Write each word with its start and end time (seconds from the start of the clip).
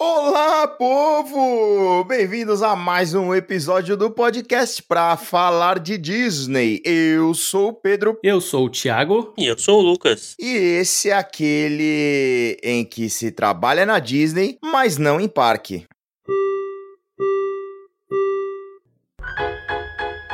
Olá, 0.00 0.68
povo! 0.68 2.04
Bem-vindos 2.04 2.62
a 2.62 2.76
mais 2.76 3.14
um 3.14 3.34
episódio 3.34 3.96
do 3.96 4.08
podcast 4.08 4.80
para 4.80 5.16
falar 5.16 5.80
de 5.80 5.98
Disney. 5.98 6.80
Eu 6.84 7.34
sou 7.34 7.70
o 7.70 7.72
Pedro. 7.72 8.16
Eu 8.22 8.40
sou 8.40 8.66
o 8.66 8.70
Thiago. 8.70 9.34
E 9.36 9.44
eu 9.46 9.58
sou 9.58 9.80
o 9.80 9.82
Lucas. 9.82 10.36
E 10.38 10.54
esse 10.54 11.10
é 11.10 11.14
aquele 11.14 12.56
em 12.62 12.84
que 12.84 13.10
se 13.10 13.32
trabalha 13.32 13.84
na 13.84 13.98
Disney, 13.98 14.56
mas 14.62 14.98
não 14.98 15.20
em 15.20 15.26
parque. 15.26 15.84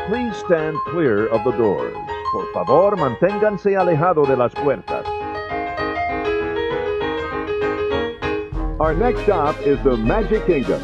Please 0.06 0.36
stand 0.42 0.74
clear 0.90 1.32
of 1.32 1.42
the 1.42 1.56
doors. 1.56 1.94
Por 2.32 2.52
favor, 2.52 2.96
manténganse 2.98 3.74
alejado 3.74 4.26
de 4.26 4.36
las 4.36 4.52
puertas. 4.52 5.03
Our 8.84 8.92
next 8.92 9.22
stop 9.22 9.58
is 9.62 9.82
the 9.82 9.96
Magic 9.96 10.44
Kingdom. 10.44 10.78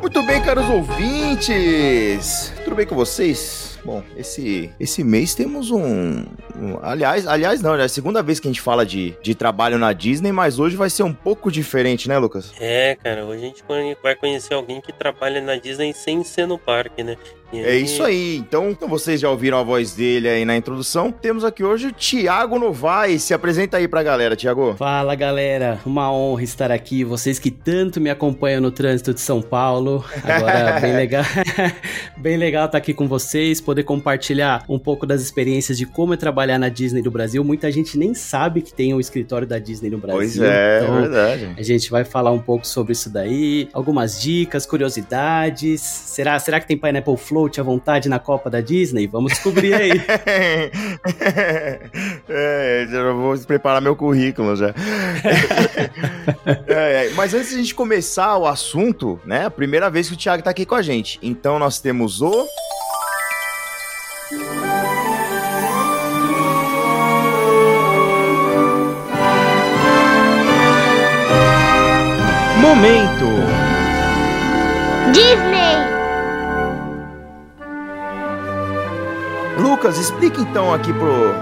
Muito 0.00 0.22
bem, 0.24 0.40
caros 0.44 0.70
ouvintes! 0.70 2.52
Tudo 2.62 2.76
bem 2.76 2.86
com 2.86 2.94
vocês? 2.94 3.61
Bom, 3.84 4.02
esse, 4.16 4.70
esse 4.78 5.02
mês 5.02 5.34
temos 5.34 5.70
um, 5.70 6.24
um, 6.56 6.78
Aliás, 6.82 7.26
aliás, 7.26 7.60
não, 7.60 7.74
é 7.74 7.82
a 7.82 7.88
segunda 7.88 8.22
vez 8.22 8.38
que 8.38 8.46
a 8.46 8.50
gente 8.50 8.60
fala 8.60 8.86
de, 8.86 9.14
de 9.22 9.34
trabalho 9.34 9.78
na 9.78 9.92
Disney, 9.92 10.30
mas 10.30 10.58
hoje 10.58 10.76
vai 10.76 10.88
ser 10.88 11.02
um 11.02 11.12
pouco 11.12 11.50
diferente, 11.50 12.08
né, 12.08 12.16
Lucas? 12.18 12.52
É, 12.60 12.96
cara, 13.02 13.24
hoje 13.24 13.42
a 13.42 13.46
gente 13.46 13.64
vai 14.02 14.14
conhecer 14.14 14.54
alguém 14.54 14.80
que 14.80 14.92
trabalha 14.92 15.40
na 15.40 15.56
Disney 15.56 15.92
sem 15.92 16.22
ser 16.22 16.46
no 16.46 16.58
parque, 16.58 17.02
né? 17.02 17.16
É 17.52 17.76
isso 17.76 18.02
aí. 18.02 18.36
Então, 18.36 18.70
então, 18.70 18.88
vocês 18.88 19.20
já 19.20 19.28
ouviram 19.28 19.58
a 19.58 19.62
voz 19.62 19.94
dele 19.94 20.28
aí 20.28 20.44
na 20.44 20.56
introdução. 20.56 21.12
Temos 21.12 21.44
aqui 21.44 21.62
hoje 21.62 21.88
o 21.88 21.92
Thiago 21.92 22.58
Novaes. 22.58 23.22
Se 23.22 23.34
apresenta 23.34 23.76
aí 23.76 23.86
pra 23.86 24.02
galera, 24.02 24.34
Thiago. 24.34 24.74
Fala, 24.76 25.14
galera. 25.14 25.78
Uma 25.84 26.10
honra 26.12 26.42
estar 26.42 26.70
aqui. 26.70 27.04
Vocês 27.04 27.38
que 27.38 27.50
tanto 27.50 28.00
me 28.00 28.08
acompanham 28.10 28.60
no 28.60 28.70
trânsito 28.70 29.12
de 29.12 29.20
São 29.20 29.42
Paulo. 29.42 30.04
Agora, 30.24 30.78
bem 30.80 30.94
legal. 30.94 31.24
bem 32.16 32.36
legal 32.36 32.66
estar 32.66 32.78
aqui 32.78 32.94
com 32.94 33.06
vocês, 33.06 33.60
poder 33.60 33.82
compartilhar 33.82 34.64
um 34.68 34.78
pouco 34.78 35.06
das 35.06 35.20
experiências 35.20 35.76
de 35.76 35.84
como 35.84 36.14
é 36.14 36.16
trabalhar 36.16 36.58
na 36.58 36.68
Disney 36.68 37.02
do 37.02 37.10
Brasil. 37.10 37.44
Muita 37.44 37.70
gente 37.70 37.98
nem 37.98 38.14
sabe 38.14 38.62
que 38.62 38.72
tem 38.72 38.94
um 38.94 39.00
escritório 39.00 39.46
da 39.46 39.58
Disney 39.58 39.90
no 39.90 39.98
Brasil. 39.98 40.18
Pois 40.18 40.38
é, 40.38 40.80
então, 40.82 40.98
é 40.98 41.00
verdade. 41.02 41.54
A 41.56 41.62
gente 41.62 41.90
vai 41.90 42.04
falar 42.04 42.30
um 42.30 42.38
pouco 42.38 42.66
sobre 42.66 42.92
isso 42.92 43.10
daí, 43.10 43.68
algumas 43.72 44.20
dicas, 44.20 44.64
curiosidades. 44.64 45.80
Será, 45.80 46.38
será 46.38 46.60
que 46.60 46.66
tem 46.66 46.76
Pineapple 46.76 47.16
Flow 47.16 47.41
float 47.42 47.60
à 47.60 47.62
vontade 47.62 48.08
na 48.08 48.18
Copa 48.18 48.48
da 48.48 48.60
Disney? 48.60 49.06
Vamos 49.06 49.32
descobrir 49.32 49.74
aí. 49.74 49.92
é, 52.28 52.86
já 52.88 53.12
vou 53.12 53.36
preparar 53.38 53.80
meu 53.80 53.96
currículo 53.96 54.54
já. 54.54 54.68
é, 56.68 57.06
é, 57.06 57.10
mas 57.14 57.34
antes 57.34 57.50
de 57.50 57.56
a 57.56 57.58
gente 57.58 57.74
começar 57.74 58.36
o 58.36 58.46
assunto, 58.46 59.20
né? 59.24 59.46
A 59.46 59.50
primeira 59.50 59.90
vez 59.90 60.08
que 60.08 60.14
o 60.14 60.16
Thiago 60.16 60.42
tá 60.42 60.50
aqui 60.50 60.64
com 60.64 60.74
a 60.74 60.82
gente. 60.82 61.18
Então 61.22 61.58
nós 61.58 61.80
temos 61.80 62.20
o. 62.20 62.46
Momento 72.60 73.26
Disney! 75.12 75.51
Lucas, 79.58 79.98
explica 79.98 80.40
então 80.40 80.72
aqui 80.72 80.90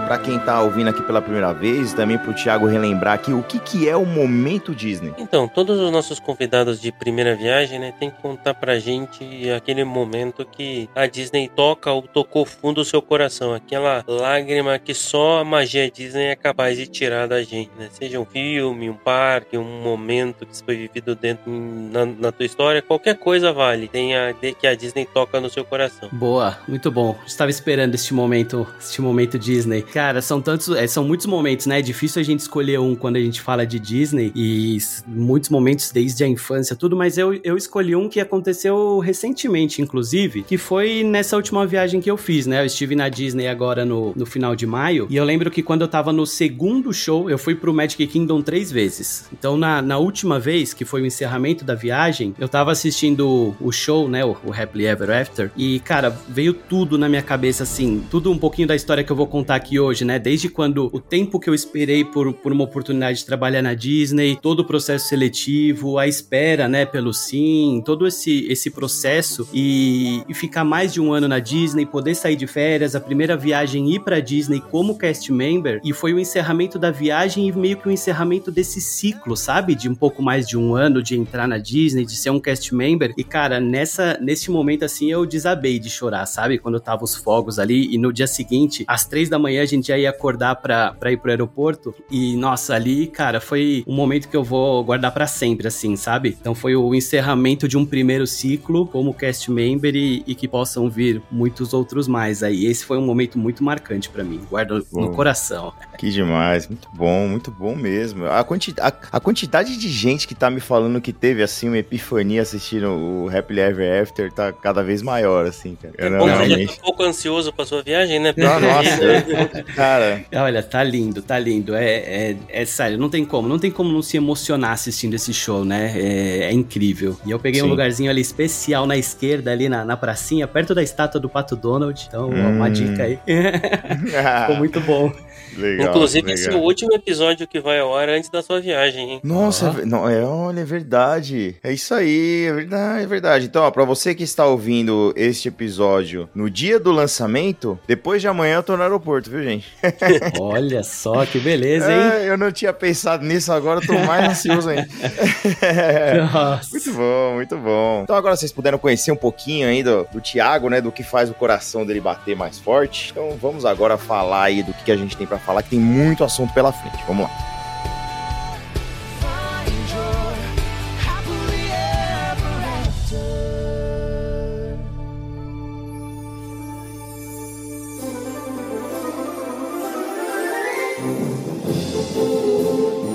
para 0.07 0.19
quem 0.19 0.39
tá 0.39 0.61
ouvindo 0.61 0.89
aqui 0.89 1.03
pela 1.03 1.23
primeira 1.23 1.53
vez, 1.53 1.93
também 1.93 2.19
pro 2.19 2.35
Thiago 2.35 2.67
relembrar 2.67 3.15
aqui 3.15 3.33
o 3.33 3.43
que, 3.43 3.59
que 3.61 3.89
é 3.89 3.97
o 3.97 4.05
momento 4.05 4.75
Disney. 4.75 5.15
Então, 5.17 5.47
todos 5.47 5.79
os 5.79 5.93
nossos 5.93 6.19
convidados 6.19 6.81
de 6.81 6.91
primeira 6.91 7.37
viagem, 7.37 7.79
né, 7.79 7.95
tem 7.99 8.11
que 8.11 8.21
contar 8.21 8.55
pra 8.55 8.79
gente 8.79 9.49
aquele 9.51 9.85
momento 9.85 10.45
que 10.45 10.89
a 10.95 11.07
Disney 11.07 11.49
toca 11.49 11.93
ou 11.93 12.03
tocou 12.03 12.45
fundo 12.45 12.81
o 12.81 12.85
seu 12.85 13.01
coração, 13.01 13.55
aquela 13.55 14.05
lágrima 14.07 14.79
que 14.79 14.93
só 14.93 15.39
a 15.39 15.45
magia 15.45 15.91
Disney 15.91 16.27
é 16.27 16.37
capaz 16.37 16.77
de 16.77 16.87
tirar 16.87 17.29
da 17.29 17.43
gente, 17.43 17.71
né? 17.79 17.89
Seja 17.93 18.19
um 18.19 18.25
filme, 18.25 18.91
um 18.91 18.95
parque, 18.95 19.57
um 19.57 19.83
momento 19.83 20.45
que 20.45 20.63
foi 20.65 20.77
vivido 20.77 21.15
dentro 21.15 21.51
na, 21.51 22.05
na 22.07 22.33
tua 22.33 22.47
história, 22.47 22.83
qualquer 22.83 23.17
coisa 23.17 23.53
vale. 23.53 23.89
Tem 23.89 24.17
a 24.17 24.35
que 24.35 24.67
a 24.67 24.75
Disney 24.75 25.07
toca 25.07 25.41
no 25.41 25.49
seu 25.49 25.65
coração. 25.65 26.09
Boa, 26.13 26.59
muito 26.67 26.91
bom. 26.91 27.17
Estava 27.27 27.51
esperando 27.51 28.00
este 28.01 28.15
momento 28.15 28.67
este 28.81 29.01
momento 29.01 29.39
Disney. 29.39 29.83
Cara, 29.83 30.23
são 30.23 30.41
tantos, 30.41 30.69
é, 30.71 30.87
são 30.87 31.05
muitos 31.05 31.27
momentos, 31.27 31.67
né? 31.67 31.79
É 31.79 31.83
difícil 31.83 32.21
a 32.21 32.25
gente 32.25 32.41
escolher 32.41 32.79
um 32.79 32.95
quando 32.95 33.17
a 33.17 33.21
gente 33.21 33.41
fala 33.41 33.67
de 33.67 33.79
Disney 33.79 34.33
e 34.35 34.79
muitos 35.07 35.51
momentos 35.51 35.91
desde 35.91 36.25
a 36.25 36.29
infância, 36.29 36.77
tudo, 36.77 36.97
mas 36.97 37.19
eu, 37.19 37.39
eu 37.43 37.57
escolhi 37.57 37.95
um 37.95 38.09
que 38.09 38.21
aconteceu 38.21 38.99
recentemente, 38.99 39.83
inclusive, 39.83 40.43
que 40.43 40.57
foi 40.57 41.03
nessa 41.03 41.37
última 41.37 41.67
viagem 41.67 42.01
que 42.01 42.11
eu 42.11 42.17
fiz, 42.17 42.47
né? 42.47 42.61
Eu 42.61 42.67
estive 42.67 42.95
na 42.95 43.09
Disney 43.09 43.47
agora 43.47 43.85
no, 43.85 44.13
no 44.15 44.27
final 44.27 44.55
de 44.55 44.67
maio 44.67 45.07
e 45.09 45.17
eu 45.17 45.25
lembro 45.25 45.51
que 45.51 45.63
quando 45.63 45.83
eu 45.83 45.89
tava 45.89 46.13
no 46.13 46.27
segundo 46.27 46.93
show, 46.93 47.31
eu 47.31 47.39
fui 47.39 47.55
pro 47.55 47.73
Magic 47.73 48.07
Kingdom 48.07 48.43
três 48.43 48.71
vezes. 48.71 49.25
Então, 49.33 49.57
na, 49.57 49.81
na 49.83 49.99
última 49.99 50.39
vez, 50.39 50.73
que 50.73 50.85
foi 50.85 51.03
o 51.03 51.07
encerramento 51.07 51.65
da 51.65 51.75
viagem, 51.75 52.35
eu 52.39 52.49
tava 52.49 52.73
assistindo 52.73 53.55
o 53.61 53.73
show, 53.73 54.09
né? 54.09 54.25
O, 54.25 54.37
o 54.45 54.53
Happily 54.53 54.87
Ever 54.87 55.11
After, 55.11 55.51
e, 55.57 55.81
cara, 55.81 56.11
veio 56.29 56.53
tudo 56.55 56.99
na 56.99 57.09
minha 57.09 57.23
cabeça 57.23 57.63
assim, 57.63 57.90
tudo 57.99 58.21
tudo 58.21 58.31
um 58.31 58.39
pouquinho 58.39 58.69
da 58.69 58.77
história 58.77 59.03
que 59.03 59.11
eu 59.11 59.17
vou 59.17 59.27
contar 59.27 59.55
aqui 59.55 59.81
hoje, 59.81 60.05
né? 60.05 60.19
Desde 60.19 60.51
quando 60.51 60.91
o 60.93 61.01
tempo 61.01 61.41
que 61.41 61.49
eu 61.49 61.55
esperei 61.55 62.05
por, 62.05 62.35
por 62.35 62.53
uma 62.53 62.65
oportunidade 62.65 63.21
de 63.21 63.25
trabalhar 63.25 63.63
na 63.63 63.73
Disney, 63.73 64.37
todo 64.37 64.61
o 64.61 64.65
processo 64.65 65.09
seletivo, 65.09 65.99
a 65.99 66.07
espera, 66.07 66.69
né, 66.69 66.85
pelo 66.85 67.15
sim, 67.15 67.83
todo 67.83 68.07
esse, 68.07 68.47
esse 68.47 68.71
processo 68.71 69.49
e, 69.55 70.23
e 70.29 70.35
ficar 70.35 70.65
mais 70.65 70.93
de 70.93 71.01
um 71.01 71.15
ano 71.15 71.27
na 71.27 71.39
Disney, 71.39 71.87
poder 71.87 72.15
sair 72.15 72.37
de 72.37 72.47
férias, 72.47 72.95
a 72.95 73.01
primeira 73.01 73.39
viagem 73.39 73.91
ir 73.91 74.01
pra 74.01 74.21
Disney 74.21 74.61
como 74.61 74.99
cast 74.99 75.33
member 75.33 75.81
e 75.83 75.95
foi 75.95 76.13
o 76.13 76.19
encerramento 76.19 76.79
da 76.79 76.91
viagem 76.91 77.49
e 77.49 77.53
meio 77.53 77.79
que 77.79 77.89
o 77.89 77.91
encerramento 77.91 78.51
desse 78.51 78.83
ciclo, 78.83 79.35
sabe? 79.35 79.75
De 79.75 79.89
um 79.89 79.95
pouco 79.95 80.23
mais 80.23 80.47
de 80.47 80.59
um 80.59 80.75
ano 80.75 81.03
de 81.03 81.17
entrar 81.17 81.49
na 81.49 81.57
Disney, 81.57 82.05
de 82.05 82.17
ser 82.17 82.29
um 82.29 82.41
cast 82.41 82.75
member. 82.75 83.15
E 83.17 83.25
cara, 83.25 83.59
nessa 83.59 84.19
nesse 84.21 84.51
momento 84.51 84.85
assim 84.85 85.11
eu 85.11 85.25
desabei 85.25 85.79
de 85.79 85.89
chorar, 85.89 86.27
sabe? 86.27 86.59
Quando 86.59 86.79
tava 86.79 87.03
os 87.03 87.15
fogos 87.15 87.59
ali 87.59 87.80
e 87.91 87.99
no 87.99 88.13
dia 88.13 88.27
seguinte, 88.27 88.85
às 88.87 89.07
três 89.07 89.29
da 89.29 89.39
manhã, 89.39 89.63
a 89.63 89.67
gente 89.67 89.89
já 89.89 89.99
ia 89.99 90.11
acordar 90.11 90.57
pra, 90.57 90.93
pra 90.93 91.13
ir 91.13 91.17
pro 91.17 91.31
aeroporto. 91.31 91.95
E, 92.11 92.37
nossa, 92.37 92.75
ali, 92.75 93.07
cara, 93.07 93.41
foi 93.41 93.85
um 93.87 93.95
momento 93.95 94.29
que 94.29 94.37
eu 94.37 94.45
vou 94.45 94.83
guardar 94.85 95.13
para 95.13 95.27
sempre, 95.27 95.69
assim, 95.69 95.97
sabe? 95.97 96.37
Então 96.41 96.55
foi 96.55 96.77
o 96.77 96.95
encerramento 96.95 97.69
de 97.69 97.77
um 97.77 97.87
primeiro 97.87 98.27
ciclo 98.27 98.87
como 98.87 99.15
cast 99.15 99.51
member 99.51 99.95
e, 99.95 100.23
e 100.27 100.35
que 100.35 100.49
possam 100.49 100.89
vir 100.89 101.23
muitos 101.31 101.73
outros 101.73 102.09
mais 102.09 102.43
aí. 102.43 102.67
Esse 102.67 102.85
foi 102.85 102.99
um 102.99 103.05
momento 103.05 103.39
muito 103.39 103.63
marcante 103.63 104.09
para 104.09 104.25
mim. 104.25 104.41
Guardo 104.49 104.87
bom. 104.91 105.03
no 105.03 105.15
coração. 105.15 105.73
Que 105.99 106.11
demais, 106.11 106.67
muito 106.67 106.89
bom, 106.95 107.29
muito 107.29 107.51
bom 107.51 107.75
mesmo. 107.75 108.27
A, 108.27 108.43
quanti 108.43 108.75
a, 108.81 108.89
a, 109.13 109.21
quantidade 109.21 109.77
de 109.77 109.89
gente 109.89 110.27
que 110.27 110.35
tá 110.35 110.51
me 110.51 110.61
falando 110.61 111.01
que 111.01 111.13
teve, 111.13 111.43
assim, 111.43 111.69
uma 111.69 111.79
epifania 111.79 112.43
assistindo 112.43 112.89
o 112.89 113.29
Happily 113.29 113.61
Ever 113.61 114.03
After 114.03 114.33
tá 114.33 114.53
cada 114.53 114.83
vez 114.83 115.03
maior, 115.03 115.47
assim, 115.47 115.77
cara. 115.77 115.95
É 115.99 116.11
bom, 116.11 116.25
realmente... 116.25 116.67
já 116.67 116.67
tá 116.69 116.73
um 116.73 116.85
pouco 116.85 117.03
ansioso 117.03 117.53
pra 117.53 117.65
sua 117.71 117.83
viagem 117.85 118.19
né? 118.19 118.35
Não, 118.37 118.59
nossa, 118.59 118.99
cara. 119.77 120.25
Olha, 120.35 120.61
tá 120.61 120.83
lindo, 120.83 121.23
tá 121.23 121.39
lindo. 121.39 121.73
É, 121.75 121.85
é, 121.85 122.37
é, 122.49 122.65
sério, 122.65 122.99
não 122.99 123.09
tem 123.09 123.25
como, 123.25 123.49
não 123.49 123.61
tem 123.61 123.71
como 123.71 123.93
não 123.93 124.03
se 124.03 124.17
emocionar 124.17 124.73
assistindo 124.73 125.15
esse 125.15 125.33
show, 125.33 125.65
né? 125.65 125.93
É, 125.97 126.45
é 126.47 126.53
incrível. 126.53 127.17
E 127.25 127.31
eu 127.31 127.39
peguei 127.39 127.61
Sim. 127.61 127.69
um 127.69 127.71
lugarzinho 127.71 128.11
ali 128.11 128.21
especial 128.21 128.87
na 128.87 128.97
esquerda, 128.97 129.53
ali 129.53 129.69
na, 129.69 129.85
na 129.85 129.97
pracinha, 129.97 130.49
perto 130.49 130.75
da 130.75 130.83
estátua 130.83 131.21
do 131.21 131.29
Pato 131.29 131.55
Donald. 131.55 132.05
Então, 132.09 132.29
hum. 132.29 132.57
uma 132.57 132.69
dica 132.69 133.05
aí. 133.05 133.19
Ficou 134.43 134.57
muito 134.57 134.81
bom. 134.81 135.13
Legal, 135.57 135.89
Inclusive, 135.89 136.27
legal. 136.27 136.35
esse 136.35 136.49
é 136.49 136.55
o 136.55 136.63
último 136.63 136.95
episódio 136.95 137.47
que 137.47 137.61
vai 137.61 137.79
ao 137.79 137.97
ar 137.97 138.09
antes 138.09 138.31
da 138.31 138.43
sua 138.43 138.61
viagem, 138.61 139.13
hein? 139.13 139.21
Nossa, 139.23 139.69
ah. 139.69 139.87
não, 139.87 140.09
é, 140.09 140.25
olha, 140.25 140.61
é 140.61 140.65
verdade. 140.65 141.57
É 141.63 141.73
isso 141.73 141.95
aí, 141.95 142.47
é 142.47 142.53
verdade, 142.53 143.05
é 143.05 143.07
verdade. 143.07 143.47
Então, 143.47 143.63
ó, 143.63 143.71
pra 143.71 143.85
você 143.85 144.15
que 144.15 144.23
está 144.23 144.47
ouvindo 144.47 145.13
este 145.17 145.49
episódio 145.49 146.29
no 146.35 146.49
dia 146.51 146.79
do 146.79 146.91
lançamento, 146.91 147.79
depois 147.87 148.21
de 148.21 148.29
amanhã 148.29 148.57
eu 148.57 148.63
tô 148.63 148.77
no 148.77 148.83
aeroporto, 148.83 149.31
viu, 149.31 149.43
gente? 149.43 149.69
olha 150.41 150.83
só 150.83 151.25
que 151.27 151.39
beleza, 151.39 151.93
hein? 151.93 152.01
É, 152.01 152.29
eu 152.29 152.37
não 152.37 152.51
tinha 152.53 152.73
pensado 152.73 153.25
nisso, 153.25 153.53
agora 153.53 153.81
eu 153.81 153.87
tô 153.87 153.99
mais 154.01 154.31
ansioso 154.31 154.69
ainda. 154.69 154.89
Nossa. 156.33 156.71
Muito 156.71 156.93
bom, 156.93 157.35
muito 157.35 157.57
bom. 157.57 158.01
Então, 158.05 158.17
agora 158.17 158.37
vocês 158.37 158.53
puderam 158.53 158.79
conhecer 158.79 159.13
um 159.13 159.17
pouquinho 159.17 159.69
aí 159.69 159.83
do, 159.83 160.07
do 160.13 160.21
Thiago, 160.21 160.69
né? 160.69 160.81
Do 160.81 160.93
que 160.93 161.03
faz 161.03 161.31
o 161.31 161.35
coração 161.35 161.85
dele 161.85 162.01
bater 162.01 162.37
mais 162.37 162.59
forte. 162.59 163.11
Então, 163.11 163.37
vamos 163.41 163.65
agora 163.65 163.97
falar 163.97 164.45
aí 164.45 164.63
do 164.63 164.73
que, 164.73 164.85
que 164.85 164.93
a 164.93 164.97
gente 164.97 165.17
tem 165.17 165.27
pra 165.27 165.39
falar 165.41 165.63
que 165.63 165.71
tem 165.71 165.81
muito 165.81 166.25
assunto 166.25 166.53
pela 166.53 166.73
frente. 166.73 166.99
Vamos 167.07 167.25
lá. 167.25 167.51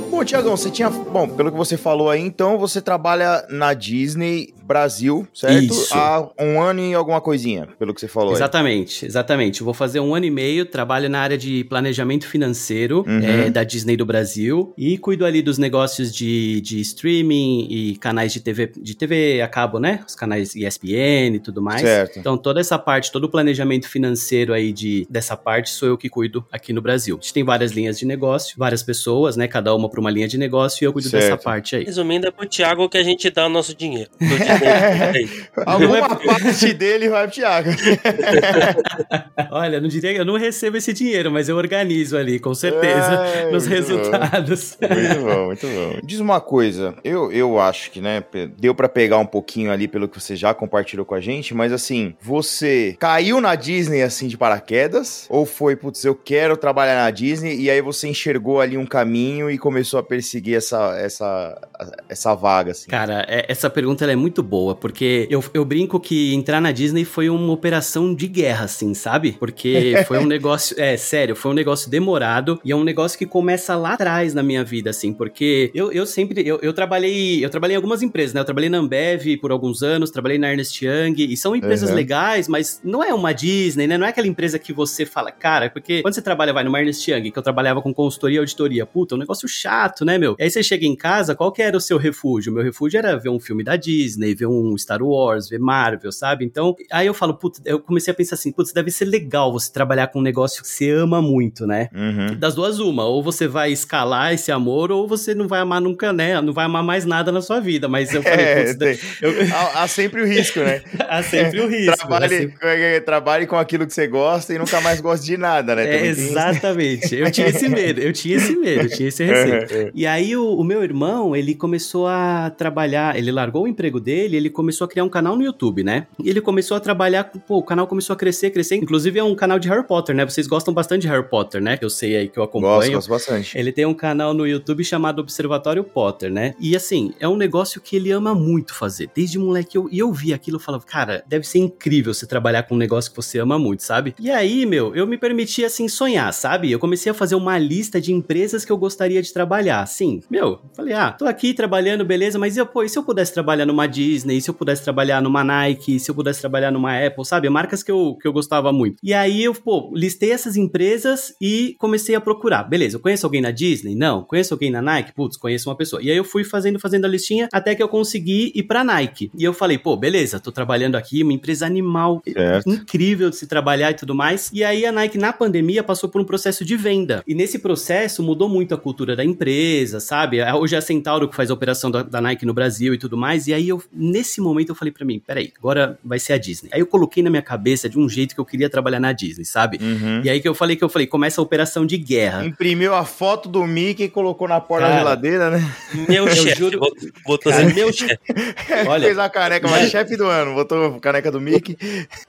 Bom, 0.09 0.23
Tiagão, 0.23 0.57
você 0.57 0.71
tinha. 0.71 0.89
Bom, 0.89 1.27
pelo 1.27 1.51
que 1.51 1.57
você 1.57 1.77
falou 1.77 2.09
aí, 2.09 2.21
então 2.21 2.57
você 2.57 2.81
trabalha 2.81 3.45
na 3.49 3.73
Disney 3.73 4.54
Brasil, 4.65 5.27
certo? 5.33 5.63
Isso. 5.73 5.93
Há 5.93 6.29
um 6.39 6.61
ano 6.61 6.81
e 6.81 6.93
alguma 6.93 7.21
coisinha, 7.21 7.67
pelo 7.77 7.93
que 7.93 8.01
você 8.01 8.07
falou. 8.07 8.29
aí. 8.29 8.35
Exatamente, 8.35 9.05
exatamente. 9.05 9.61
Eu 9.61 9.65
vou 9.65 9.73
fazer 9.73 9.99
um 9.99 10.15
ano 10.15 10.25
e 10.25 10.31
meio, 10.31 10.65
trabalho 10.65 11.09
na 11.09 11.19
área 11.19 11.37
de 11.37 11.63
planejamento 11.65 12.27
financeiro 12.27 13.03
Uhum. 13.07 13.19
é, 13.23 13.49
da 13.49 13.63
Disney 13.63 13.95
do 13.97 14.05
Brasil 14.05 14.73
e 14.77 14.97
cuido 14.97 15.25
ali 15.25 15.41
dos 15.41 15.57
negócios 15.57 16.13
de, 16.13 16.61
de 16.61 16.79
streaming 16.79 17.67
e 17.69 17.95
canais 17.97 18.33
de 18.33 18.39
TV, 18.39 18.71
de 18.77 18.95
TV 18.95 19.41
a 19.41 19.47
cabo, 19.47 19.79
né? 19.79 20.01
Os 20.07 20.15
canais 20.15 20.55
ESPN 20.55 21.35
e 21.35 21.39
tudo 21.39 21.61
mais. 21.61 21.81
Certo. 21.81 22.19
Então, 22.19 22.37
toda 22.37 22.59
essa 22.59 22.77
parte, 22.79 23.11
todo 23.11 23.25
o 23.25 23.29
planejamento 23.29 23.87
financeiro 23.87 24.53
aí 24.53 24.71
de, 24.73 25.05
dessa 25.09 25.35
parte 25.37 25.69
sou 25.69 25.87
eu 25.89 25.97
que 25.97 26.09
cuido 26.09 26.45
aqui 26.51 26.73
no 26.73 26.81
Brasil. 26.81 27.15
A 27.19 27.21
gente 27.21 27.33
tem 27.33 27.43
várias 27.43 27.71
linhas 27.71 27.99
de 27.99 28.05
negócio, 28.05 28.55
várias 28.57 28.81
pessoas, 28.81 29.35
né? 29.37 29.47
Cada 29.47 29.73
uma 29.75 29.89
para 29.89 29.99
uma 29.99 30.09
linha 30.09 30.27
de 30.27 30.37
negócio 30.37 30.83
e 30.83 30.85
eu 30.85 30.93
cuido 30.93 31.09
dessa 31.09 31.27
Certo. 31.27 31.43
parte 31.43 31.75
aí. 31.75 31.83
Resumindo, 31.83 32.27
é 32.27 32.31
pro 32.31 32.47
Thiago 32.47 32.87
que 32.89 32.97
a 32.97 33.03
gente 33.03 33.29
dá 33.29 33.45
o 33.45 33.49
nosso 33.49 33.75
dinheiro. 33.75 34.09
Disney. 34.59 35.47
Alguma 35.65 36.15
parte 36.15 36.73
dele 36.73 37.09
vai 37.09 37.23
pro 37.27 37.35
Thiago. 37.35 37.69
Olha, 39.51 39.79
não 39.79 39.87
diria 39.87 40.13
que 40.13 40.19
eu 40.19 40.25
não 40.25 40.37
recebo 40.37 40.77
esse 40.77 40.93
dinheiro, 40.93 41.31
mas 41.31 41.49
eu 41.49 41.55
organizo 41.57 42.17
ali, 42.17 42.39
com 42.39 42.53
certeza, 42.53 43.19
Ai, 43.21 43.51
nos 43.51 43.67
muito 43.67 43.87
bom. 43.87 43.93
resultados. 43.95 44.77
Muito 44.81 45.19
bom, 45.25 45.45
muito 45.47 45.67
bom. 45.67 45.99
Diz 46.03 46.19
uma 46.19 46.39
coisa, 46.41 46.95
eu, 47.03 47.31
eu 47.31 47.59
acho 47.59 47.91
que, 47.91 48.01
né, 48.01 48.23
deu 48.57 48.73
pra 48.75 48.87
pegar 48.89 49.17
um 49.17 49.25
pouquinho 49.25 49.71
ali 49.71 49.87
pelo 49.87 50.07
que 50.07 50.19
você 50.19 50.35
já 50.35 50.53
compartilhou 50.53 51.05
com 51.05 51.15
a 51.15 51.21
gente, 51.21 51.53
mas 51.53 51.71
assim, 51.71 52.15
você 52.21 52.95
caiu 52.99 53.39
na 53.41 53.55
Disney 53.55 54.01
assim 54.01 54.27
de 54.27 54.37
paraquedas? 54.37 55.25
Ou 55.29 55.45
foi, 55.45 55.75
putz, 55.75 56.03
eu 56.03 56.15
quero 56.15 56.57
trabalhar 56.57 56.95
na 56.95 57.11
Disney 57.11 57.55
e 57.59 57.69
aí 57.69 57.81
você 57.81 58.07
enxergou 58.07 58.59
ali 58.61 58.77
um 58.77 58.85
caminho 58.85 59.49
e 59.49 59.57
começou 59.57 59.99
a 59.99 60.03
perseguir 60.03 60.55
essa, 60.55 60.95
essa, 60.97 61.61
essa 62.09 62.35
vaga, 62.35 62.71
assim? 62.71 62.89
Cara, 62.89 63.25
é- 63.27 63.45
essa 63.47 63.69
pergunta 63.69 64.03
ela 64.03 64.13
é 64.13 64.15
muito 64.15 64.41
boa, 64.45 64.75
porque 64.75 65.27
eu, 65.29 65.43
eu 65.53 65.65
brinco 65.65 65.99
que 65.99 66.33
entrar 66.33 66.61
na 66.61 66.71
Disney 66.71 67.03
foi 67.03 67.29
uma 67.29 67.51
operação 67.51 68.13
de 68.13 68.27
guerra, 68.27 68.65
assim, 68.65 68.93
sabe? 68.93 69.33
Porque 69.39 69.95
foi 70.07 70.19
um 70.19 70.25
negócio, 70.25 70.79
é, 70.79 70.95
sério, 70.97 71.35
foi 71.35 71.51
um 71.51 71.53
negócio 71.53 71.89
demorado 71.89 72.59
e 72.63 72.71
é 72.71 72.75
um 72.75 72.83
negócio 72.83 73.17
que 73.17 73.25
começa 73.25 73.75
lá 73.75 73.93
atrás 73.93 74.33
na 74.33 74.43
minha 74.43 74.63
vida, 74.63 74.89
assim, 74.89 75.13
porque 75.13 75.71
eu, 75.73 75.91
eu 75.91 76.05
sempre, 76.05 76.47
eu, 76.47 76.59
eu 76.61 76.73
trabalhei, 76.73 77.43
eu 77.43 77.49
trabalhei 77.49 77.75
em 77.75 77.77
algumas 77.77 78.01
empresas, 78.01 78.33
né? 78.33 78.39
Eu 78.41 78.45
trabalhei 78.45 78.69
na 78.69 78.77
Ambev 78.77 79.37
por 79.41 79.51
alguns 79.51 79.81
anos, 79.81 80.11
trabalhei 80.11 80.37
na 80.37 80.49
Ernest 80.51 80.85
Young, 80.85 81.15
e 81.17 81.35
são 81.35 81.55
empresas 81.55 81.89
Uhum. 81.89 81.95
legais, 81.95 82.47
mas 82.47 82.79
não 82.83 83.03
é 83.03 83.13
uma 83.13 83.33
Disney, 83.33 83.87
né? 83.87 83.97
Não 83.97 84.05
é 84.05 84.09
aquela 84.09 84.27
empresa 84.27 84.59
que 84.59 84.71
você 84.73 85.05
fala, 85.05 85.31
cara, 85.31 85.69
porque 85.69 86.01
quando 86.01 86.13
você 86.13 86.21
trabalha, 86.21 86.53
vai, 86.53 86.63
numa 86.63 86.79
Ernest 86.79 87.09
Young, 87.09 87.31
que 87.31 87.39
eu 87.39 87.43
trabalhava 87.43 87.81
com 87.81 87.93
consultoria 87.93 88.37
e 88.37 88.39
auditoria, 88.39 88.85
puta, 88.85 89.15
um 89.15 89.17
negócio 89.17 89.47
chato, 89.47 90.03
né, 90.05 90.17
meu? 90.17 90.35
E 90.39 90.43
aí 90.43 90.49
você 90.49 90.61
chega 90.61 90.85
em 90.85 90.95
casa, 90.95 91.35
qual 91.35 91.51
que 91.51 91.61
era 91.61 91.75
o 91.75 91.81
seu 91.81 91.97
refúgio? 91.97 92.51
O 92.51 92.55
meu 92.55 92.63
refúgio 92.63 92.97
era 92.97 93.17
ver 93.17 93.29
um 93.29 93.39
filme 93.39 93.63
da 93.63 93.75
Disney, 93.75 94.34
ver 94.35 94.47
um 94.47 94.77
Star 94.77 95.01
Wars, 95.01 95.49
ver 95.49 95.59
Marvel, 95.59 96.11
sabe? 96.11 96.45
Então, 96.45 96.75
aí 96.91 97.07
eu 97.07 97.13
falo, 97.13 97.33
putz, 97.35 97.61
eu 97.65 97.79
comecei 97.79 98.11
a 98.11 98.15
pensar 98.15 98.35
assim, 98.35 98.51
putz, 98.51 98.71
deve 98.71 98.91
ser 98.91 99.05
legal 99.05 99.51
você 99.51 99.71
trabalhar 99.71 100.07
com 100.07 100.19
um 100.19 100.21
negócio 100.21 100.61
que 100.61 100.67
você 100.67 100.89
ama 100.91 101.21
muito, 101.21 101.65
né? 101.65 101.89
Uhum. 101.93 102.35
Das 102.37 102.55
duas, 102.55 102.79
uma. 102.79 103.05
Ou 103.05 103.23
você 103.23 103.47
vai 103.47 103.71
escalar 103.71 104.33
esse 104.33 104.51
amor, 104.51 104.91
ou 104.91 105.07
você 105.07 105.33
não 105.33 105.47
vai 105.47 105.59
amar 105.61 105.81
nunca, 105.81 106.11
né? 106.13 106.39
Não 106.41 106.53
vai 106.53 106.65
amar 106.65 106.83
mais 106.83 107.05
nada 107.05 107.31
na 107.31 107.41
sua 107.41 107.59
vida. 107.59 107.87
Mas 107.87 108.13
eu 108.13 108.21
falei, 108.23 108.45
É, 108.45 108.55
putz, 108.63 108.75
tem- 108.77 108.99
eu... 109.21 109.31
há, 109.55 109.83
há 109.83 109.87
sempre 109.87 110.21
o 110.21 110.25
risco, 110.27 110.59
né? 110.59 110.81
há 111.07 111.23
sempre 111.23 111.61
o 111.61 111.67
risco. 111.67 111.97
Trabalhe, 111.97 112.37
sempre- 112.37 112.57
é, 112.67 112.99
trabalhe 112.99 113.45
com 113.47 113.55
aquilo 113.55 113.85
que 113.87 113.93
você 113.93 114.07
gosta 114.07 114.53
e 114.53 114.57
nunca 114.57 114.81
mais 114.81 114.99
goste 115.01 115.25
de 115.25 115.37
nada, 115.37 115.75
né? 115.75 115.83
É, 115.83 115.97
tem 115.99 116.11
isso. 116.11 116.21
exatamente. 116.21 117.15
Eu 117.15 117.31
tinha 117.31 117.47
esse 117.47 117.67
medo, 117.69 117.99
eu 118.01 118.11
tinha 118.13 118.37
esse 118.37 118.55
medo, 118.55 118.83
eu 118.83 118.89
tinha 118.89 119.09
esse 119.09 119.23
receio. 119.25 119.85
Uhum. 119.85 119.91
E 119.93 120.05
aí 120.07 120.35
o, 120.35 120.55
o 120.57 120.63
meu 120.63 120.83
irmão, 120.83 121.35
ele 121.35 121.53
começou 121.55 122.07
a 122.07 122.49
trabalhar, 122.57 123.15
ele 123.17 123.31
largou 123.31 123.63
o 123.63 123.67
emprego 123.67 123.99
dele, 123.99 124.24
ele 124.33 124.49
começou 124.49 124.85
a 124.85 124.87
criar 124.87 125.03
um 125.03 125.09
canal 125.09 125.35
no 125.35 125.43
YouTube, 125.43 125.83
né? 125.83 126.07
E 126.19 126.29
ele 126.29 126.41
começou 126.41 126.77
a 126.77 126.79
trabalhar, 126.79 127.25
pô, 127.25 127.57
o 127.57 127.63
canal 127.63 127.87
começou 127.87 128.13
a 128.13 128.17
crescer, 128.17 128.49
crescer. 128.51 128.75
Inclusive 128.75 129.19
é 129.19 129.23
um 129.23 129.35
canal 129.35 129.59
de 129.59 129.67
Harry 129.67 129.85
Potter, 129.85 130.15
né? 130.15 130.25
Vocês 130.25 130.47
gostam 130.47 130.73
bastante 130.73 131.01
de 131.01 131.07
Harry 131.07 131.27
Potter, 131.27 131.61
né? 131.61 131.77
Que 131.77 131.85
eu 131.85 131.89
sei 131.89 132.15
aí 132.15 132.29
que 132.29 132.39
eu 132.39 132.43
acompanho. 132.43 132.93
Gosto, 132.93 132.93
gosto 132.93 133.09
bastante. 133.09 133.57
Ele 133.57 133.71
tem 133.71 133.85
um 133.85 133.93
canal 133.93 134.33
no 134.33 134.47
YouTube 134.47 134.83
chamado 134.83 135.19
Observatório 135.19 135.83
Potter, 135.83 136.31
né? 136.31 136.55
E 136.59 136.75
assim, 136.75 137.13
é 137.19 137.27
um 137.27 137.35
negócio 137.35 137.81
que 137.81 137.95
ele 137.95 138.11
ama 138.11 138.33
muito 138.33 138.73
fazer. 138.73 139.09
Desde 139.13 139.37
moleque, 139.37 139.77
eu, 139.77 139.87
e 139.91 139.99
eu 139.99 140.11
vi 140.11 140.33
aquilo 140.33 140.57
e 140.57 140.61
falava, 140.61 140.83
cara, 140.85 141.23
deve 141.27 141.45
ser 141.45 141.59
incrível 141.59 142.13
você 142.13 142.25
trabalhar 142.25 142.63
com 142.63 142.75
um 142.75 142.77
negócio 142.77 143.11
que 143.11 143.15
você 143.15 143.39
ama 143.39 143.59
muito, 143.59 143.83
sabe? 143.83 144.15
E 144.19 144.31
aí, 144.31 144.65
meu, 144.65 144.95
eu 144.95 145.05
me 145.05 145.17
permiti, 145.17 145.63
assim, 145.63 145.87
sonhar, 145.87 146.33
sabe? 146.33 146.71
Eu 146.71 146.79
comecei 146.79 147.11
a 147.11 147.15
fazer 147.15 147.35
uma 147.35 147.57
lista 147.57 147.99
de 147.99 148.11
empresas 148.11 148.65
que 148.65 148.71
eu 148.71 148.77
gostaria 148.77 149.21
de 149.21 149.31
trabalhar. 149.33 149.81
Assim, 149.81 150.21
meu, 150.29 150.59
falei, 150.73 150.93
ah, 150.93 151.11
tô 151.11 151.25
aqui 151.25 151.53
trabalhando, 151.53 152.05
beleza, 152.05 152.39
mas 152.39 152.57
eu, 152.57 152.65
pô, 152.65 152.83
e 152.83 152.89
se 152.89 152.97
eu 152.97 153.03
pudesse 153.03 153.33
trabalhar 153.33 153.65
numa 153.65 153.87
Disney, 153.87 154.14
se 154.21 154.49
eu 154.49 154.53
pudesse 154.53 154.83
trabalhar 154.83 155.21
numa 155.21 155.43
Nike, 155.43 155.99
se 155.99 156.09
eu 156.09 156.15
pudesse 156.15 156.39
trabalhar 156.41 156.71
numa 156.71 156.97
Apple, 157.05 157.25
sabe? 157.25 157.49
Marcas 157.49 157.83
que 157.83 157.91
eu, 157.91 158.17
que 158.21 158.27
eu 158.27 158.33
gostava 158.33 158.71
muito. 158.71 158.97
E 159.03 159.13
aí 159.13 159.43
eu, 159.43 159.53
pô, 159.53 159.91
listei 159.93 160.31
essas 160.31 160.55
empresas 160.57 161.33
e 161.41 161.75
comecei 161.79 162.15
a 162.15 162.21
procurar. 162.21 162.63
Beleza, 162.63 162.97
eu 162.97 162.99
conheço 162.99 163.25
alguém 163.25 163.41
na 163.41 163.51
Disney? 163.51 163.95
Não. 163.95 164.23
Conheço 164.23 164.53
alguém 164.53 164.71
na 164.71 164.81
Nike? 164.81 165.13
Putz, 165.13 165.37
conheço 165.37 165.69
uma 165.69 165.75
pessoa. 165.75 166.01
E 166.01 166.09
aí 166.09 166.17
eu 166.17 166.23
fui 166.23 166.43
fazendo, 166.43 166.79
fazendo 166.79 167.05
a 167.05 167.07
listinha 167.07 167.47
até 167.51 167.75
que 167.75 167.81
eu 167.83 167.87
consegui 167.87 168.51
ir 168.55 168.63
pra 168.63 168.83
Nike. 168.83 169.31
E 169.37 169.43
eu 169.43 169.53
falei, 169.53 169.77
pô, 169.77 169.95
beleza, 169.95 170.39
tô 170.39 170.51
trabalhando 170.51 170.95
aqui, 170.95 171.23
uma 171.23 171.33
empresa 171.33 171.65
animal, 171.65 172.21
Certo. 172.31 172.69
incrível 172.69 173.29
de 173.29 173.35
se 173.35 173.47
trabalhar 173.47 173.91
e 173.91 173.93
tudo 173.95 174.13
mais. 174.15 174.49
E 174.53 174.63
aí 174.63 174.85
a 174.85 174.91
Nike, 174.91 175.17
na 175.17 175.31
pandemia, 175.33 175.83
passou 175.83 176.09
por 176.09 176.21
um 176.21 176.25
processo 176.25 176.63
de 176.65 176.75
venda. 176.75 177.23
E 177.27 177.33
nesse 177.33 177.59
processo 177.59 178.21
mudou 178.23 178.49
muito 178.49 178.73
a 178.73 178.77
cultura 178.77 179.15
da 179.15 179.23
empresa, 179.23 179.99
sabe? 179.99 180.37
Hoje 180.53 180.75
é 180.75 180.77
a 180.77 180.81
Centauro 180.81 181.27
que 181.29 181.35
faz 181.35 181.49
a 181.49 181.53
operação 181.53 181.89
da, 181.91 182.03
da 182.03 182.21
Nike 182.21 182.45
no 182.45 182.53
Brasil 182.53 182.93
e 182.93 182.97
tudo 182.97 183.17
mais. 183.17 183.47
E 183.47 183.53
aí 183.53 183.69
eu, 183.69 183.81
nesse 184.11 184.39
momento, 184.41 184.69
eu 184.69 184.75
falei 184.75 184.91
pra 184.91 185.05
mim, 185.05 185.19
peraí, 185.25 185.51
agora 185.57 185.97
vai 186.03 186.19
ser 186.19 186.33
a 186.33 186.37
Disney. 186.37 186.69
Aí 186.73 186.79
eu 186.79 186.87
coloquei 186.87 187.21
na 187.23 187.29
minha 187.29 187.41
cabeça 187.41 187.89
de 187.89 187.97
um 187.99 188.07
jeito 188.09 188.33
que 188.35 188.39
eu 188.41 188.45
queria 188.45 188.69
trabalhar 188.69 188.99
na 188.99 189.11
Disney, 189.11 189.45
sabe? 189.45 189.77
Uhum. 189.81 190.21
E 190.23 190.29
aí 190.29 190.39
que 190.39 190.47
eu 190.47 190.53
falei 190.55 190.75
que 190.75 190.83
eu 190.83 190.89
falei, 190.89 191.07
começa 191.07 191.39
a 191.39 191.43
operação 191.43 191.85
de 191.85 191.97
guerra. 191.97 192.45
Imprimiu 192.45 192.93
a 192.93 193.05
foto 193.05 193.49
do 193.49 193.65
Mickey 193.65 194.03
e 194.03 194.09
colocou 194.09 194.47
na 194.47 194.59
porta 194.61 194.83
da 194.85 194.89
Cara. 194.91 194.99
geladeira, 195.01 195.49
né? 195.51 195.75
Meu 196.07 196.27
Eu 196.27 196.35
chefe. 196.35 196.55
juro- 196.59 196.79
Botou- 196.79 197.09
Botou 197.25 197.51
Cara, 197.51 197.65
assim, 197.65 197.73
meu 197.75 197.91
chefe. 197.93 198.19
Olha, 198.87 199.05
Fez 199.05 199.17
a 199.17 199.29
caneca, 199.29 199.67
mas 199.67 199.89
chefe 199.89 200.15
do 200.17 200.25
ano, 200.25 200.53
botou 200.53 200.95
a 200.95 200.99
caneca 200.99 201.31
do 201.31 201.39
Mickey. 201.41 201.77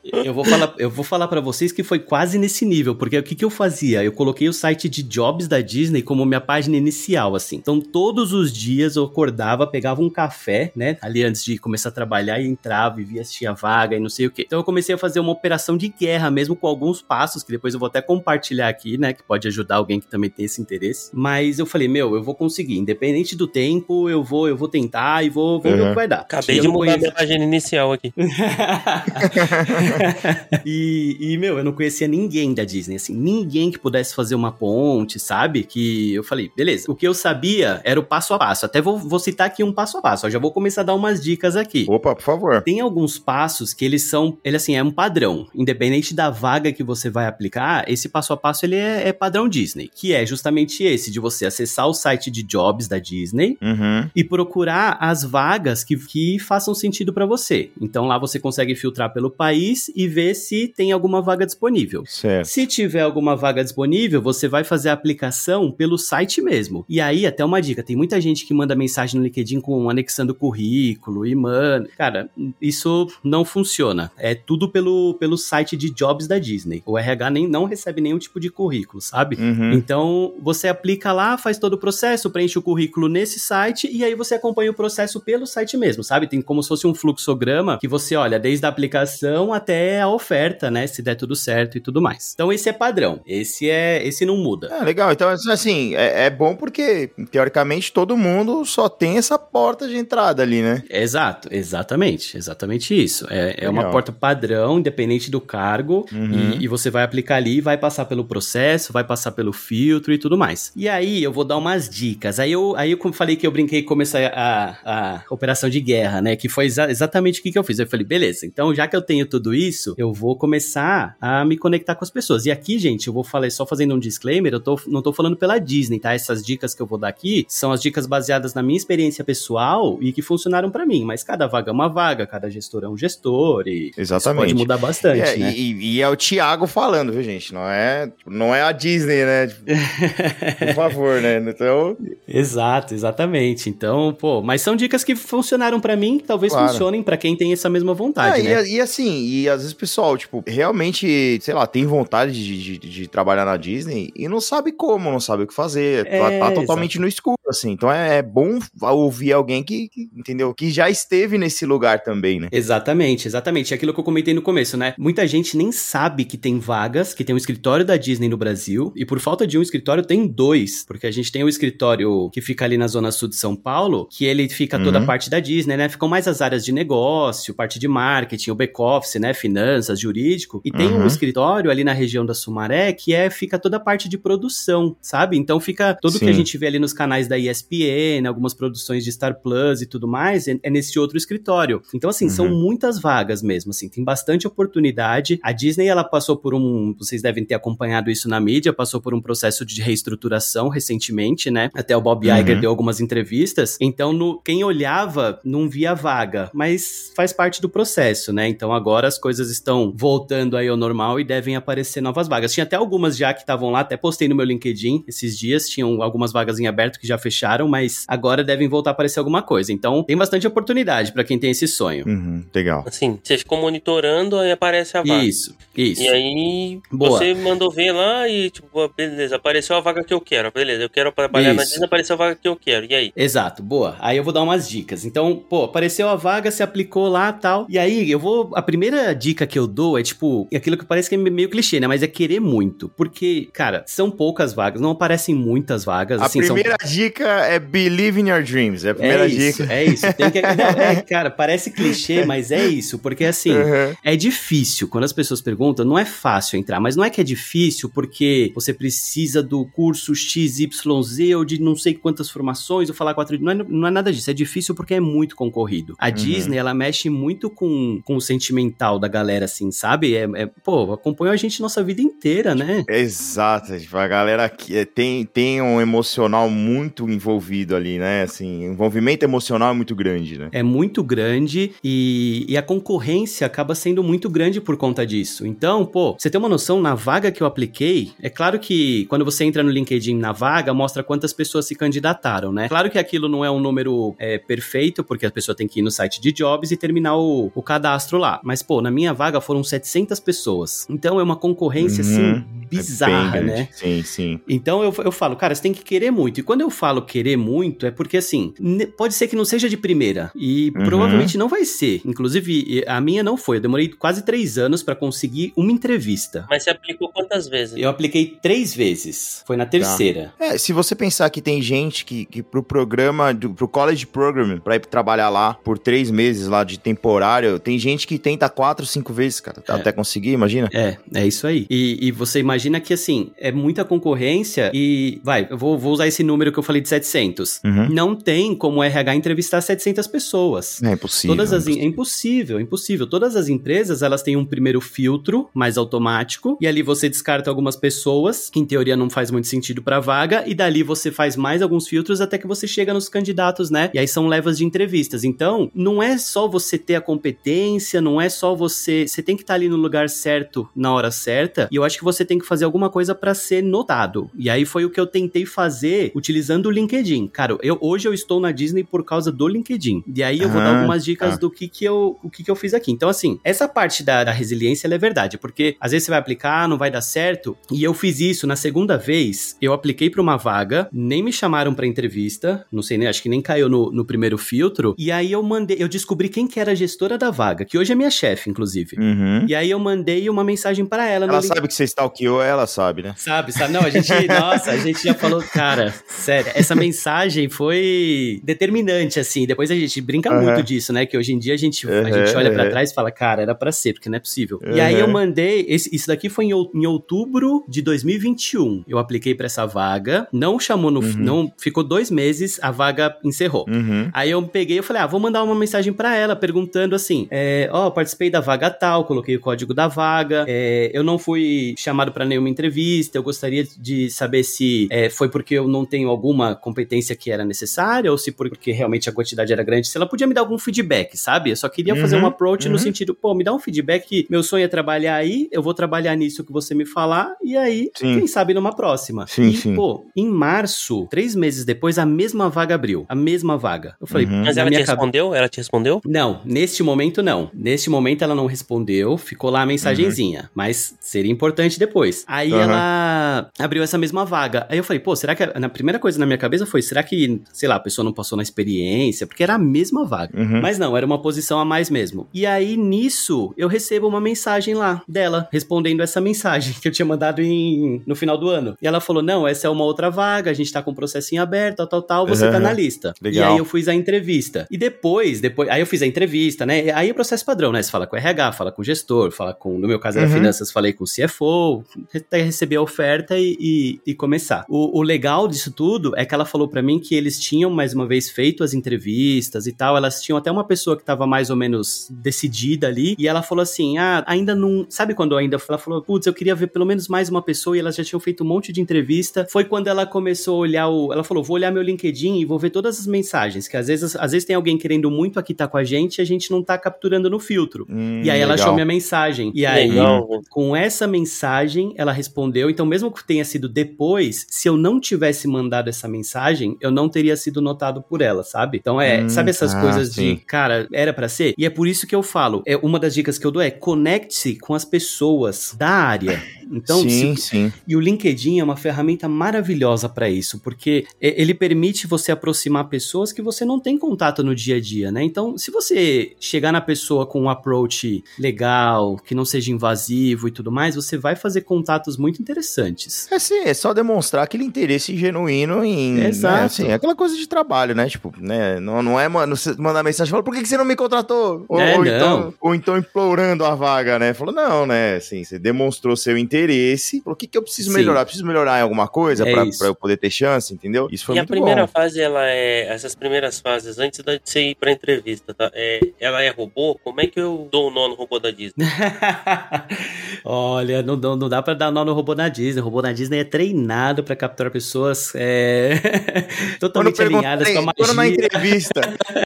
Eu 0.04 0.32
vou 0.34 0.44
falar, 0.44 0.74
eu 0.78 0.90
vou 0.90 1.04
falar 1.04 1.28
para 1.28 1.40
vocês 1.40 1.72
que 1.72 1.82
foi 1.82 1.98
quase 1.98 2.38
nesse 2.38 2.64
nível, 2.64 2.94
porque 2.94 3.18
o 3.18 3.22
que, 3.22 3.34
que 3.34 3.44
eu 3.44 3.50
fazia? 3.50 4.02
Eu 4.04 4.12
coloquei 4.12 4.48
o 4.48 4.52
site 4.52 4.88
de 4.88 5.02
jobs 5.02 5.48
da 5.48 5.60
Disney 5.60 6.02
como 6.02 6.24
minha 6.24 6.40
página 6.40 6.76
inicial, 6.76 7.34
assim. 7.34 7.56
Então, 7.56 7.80
todos 7.80 8.32
os 8.32 8.52
dias 8.52 8.96
eu 8.96 9.04
acordava, 9.04 9.66
pegava 9.66 10.00
um 10.02 10.10
café, 10.10 10.72
né? 10.76 10.96
Ali 11.02 11.22
antes 11.22 11.44
de 11.44 11.55
começar 11.58 11.88
a 11.88 11.92
trabalhar 11.92 12.40
e 12.40 12.46
entrava 12.46 13.00
e 13.00 13.04
via 13.04 13.24
se 13.24 13.34
tinha 13.34 13.52
vaga 13.52 13.96
e 13.96 14.00
não 14.00 14.08
sei 14.08 14.26
o 14.26 14.30
quê. 14.30 14.44
Então, 14.46 14.58
eu 14.58 14.64
comecei 14.64 14.94
a 14.94 14.98
fazer 14.98 15.20
uma 15.20 15.32
operação 15.32 15.76
de 15.76 15.88
guerra 15.88 16.30
mesmo 16.30 16.54
com 16.56 16.66
alguns 16.66 17.00
passos 17.02 17.42
que 17.42 17.50
depois 17.52 17.74
eu 17.74 17.80
vou 17.80 17.86
até 17.88 18.00
compartilhar 18.02 18.68
aqui, 18.68 18.98
né? 18.98 19.12
Que 19.12 19.22
pode 19.22 19.46
ajudar 19.48 19.76
alguém 19.76 20.00
que 20.00 20.06
também 20.06 20.30
tem 20.30 20.44
esse 20.44 20.60
interesse. 20.60 21.10
Mas 21.12 21.58
eu 21.58 21.66
falei, 21.66 21.88
meu, 21.88 22.14
eu 22.14 22.22
vou 22.22 22.34
conseguir, 22.34 22.78
independente 22.78 23.36
do 23.36 23.46
tempo, 23.46 24.08
eu 24.08 24.22
vou, 24.22 24.48
eu 24.48 24.56
vou 24.56 24.68
tentar 24.68 25.24
e 25.24 25.30
vou, 25.30 25.60
vou 25.60 25.72
ver 25.72 25.80
o 25.80 25.82
Uhum. 25.84 25.88
que 25.90 25.94
vai 25.94 26.08
dar. 26.08 26.20
Acabei 26.20 26.60
de 26.60 26.68
mudar 26.68 26.78
conheço- 26.78 26.98
minha 27.00 27.12
página 27.12 27.44
inicial 27.44 27.92
aqui. 27.92 28.12
e, 30.64 31.16
e, 31.20 31.38
meu, 31.38 31.58
eu 31.58 31.64
não 31.64 31.72
conhecia 31.72 32.08
ninguém 32.08 32.54
da 32.54 32.64
Disney, 32.64 32.96
assim, 32.96 33.14
ninguém 33.14 33.70
que 33.70 33.78
pudesse 33.78 34.14
fazer 34.14 34.34
uma 34.34 34.52
ponte, 34.52 35.18
sabe? 35.18 35.62
Que 35.62 36.14
eu 36.14 36.24
falei, 36.24 36.50
beleza. 36.56 36.90
O 36.90 36.94
que 36.94 37.06
eu 37.06 37.14
sabia 37.14 37.80
era 37.84 37.98
o 37.98 38.02
passo 38.02 38.34
a 38.34 38.38
passo. 38.38 38.66
Até 38.66 38.80
vou, 38.80 38.98
vou 38.98 39.18
citar 39.18 39.46
aqui 39.46 39.62
um 39.62 39.72
passo 39.72 39.98
a 39.98 40.02
passo. 40.02 40.26
Eu 40.26 40.30
já 40.30 40.38
vou 40.38 40.52
começar 40.52 40.80
a 40.80 40.84
dar 40.84 40.94
umas 40.94 41.22
dicas 41.22 41.45
aqui. 41.54 41.86
Opa, 41.88 42.14
por 42.14 42.22
favor. 42.22 42.62
Tem 42.62 42.80
alguns 42.80 43.18
passos 43.18 43.72
que 43.74 43.84
eles 43.84 44.02
são, 44.04 44.36
ele 44.42 44.56
assim, 44.56 44.74
é 44.74 44.82
um 44.82 44.90
padrão. 44.90 45.46
Independente 45.54 46.14
da 46.14 46.30
vaga 46.30 46.72
que 46.72 46.82
você 46.82 47.10
vai 47.10 47.26
aplicar, 47.26 47.84
esse 47.88 48.08
passo 48.08 48.32
a 48.32 48.36
passo 48.36 48.64
ele 48.64 48.76
é, 48.76 49.08
é 49.08 49.12
padrão 49.12 49.48
Disney. 49.48 49.90
Que 49.94 50.12
é 50.14 50.24
justamente 50.24 50.82
esse, 50.82 51.10
de 51.10 51.20
você 51.20 51.46
acessar 51.46 51.86
o 51.86 51.94
site 51.94 52.30
de 52.30 52.42
jobs 52.42 52.88
da 52.88 52.98
Disney, 52.98 53.58
Uhum. 53.60 54.08
e 54.16 54.24
procurar 54.24 54.96
as 55.00 55.22
vagas 55.22 55.84
que, 55.84 55.96
que 55.96 56.38
façam 56.38 56.74
sentido 56.74 57.12
para 57.12 57.26
você. 57.26 57.70
Então 57.80 58.06
lá 58.06 58.18
você 58.18 58.38
consegue 58.38 58.74
filtrar 58.74 59.12
pelo 59.12 59.30
país 59.30 59.90
e 59.94 60.08
ver 60.08 60.34
se 60.34 60.68
tem 60.68 60.92
alguma 60.92 61.20
vaga 61.20 61.44
disponível. 61.44 62.04
Certo. 62.06 62.46
Se 62.46 62.66
tiver 62.66 63.00
alguma 63.02 63.36
vaga 63.36 63.62
disponível, 63.62 64.22
você 64.22 64.48
vai 64.48 64.64
fazer 64.64 64.88
a 64.88 64.92
aplicação 64.92 65.70
pelo 65.70 65.98
site 65.98 66.40
mesmo. 66.40 66.84
E 66.88 67.00
aí, 67.00 67.26
até 67.26 67.44
uma 67.44 67.60
dica: 67.60 67.82
tem 67.82 67.96
muita 67.96 68.20
gente 68.20 68.46
que 68.46 68.54
manda 68.54 68.74
mensagem 68.74 69.18
no 69.18 69.26
LinkedIn 69.26 69.60
com 69.60 69.90
anexando 69.90 70.34
currículo 70.34 71.26
e 71.26 71.34
mano. 71.36 71.86
Cara, 71.96 72.28
isso 72.60 73.08
não 73.22 73.44
funciona. 73.44 74.10
É 74.16 74.34
tudo 74.34 74.68
pelo, 74.68 75.14
pelo 75.14 75.36
site 75.36 75.76
de 75.76 75.90
jobs 75.90 76.26
da 76.26 76.38
Disney. 76.38 76.82
O 76.86 76.98
RH 76.98 77.30
nem, 77.30 77.48
não 77.48 77.64
recebe 77.64 78.00
nenhum 78.00 78.18
tipo 78.18 78.40
de 78.40 78.50
currículo, 78.50 79.00
sabe? 79.00 79.36
Uhum. 79.36 79.72
Então, 79.72 80.34
você 80.40 80.68
aplica 80.68 81.12
lá, 81.12 81.36
faz 81.38 81.58
todo 81.58 81.74
o 81.74 81.78
processo, 81.78 82.30
preenche 82.30 82.58
o 82.58 82.62
currículo 82.62 83.08
nesse 83.08 83.38
site 83.38 83.88
e 83.90 84.04
aí 84.04 84.14
você 84.14 84.34
acompanha 84.34 84.70
o 84.70 84.74
processo 84.74 85.20
pelo 85.20 85.46
site 85.46 85.76
mesmo, 85.76 86.02
sabe? 86.02 86.26
Tem 86.26 86.40
como 86.40 86.62
se 86.62 86.68
fosse 86.68 86.86
um 86.86 86.94
fluxograma 86.94 87.78
que 87.78 87.88
você 87.88 88.16
olha 88.16 88.38
desde 88.38 88.64
a 88.66 88.68
aplicação 88.68 89.52
até 89.52 90.00
a 90.00 90.08
oferta, 90.08 90.70
né? 90.70 90.86
Se 90.86 91.02
der 91.02 91.14
tudo 91.14 91.36
certo 91.36 91.76
e 91.76 91.80
tudo 91.80 92.00
mais. 92.00 92.32
Então, 92.34 92.52
esse 92.52 92.68
é 92.68 92.72
padrão. 92.72 93.20
Esse 93.26 93.68
é, 93.68 94.06
esse 94.06 94.24
não 94.24 94.36
muda. 94.36 94.68
Ah, 94.72 94.84
legal. 94.84 95.12
Então, 95.12 95.28
assim, 95.28 95.94
é, 95.94 96.26
é 96.26 96.30
bom 96.30 96.54
porque, 96.54 97.10
teoricamente, 97.30 97.92
todo 97.92 98.16
mundo 98.16 98.64
só 98.64 98.88
tem 98.88 99.18
essa 99.18 99.38
porta 99.38 99.86
de 99.88 99.96
entrada 99.96 100.42
ali, 100.42 100.62
né? 100.62 100.82
Exato, 100.88 101.25
exatamente, 101.50 102.36
exatamente 102.36 102.94
isso. 102.94 103.26
É, 103.30 103.64
é 103.64 103.68
uma 103.68 103.90
porta 103.90 104.12
padrão, 104.12 104.78
independente 104.78 105.30
do 105.30 105.40
cargo, 105.40 106.04
Uhum. 106.12 106.54
e, 106.58 106.64
e 106.64 106.68
você 106.68 106.90
vai 106.90 107.02
aplicar 107.02 107.36
ali, 107.36 107.60
vai 107.60 107.76
passar 107.76 108.04
pelo 108.04 108.24
processo, 108.24 108.92
vai 108.92 109.04
passar 109.04 109.32
pelo 109.32 109.52
filtro 109.52 110.12
e 110.12 110.18
tudo 110.18 110.36
mais. 110.36 110.72
E 110.76 110.88
aí 110.88 111.22
eu 111.22 111.32
vou 111.32 111.44
dar 111.44 111.56
umas 111.56 111.88
dicas. 111.88 112.38
Aí 112.40 112.52
eu, 112.52 112.74
aí 112.76 112.90
eu 112.92 112.98
como 112.98 113.12
falei 113.14 113.36
que 113.36 113.46
eu 113.46 113.50
brinquei 113.50 113.82
com 113.82 114.00
essa 114.00 114.18
a, 114.18 114.76
a 114.84 115.24
operação 115.30 115.68
de 115.68 115.80
guerra, 115.80 116.20
né? 116.20 116.36
Que 116.36 116.48
foi 116.48 116.66
exa- 116.66 116.90
exatamente 116.90 117.40
o 117.40 117.42
que, 117.42 117.50
que 117.52 117.58
eu 117.58 117.64
fiz. 117.64 117.78
Eu 117.78 117.86
falei, 117.86 118.04
beleza, 118.06 118.46
então 118.46 118.74
já 118.74 118.86
que 118.86 118.96
eu 118.96 119.02
tenho 119.02 119.26
tudo 119.26 119.54
isso, 119.54 119.94
eu 119.98 120.12
vou 120.12 120.36
começar 120.36 121.16
a 121.20 121.44
me 121.44 121.56
conectar 121.56 121.94
com 121.94 122.04
as 122.04 122.10
pessoas. 122.10 122.46
E 122.46 122.50
aqui, 122.50 122.78
gente, 122.78 123.06
eu 123.08 123.12
vou 123.12 123.24
falar 123.24 123.50
só 123.50 123.66
fazendo 123.66 123.94
um 123.94 123.98
disclaimer, 123.98 124.52
eu 124.52 124.60
tô, 124.60 124.78
não 124.86 125.02
tô 125.02 125.12
falando 125.12 125.36
pela 125.36 125.58
Disney, 125.58 125.98
tá? 125.98 126.14
Essas 126.14 126.42
dicas 126.44 126.74
que 126.74 126.82
eu 126.82 126.86
vou 126.86 126.98
dar 126.98 127.08
aqui 127.08 127.44
são 127.48 127.72
as 127.72 127.80
dicas 127.82 128.06
baseadas 128.06 128.54
na 128.54 128.62
minha 128.62 128.76
experiência 128.76 129.22
pessoal 129.24 129.98
e 130.00 130.12
que 130.12 130.22
funcionaram 130.22 130.70
pra 130.70 130.84
mim. 130.86 131.04
Mas 131.04 131.15
cada 131.22 131.46
vaga 131.46 131.70
é 131.70 131.72
uma 131.72 131.88
vaga, 131.88 132.26
cada 132.26 132.50
gestor 132.50 132.84
é 132.84 132.88
um 132.88 132.96
gestor 132.96 133.66
e 133.66 133.90
Exatamente. 133.96 134.40
pode 134.42 134.54
mudar 134.54 134.78
bastante, 134.78 135.20
É, 135.20 135.36
né? 135.36 135.52
e, 135.54 135.96
e 135.96 136.02
é 136.02 136.08
o 136.08 136.16
Thiago 136.16 136.66
falando, 136.66 137.12
viu, 137.12 137.22
gente? 137.22 137.52
Não 137.54 137.68
é, 137.68 138.10
não 138.26 138.54
é 138.54 138.62
a 138.62 138.72
Disney, 138.72 139.24
né? 139.24 139.46
Tipo, 139.48 139.64
Por 140.66 140.74
favor, 140.74 141.20
né? 141.20 141.38
Então, 141.38 141.96
Exato, 142.26 142.94
exatamente. 142.94 143.68
Então, 143.68 144.14
pô, 144.18 144.42
mas 144.42 144.62
são 144.62 144.76
dicas 144.76 145.04
que 145.04 145.14
funcionaram 145.14 145.80
pra 145.80 145.96
mim, 145.96 146.18
que 146.18 146.24
talvez 146.24 146.52
Claro. 146.52 146.68
funcionem 146.68 147.02
pra 147.02 147.16
quem 147.16 147.36
tem 147.36 147.52
essa 147.52 147.68
mesma 147.68 147.94
vontade, 147.94 148.40
Ah, 148.40 148.44
né? 148.62 148.64
e, 148.68 148.74
e 148.76 148.80
assim, 148.80 149.24
e 149.26 149.48
às 149.48 149.60
vezes 149.60 149.74
pessoal, 149.74 150.16
tipo, 150.16 150.42
realmente, 150.46 151.38
sei 151.40 151.54
lá, 151.54 151.66
tem 151.66 151.86
vontade 151.86 152.32
de, 152.32 152.78
de, 152.78 152.78
de 152.78 153.08
trabalhar 153.08 153.44
na 153.44 153.56
Disney 153.56 154.10
e 154.14 154.28
não 154.28 154.40
sabe 154.40 154.72
como, 154.72 155.10
não 155.10 155.20
sabe 155.20 155.42
o 155.44 155.46
que 155.46 155.54
fazer. 155.54 156.06
É, 156.06 156.18
tá, 156.18 156.30
tá 156.38 156.50
totalmente 156.52 156.98
no 156.98 157.06
escuro, 157.08 157.36
assim. 157.48 157.70
Então 157.72 157.90
é, 157.90 158.18
é 158.18 158.22
bom 158.22 158.58
ouvir 158.80 159.32
alguém 159.32 159.62
que, 159.62 159.88
que, 159.88 160.08
entendeu? 160.16 160.52
Que 160.54 160.70
já 160.70 160.88
esteve 161.06 161.38
nesse 161.38 161.64
lugar 161.64 162.02
também, 162.02 162.40
né? 162.40 162.48
Exatamente, 162.50 163.28
exatamente. 163.28 163.72
É 163.72 163.76
Aquilo 163.76 163.92
que 163.94 164.00
eu 164.00 164.04
comentei 164.04 164.32
no 164.34 164.40
começo, 164.42 164.76
né? 164.76 164.94
Muita 164.98 165.26
gente 165.26 165.56
nem 165.56 165.70
sabe 165.70 166.24
que 166.24 166.36
tem 166.38 166.58
vagas, 166.58 167.12
que 167.14 167.22
tem 167.22 167.34
um 167.34 167.38
escritório 167.38 167.84
da 167.84 167.96
Disney 167.96 168.28
no 168.28 168.36
Brasil, 168.38 168.92
e 168.96 169.04
por 169.04 169.20
falta 169.20 169.46
de 169.46 169.58
um 169.58 169.62
escritório 169.62 170.02
tem 170.02 170.26
dois, 170.26 170.82
porque 170.84 171.06
a 171.06 171.10
gente 171.10 171.30
tem 171.30 171.44
o 171.44 171.48
escritório 171.48 172.28
que 172.32 172.40
fica 172.40 172.64
ali 172.64 172.76
na 172.78 172.88
zona 172.88 173.12
sul 173.12 173.28
de 173.28 173.36
São 173.36 173.54
Paulo, 173.54 174.08
que 174.10 174.24
ele 174.24 174.48
fica 174.48 174.78
toda 174.82 174.98
a 174.98 175.00
Uhum. 175.00 175.06
parte 175.06 175.28
da 175.30 175.38
Disney, 175.38 175.76
né? 175.76 175.88
Ficam 175.88 176.08
mais 176.08 176.26
as 176.26 176.40
áreas 176.40 176.64
de 176.64 176.72
negócio, 176.72 177.54
parte 177.54 177.78
de 177.78 177.86
marketing, 177.86 178.50
o 178.50 178.54
back-office, 178.54 179.20
né? 179.20 179.32
Finanças, 179.34 180.00
jurídico. 180.00 180.60
E 180.64 180.70
tem 180.72 180.88
um 180.88 181.00
Uhum. 181.00 181.06
escritório 181.06 181.70
ali 181.70 181.84
na 181.84 181.92
região 181.92 182.24
da 182.26 182.32
Sumaré 182.34 182.92
que 182.92 183.12
é 183.14 183.28
fica 183.30 183.58
toda 183.58 183.76
a 183.76 183.80
parte 183.80 184.08
de 184.08 184.16
produção, 184.18 184.96
sabe? 185.00 185.36
Então 185.36 185.60
fica 185.60 185.94
tudo 185.94 186.18
que 186.18 186.24
a 186.24 186.28
Sim. 186.28 186.34
gente 186.34 186.56
vê 186.58 186.66
ali 186.66 186.78
nos 186.78 186.92
canais 186.94 187.28
da 187.28 187.38
ESPN, 187.38 188.26
algumas 188.26 188.54
produções 188.54 189.04
de 189.04 189.12
Star 189.12 189.40
Plus 189.40 189.82
e 189.82 189.86
tudo 189.86 190.08
mais, 190.08 190.48
é, 190.48 190.58
é 190.62 190.70
nesse 190.70 190.95
outro 190.98 191.16
escritório. 191.16 191.82
Então, 191.94 192.10
assim, 192.10 192.28
são 192.28 192.46
Uhum. 192.46 192.60
muitas 192.60 193.00
vagas 193.00 193.42
mesmo, 193.42 193.70
assim, 193.70 193.88
tem 193.88 194.02
bastante 194.04 194.46
oportunidade. 194.46 195.38
A 195.42 195.52
Disney, 195.52 195.86
ela 195.86 196.04
passou 196.04 196.36
por 196.36 196.54
um, 196.54 196.94
vocês 196.98 197.22
devem 197.22 197.44
ter 197.44 197.54
acompanhado 197.54 198.10
isso 198.10 198.28
na 198.28 198.38
mídia, 198.40 198.72
passou 198.72 199.00
por 199.00 199.14
um 199.14 199.20
processo 199.20 199.64
de 199.64 199.80
reestruturação 199.82 200.68
recentemente, 200.68 201.50
né? 201.50 201.70
Até 201.74 201.96
o 201.96 202.00
Bob 202.00 202.28
Uhum. 202.28 202.36
Iger 202.38 202.60
deu 202.60 202.70
algumas 202.70 203.00
entrevistas. 203.00 203.76
Então, 203.80 204.12
no, 204.12 204.40
quem 204.42 204.62
olhava 204.64 205.40
não 205.44 205.68
via 205.68 205.94
vaga, 205.94 206.50
mas 206.54 207.12
faz 207.14 207.32
parte 207.32 207.60
do 207.60 207.68
processo, 207.68 208.32
né? 208.32 208.48
Então, 208.48 208.72
agora 208.72 209.06
as 209.08 209.18
coisas 209.18 209.50
estão 209.50 209.92
voltando 209.96 210.56
aí 210.56 210.68
ao 210.68 210.76
normal 210.76 211.18
e 211.20 211.24
devem 211.24 211.56
aparecer 211.56 212.00
novas 212.00 212.28
vagas. 212.28 212.52
Tinha 212.52 212.64
até 212.64 212.76
algumas 212.76 213.16
já 213.16 213.32
que 213.34 213.40
estavam 213.40 213.70
lá, 213.70 213.80
até 213.80 213.96
postei 213.96 214.28
no 214.28 214.34
meu 214.34 214.44
LinkedIn 214.44 215.04
esses 215.06 215.38
dias, 215.38 215.68
tinham 215.68 216.02
algumas 216.02 216.32
vagas 216.32 216.58
em 216.58 216.66
aberto 216.66 216.98
que 217.00 217.06
já 217.06 217.18
fecharam, 217.18 217.68
mas 217.68 218.04
agora 218.08 218.42
devem 218.44 218.68
voltar 218.68 218.90
a 218.90 218.92
aparecer 218.92 219.18
alguma 219.18 219.42
coisa. 219.42 219.72
Então, 219.72 220.02
tem 220.02 220.16
bastante 220.16 220.46
oportunidade 220.46 220.85
pra 221.12 221.24
quem 221.24 221.38
tem 221.38 221.50
esse 221.50 221.66
sonho. 221.66 222.06
Uhum, 222.06 222.44
legal. 222.54 222.84
Assim, 222.86 223.18
você 223.22 223.38
ficou 223.38 223.60
monitorando, 223.60 224.38
aí 224.38 224.50
aparece 224.50 224.96
a 224.96 225.02
vaga. 225.02 225.24
Isso, 225.24 225.54
isso. 225.76 226.02
E 226.02 226.08
aí, 226.08 226.80
Boa. 226.90 227.18
você 227.18 227.34
mandou 227.34 227.70
ver 227.70 227.92
lá 227.92 228.28
e, 228.28 228.50
tipo, 228.50 228.68
beleza, 228.96 229.36
apareceu 229.36 229.76
a 229.76 229.80
vaga 229.80 230.02
que 230.02 230.14
eu 230.14 230.20
quero. 230.20 230.50
Beleza, 230.52 230.82
eu 230.82 230.90
quero 230.90 231.12
trabalhar 231.12 231.54
na 231.54 231.62
Isso. 231.62 231.72
Disney, 231.72 231.86
apareceu 231.86 232.14
a 232.14 232.18
vaga 232.18 232.38
que 232.40 232.48
eu 232.48 232.56
quero. 232.56 232.86
E 232.90 232.94
aí? 232.94 233.12
Exato, 233.16 233.62
boa. 233.62 233.96
Aí 234.00 234.16
eu 234.16 234.24
vou 234.24 234.32
dar 234.32 234.42
umas 234.42 234.68
dicas. 234.68 235.04
Então, 235.04 235.36
pô, 235.36 235.64
apareceu 235.64 236.08
a 236.08 236.16
vaga, 236.16 236.50
se 236.50 236.62
aplicou 236.62 237.08
lá 237.08 237.32
tal. 237.32 237.66
E 237.68 237.78
aí, 237.78 238.10
eu 238.10 238.18
vou. 238.18 238.50
A 238.54 238.62
primeira 238.62 239.14
dica 239.14 239.46
que 239.46 239.58
eu 239.58 239.66
dou 239.66 239.98
é 239.98 240.02
tipo, 240.02 240.48
é 240.52 240.56
aquilo 240.56 240.76
que 240.76 240.84
parece 240.84 241.08
que 241.08 241.14
é 241.14 241.18
meio 241.18 241.48
clichê, 241.48 241.80
né? 241.80 241.86
Mas 241.86 242.02
é 242.02 242.06
querer 242.06 242.40
muito. 242.40 242.88
Porque, 242.88 243.48
cara, 243.52 243.84
são 243.86 244.10
poucas 244.10 244.54
vagas, 244.54 244.80
não 244.80 244.90
aparecem 244.90 245.34
muitas 245.34 245.84
vagas. 245.84 246.20
A 246.20 246.26
assim, 246.26 246.42
são 246.42 246.54
primeira 246.54 246.76
dica 246.84 247.24
é 247.24 247.58
believe 247.58 248.20
in 248.20 248.28
your 248.28 248.42
dreams. 248.42 248.84
É 248.84 248.90
a 248.90 248.94
primeira 248.94 249.24
é 249.24 249.28
isso, 249.28 249.62
dica. 249.62 249.72
é 249.72 249.84
isso. 249.84 250.12
Tem 250.14 250.30
que... 250.30 250.40
É, 250.76 250.96
cara, 251.02 251.30
parece 251.30 251.70
clichê, 251.70 252.24
mas 252.24 252.50
é 252.50 252.66
isso. 252.66 252.98
Porque 252.98 253.24
assim, 253.24 253.52
Uhum. 253.52 253.94
é 254.04 254.16
difícil. 254.16 254.88
Quando 254.88 255.04
as 255.04 255.12
pessoas 255.12 255.40
perguntam, 255.40 255.84
não 255.84 255.98
é 255.98 256.04
fácil 256.04 256.58
entrar. 256.58 256.80
Mas 256.80 256.96
não 256.96 257.04
é 257.04 257.10
que 257.10 257.20
é 257.20 257.24
difícil 257.24 257.88
porque 257.88 258.50
você 258.54 258.72
precisa 258.72 259.42
do 259.42 259.64
curso 259.66 260.14
XYZ 260.14 261.34
ou 261.36 261.44
de 261.44 261.60
não 261.60 261.74
sei 261.76 261.94
quantas 261.94 262.30
formações 262.30 262.88
ou 262.88 262.94
falar 262.94 263.14
quatro. 263.14 263.38
Não 263.40 263.52
é, 263.52 263.54
não 263.54 263.88
é 263.88 263.90
nada 263.90 264.12
disso. 264.12 264.30
É 264.30 264.34
difícil 264.34 264.74
porque 264.74 264.94
é 264.94 265.00
muito 265.00 265.36
concorrido. 265.36 265.94
A 265.98 266.10
Disney, 266.10 266.56
ela 266.56 266.74
mexe 266.74 267.08
muito 267.10 267.48
com, 267.50 268.00
com 268.04 268.16
o 268.16 268.20
sentimental 268.20 268.98
da 268.98 269.08
galera, 269.08 269.44
assim, 269.44 269.70
sabe? 269.70 270.14
É, 270.16 270.28
é- 270.34 270.46
pô, 270.64 270.92
acompanhou 270.92 271.32
a 271.32 271.36
gente 271.36 271.60
nossa 271.60 271.82
vida 271.82 272.00
inteira, 272.02 272.54
né? 272.54 272.84
Exato, 272.88 273.78
tipo, 273.78 273.96
a 273.96 274.06
galera 274.08 274.44
aqui 274.44 274.76
é, 274.76 274.84
tem, 274.84 275.24
tem 275.24 275.60
um 275.62 275.80
emocional 275.80 276.48
muito 276.50 277.08
envolvido 277.08 277.74
ali, 277.76 277.98
né? 277.98 278.22
Assim, 278.22 278.68
o 278.68 278.72
envolvimento 278.72 279.24
emocional 279.24 279.70
é 279.70 279.74
muito 279.74 279.94
grande, 279.94 280.38
né? 280.38 280.48
É 280.58 280.62
muito 280.62 281.02
grande 281.02 281.72
e, 281.84 282.44
e 282.48 282.56
a 282.56 282.62
concorrência 282.62 283.46
acaba 283.46 283.74
sendo 283.74 284.02
muito 284.02 284.28
grande 284.30 284.60
por 284.60 284.76
conta 284.76 285.06
disso. 285.06 285.46
Então, 285.46 285.84
pô, 285.84 286.16
você 286.18 286.30
tem 286.30 286.38
uma 286.38 286.48
noção, 286.48 286.80
na 286.80 286.94
vaga 286.94 287.30
que 287.30 287.42
eu 287.42 287.46
apliquei, 287.46 288.12
é 288.22 288.30
claro 288.30 288.58
que 288.58 289.04
quando 289.06 289.24
você 289.24 289.44
entra 289.44 289.62
no 289.62 289.70
LinkedIn 289.70 290.16
na 290.16 290.32
vaga, 290.32 290.72
mostra 290.72 291.02
quantas 291.02 291.32
pessoas 291.32 291.66
se 291.66 291.74
candidataram, 291.74 292.52
né? 292.52 292.68
Claro 292.68 292.90
que 292.90 292.98
aquilo 292.98 293.28
não 293.28 293.44
é 293.44 293.50
um 293.50 293.60
número 293.60 294.14
é, 294.18 294.38
perfeito, 294.38 295.04
porque 295.04 295.26
a 295.26 295.30
pessoa 295.30 295.54
tem 295.54 295.68
que 295.68 295.80
ir 295.80 295.82
no 295.82 295.90
site 295.90 296.20
de 296.20 296.32
jobs 296.32 296.70
e 296.70 296.76
terminar 296.76 297.16
o, 297.16 297.50
o 297.54 297.62
cadastro 297.62 298.18
lá. 298.18 298.40
Mas, 298.42 298.62
pô, 298.62 298.80
na 298.80 298.90
minha 298.90 299.12
vaga 299.12 299.40
foram 299.40 299.62
700 299.62 300.18
pessoas. 300.20 300.86
Então 300.88 301.20
é 301.20 301.22
uma 301.22 301.36
concorrência, 301.36 302.02
Uhum. 302.04 302.10
assim, 302.10 302.44
É 302.62 302.66
bizarra, 302.68 303.30
grande. 303.40 303.46
né? 303.46 303.68
Sim, 303.72 304.02
sim. 304.02 304.40
Então 304.48 304.82
eu, 304.82 304.94
eu 305.04 305.12
falo, 305.12 305.36
cara, 305.36 305.54
você 305.54 305.62
tem 305.62 305.72
que 305.72 305.82
querer 305.84 306.10
muito. 306.10 306.40
E 306.40 306.42
quando 306.42 306.60
eu 306.62 306.70
falo 306.70 307.02
querer 307.02 307.36
muito, 307.36 307.86
é 307.86 307.90
porque 307.90 308.16
assim, 308.16 308.52
pode 308.96 309.14
ser 309.14 309.28
que 309.28 309.36
não 309.36 309.44
seja 309.44 309.68
de 309.68 309.76
primeira. 309.76 310.30
E 310.34 310.45
Uhum. 310.76 310.84
provavelmente 310.84 311.36
não 311.38 311.48
vai 311.48 311.64
ser. 311.64 312.00
Inclusive, 312.04 312.64
e- 312.66 312.84
a 312.86 313.00
minha 313.00 313.22
não 313.22 313.36
foi. 313.36 313.56
Eu 313.56 313.60
demorei 313.60 313.88
quase 313.88 314.22
três 314.24 314.58
anos 314.58 314.82
pra 314.82 314.94
conseguir 314.94 315.52
uma 315.56 315.72
entrevista. 315.72 316.46
Mas 316.48 316.62
você 316.64 316.70
aplicou 316.70 317.08
quantas 317.12 317.48
vezes? 317.48 317.76
Eu 317.76 317.88
apliquei 317.88 318.36
três 318.42 318.74
vezes. 318.74 319.42
Foi 319.46 319.56
na 319.56 319.66
terceira. 319.66 320.32
É, 320.38 320.56
se 320.58 320.72
você 320.72 320.94
pensar 320.94 321.28
que 321.30 321.40
tem 321.40 321.60
gente 321.62 322.04
que, 322.04 322.24
que 322.24 322.42
pro 322.42 322.62
programa, 322.62 323.32
do, 323.34 323.50
pro 323.50 323.68
college 323.68 324.06
program, 324.06 324.58
pra 324.60 324.76
ir 324.76 324.80
trabalhar 324.86 325.28
lá 325.28 325.54
por 325.54 325.78
três 325.78 326.10
meses 326.10 326.46
lá 326.48 326.62
de 326.64 326.78
temporário, 326.78 327.58
tem 327.58 327.78
gente 327.78 328.06
que 328.06 328.18
tenta 328.18 328.48
quatro, 328.48 328.84
cinco 328.86 329.12
vezes, 329.12 329.40
cara, 329.40 329.62
É. 329.68 329.72
até 329.72 329.92
conseguir, 329.92 330.30
imagina? 330.32 330.68
É, 330.72 330.96
é 331.14 331.26
isso 331.26 331.46
aí. 331.46 331.66
E, 331.70 331.98
e 332.08 332.10
você 332.12 332.38
imagina 332.40 332.80
que, 332.80 332.92
assim, 332.94 333.30
é 333.38 333.50
muita 333.52 333.84
concorrência 333.84 334.70
e, 334.74 335.20
vai, 335.24 335.46
eu 335.50 335.58
vou, 335.58 335.78
vou 335.78 335.92
usar 335.92 336.06
esse 336.06 336.22
número 336.22 336.52
que 336.52 336.58
eu 336.58 336.62
falei 336.62 336.80
de 336.82 336.88
700. 336.88 337.60
Uhum. 337.64 337.88
Não 337.90 338.14
tem 338.14 338.54
como 338.54 338.78
o 338.78 338.84
RH 338.84 339.14
entrevistar 339.14 339.60
700 339.60 340.06
pessoas. 340.06 340.35
É 340.82 340.92
impossível. 340.92 341.36
Todas 341.36 341.52
as, 341.52 341.64
impossível. 341.66 341.84
é 341.84 341.86
impossível, 341.86 342.60
impossível. 342.60 343.06
Todas 343.06 343.36
as 343.36 343.48
empresas, 343.48 344.02
elas 344.02 344.22
têm 344.22 344.36
um 344.36 344.44
primeiro 344.44 344.80
filtro 344.80 345.48
mais 345.52 345.76
automático 345.76 346.56
e 346.60 346.66
ali 346.66 346.82
você 346.82 347.08
descarta 347.08 347.50
algumas 347.50 347.76
pessoas, 347.76 348.48
que 348.48 348.58
em 348.58 348.64
teoria 348.64 348.96
não 348.96 349.10
faz 349.10 349.30
muito 349.30 349.46
sentido 349.46 349.82
pra 349.82 350.00
vaga, 350.00 350.44
e 350.46 350.54
dali 350.54 350.82
você 350.82 351.10
faz 351.10 351.36
mais 351.36 351.60
alguns 351.60 351.86
filtros 351.86 352.20
até 352.20 352.38
que 352.38 352.46
você 352.46 352.66
chega 352.66 352.94
nos 352.94 353.08
candidatos, 353.08 353.70
né? 353.70 353.90
E 353.92 353.98
aí 353.98 354.08
são 354.08 354.26
levas 354.26 354.56
de 354.56 354.64
entrevistas. 354.64 355.24
Então, 355.24 355.70
não 355.74 356.02
é 356.02 356.16
só 356.16 356.48
você 356.48 356.78
ter 356.78 356.94
a 356.94 357.00
competência, 357.00 358.00
não 358.00 358.20
é 358.20 358.28
só 358.28 358.54
você, 358.54 359.06
você 359.06 359.22
tem 359.22 359.36
que 359.36 359.42
estar 359.42 359.54
ali 359.54 359.68
no 359.68 359.76
lugar 359.76 360.08
certo 360.08 360.68
na 360.74 360.92
hora 360.92 361.10
certa, 361.10 361.68
e 361.70 361.76
eu 361.76 361.84
acho 361.84 361.98
que 361.98 362.04
você 362.04 362.24
tem 362.24 362.38
que 362.38 362.46
que 362.46 362.48
fazer 362.48 362.64
alguma 362.64 362.88
coisa 362.88 363.14
para 363.14 363.34
ser 363.34 363.62
notado. 363.62 364.30
E 364.38 364.48
aí 364.48 364.64
foi 364.64 364.84
o 364.84 364.90
que 364.90 365.00
eu 365.00 365.06
tentei 365.06 365.44
fazer 365.44 366.12
utilizando 366.14 366.66
o 366.66 366.70
LinkedIn. 366.70 367.26
Cara, 367.26 367.58
eu, 367.60 367.76
hoje 367.80 368.06
eu 368.06 368.14
estou 368.14 368.40
na 368.40 368.52
Disney 368.52 368.84
por 368.84 369.04
causa 369.04 369.32
do 369.32 369.48
LinkedIn. 369.48 370.04
E 370.14 370.22
aí 370.26 370.40
eu 370.40 370.48
vou 370.50 370.60
dar 370.60 370.68
Ah, 370.68 370.76
algumas 370.78 371.04
dicas 371.04 371.30
tá. 371.34 371.36
do 371.36 371.50
que 371.50 371.68
que 371.68 371.84
eu, 371.84 372.18
o 372.22 372.28
que 372.28 372.44
que 372.44 372.50
eu 372.50 372.56
fiz 372.56 372.74
aqui. 372.74 372.92
Então, 372.92 373.08
assim, 373.08 373.38
essa 373.42 373.66
parte 373.68 374.02
da, 374.02 374.24
da 374.24 374.32
resiliência 374.32 374.86
ela 374.86 374.94
é 374.94 374.98
verdade, 374.98 375.38
porque 375.38 375.76
às 375.80 375.92
vezes 375.92 376.04
você 376.04 376.10
vai 376.10 376.18
aplicar, 376.20 376.68
não 376.68 376.76
vai 376.76 376.90
dar 376.90 377.00
certo. 377.00 377.56
E 377.72 377.82
eu 377.82 377.94
fiz 377.94 378.20
isso 378.20 378.46
na 378.46 378.56
segunda 378.56 378.98
vez, 378.98 379.56
eu 379.62 379.72
apliquei 379.72 380.10
pra 380.10 380.20
uma 380.20 380.36
vaga, 380.36 380.88
nem 380.92 381.22
me 381.22 381.32
chamaram 381.32 381.72
pra 381.74 381.86
entrevista, 381.86 382.66
não 382.70 382.82
sei 382.82 382.98
nem, 382.98 383.08
acho 383.08 383.22
que 383.22 383.28
nem 383.28 383.40
caiu 383.40 383.68
no, 383.68 383.90
no 383.92 384.04
primeiro 384.04 384.36
filtro. 384.36 384.94
E 384.98 385.10
aí 385.12 385.32
eu 385.32 385.42
mandei, 385.42 385.76
eu 385.80 385.88
descobri 385.88 386.28
quem 386.28 386.46
que 386.46 386.58
era 386.60 386.72
a 386.72 386.74
gestora 386.74 387.16
da 387.16 387.30
vaga, 387.30 387.64
que 387.64 387.78
hoje 387.78 387.92
é 387.92 387.94
minha 387.94 388.10
chefe, 388.10 388.50
inclusive. 388.50 388.96
Uhum. 388.98 389.46
E 389.48 389.54
aí 389.54 389.70
eu 389.70 389.78
mandei 389.78 390.28
uma 390.28 390.42
mensagem 390.44 390.84
pra 390.84 391.08
ela 391.08 391.26
Ela 391.26 391.42
sabe 391.42 391.66
que 391.68 391.74
você 391.74 391.84
stalkeou, 391.84 392.42
ela 392.42 392.66
sabe, 392.66 393.02
né? 393.02 393.14
Sabe, 393.16 393.52
sabe? 393.52 393.72
Não, 393.72 393.82
a 393.82 393.90
gente, 393.90 394.08
nossa, 394.28 394.70
a 394.72 394.76
gente 394.78 395.02
já 395.02 395.14
falou, 395.14 395.42
cara, 395.42 395.94
sério, 396.08 396.50
essa 396.54 396.74
mensagem 396.74 397.48
foi 397.48 398.40
determinante, 398.42 399.20
assim. 399.20 399.46
Depois 399.46 399.70
a 399.70 399.74
gente 399.74 400.00
brinca 400.00 400.15
Aham. 400.24 400.42
muito 400.42 400.62
disso, 400.62 400.92
né? 400.92 401.06
Que 401.06 401.16
hoje 401.16 401.32
em 401.32 401.38
dia 401.38 401.54
a 401.54 401.56
gente, 401.56 401.86
a 401.88 401.90
Aham, 401.90 402.12
gente 402.12 402.36
olha 402.36 402.50
pra 402.52 402.62
aham. 402.62 402.70
trás 402.70 402.90
e 402.90 402.94
fala, 402.94 403.10
cara, 403.10 403.42
era 403.42 403.54
pra 403.54 403.72
ser, 403.72 403.92
porque 403.94 404.08
não 404.08 404.16
é 404.16 404.20
possível. 404.20 404.60
E 404.74 404.80
aí 404.80 404.98
eu 404.98 405.08
mandei, 405.08 405.64
esse- 405.68 405.94
isso 405.94 406.06
daqui 406.08 406.28
foi 406.28 406.46
em, 406.46 406.50
em 406.74 406.86
outubro 406.86 407.64
de 407.68 407.82
2021. 407.82 408.84
Eu 408.88 408.98
apliquei 408.98 409.34
pra 409.34 409.46
essa 409.46 409.66
vaga, 409.66 410.26
não 410.32 410.58
chamou 410.58 410.90
no, 410.90 411.00
Uhum. 411.00 411.14
não, 411.18 411.52
ficou 411.58 411.82
dois 411.84 412.10
meses, 412.10 412.58
a 412.62 412.70
vaga 412.70 413.16
encerrou. 413.24 413.66
Uhum. 413.68 414.08
Aí 414.12 414.30
eu 414.30 414.42
peguei 414.46 414.78
e 414.78 414.82
falei, 414.82 415.02
ah, 415.02 415.06
vou 415.06 415.20
mandar 415.20 415.42
uma 415.42 415.54
mensagem 415.54 415.92
pra 415.92 416.16
ela, 416.16 416.34
perguntando 416.36 416.94
assim, 416.94 417.26
é, 417.30 417.68
ó, 417.72 417.90
participei 417.90 418.30
da 418.30 418.40
vaga 418.40 418.70
tal, 418.70 419.04
coloquei 419.04 419.36
o 419.36 419.40
código 419.40 419.74
da 419.74 419.88
vaga, 419.88 420.44
é, 420.48 420.90
eu 420.92 421.02
não 421.02 421.18
fui 421.18 421.74
chamado 421.78 422.12
pra 422.12 422.24
nenhuma 422.24 422.48
entrevista, 422.48 423.18
eu 423.18 423.22
gostaria 423.22 423.66
de 423.78 424.10
saber 424.10 424.42
se 424.44 424.86
é, 424.90 425.08
foi 425.10 425.28
porque 425.28 425.54
eu 425.54 425.68
não 425.68 425.84
tenho 425.84 426.08
alguma 426.08 426.54
competência 426.54 427.14
que 427.16 427.30
era 427.30 427.44
necessária, 427.44 428.10
ou 428.10 428.18
se 428.18 428.32
porque 428.32 428.72
realmente 428.72 429.08
a 429.08 429.12
quantidade 429.12 429.52
era 429.52 429.62
grande, 429.62 429.86
se 429.88 429.98
ela 430.06 430.10
podia 430.10 430.26
me 430.26 430.32
dar 430.34 430.42
algum 430.42 430.58
feedback, 430.58 431.16
sabe? 431.16 431.50
Eu 431.50 431.56
só 431.56 431.68
queria 431.68 431.96
fazer 431.96 432.16
Uhum, 432.16 432.22
um 432.22 432.26
approach 432.26 432.66
no 432.68 432.72
uhum. 432.76 432.78
sentido, 432.78 433.14
pô, 433.14 433.34
me 433.34 433.42
dá 433.44 433.52
um 433.52 433.58
feedback 433.58 434.06
que 434.06 434.26
meu 434.30 434.42
sonho 434.42 434.64
é 434.64 434.68
trabalhar 434.68 435.16
aí, 435.16 435.48
eu 435.50 435.62
vou 435.62 435.74
trabalhar 435.74 436.14
nisso 436.16 436.44
que 436.44 436.52
você 436.52 436.74
me 436.74 436.84
falar, 436.86 437.32
e 437.42 437.56
aí, 437.56 437.90
Sim. 437.94 438.18
quem 438.18 438.26
sabe 438.26 438.54
numa 438.54 438.74
próxima. 438.74 439.26
Sim, 439.26 439.48
e, 439.48 439.56
sim. 439.56 439.74
pô, 439.74 440.06
em 440.16 440.26
março, 440.28 441.06
três 441.10 441.34
meses 441.34 441.64
depois, 441.64 441.98
a 441.98 442.06
mesma 442.06 442.48
vaga 442.48 442.74
abriu, 442.74 443.04
a 443.08 443.14
mesma 443.14 443.56
vaga. 443.58 443.96
Eu 444.00 444.06
falei, 444.06 444.26
Uhum. 444.26 444.42
Mas 444.44 444.56
ela 444.56 444.70
te 444.70 444.76
respondeu? 444.78 445.34
Ela 445.34 445.48
te 445.48 445.56
respondeu? 445.58 446.00
não, 446.06 446.40
neste 446.44 446.82
momento 446.82 447.22
não. 447.22 447.50
Neste 447.54 447.88
momento 447.90 448.22
ela 448.22 448.34
não 448.34 448.46
respondeu, 448.46 449.16
ficou 449.16 449.50
lá 449.50 449.62
a 449.62 449.66
mensagenzinha, 449.66 450.50
mas 450.54 450.94
seria 451.00 451.30
importante 451.30 451.78
depois. 451.78 452.24
Aí 452.26 452.52
Uhum. 452.52 452.60
ela 452.60 453.50
abriu 453.58 453.82
essa 453.82 453.96
mesma 453.98 454.24
vaga. 454.24 454.66
Aí 454.68 454.78
eu 454.78 454.84
falei, 454.84 455.00
pô, 455.00 455.14
será 455.16 455.34
que. 455.34 455.42
A 455.42 455.68
primeira 455.68 455.98
coisa 455.98 456.18
na 456.18 456.26
minha 456.26 456.38
cabeça 456.38 456.66
foi, 456.66 456.82
será 456.82 457.02
que, 457.02 457.40
sei 457.52 457.68
lá, 457.68 457.76
a 457.76 457.80
pessoa 457.80 458.04
não 458.04 458.12
passou 458.12 458.36
na 458.36 458.42
experiência? 458.42 459.26
Porque 459.26 459.42
era 459.42 459.54
a 459.54 459.58
mesma 459.58 459.95
vaga. 460.04 460.36
Uhum. 460.38 460.60
Mas 460.60 460.78
não, 460.78 460.96
era 460.96 461.06
uma 461.06 461.20
posição 461.22 461.58
a 461.60 461.64
mais 461.64 461.88
mesmo. 461.88 462.26
E 462.34 462.44
aí, 462.44 462.76
nisso, 462.76 463.54
eu 463.56 463.68
recebo 463.68 464.06
uma 464.08 464.20
mensagem 464.20 464.74
lá 464.74 465.02
dela, 465.08 465.48
respondendo 465.52 466.00
essa 466.02 466.20
mensagem 466.20 466.74
que 466.82 466.88
eu 466.88 466.92
tinha 466.92 467.06
mandado 467.06 467.40
em, 467.40 468.02
no 468.06 468.16
final 468.16 468.36
do 468.36 468.48
ano. 468.48 468.76
E 468.82 468.86
ela 468.86 469.00
falou: 469.00 469.22
não, 469.22 469.46
essa 469.46 469.66
é 469.66 469.70
uma 469.70 469.84
outra 469.84 470.10
vaga, 470.10 470.50
a 470.50 470.54
gente 470.54 470.72
tá 470.72 470.82
com 470.82 470.90
o 470.90 470.94
processo 470.94 471.34
em 471.34 471.38
aberto, 471.38 471.76
tal, 471.78 471.86
tal, 471.86 472.02
tal, 472.02 472.26
você 472.26 472.48
tá 472.50 472.56
Uhum. 472.56 472.62
na 472.62 472.72
lista. 472.72 473.14
Legal. 473.22 473.50
E 473.50 473.52
aí 473.52 473.58
eu 473.58 473.64
fiz 473.64 473.86
a 473.88 473.94
entrevista. 473.94 474.66
E 474.70 474.76
depois, 474.76 475.40
depois, 475.40 475.68
aí 475.68 475.80
eu 475.80 475.86
fiz 475.86 476.02
a 476.02 476.06
entrevista, 476.06 476.66
né? 476.66 476.90
Aí 476.94 477.10
o 477.10 477.14
processo 477.14 477.44
padrão, 477.44 477.70
né? 477.72 477.82
Você 477.82 477.90
fala 477.90 478.06
com 478.06 478.16
o 478.16 478.18
RH, 478.18 478.52
fala 478.52 478.72
com 478.72 478.82
o 478.82 478.84
gestor, 478.84 479.30
fala 479.30 479.54
com, 479.54 479.78
no 479.78 479.86
meu 479.86 479.98
caso 480.00 480.18
era 480.18 480.26
Uhum. 480.26 480.34
finanças, 480.34 480.72
falei 480.72 480.92
com 480.92 481.04
o 481.04 481.06
CFO, 481.06 481.84
até 482.14 482.42
receber 482.42 482.76
a 482.76 482.82
oferta 482.82 483.38
e, 483.38 483.56
e, 483.60 484.00
e 484.06 484.14
começar. 484.14 484.64
O, 484.68 484.98
o 484.98 485.02
legal 485.02 485.46
disso 485.46 485.70
tudo 485.72 486.12
é 486.16 486.24
que 486.24 486.34
ela 486.34 486.44
falou 486.44 486.68
pra 486.68 486.82
mim 486.82 486.98
que 486.98 487.14
eles 487.14 487.38
tinham, 487.38 487.70
mais 487.70 487.92
uma 487.94 488.06
vez, 488.06 488.30
feito 488.30 488.64
as 488.64 488.74
entrevistas 488.74 489.66
e 489.66 489.72
tal, 489.76 489.96
elas 489.96 490.22
tinham 490.22 490.38
até 490.38 490.50
uma 490.50 490.64
pessoa 490.64 490.96
que 490.96 491.04
tava 491.04 491.26
mais 491.26 491.50
ou 491.50 491.56
menos 491.56 492.08
decidida 492.10 492.86
ali, 492.86 493.14
e 493.18 493.28
ela 493.28 493.42
falou 493.42 493.62
assim, 493.62 493.98
ah, 493.98 494.24
ainda 494.26 494.54
não... 494.54 494.86
Sabe 494.88 495.14
quando 495.14 495.36
ainda... 495.36 495.56
Ela 495.68 495.78
falou, 495.78 496.02
putz, 496.02 496.26
eu 496.26 496.34
queria 496.34 496.54
ver 496.54 496.68
pelo 496.68 496.84
menos 496.86 497.08
mais 497.08 497.28
uma 497.28 497.42
pessoa, 497.42 497.76
e 497.76 497.80
elas 497.80 497.94
já 497.96 498.04
tinham 498.04 498.20
feito 498.20 498.44
um 498.44 498.46
monte 498.46 498.72
de 498.72 498.80
entrevista. 498.80 499.46
Foi 499.50 499.64
quando 499.64 499.88
ela 499.88 500.06
começou 500.06 500.56
a 500.56 500.58
olhar 500.58 500.88
o... 500.88 501.12
Ela 501.12 501.24
falou, 501.24 501.42
vou 501.42 501.54
olhar 501.56 501.70
meu 501.72 501.82
LinkedIn 501.82 502.38
e 502.38 502.44
vou 502.44 502.58
ver 502.58 502.70
todas 502.70 502.98
as 503.00 503.06
mensagens, 503.06 503.68
que 503.68 503.76
às 503.76 503.86
vezes, 503.88 504.16
às 504.16 504.32
vezes 504.32 504.46
tem 504.46 504.56
alguém 504.56 504.78
querendo 504.78 505.10
muito 505.10 505.38
aqui 505.38 505.54
tá 505.54 505.66
com 505.68 505.76
a 505.76 505.84
gente 505.84 506.18
e 506.18 506.22
a 506.22 506.24
gente 506.24 506.50
não 506.50 506.62
tá 506.62 506.76
capturando 506.78 507.28
no 507.30 507.38
filtro. 507.38 507.86
Hum, 507.88 508.22
E 508.22 508.30
aí 508.30 508.40
ela 508.40 508.52
legal. 508.52 508.64
achou 508.66 508.74
minha 508.74 508.86
mensagem. 508.86 509.50
E 509.54 509.64
aí, 509.66 509.88
Legal. 509.88 510.28
com 510.50 510.74
essa 510.76 511.06
mensagem, 511.06 511.92
ela 511.96 512.12
respondeu. 512.12 512.70
Então, 512.70 512.86
mesmo 512.86 513.10
que 513.10 513.24
tenha 513.26 513.44
sido 513.44 513.68
depois, 513.68 514.46
se 514.48 514.68
eu 514.68 514.76
não 514.76 515.00
tivesse 515.00 515.48
mandado 515.48 515.88
essa 515.88 516.06
mensagem, 516.08 516.76
eu 516.80 516.90
não 516.90 517.08
teria 517.08 517.36
sido 517.36 517.60
notado 517.60 518.02
por 518.02 518.20
ela, 518.20 518.42
sabe? 518.42 518.78
Então, 518.78 519.00
é, 519.00 519.22
Hum, 519.22 519.28
sabe 519.28 519.50
essas 519.50 519.65
ah, 519.74 519.80
coisas 519.80 520.12
sim. 520.14 520.34
de, 520.34 520.40
cara, 520.42 520.86
era 520.92 521.12
pra 521.12 521.28
ser? 521.28 521.54
E 521.56 521.64
é 521.64 521.70
por 521.70 521.86
isso 521.88 522.06
que 522.06 522.14
eu 522.14 522.22
falo. 522.22 522.62
É 522.66 522.76
uma 522.76 522.98
das 522.98 523.14
dicas 523.14 523.38
que 523.38 523.46
eu 523.46 523.50
dou 523.50 523.62
é 523.62 523.70
conecte-se 523.70 524.56
com 524.56 524.74
as 524.74 524.84
pessoas 524.84 525.74
da 525.78 525.88
área. 525.88 526.42
Então, 526.70 527.00
sim, 527.02 527.36
se- 527.36 527.42
sim. 527.42 527.72
e 527.86 527.94
o 527.94 528.00
LinkedIn 528.00 528.58
é 528.58 528.64
uma 528.64 528.76
ferramenta 528.76 529.28
maravilhosa 529.28 530.08
para 530.08 530.28
isso, 530.28 530.58
porque 530.58 531.06
é, 531.20 531.40
ele 531.40 531.54
permite 531.54 532.06
você 532.08 532.32
aproximar 532.32 532.88
pessoas 532.88 533.32
que 533.32 533.40
você 533.40 533.64
não 533.64 533.78
tem 533.78 533.96
contato 533.96 534.42
no 534.42 534.54
dia 534.54 534.76
a 534.76 534.80
dia, 534.80 535.12
né? 535.12 535.22
Então, 535.22 535.56
se 535.56 535.70
você 535.70 536.32
chegar 536.40 536.72
na 536.72 536.80
pessoa 536.80 537.24
com 537.24 537.42
um 537.42 537.48
approach 537.48 538.24
legal, 538.38 539.16
que 539.16 539.34
não 539.34 539.44
seja 539.44 539.70
invasivo 539.70 540.48
e 540.48 540.50
tudo 540.50 540.72
mais, 540.72 540.94
você 540.96 541.16
vai 541.16 541.36
fazer 541.36 541.60
contatos 541.62 542.16
muito 542.16 542.40
interessantes. 542.42 543.30
É, 543.30 543.38
sim, 543.38 543.60
é 543.60 543.74
só 543.74 543.94
demonstrar 543.94 544.44
aquele 544.44 544.64
interesse 544.64 545.16
genuíno 545.16 545.84
em. 545.84 546.18
Exato. 546.24 546.56
Né, 546.56 546.64
assim, 546.64 546.92
aquela 546.92 547.14
coisa 547.14 547.36
de 547.36 547.46
trabalho, 547.46 547.94
né? 547.94 548.08
Tipo, 548.08 548.32
né? 548.38 548.80
Não, 548.80 549.02
não 549.02 549.20
é 549.20 549.28
mano, 549.28 549.55
mandar 549.78 550.02
mensagem 550.02 550.28
e 550.28 550.32
falar, 550.32 550.42
por 550.42 550.54
que, 550.54 550.62
que 550.62 550.68
você 550.68 550.76
não 550.76 550.84
me 550.84 550.96
contratou? 550.96 551.64
Ou, 551.68 551.80
É, 551.80 551.96
ou 551.96 552.04
não. 552.04 552.16
então, 552.16 552.54
ou 552.60 552.74
então 552.74 552.96
implorando 552.96 553.64
a 553.64 553.74
vaga, 553.74 554.18
né? 554.18 554.32
Falou, 554.34 554.54
não, 554.54 554.86
né? 554.86 555.16
Assim, 555.16 555.42
você 555.44 555.58
demonstrou 555.58 556.16
seu 556.16 556.36
interesse. 556.38 557.20
Falou, 557.22 557.34
o 557.34 557.36
que, 557.36 557.46
que 557.46 557.56
eu 557.58 557.62
preciso 557.62 557.90
Sim. 557.90 557.96
melhorar? 557.96 558.24
Preciso 558.24 558.46
melhorar 558.46 558.78
em 558.78 558.82
alguma 558.82 559.08
coisa 559.08 559.46
É 559.48 559.52
pra, 559.52 559.66
eu 559.86 559.94
poder 559.94 560.16
ter 560.16 560.30
chance, 560.30 560.72
entendeu? 560.72 561.08
Isso 561.10 561.24
foi 561.24 561.36
e 561.36 561.38
a 561.38 561.42
muito 561.42 561.50
primeira 561.50 561.82
bom. 561.82 561.88
fase, 561.88 562.20
ela 562.20 562.44
é. 562.46 562.86
Essas 562.88 563.14
primeiras 563.14 563.60
fases, 563.60 563.98
antes 563.98 564.20
de 564.22 564.40
você 564.44 564.60
ir 564.70 564.74
pra 564.76 564.90
entrevista, 564.92 565.52
tá? 565.54 565.70
É, 565.74 566.00
ela 566.20 566.42
é 566.42 566.48
robô? 566.50 566.98
Como 567.02 567.20
é 567.20 567.26
que 567.26 567.40
eu 567.40 567.68
dou 567.70 567.88
o 567.88 567.90
nó 567.90 568.08
no 568.08 568.14
robô 568.14 568.38
da 568.38 568.50
Disney? 568.50 568.86
Olha, 570.44 571.02
não, 571.02 571.16
não, 571.16 571.36
não 571.36 571.48
dá 571.48 571.62
pra 571.62 571.74
dar 571.74 571.90
nó 571.90 572.04
no 572.04 572.12
robô 572.12 572.34
na 572.34 572.48
Disney. 572.48 572.80
O 572.80 572.84
robô 572.84 573.02
na 573.02 573.12
Disney 573.12 573.38
é 573.40 573.44
treinado 573.44 574.22
pra 574.22 574.36
capturar 574.36 574.70
pessoas 574.72 575.32
é, 575.34 575.94
totalmente 576.80 577.20
alinhadas 577.20 577.68
com 577.72 577.78
a 577.78 577.82
magia. 577.82 577.94
quando 577.96 578.14
na 578.14 578.28
entrevista, 578.28 579.00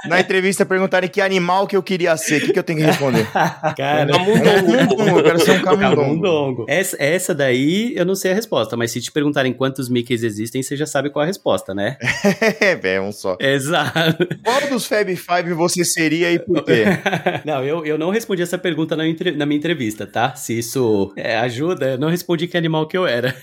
na 0.06 0.20
entrevista 0.20 0.64
perguntarem 0.64 1.08
que 1.08 1.20
animal 1.20 1.66
que 1.66 1.76
eu 1.76 1.82
queria 1.82 2.16
ser, 2.16 2.42
o 2.42 2.46
que, 2.46 2.52
que 2.52 2.58
eu 2.58 2.62
tenho 2.62 2.78
que 2.78 2.84
responder? 2.84 3.26
Cara, 3.76 4.10
Camundongo, 4.12 5.08
eu 5.18 5.22
quero 5.22 5.40
ser 5.40 5.50
um 5.52 5.62
camundongo. 5.62 5.96
Camundongo. 5.96 6.66
Essa, 6.68 6.96
essa 7.02 7.34
daí 7.34 7.92
eu 7.96 8.04
não 8.04 8.14
sei 8.14 8.32
a 8.32 8.34
resposta, 8.34 8.76
mas 8.76 8.90
se 8.90 9.00
te 9.00 9.12
perguntarem 9.12 9.52
quantos 9.52 9.88
Mickeys 9.88 10.22
existem, 10.22 10.62
você 10.62 10.76
já 10.76 10.86
sabe 10.86 11.10
qual 11.10 11.22
a 11.22 11.26
resposta, 11.26 11.74
né? 11.74 11.96
é, 12.60 13.00
um 13.00 13.12
só. 13.12 13.36
Exato. 13.40 14.26
Qual 14.44 14.60
dos 14.68 14.86
Fab 14.86 15.14
Five 15.14 15.52
você 15.54 15.84
seria 15.84 16.32
e 16.32 16.38
por 16.38 16.64
quê? 16.64 16.84
Não, 17.44 17.64
eu, 17.64 17.84
eu 17.84 17.98
não 17.98 18.10
respondi 18.10 18.42
essa 18.42 18.58
pergunta 18.58 18.96
na, 18.96 19.06
entre- 19.06 19.32
na 19.32 19.46
minha 19.46 19.58
entrevista, 19.58 20.06
tá? 20.06 20.34
Se 20.34 20.58
isso 20.58 21.12
é, 21.16 21.36
ajuda, 21.38 21.90
eu 21.92 21.98
não 21.98 22.08
respondi 22.08 22.46
que 22.46 22.56
animal 22.56 22.86
que 22.86 22.96
eu 22.96 23.06
era. 23.06 23.34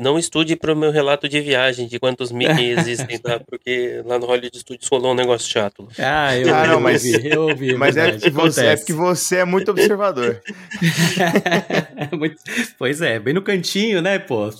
Não 0.00 0.18
estude 0.18 0.56
pro 0.56 0.76
meu 0.76 0.90
relato 0.90 1.28
de 1.28 1.40
viagem 1.40 1.86
de 1.86 1.98
quantos 1.98 2.30
Mickey 2.32 2.70
existem, 2.70 3.18
tá? 3.18 3.40
Porque 3.40 4.02
lá 4.04 4.18
no 4.18 4.26
Hollywood 4.26 4.58
Studios 4.58 4.88
rolou 4.88 5.12
um 5.12 5.14
negócio 5.14 5.48
chato. 5.50 5.88
Ah, 5.98 6.36
eu, 6.36 6.48
Ah, 6.54 6.66
não, 6.66 6.80
mas- 6.80 7.04
ouvi, 7.04 7.28
eu 7.30 7.42
ouvi. 7.42 7.74
Mas 7.74 7.96
é 7.96 8.12
porque, 8.12 8.30
você, 8.30 8.66
é 8.66 8.76
porque 8.76 8.92
você 8.92 9.36
é 9.36 9.44
muito 9.44 9.70
observador. 9.70 10.40
Muito- 12.12 12.36
pois 12.78 13.00
é, 13.00 13.18
bem 13.18 13.32
no 13.34 13.42
cantinho, 13.42 14.00
né, 14.02 14.18
pô? 14.18 14.50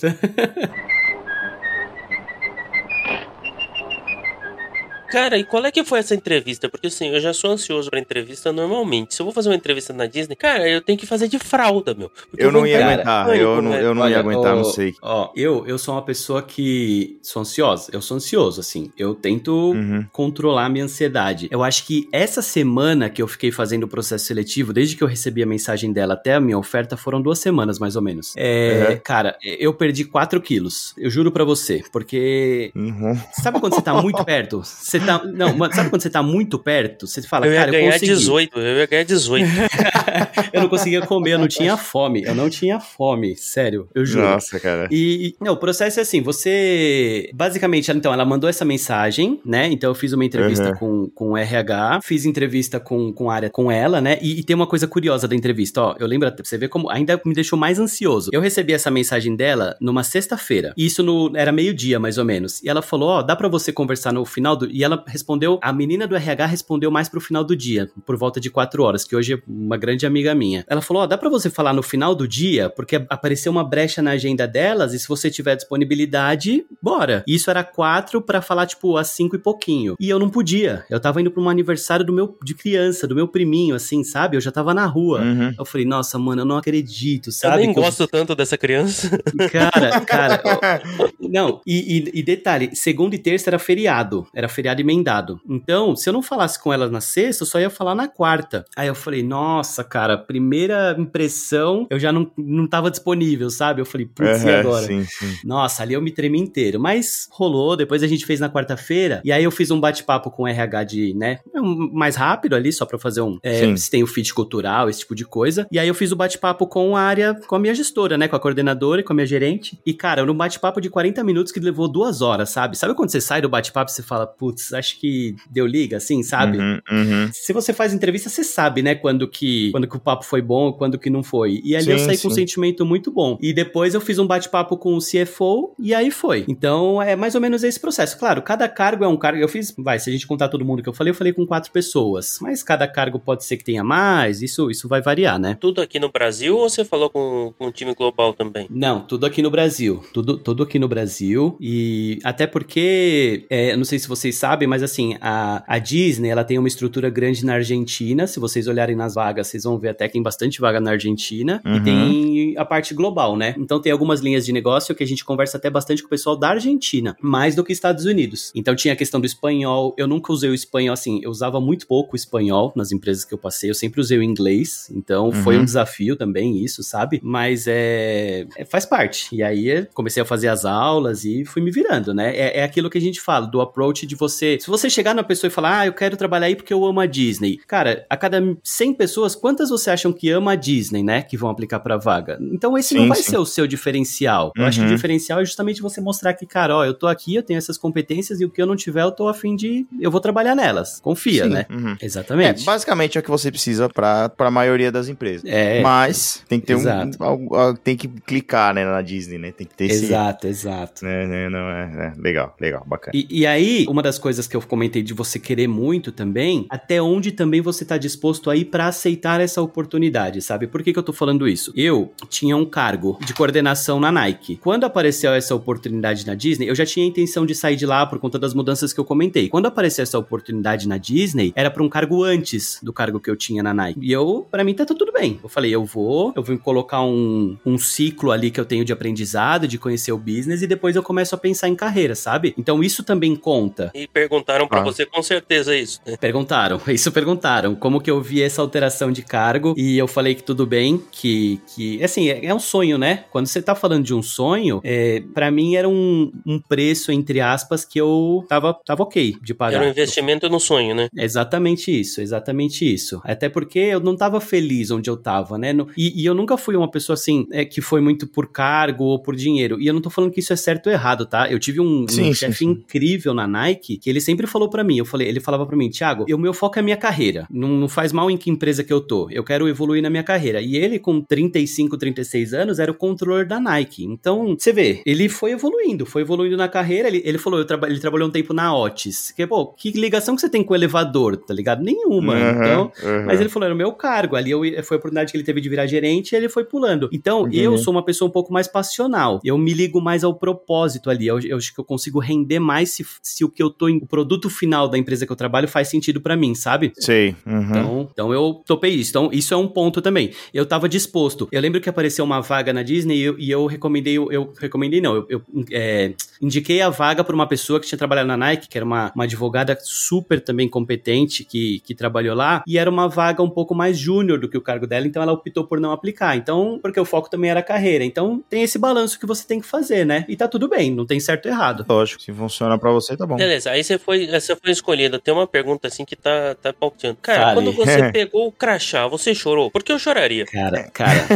Cara, 5.10 5.38
e 5.38 5.44
qual 5.44 5.64
é 5.64 5.70
que 5.70 5.84
foi 5.84 5.98
essa 6.00 6.14
entrevista? 6.14 6.68
Porque 6.68 6.88
assim, 6.88 7.08
eu 7.08 7.20
já 7.20 7.32
sou 7.32 7.50
ansioso 7.50 7.90
pra 7.90 7.98
entrevista 7.98 8.52
normalmente. 8.52 9.14
Se 9.14 9.22
eu 9.22 9.24
vou 9.26 9.32
fazer 9.32 9.48
uma 9.48 9.54
entrevista 9.56 9.92
na 9.92 10.06
Disney, 10.06 10.36
cara, 10.36 10.68
eu 10.68 10.80
tenho 10.80 10.98
que 10.98 11.06
fazer 11.06 11.28
de 11.28 11.38
fralda, 11.38 11.94
meu. 11.94 12.10
Eu 12.36 12.50
não 12.52 12.66
ia 12.66 12.84
aguentar, 12.84 13.26
pânico, 13.26 13.44
eu 13.44 13.62
não, 13.62 13.74
eu 13.74 13.94
não 13.94 14.02
ia 14.08 14.16
Olha, 14.16 14.18
aguentar, 14.20 14.52
ó, 14.54 14.56
não 14.56 14.64
sei. 14.64 14.94
Ó, 15.02 15.30
eu, 15.36 15.66
eu 15.66 15.78
sou 15.78 15.94
uma 15.94 16.02
pessoa 16.02 16.42
que 16.42 17.18
sou 17.22 17.42
ansiosa. 17.42 17.90
Eu 17.92 18.00
sou 18.02 18.16
ansioso, 18.16 18.60
assim. 18.60 18.90
Eu 18.96 19.14
tento 19.14 19.72
Uhum. 19.72 20.04
controlar 20.12 20.66
a 20.66 20.68
minha 20.68 20.84
ansiedade. 20.84 21.48
Eu 21.50 21.62
acho 21.62 21.84
que 21.86 22.08
essa 22.12 22.42
semana 22.42 23.08
que 23.10 23.20
eu 23.22 23.28
fiquei 23.28 23.50
fazendo 23.52 23.84
o 23.84 23.88
processo 23.88 24.24
seletivo, 24.26 24.72
desde 24.72 24.96
que 24.96 25.02
eu 25.02 25.08
recebi 25.08 25.42
a 25.42 25.46
mensagem 25.46 25.92
dela 25.92 26.14
até 26.14 26.34
a 26.34 26.40
minha 26.40 26.58
oferta, 26.58 26.96
foram 26.96 27.20
duas 27.20 27.38
semanas, 27.38 27.78
mais 27.78 27.96
ou 27.96 28.02
menos. 28.02 28.32
É, 28.36 28.86
Uhum. 28.90 29.00
Cara, 29.04 29.36
eu 29.42 29.72
perdi 29.74 30.04
4 30.04 30.40
quilos. 30.40 30.92
Eu 30.98 31.08
juro 31.10 31.30
pra 31.30 31.44
você. 31.44 31.82
Porque 31.92 32.70
Uhum. 32.74 33.16
Sabe 33.42 33.60
quando 33.60 33.74
você 33.74 33.82
tá 33.82 33.94
muito 34.00 34.24
perto? 34.24 34.62
Você 34.64 34.95
você 34.98 35.06
tá. 35.06 35.24
Não, 35.24 35.72
sabe 35.72 35.90
quando 35.90 36.02
você 36.02 36.10
tá 36.10 36.22
muito 36.22 36.58
perto? 36.58 37.06
Você 37.06 37.22
fala, 37.22 37.46
eu 37.46 37.52
ia 37.52 37.60
cara, 37.60 37.72
ganhar 37.72 37.86
eu 37.86 37.92
consegui. 37.92 38.12
18, 38.12 38.58
eu 38.58 38.76
ia 38.78 38.86
ganhar 38.86 39.04
18. 39.04 39.46
eu 40.52 40.60
não 40.62 40.68
conseguia 40.68 41.00
comer, 41.02 41.32
eu 41.32 41.38
não 41.38 41.48
tinha 41.48 41.76
fome. 41.76 42.22
Eu 42.24 42.34
não 42.34 42.48
tinha 42.50 42.80
fome, 42.80 43.36
sério, 43.36 43.88
eu 43.94 44.04
juro. 44.04 44.26
Nossa, 44.26 44.58
cara. 44.60 44.88
E, 44.90 45.34
não, 45.40 45.54
o 45.54 45.56
processo 45.56 45.98
é 45.98 46.02
assim, 46.02 46.20
você... 46.20 47.30
Basicamente, 47.34 47.90
então, 47.90 48.12
ela 48.12 48.24
mandou 48.24 48.48
essa 48.48 48.64
mensagem, 48.64 49.40
né? 49.44 49.66
Então 49.66 49.90
eu 49.90 49.94
fiz 49.94 50.12
uma 50.12 50.24
entrevista 50.24 50.66
Uhum. 50.66 50.76
com, 50.76 51.10
com 51.14 51.30
o 51.32 51.36
RH, 51.36 52.00
fiz 52.02 52.24
entrevista 52.24 52.80
com, 52.80 53.12
com 53.12 53.30
a 53.30 53.34
área 53.34 53.50
com 53.50 53.70
ela, 53.70 54.00
né? 54.00 54.18
E, 54.20 54.40
e 54.40 54.42
tem 54.42 54.54
uma 54.54 54.66
coisa 54.66 54.86
curiosa 54.86 55.28
da 55.28 55.34
entrevista, 55.34 55.80
ó. 55.82 55.96
Eu 55.98 56.06
lembro, 56.06 56.32
você 56.42 56.58
vê 56.58 56.68
como 56.68 56.90
ainda 56.90 57.20
me 57.24 57.34
deixou 57.34 57.58
mais 57.58 57.78
ansioso. 57.78 58.30
Eu 58.32 58.40
recebi 58.40 58.72
essa 58.72 58.90
mensagem 58.90 59.36
dela 59.36 59.76
numa 59.80 60.02
sexta-feira. 60.02 60.72
E 60.76 60.86
Isso 60.86 61.02
no, 61.02 61.36
era 61.36 61.52
meio-dia, 61.52 61.98
mais 61.98 62.18
ou 62.18 62.24
menos. 62.24 62.62
E 62.62 62.68
ela 62.68 62.82
falou, 62.82 63.08
ó, 63.08 63.22
dá 63.22 63.34
pra 63.34 63.48
você 63.48 63.72
conversar 63.72 64.12
no 64.12 64.24
final 64.24 64.56
do... 64.56 64.70
E 64.70 64.84
ela 64.86 65.04
respondeu, 65.06 65.58
a 65.62 65.72
menina 65.72 66.06
do 66.06 66.16
RH 66.16 66.46
respondeu 66.46 66.90
mais 66.90 67.08
pro 67.08 67.20
final 67.20 67.44
do 67.44 67.54
dia, 67.56 67.90
por 68.04 68.16
volta 68.16 68.40
de 68.40 68.48
quatro 68.50 68.82
horas, 68.82 69.04
que 69.04 69.14
hoje 69.14 69.34
é 69.34 69.38
uma 69.46 69.76
grande 69.76 70.06
amiga 70.06 70.34
minha. 70.34 70.64
Ela 70.68 70.80
falou, 70.80 71.02
ó, 71.02 71.06
dá 71.06 71.18
pra 71.18 71.28
você 71.28 71.50
falar 71.50 71.72
no 71.72 71.82
final 71.82 72.14
do 72.14 72.26
dia, 72.26 72.70
porque 72.70 72.96
apareceu 73.08 73.50
uma 73.52 73.64
brecha 73.64 74.00
na 74.00 74.12
agenda 74.12 74.46
delas, 74.46 74.92
e 74.94 74.98
se 74.98 75.08
você 75.08 75.30
tiver 75.30 75.56
disponibilidade, 75.56 76.64
bora. 76.82 77.24
E 77.26 77.34
isso 77.34 77.50
era 77.50 77.64
quatro 77.64 78.20
pra 78.20 78.40
falar, 78.42 78.66
tipo, 78.66 78.96
às 78.96 79.08
cinco 79.08 79.36
e 79.36 79.38
pouquinho. 79.38 79.94
E 79.98 80.08
eu 80.08 80.18
não 80.18 80.28
podia. 80.28 80.84
Eu 80.90 81.00
tava 81.00 81.20
indo 81.20 81.30
pra 81.30 81.42
um 81.42 81.48
aniversário 81.48 82.04
do 82.04 82.12
meu, 82.12 82.36
de 82.44 82.54
criança, 82.54 83.06
do 83.06 83.14
meu 83.14 83.26
priminho, 83.28 83.74
assim, 83.74 84.04
sabe? 84.04 84.36
Eu 84.36 84.40
já 84.40 84.50
tava 84.52 84.72
na 84.74 84.86
rua. 84.86 85.20
Uhum. 85.20 85.54
Eu 85.58 85.64
falei, 85.64 85.86
nossa, 85.86 86.18
mano, 86.18 86.42
eu 86.42 86.46
não 86.46 86.56
acredito, 86.56 87.28
Eu 87.28 87.32
sabe? 87.32 87.62
nem 87.62 87.72
que 87.72 87.78
eu- 87.78 87.82
gosto 87.82 88.06
tanto 88.06 88.34
dessa 88.34 88.56
criança. 88.58 89.10
Cara, 89.50 90.00
cara. 90.00 90.42
ó, 90.98 91.08
não, 91.20 91.60
e, 91.66 91.98
e- 91.98 92.10
e 92.20 92.22
detalhe, 92.22 92.70
segunda 92.74 93.14
e 93.14 93.18
terça 93.18 93.50
era 93.50 93.58
feriado. 93.58 94.26
Era 94.34 94.48
feriado 94.48 94.75
emendado. 94.82 95.40
Então, 95.48 95.94
se 95.96 96.08
eu 96.08 96.12
não 96.12 96.22
falasse 96.22 96.62
com 96.62 96.72
ela 96.72 96.88
na 96.88 97.00
sexta, 97.00 97.42
eu 97.42 97.46
só 97.46 97.58
ia 97.60 97.70
falar 97.70 97.94
na 97.94 98.08
quarta. 98.08 98.64
Aí 98.76 98.88
eu 98.88 98.94
falei, 98.94 99.22
nossa, 99.22 99.82
cara, 99.84 100.16
primeira 100.18 100.94
impressão, 100.98 101.86
eu 101.90 101.98
já 101.98 102.12
não, 102.12 102.30
não 102.36 102.66
tava 102.68 102.90
disponível, 102.90 103.50
sabe? 103.50 103.80
Eu 103.80 103.86
falei, 103.86 104.06
putz, 104.06 104.42
e 104.44 104.48
Uhum, 104.48 104.58
agora? 104.60 104.86
Sim, 104.86 105.04
sim. 105.04 105.36
Nossa, 105.44 105.82
ali 105.82 105.94
eu 105.94 106.02
me 106.02 106.10
tremi 106.10 106.38
inteiro. 106.38 106.78
Mas 106.78 107.26
rolou, 107.30 107.76
depois 107.76 108.02
a 108.02 108.06
gente 108.06 108.24
fez 108.26 108.38
na 108.40 108.48
quarta-feira. 108.50 109.20
E 109.24 109.32
aí 109.32 109.42
eu 109.44 109.50
fiz 109.50 109.70
um 109.70 109.80
bate-papo 109.80 110.30
com 110.30 110.42
o 110.44 110.48
RH 110.48 110.84
de, 110.84 111.14
né? 111.14 111.38
um- 111.54 111.90
Mais 111.92 112.16
rápido 112.16 112.54
ali, 112.54 112.72
só 112.72 112.84
pra 112.86 112.98
fazer 112.98 113.20
um. 113.22 113.38
é, 113.42 113.74
se 113.76 113.90
tem 113.90 114.02
o 114.02 114.06
fit 114.06 114.32
cultural, 114.34 114.88
esse 114.88 115.00
tipo 115.00 115.14
de 115.14 115.24
coisa. 115.24 115.66
E 115.70 115.78
aí 115.78 115.88
eu 115.88 115.94
fiz 115.94 116.12
o 116.12 116.16
bate-papo 116.16 116.66
com 116.66 116.96
a 116.96 117.00
área, 117.00 117.34
com 117.46 117.56
a 117.56 117.58
minha 117.58 117.74
gestora, 117.74 118.16
né? 118.18 118.28
Com 118.28 118.36
a 118.36 118.40
coordenadora 118.40 119.00
e 119.00 119.04
com 119.04 119.12
a 119.12 119.16
minha 119.16 119.26
gerente. 119.26 119.78
E, 119.86 119.92
cara, 119.94 120.24
num 120.24 120.34
bate-papo 120.34 120.80
de 120.80 120.90
40 120.90 121.22
minutos 121.24 121.52
que 121.52 121.60
levou 121.60 121.88
duas 121.88 122.20
horas, 122.22 122.50
sabe? 122.50 122.76
Sabe 122.76 122.94
quando 122.94 123.10
você 123.10 123.20
sai 123.20 123.40
do 123.40 123.48
bate-papo 123.48 123.90
e 123.90 123.94
você 123.94 124.02
fala, 124.02 124.26
putz, 124.26 124.65
acho 124.72 124.98
que 124.98 125.34
deu 125.50 125.66
liga, 125.66 125.96
assim, 125.96 126.22
sabe? 126.22 126.58
Uhum, 126.58 126.80
uhum. 126.90 127.30
Se 127.32 127.52
você 127.52 127.72
faz 127.72 127.92
entrevista, 127.92 128.28
você 128.28 128.44
sabe, 128.44 128.82
né, 128.82 128.94
quando 128.94 129.28
que, 129.28 129.70
quando 129.70 129.88
que 129.88 129.96
o 129.96 130.00
papo 130.00 130.24
foi 130.24 130.42
bom, 130.42 130.72
quando 130.72 130.98
que 130.98 131.10
não 131.10 131.22
foi. 131.22 131.60
E 131.64 131.76
ali 131.76 131.90
eu 131.90 131.98
Sim, 131.98 132.04
saí 132.04 132.18
com 132.18 132.28
um 132.28 132.30
sim. 132.30 132.36
sentimento 132.36 132.84
muito 132.84 133.10
bom. 133.10 133.38
E 133.40 133.52
depois 133.52 133.94
eu 133.94 134.00
fiz 134.00 134.18
um 134.18 134.26
bate-papo 134.26 134.76
com 134.76 134.94
o 134.94 134.98
CFO 134.98 135.74
e 135.78 135.94
aí 135.94 136.10
foi. 136.10 136.44
Então 136.48 137.00
é 137.00 137.16
mais 137.16 137.34
ou 137.34 137.40
menos 137.40 137.62
esse 137.62 137.78
processo. 137.78 138.18
Claro, 138.18 138.42
cada 138.42 138.68
cargo 138.68 139.04
é 139.04 139.08
um 139.08 139.16
cargo. 139.16 139.38
Eu 139.38 139.48
fiz, 139.48 139.74
vai, 139.78 139.98
se 139.98 140.08
a 140.08 140.12
gente 140.12 140.26
contar 140.26 140.48
todo 140.48 140.64
mundo 140.64 140.82
que 140.82 140.88
eu 140.88 140.92
falei, 140.92 141.10
eu 141.10 141.14
falei 141.14 141.32
com 141.32 141.46
quatro 141.46 141.70
pessoas. 141.70 142.38
Mas 142.40 142.62
cada 142.62 142.86
cargo 142.86 143.18
pode 143.18 143.44
ser 143.44 143.56
que 143.56 143.64
tenha 143.64 143.84
mais, 143.84 144.42
isso, 144.42 144.70
isso 144.70 144.88
vai 144.88 145.00
variar, 145.00 145.38
né? 145.38 145.56
Tudo 145.60 145.80
aqui 145.80 145.98
no 145.98 146.10
Brasil 146.10 146.56
ou 146.56 146.68
você 146.68 146.84
falou 146.84 147.10
com, 147.10 147.52
com 147.58 147.66
o 147.66 147.72
time 147.72 147.94
global 147.94 148.32
também? 148.32 148.66
Não, 148.70 149.00
tudo 149.00 149.26
aqui 149.26 149.42
no 149.42 149.50
Brasil. 149.50 150.02
Tudo, 150.12 150.38
tudo 150.38 150.62
aqui 150.62 150.78
no 150.78 150.88
Brasil. 150.88 151.56
E 151.60 152.18
até 152.24 152.46
porque, 152.46 153.46
é, 153.50 153.72
eu 153.72 153.76
não 153.76 153.84
sei 153.84 153.98
se 153.98 154.08
vocês 154.08 154.36
sabem, 154.36 154.55
mas 154.64 154.80
assim, 154.80 155.16
a, 155.20 155.64
a 155.66 155.78
Disney, 155.80 156.28
ela 156.28 156.44
tem 156.44 156.56
uma 156.56 156.68
estrutura 156.68 157.10
grande 157.10 157.44
na 157.44 157.54
Argentina. 157.54 158.28
Se 158.28 158.38
vocês 158.38 158.68
olharem 158.68 158.94
nas 158.94 159.14
vagas, 159.16 159.48
vocês 159.48 159.64
vão 159.64 159.76
ver 159.76 159.88
até 159.88 160.06
que 160.06 160.12
tem 160.12 160.22
bastante 160.22 160.60
vaga 160.60 160.80
na 160.80 160.92
Argentina. 160.92 161.60
Uhum. 161.66 161.76
E 161.76 161.80
tem 161.82 162.54
a 162.56 162.64
parte 162.64 162.94
global, 162.94 163.36
né? 163.36 163.56
Então 163.58 163.80
tem 163.80 163.90
algumas 163.90 164.20
linhas 164.20 164.46
de 164.46 164.52
negócio 164.52 164.94
que 164.94 165.02
a 165.02 165.06
gente 165.06 165.24
conversa 165.24 165.56
até 165.56 165.68
bastante 165.68 166.02
com 166.02 166.06
o 166.06 166.10
pessoal 166.10 166.36
da 166.36 166.50
Argentina, 166.50 167.16
mais 167.20 167.56
do 167.56 167.64
que 167.64 167.72
Estados 167.72 168.04
Unidos. 168.04 168.52
Então 168.54 168.76
tinha 168.76 168.94
a 168.94 168.96
questão 168.96 169.20
do 169.20 169.26
espanhol. 169.26 169.94
Eu 169.98 170.06
nunca 170.06 170.32
usei 170.32 170.48
o 170.48 170.54
espanhol, 170.54 170.92
assim, 170.94 171.18
eu 171.24 171.30
usava 171.30 171.60
muito 171.60 171.86
pouco 171.88 172.12
o 172.12 172.16
espanhol 172.16 172.72
nas 172.76 172.92
empresas 172.92 173.24
que 173.24 173.34
eu 173.34 173.38
passei. 173.38 173.68
Eu 173.70 173.74
sempre 173.74 174.00
usei 174.00 174.16
o 174.18 174.22
inglês. 174.22 174.90
Então 174.94 175.32
foi 175.32 175.56
Uhum. 175.56 175.62
um 175.62 175.64
desafio 175.64 176.14
também 176.16 176.62
isso, 176.62 176.82
sabe? 176.82 177.20
Mas 177.22 177.66
é, 177.66 178.46
é- 178.56 178.64
faz 178.64 178.86
parte. 178.86 179.34
E 179.34 179.42
aí 179.42 179.86
comecei 179.94 180.22
a 180.22 180.26
fazer 180.26 180.48
as 180.48 180.64
aulas 180.64 181.24
e 181.24 181.44
fui 181.44 181.62
me 181.62 181.70
virando, 181.70 182.12
né? 182.14 182.36
É, 182.36 182.60
é 182.60 182.62
aquilo 182.62 182.88
que 182.90 182.98
a 182.98 183.00
gente 183.00 183.20
fala, 183.20 183.46
do 183.46 183.60
approach 183.60 184.06
de 184.06 184.14
você. 184.14 184.45
Se 184.60 184.66
você 184.68 184.88
chegar 184.88 185.14
na 185.14 185.22
pessoa 185.24 185.48
e 185.48 185.50
falar, 185.50 185.80
ah, 185.80 185.86
eu 185.86 185.92
quero 185.92 186.16
trabalhar 186.16 186.46
aí 186.46 186.56
porque 186.56 186.72
eu 186.72 186.84
amo 186.84 187.00
a 187.00 187.06
Disney. 187.06 187.58
Cara, 187.66 188.04
a 188.08 188.16
cada 188.16 188.40
100 188.62 188.94
pessoas, 188.94 189.34
quantas 189.34 189.70
você 189.70 189.90
acham 189.90 190.12
que 190.12 190.30
ama 190.30 190.52
a 190.52 190.56
Disney, 190.56 191.02
né? 191.02 191.22
Que 191.22 191.36
vão 191.36 191.50
aplicar 191.50 191.80
pra 191.80 191.96
vaga? 191.96 192.38
Então 192.52 192.76
esse 192.78 192.94
não 192.94 193.02
Sim, 193.02 193.08
vai 193.08 193.18
sim. 193.18 193.30
ser 193.30 193.38
o 193.38 193.46
seu 193.46 193.66
diferencial. 193.66 194.52
Eu 194.56 194.64
acho 194.64 194.78
que 194.80 194.84
o 194.84 194.88
Uhum. 194.88 194.94
diferencial 194.94 195.40
é 195.40 195.44
justamente 195.44 195.80
você 195.82 196.00
mostrar 196.00 196.34
que, 196.34 196.46
cara, 196.46 196.76
ó, 196.76 196.84
eu 196.84 196.94
tô 196.94 197.06
aqui, 197.06 197.34
eu 197.34 197.42
tenho 197.42 197.58
essas 197.58 197.76
competências 197.78 198.40
e 198.40 198.44
o 198.44 198.50
que 198.50 198.60
eu 198.60 198.66
não 198.66 198.76
tiver, 198.76 199.02
eu 199.02 199.10
tô 199.10 199.28
afim 199.28 199.56
de. 199.56 199.86
Eu 200.00 200.10
vou 200.10 200.20
trabalhar 200.20 200.54
nelas. 200.54 201.00
Confia, 201.00 201.44
Sim, 201.44 201.50
né? 201.50 201.66
uhum. 201.70 201.96
É, 202.00 202.04
Exatamente. 202.04 202.64
basicamente 202.64 203.16
é 203.16 203.20
o 203.20 203.24
que 203.24 203.30
você 203.30 203.50
precisa 203.50 203.88
para 203.88 204.30
a 204.38 204.50
maioria 204.50 204.90
das 204.92 205.08
empresas. 205.08 205.42
É, 205.46 205.80
Mas 205.80 206.42
tem 206.48 206.60
que 206.60 206.66
ter 206.66 206.74
um, 206.74 206.78
Exato. 206.80 207.22
algo- 207.22 207.74
tem 207.82 207.96
que 207.96 208.08
clicar, 208.08 208.74
né, 208.74 208.84
na 208.84 209.00
Disney, 209.02 209.38
né? 209.38 209.52
Tem 209.52 209.66
que 209.66 209.74
ter 209.74 209.86
esse, 209.86 210.04
exato, 210.06 210.46
exato. 210.46 211.04
né, 211.04 211.48
não 211.48 211.58
é, 211.70 212.12
é, 212.16 212.20
legal, 212.20 212.54
legal, 212.60 212.82
bacana. 212.86 213.12
E, 213.16 213.26
e 213.30 213.46
aí, 213.46 213.86
uma 213.88 214.02
das 214.02 214.18
coisas 214.18 214.35
que 214.44 214.56
eu 214.56 214.60
comentei 214.60 215.02
de 215.02 215.14
você 215.14 215.38
querer 215.38 215.68
muito 215.68 216.10
também, 216.10 216.66
até 216.68 217.00
onde 217.00 217.30
também 217.30 217.60
você 217.60 217.84
tá 217.84 217.96
disposto 217.96 218.50
a 218.50 218.56
ir 218.56 218.64
pra 218.64 218.88
aceitar 218.88 219.40
essa 219.40 219.62
oportunidade, 219.62 220.42
sabe? 220.42 220.66
Por 220.66 220.82
que, 220.82 220.92
que 220.92 220.98
eu 220.98 221.02
tô 221.02 221.12
falando 221.12 221.46
isso? 221.46 221.72
Eu 221.76 222.12
tinha 222.28 222.56
um 222.56 222.66
cargo 222.66 223.16
de 223.24 223.32
coordenação 223.32 224.00
na 224.00 224.10
Nike. 224.10 224.56
Quando 224.56 224.84
apareceu 224.84 225.32
essa 225.32 225.54
oportunidade 225.54 226.26
na 226.26 226.34
Disney, 226.34 226.68
eu 226.68 226.74
já 226.74 226.84
tinha 226.84 227.06
a 227.06 227.08
intenção 227.08 227.46
de 227.46 227.54
sair 227.54 227.76
de 227.76 227.86
lá 227.86 228.04
por 228.04 228.18
conta 228.18 228.38
das 228.38 228.52
mudanças 228.52 228.92
que 228.92 228.98
eu 228.98 229.04
comentei. 229.04 229.48
Quando 229.48 229.66
apareceu 229.66 230.02
essa 230.02 230.18
oportunidade 230.18 230.88
na 230.88 230.98
Disney, 230.98 231.52
era 231.54 231.70
pra 231.70 231.82
um 231.82 231.88
cargo 231.88 232.24
antes 232.24 232.80
do 232.82 232.92
cargo 232.92 233.20
que 233.20 233.30
eu 233.30 233.36
tinha 233.36 233.62
na 233.62 233.72
Nike. 233.72 234.00
E 234.02 234.10
eu, 234.10 234.46
pra 234.50 234.64
mim, 234.64 234.74
tá 234.74 234.84
tudo 234.84 235.12
bem. 235.12 235.38
Eu 235.42 235.48
falei, 235.48 235.72
eu 235.74 235.84
vou, 235.84 236.32
eu 236.34 236.42
vou 236.42 236.58
colocar 236.58 237.02
um, 237.02 237.56
um 237.64 237.78
ciclo 237.78 238.32
ali 238.32 238.50
que 238.50 238.58
eu 238.58 238.64
tenho 238.64 238.84
de 238.84 238.92
aprendizado, 238.92 239.68
de 239.68 239.78
conhecer 239.78 240.12
o 240.12 240.18
business, 240.18 240.62
e 240.62 240.66
depois 240.66 240.96
eu 240.96 241.02
começo 241.02 241.34
a 241.34 241.38
pensar 241.38 241.68
em 241.68 241.74
carreira, 241.74 242.14
sabe? 242.14 242.54
Então 242.58 242.82
isso 242.82 243.02
também 243.04 243.36
conta. 243.36 243.90
E 243.94 244.08
perguntaram 244.28 244.66
pra 244.68 244.80
Ah. 244.80 244.84
você 244.84 245.06
com 245.06 245.22
certeza 245.22 245.76
isso. 245.76 246.00
né? 246.06 246.16
Perguntaram, 246.16 246.80
isso 246.88 247.10
perguntaram, 247.12 247.74
como 247.74 248.00
que 248.00 248.10
eu 248.10 248.20
vi 248.20 248.42
essa 248.42 248.60
alteração 248.60 249.12
de 249.12 249.22
cargo, 249.22 249.74
e 249.76 249.96
eu 249.98 250.06
falei 250.08 250.34
que 250.34 250.42
tudo 250.42 250.66
bem, 250.66 251.02
que, 251.12 251.60
que 251.74 252.02
assim, 252.02 252.28
é, 252.28 252.44
é 252.46 252.54
um 252.54 252.58
sonho, 252.58 252.98
né? 252.98 253.24
Quando 253.30 253.46
você 253.46 253.62
tá 253.62 253.74
falando 253.74 254.04
de 254.04 254.14
um 254.14 254.22
sonho, 254.22 254.80
é, 254.84 255.22
para 255.34 255.50
mim 255.50 255.76
era 255.76 255.88
um, 255.88 256.32
um 256.44 256.58
preço, 256.60 257.12
entre 257.12 257.40
aspas, 257.40 257.84
que 257.84 258.00
eu 258.00 258.44
tava, 258.48 258.74
tava 258.84 259.02
ok 259.02 259.36
de 259.42 259.54
pagar. 259.54 259.76
Era 259.78 259.86
um 259.86 259.90
investimento 259.90 260.48
no 260.48 260.58
sonho, 260.60 260.94
né? 260.94 261.08
É 261.16 261.24
Exatamente 261.24 261.90
isso, 262.00 262.20
exatamente 262.20 262.90
isso. 262.92 263.20
Até 263.24 263.48
porque 263.48 263.78
eu 263.78 264.00
não 264.00 264.16
tava 264.16 264.40
feliz 264.40 264.90
onde 264.90 265.08
eu 265.10 265.16
tava, 265.16 265.58
né? 265.58 265.72
No- 265.72 265.88
E, 265.96 266.22
e 266.22 266.24
eu 266.26 266.34
nunca 266.34 266.56
fui 266.56 266.74
uma 266.76 266.90
pessoa 266.90 267.14
assim, 267.14 267.46
é, 267.52 267.64
que 267.64 267.80
foi 267.80 268.00
muito 268.00 268.26
por 268.26 268.50
cargo 268.50 269.04
ou 269.04 269.20
por 269.20 269.36
dinheiro. 269.36 269.80
E 269.80 269.86
eu 269.86 269.94
não 269.94 270.00
tô 270.00 270.08
falando 270.10 270.30
que 270.32 270.40
isso 270.40 270.52
é 270.52 270.56
certo 270.56 270.86
ou 270.86 270.92
errado, 270.92 271.26
tá? 271.26 271.50
Eu 271.50 271.58
tive 271.58 271.80
um, 271.80 272.04
um 272.04 272.08
Sim, 272.08 272.24
sim, 272.26 272.34
chefe 272.34 272.58
sim. 272.58 272.66
incrível 272.70 273.34
na 273.34 273.46
Nike 273.46 273.96
que 273.98 274.08
ele 274.08 274.15
sempre 274.20 274.46
falou 274.46 274.68
pra 274.68 274.82
mim, 274.84 274.98
eu 274.98 275.04
falei, 275.04 275.28
ele 275.28 275.40
falava 275.40 275.66
pra 275.66 275.76
mim, 275.76 275.88
Thiago, 275.90 276.24
o 276.32 276.38
meu 276.38 276.52
foco 276.54 276.78
é 276.78 276.80
a 276.80 276.82
minha 276.82 276.96
carreira. 276.96 277.46
Não, 277.50 277.68
não 277.68 277.88
faz 277.88 278.12
mal 278.12 278.30
em 278.30 278.36
que 278.36 278.50
empresa 278.50 278.82
que 278.84 278.92
eu 278.92 279.00
tô. 279.00 279.28
Eu 279.30 279.42
quero 279.44 279.68
evoluir 279.68 280.02
na 280.02 280.10
minha 280.10 280.22
carreira. 280.22 280.60
E 280.60 280.76
ele, 280.76 280.98
com 280.98 281.20
35, 281.20 281.96
36 281.96 282.52
anos, 282.54 282.78
era 282.78 282.90
o 282.90 282.94
controller 282.94 283.46
da 283.46 283.58
Nike. 283.60 284.04
Então, 284.04 284.56
você 284.58 284.72
vê, 284.72 285.02
ele 285.06 285.28
foi 285.28 285.52
evoluindo, 285.52 286.04
foi 286.06 286.22
evoluindo 286.22 286.56
na 286.56 286.68
carreira. 286.68 287.08
Ele, 287.08 287.22
ele 287.24 287.38
falou, 287.38 287.58
eu 287.58 287.64
traba- 287.64 287.88
ele 287.88 287.98
trabalhou 288.00 288.28
um 288.28 288.30
tempo 288.30 288.52
na 288.52 288.76
Otis. 288.76 289.30
Que, 289.32 289.46
pô, 289.46 289.66
que 289.68 289.90
ligação 289.92 290.34
que 290.34 290.40
você 290.40 290.48
tem 290.48 290.62
com 290.62 290.72
o 290.72 290.76
elevador, 290.76 291.36
tá 291.36 291.54
ligado? 291.54 291.82
Nenhuma. 291.82 292.34
Uhum, 292.34 292.50
Então, 292.50 292.92
uhum. 293.04 293.26
mas 293.26 293.40
ele 293.40 293.48
falou, 293.48 293.66
era 293.66 293.74
o 293.74 293.78
meu 293.78 293.92
cargo. 293.92 294.36
Ali 294.36 294.50
eu, 294.50 294.60
foi 294.84 294.96
a 294.96 294.98
oportunidade 294.98 295.30
que 295.32 295.36
ele 295.36 295.44
teve 295.44 295.60
de 295.60 295.68
virar 295.68 295.86
gerente 295.86 296.32
e 296.32 296.36
ele 296.36 296.48
foi 296.48 296.64
pulando. 296.64 297.08
Então, 297.12 297.40
Entendi. 297.42 297.60
eu 297.60 297.76
sou 297.78 297.92
uma 297.92 298.04
pessoa 298.04 298.28
um 298.28 298.32
pouco 298.32 298.52
mais 298.52 298.66
passional. 298.68 299.40
Eu 299.44 299.56
me 299.58 299.72
ligo 299.72 300.00
mais 300.00 300.24
ao 300.24 300.34
propósito 300.34 301.10
ali. 301.10 301.26
Eu, 301.26 301.38
eu 301.40 301.56
acho 301.56 301.72
que 301.74 301.80
eu 301.80 301.84
consigo 301.84 302.18
render 302.18 302.58
mais 302.58 302.90
se, 302.90 303.04
se 303.22 303.44
o 303.44 303.48
que 303.48 303.62
eu 303.62 303.70
tô 303.70 303.88
em. 303.88 303.95
O 304.02 304.06
produto 304.06 304.48
final 304.50 304.88
da 304.88 304.98
empresa 304.98 305.26
que 305.26 305.32
eu 305.32 305.36
trabalho 305.36 305.68
faz 305.68 305.88
sentido 305.88 306.20
pra 306.20 306.36
mim, 306.36 306.54
sabe? 306.54 306.92
Sei. 306.96 307.34
uhum. 307.46 307.62
Então, 307.62 308.08
então 308.12 308.32
eu 308.32 308.62
topei 308.66 308.92
isso. 308.92 309.10
Então, 309.10 309.30
isso 309.32 309.52
é 309.52 309.56
um 309.56 309.68
ponto 309.68 310.00
também. 310.00 310.30
Eu 310.52 310.66
tava 310.66 310.88
disposto. 310.88 311.48
Eu 311.52 311.60
lembro 311.60 311.80
que 311.80 311.88
apareceu 311.88 312.24
uma 312.24 312.40
vaga 312.40 312.72
na 312.72 312.82
Disney 312.82 313.16
e 313.16 313.22
eu, 313.22 313.38
e 313.38 313.50
eu 313.50 313.66
recomendei, 313.66 314.14
eu, 314.16 314.30
eu 314.30 314.52
recomendei 314.58 315.00
não, 315.00 315.16
eu, 315.16 315.26
eu, 315.28 315.42
é, 315.72 316.12
indiquei 316.40 316.80
a 316.80 316.90
vaga 316.90 317.22
pra 317.24 317.34
uma 317.34 317.46
pessoa 317.46 317.80
que 317.80 317.86
tinha 317.86 317.98
trabalhado 317.98 318.28
na 318.28 318.36
Nike, 318.36 318.68
que 318.68 318.78
era 318.78 318.84
uma, 318.84 319.12
uma 319.14 319.24
advogada 319.24 319.76
super 319.82 320.40
também 320.40 320.68
competente 320.68 321.44
que, 321.44 321.80
que 321.80 321.94
trabalhou 321.94 322.34
lá, 322.34 322.62
e 322.66 322.78
era 322.78 322.90
uma 322.90 323.08
vaga 323.08 323.42
um 323.42 323.50
pouco 323.50 323.74
mais 323.74 323.98
júnior 323.98 324.38
do 324.38 324.48
que 324.48 324.56
o 324.56 324.60
cargo 324.60 324.86
dela, 324.86 325.06
então 325.06 325.22
ela 325.22 325.32
optou 325.32 325.64
por 325.64 325.80
não 325.80 325.92
aplicar. 325.92 326.36
Então, 326.36 326.78
porque 326.82 327.00
o 327.00 327.04
foco 327.04 327.30
também 327.30 327.50
era 327.50 327.60
a 327.60 327.62
carreira. 327.62 328.04
Então, 328.04 328.42
tem 328.48 328.62
esse 328.62 328.78
balanço 328.78 329.18
que 329.18 329.26
você 329.26 329.46
tem 329.46 329.60
que 329.60 329.66
fazer, 329.66 330.04
né? 330.04 330.24
E 330.28 330.36
tá 330.36 330.48
tudo 330.48 330.68
bem, 330.68 330.94
não 330.94 331.06
tem 331.06 331.20
certo 331.20 331.46
e 331.46 331.48
errado. 331.48 331.84
Lógico, 331.88 332.22
se 332.22 332.32
funciona 332.32 332.78
pra 332.78 332.90
você, 332.90 333.16
tá 333.16 333.26
bom. 333.26 333.36
Beleza, 333.36 333.70
aí 333.70 333.82
você 333.86 333.98
foi, 333.98 334.26
você 334.26 334.56
foi 334.56 334.70
escolhido. 334.70 335.18
Tem 335.18 335.32
uma 335.32 335.46
pergunta 335.46 335.88
assim 335.88 336.04
que 336.04 336.16
tá, 336.16 336.54
tá 336.60 336.72
palpitando. 336.72 337.16
Cara, 337.22 337.54
quando 337.54 337.72
você 337.72 338.10
pegou 338.12 338.48
o 338.48 338.52
crachá, 338.52 339.06
você 339.06 339.34
chorou? 339.34 339.70
Por 339.70 339.82
que 339.82 339.92
eu 339.92 339.98
choraria? 339.98 340.44
Cara, 340.46 340.84
cara, 340.92 341.26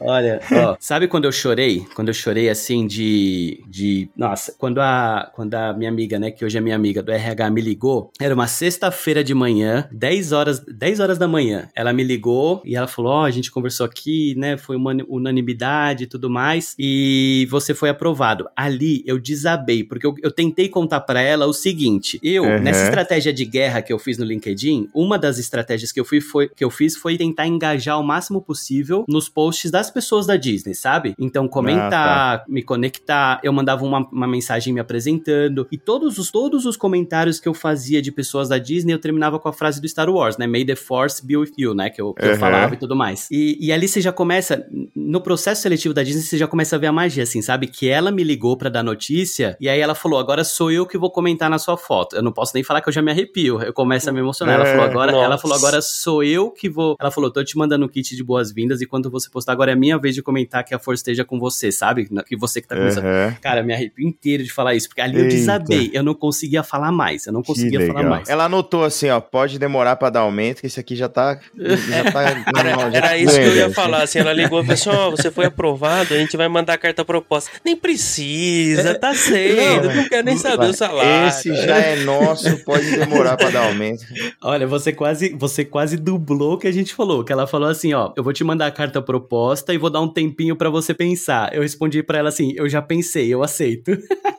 olha, 0.00 0.40
ó, 0.52 0.76
sabe 0.80 1.06
quando 1.06 1.26
eu 1.26 1.32
chorei? 1.32 1.84
Quando 1.94 2.08
eu 2.08 2.14
chorei 2.14 2.48
assim 2.48 2.86
de. 2.86 3.62
de 3.68 4.08
nossa, 4.16 4.54
quando 4.58 4.80
a, 4.80 5.30
quando 5.34 5.54
a 5.54 5.72
minha 5.72 5.90
amiga, 5.90 6.18
né, 6.18 6.30
que 6.30 6.44
hoje 6.44 6.56
é 6.56 6.60
minha 6.60 6.76
amiga 6.76 7.02
do 7.02 7.12
RH, 7.12 7.50
me 7.50 7.60
ligou, 7.60 8.10
era 8.20 8.34
uma 8.34 8.46
sexta-feira 8.46 9.22
de 9.22 9.34
manhã, 9.34 9.88
10 9.92 10.32
horas, 10.32 10.60
10 10.60 11.00
horas 11.00 11.18
da 11.18 11.28
manhã. 11.28 11.68
Ela 11.74 11.92
me 11.92 12.02
ligou 12.02 12.62
e 12.64 12.76
ela 12.76 12.86
falou: 12.86 13.12
Ó, 13.12 13.22
oh, 13.22 13.24
a 13.24 13.30
gente 13.30 13.50
conversou 13.50 13.84
aqui, 13.86 14.34
né? 14.36 14.56
Foi 14.56 14.76
uma 14.76 14.96
unanimidade 15.08 16.04
e 16.04 16.06
tudo 16.06 16.30
mais. 16.30 16.74
E 16.78 17.46
você 17.50 17.74
foi 17.74 17.88
aprovado. 17.88 18.48
Ali 18.56 19.02
eu 19.06 19.18
desabei, 19.18 19.84
porque 19.84 20.06
eu, 20.06 20.14
eu 20.22 20.30
tentei 20.30 20.68
contar 20.68 21.00
para 21.00 21.20
ela 21.20 21.46
o 21.46 21.52
seguinte: 21.52 21.89
eu, 22.22 22.44
uhum. 22.44 22.60
nessa 22.60 22.84
estratégia 22.84 23.32
de 23.32 23.44
guerra 23.44 23.82
que 23.82 23.92
eu 23.92 23.98
fiz 23.98 24.18
no 24.18 24.24
LinkedIn, 24.24 24.88
uma 24.94 25.18
das 25.18 25.38
estratégias 25.38 25.90
que 25.90 26.00
eu, 26.00 26.04
fui, 26.04 26.20
foi, 26.20 26.48
que 26.48 26.64
eu 26.64 26.70
fiz 26.70 26.96
foi 26.96 27.16
tentar 27.16 27.46
engajar 27.46 27.98
o 27.98 28.02
máximo 28.02 28.40
possível 28.40 29.04
nos 29.08 29.28
posts 29.28 29.70
das 29.70 29.90
pessoas 29.90 30.26
da 30.26 30.36
Disney, 30.36 30.74
sabe? 30.74 31.14
Então, 31.18 31.48
comentar, 31.48 32.34
ah, 32.34 32.38
tá. 32.38 32.44
me 32.48 32.62
conectar, 32.62 33.40
eu 33.42 33.52
mandava 33.52 33.84
uma, 33.84 34.06
uma 34.10 34.26
mensagem 34.26 34.72
me 34.72 34.80
apresentando, 34.80 35.66
e 35.72 35.78
todos 35.78 36.18
os, 36.18 36.30
todos 36.30 36.66
os 36.66 36.76
comentários 36.76 37.40
que 37.40 37.48
eu 37.48 37.54
fazia 37.54 38.00
de 38.02 38.12
pessoas 38.12 38.48
da 38.48 38.58
Disney, 38.58 38.92
eu 38.92 38.98
terminava 38.98 39.38
com 39.38 39.48
a 39.48 39.52
frase 39.52 39.80
do 39.80 39.88
Star 39.88 40.08
Wars, 40.08 40.36
né? 40.36 40.46
May 40.46 40.64
the 40.64 40.76
Force 40.76 41.24
be 41.24 41.36
with 41.36 41.52
you, 41.56 41.74
né? 41.74 41.90
Que 41.90 42.00
eu, 42.00 42.12
que 42.14 42.24
uhum. 42.24 42.32
eu 42.32 42.38
falava 42.38 42.74
e 42.74 42.76
tudo 42.76 42.94
mais. 42.94 43.28
E, 43.30 43.56
e 43.60 43.72
ali 43.72 43.88
você 43.88 44.00
já 44.00 44.12
começa, 44.12 44.66
no 45.10 45.20
processo 45.20 45.62
seletivo 45.62 45.92
da 45.92 46.04
Disney, 46.04 46.22
você 46.22 46.38
já 46.38 46.46
começa 46.46 46.76
a 46.76 46.78
ver 46.78 46.86
a 46.86 46.92
magia, 46.92 47.24
assim, 47.24 47.42
sabe? 47.42 47.66
Que 47.66 47.88
ela 47.88 48.12
me 48.12 48.22
ligou 48.22 48.56
para 48.56 48.70
dar 48.70 48.82
notícia, 48.82 49.56
e 49.60 49.68
aí 49.68 49.80
ela 49.80 49.94
falou: 49.94 50.20
agora 50.20 50.44
sou 50.44 50.70
eu 50.70 50.86
que 50.86 50.96
vou 50.96 51.10
comentar 51.10 51.50
na 51.50 51.58
sua 51.58 51.76
foto. 51.76 52.14
Eu 52.14 52.22
não 52.22 52.30
posso 52.30 52.52
nem 52.54 52.62
falar 52.62 52.80
que 52.80 52.88
eu 52.88 52.92
já 52.92 53.02
me 53.02 53.10
arrepio, 53.10 53.60
eu 53.60 53.72
começo 53.72 54.08
a 54.08 54.12
me 54.12 54.20
emocionar. 54.20 54.54
É, 54.54 54.60
ela 54.60 54.66
falou: 54.70 54.84
agora, 54.84 55.12
ela 55.12 55.38
falou: 55.38 55.56
agora 55.56 55.82
sou 55.82 56.22
eu 56.22 56.50
que 56.50 56.70
vou. 56.70 56.96
Ela 57.00 57.10
falou: 57.10 57.30
tô 57.30 57.42
te 57.42 57.58
mandando 57.58 57.84
um 57.84 57.88
kit 57.88 58.14
de 58.14 58.22
boas-vindas, 58.22 58.80
e 58.80 58.86
quando 58.86 59.10
você 59.10 59.28
postar, 59.28 59.52
agora 59.52 59.72
é 59.72 59.74
minha 59.74 59.98
vez 59.98 60.14
de 60.14 60.22
comentar 60.22 60.64
que 60.64 60.74
a 60.74 60.78
força 60.78 61.00
esteja 61.00 61.24
com 61.24 61.40
você, 61.40 61.72
sabe? 61.72 62.08
Que 62.24 62.36
você 62.36 62.60
que 62.60 62.68
tá 62.68 62.76
começando. 62.76 63.04
Uhum. 63.04 63.34
Cara, 63.42 63.64
me 63.64 63.74
arrepio 63.74 64.06
inteiro 64.06 64.44
de 64.44 64.52
falar 64.52 64.74
isso, 64.76 64.88
porque 64.88 65.00
ali 65.00 65.16
Eita. 65.16 65.26
eu 65.26 65.28
desabei, 65.28 65.90
eu 65.92 66.04
não 66.04 66.14
conseguia 66.14 66.62
falar 66.62 66.92
mais, 66.92 67.26
eu 67.26 67.32
não 67.32 67.42
conseguia 67.42 67.84
falar 67.84 68.04
mais. 68.04 68.28
Ela 68.28 68.44
anotou 68.44 68.84
assim, 68.84 69.10
ó, 69.10 69.20
pode 69.20 69.58
demorar 69.58 69.96
para 69.96 70.10
dar 70.10 70.20
aumento, 70.20 70.60
que 70.60 70.68
esse 70.68 70.78
aqui 70.78 70.94
já 70.94 71.08
tá. 71.08 71.40
Já 71.56 72.12
tá 72.12 72.22
era, 72.60 72.90
já 72.90 72.96
era 72.96 73.08
tá 73.08 73.16
isso 73.16 73.34
que 73.34 73.46
eu 73.46 73.56
ia 73.56 73.70
falar, 73.70 74.04
assim, 74.04 74.20
ela 74.20 74.32
ligou 74.32 74.62
e 74.62 74.76
falou 74.76 74.99
assim, 75.08 75.16
você 75.16 75.30
foi 75.30 75.46
aprovado, 75.46 76.14
a 76.14 76.18
gente 76.18 76.36
vai 76.36 76.48
mandar 76.48 76.74
a 76.74 76.78
carta 76.78 77.04
proposta. 77.04 77.50
Nem 77.64 77.76
precisa, 77.76 78.94
tá 78.94 79.14
cedo, 79.14 79.88
não, 79.88 79.96
não 79.96 80.08
quero 80.08 80.24
nem 80.24 80.36
saber 80.36 80.66
o 80.66 80.74
salário. 80.74 81.28
Esse 81.28 81.54
já 81.54 81.76
é 81.76 81.96
nosso, 81.96 82.64
pode 82.64 82.90
demorar 82.90 83.36
para 83.36 83.50
dar 83.50 83.66
aumento. 83.66 84.04
Olha, 84.42 84.66
você 84.66 84.92
quase, 84.92 85.30
você 85.30 85.64
quase 85.64 85.96
dublou 85.96 86.54
o 86.54 86.58
que 86.58 86.66
a 86.66 86.72
gente 86.72 86.94
falou, 86.94 87.24
que 87.24 87.32
ela 87.32 87.46
falou 87.46 87.68
assim, 87.68 87.92
ó, 87.92 88.12
eu 88.16 88.22
vou 88.22 88.32
te 88.32 88.44
mandar 88.44 88.66
a 88.66 88.70
carta 88.70 89.00
proposta 89.00 89.72
e 89.72 89.78
vou 89.78 89.90
dar 89.90 90.00
um 90.00 90.08
tempinho 90.08 90.56
para 90.56 90.70
você 90.70 90.94
pensar. 90.94 91.54
Eu 91.54 91.62
respondi 91.62 92.02
para 92.02 92.18
ela 92.18 92.28
assim, 92.28 92.52
eu 92.56 92.68
já 92.68 92.82
pensei, 92.82 93.32
eu 93.32 93.42
aceito. 93.42 93.92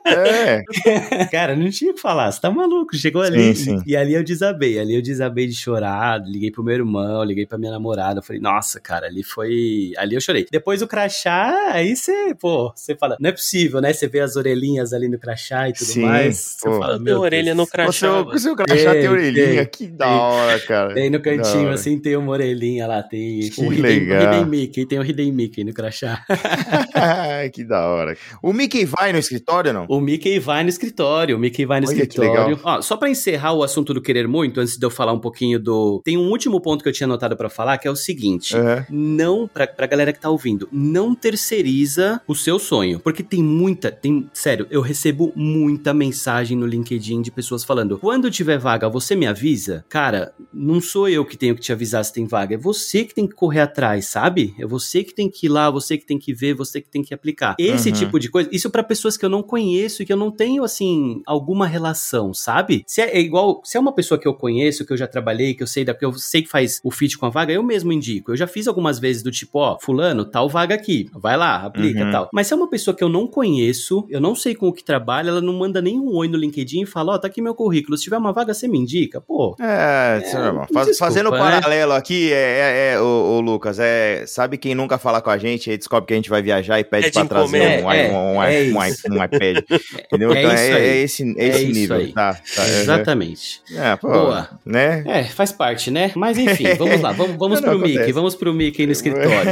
É. 0.05 0.61
Cara, 1.31 1.55
não 1.55 1.69
tinha 1.69 1.91
o 1.91 1.93
que 1.93 2.01
falar, 2.01 2.31
você 2.31 2.41
tá 2.41 2.51
maluco, 2.51 2.95
chegou 2.95 3.21
ali 3.21 3.55
sim, 3.55 3.79
sim. 3.79 3.83
e 3.85 3.95
ali 3.95 4.13
eu 4.13 4.23
desabei, 4.23 4.79
ali 4.79 4.95
eu 4.95 5.01
desabei 5.01 5.47
de 5.47 5.55
chorar, 5.55 6.21
liguei 6.25 6.51
pro 6.51 6.63
meu 6.63 6.75
irmão, 6.75 7.23
liguei 7.23 7.45
pra 7.45 7.57
minha 7.57 7.71
namorada, 7.71 8.21
falei, 8.21 8.41
nossa, 8.41 8.79
cara, 8.79 9.07
ali 9.07 9.23
foi, 9.23 9.93
ali 9.97 10.15
eu 10.15 10.21
chorei. 10.21 10.45
Depois 10.51 10.81
o 10.81 10.87
crachá, 10.87 11.71
aí 11.71 11.95
você, 11.95 12.35
pô, 12.37 12.73
você 12.75 12.93
fala, 12.93 13.15
não 13.21 13.29
é 13.29 13.31
possível, 13.31 13.79
né? 13.79 13.93
Você 13.93 14.05
vê 14.05 14.19
as 14.19 14.35
orelhinhas 14.35 14.91
ali 14.91 15.07
no 15.07 15.17
crachá 15.17 15.69
e 15.69 15.71
tudo 15.71 15.85
sim, 15.87 16.01
mais. 16.01 16.57
Pô. 16.61 16.73
Você 16.73 16.77
fala, 16.77 16.99
meu 16.99 17.21
orelha 17.21 17.55
no 17.55 17.65
crachá. 17.65 18.21
O 18.21 18.37
seu, 18.37 18.53
crachá 18.53 18.91
tem, 18.91 19.01
tem 19.01 19.09
orelhinha, 19.09 19.65
tem, 19.65 19.65
que 19.67 19.87
da 19.87 20.09
hora, 20.09 20.59
cara. 20.59 20.93
Tem 20.93 21.09
no 21.09 21.21
cantinho, 21.21 21.69
assim, 21.69 21.97
tem 21.97 22.17
uma 22.17 22.33
orelhinha 22.33 22.85
lá, 22.85 23.01
tem 23.01 23.49
que 23.49 23.61
o 23.61 23.71
Hidden 23.71 24.45
Mickey, 24.45 24.85
tem 24.85 24.99
o 24.99 25.05
Hidden 25.05 25.31
Mickey 25.31 25.63
no 25.63 25.73
crachá. 25.73 26.21
que 27.53 27.63
da 27.63 27.87
hora. 27.87 28.17
O 28.43 28.51
Mickey 28.51 28.83
vai 28.83 29.13
no 29.13 29.19
escritório, 29.19 29.71
não? 29.71 29.85
O 29.87 30.01
Mickey 30.01 30.37
vai 30.37 30.63
no 30.63 30.69
escritório, 30.69 31.37
o 31.37 31.39
Mickey 31.39 31.65
vai 31.65 31.79
no 31.79 31.87
Olha 31.87 31.93
escritório. 31.93 32.59
Ó, 32.61 32.81
só 32.81 32.97
para 32.97 33.09
encerrar 33.09 33.53
o 33.53 33.63
assunto 33.63 33.93
do 33.93 34.01
querer 34.01 34.27
muito, 34.27 34.59
antes 34.59 34.77
de 34.77 34.85
eu 34.85 34.89
falar 34.89 35.13
um 35.13 35.19
pouquinho 35.19 35.57
do... 35.57 36.01
Tem 36.03 36.17
um 36.17 36.29
último 36.29 36.59
ponto 36.59 36.83
que 36.83 36.89
eu 36.89 36.93
tinha 36.93 37.07
anotado 37.07 37.37
para 37.37 37.49
falar, 37.49 37.77
que 37.77 37.87
é 37.87 37.91
o 37.91 37.95
seguinte. 37.95 38.53
Uhum. 38.57 38.83
Não, 38.89 39.47
pra, 39.47 39.65
pra 39.65 39.87
galera 39.87 40.11
que 40.11 40.19
tá 40.19 40.29
ouvindo, 40.31 40.67
não 40.71 41.13
terceiriza 41.13 42.21
o 42.27 42.35
seu 42.35 42.57
sonho. 42.57 42.99
Porque 42.99 43.23
tem 43.23 43.43
muita, 43.43 43.91
tem... 43.91 44.29
Sério, 44.33 44.67
eu 44.69 44.81
recebo 44.81 45.31
muita 45.35 45.93
mensagem 45.93 46.57
no 46.57 46.65
LinkedIn 46.65 47.21
de 47.21 47.31
pessoas 47.31 47.63
falando, 47.63 47.97
quando 47.99 48.31
tiver 48.31 48.57
vaga, 48.57 48.89
você 48.89 49.15
me 49.15 49.27
avisa? 49.27 49.85
Cara, 49.89 50.33
não 50.53 50.81
sou 50.81 51.07
eu 51.07 51.25
que 51.25 51.37
tenho 51.37 51.55
que 51.55 51.61
te 51.61 51.71
avisar 51.71 52.03
se 52.03 52.13
tem 52.13 52.25
vaga, 52.25 52.55
é 52.55 52.57
você 52.57 53.03
que 53.03 53.13
tem 53.13 53.27
que 53.27 53.35
correr 53.35 53.61
atrás, 53.61 54.07
sabe? 54.07 54.55
É 54.59 54.65
você 54.65 55.03
que 55.03 55.13
tem 55.13 55.29
que 55.29 55.45
ir 55.45 55.49
lá, 55.49 55.69
você 55.69 55.97
que 55.97 56.05
tem 56.05 56.17
que 56.17 56.33
ver, 56.33 56.53
você 56.53 56.81
que 56.81 56.89
tem 56.89 57.03
que 57.03 57.13
aplicar. 57.13 57.55
Esse 57.59 57.89
uhum. 57.89 57.95
tipo 57.95 58.19
de 58.19 58.29
coisa, 58.29 58.49
isso 58.51 58.69
para 58.69 58.83
pessoas 58.83 59.17
que 59.17 59.25
eu 59.25 59.29
não 59.29 59.43
conheço 59.43 60.01
e 60.01 60.05
que 60.05 60.13
eu 60.13 60.17
não 60.17 60.31
tenho, 60.31 60.63
assim, 60.63 61.21
alguma 61.25 61.67
relação, 61.67 62.33
sabe? 62.33 62.83
Se 62.87 63.01
é, 63.01 63.17
é, 63.17 63.19
igual, 63.19 63.61
se 63.63 63.77
é 63.77 63.79
uma 63.79 63.93
pessoa 63.93 64.19
que 64.19 64.27
eu 64.27 64.33
conheço, 64.33 64.85
que 64.85 64.93
eu 64.93 64.97
já 64.97 65.07
trabalhei, 65.07 65.53
que 65.53 65.63
eu 65.63 65.67
sei 65.67 65.83
da, 65.83 65.93
que 65.93 66.05
eu 66.05 66.13
sei 66.13 66.41
que 66.41 66.49
faz 66.49 66.79
o 66.83 66.91
fit 66.91 67.17
com 67.17 67.25
a 67.25 67.29
vaga, 67.29 67.53
eu 67.53 67.63
mesmo 67.63 67.91
indico. 67.91 68.31
Eu 68.31 68.37
já 68.37 68.47
fiz 68.47 68.67
algumas 68.67 68.99
vezes 68.99 69.23
do 69.23 69.31
tipo, 69.31 69.59
ó, 69.59 69.77
fulano, 69.79 70.20
tal 70.25 70.49
vaga 70.49 70.75
aqui, 70.75 71.09
vai 71.13 71.37
lá, 71.37 71.57
aplica 71.65 72.03
uhum. 72.03 72.11
tal. 72.11 72.29
Mas 72.33 72.47
se 72.47 72.53
é 72.53 72.55
uma 72.55 72.69
pessoa 72.69 72.95
que 72.95 73.03
eu 73.03 73.09
não 73.09 73.27
conheço, 73.27 74.05
eu 74.09 74.19
não 74.19 74.35
sei 74.35 74.55
com 74.55 74.67
o 74.67 74.73
que 74.73 74.83
trabalha, 74.83 75.29
ela 75.29 75.41
não 75.41 75.53
manda 75.53 75.81
nenhum 75.81 76.13
oi 76.15 76.27
no 76.27 76.37
LinkedIn 76.37 76.81
e 76.81 76.85
fala, 76.85 77.13
ó, 77.13 77.17
tá 77.17 77.27
aqui 77.27 77.41
meu 77.41 77.55
currículo, 77.55 77.97
se 77.97 78.03
tiver 78.03 78.17
uma 78.17 78.33
vaga, 78.33 78.53
você 78.53 78.67
me 78.67 78.77
indica, 78.77 79.21
pô. 79.21 79.55
É, 79.59 80.21
é 80.23 80.73
faz, 80.73 80.97
fazendo 80.97 81.31
né? 81.31 81.37
paralelo 81.37 81.93
aqui, 81.93 82.31
é, 82.31 82.35
é, 82.35 82.93
é 82.93 82.99
o, 82.99 83.03
o, 83.03 83.41
Lucas, 83.41 83.79
é, 83.79 84.25
sabe 84.27 84.57
quem 84.57 84.75
nunca 84.75 84.97
fala 84.97 85.21
com 85.21 85.29
a 85.29 85.37
gente, 85.37 85.69
aí 85.69 85.77
descobre 85.77 86.07
que 86.07 86.13
a 86.13 86.17
gente 86.17 86.29
vai 86.29 86.41
viajar 86.41 86.79
e 86.79 86.83
pede 86.83 87.07
é 87.07 87.11
pra 87.11 87.25
trazer 87.25 87.83
um, 87.83 87.87
um, 87.87 88.37
um, 88.37 89.17
um 89.17 89.23
iPad. 89.23 89.63
Entendeu? 90.05 90.33
É, 90.33 90.39
então 90.39 90.51
é, 90.51 90.69
é, 90.71 90.97
esse, 90.97 91.35
é 91.37 91.47
esse 91.47 91.65
nível. 91.67 91.97
Aí. 91.97 92.11
Tá, 92.11 92.33
tá, 92.33 92.67
Exatamente. 92.67 93.61
É, 93.75 93.95
pô, 93.95 94.07
Boa. 94.09 94.49
Né? 94.65 95.03
É, 95.07 95.23
faz 95.23 95.51
parte, 95.51 95.89
né? 95.89 96.11
Mas 96.15 96.37
enfim, 96.37 96.73
vamos 96.77 97.01
lá, 97.01 97.11
vamos, 97.11 97.37
vamos 97.37 97.61
pro 97.61 97.71
acontece. 97.71 97.97
Mickey, 97.99 98.11
vamos 98.11 98.35
pro 98.35 98.53
Mickey 98.53 98.85
no 98.85 98.91
escritório. 98.93 99.51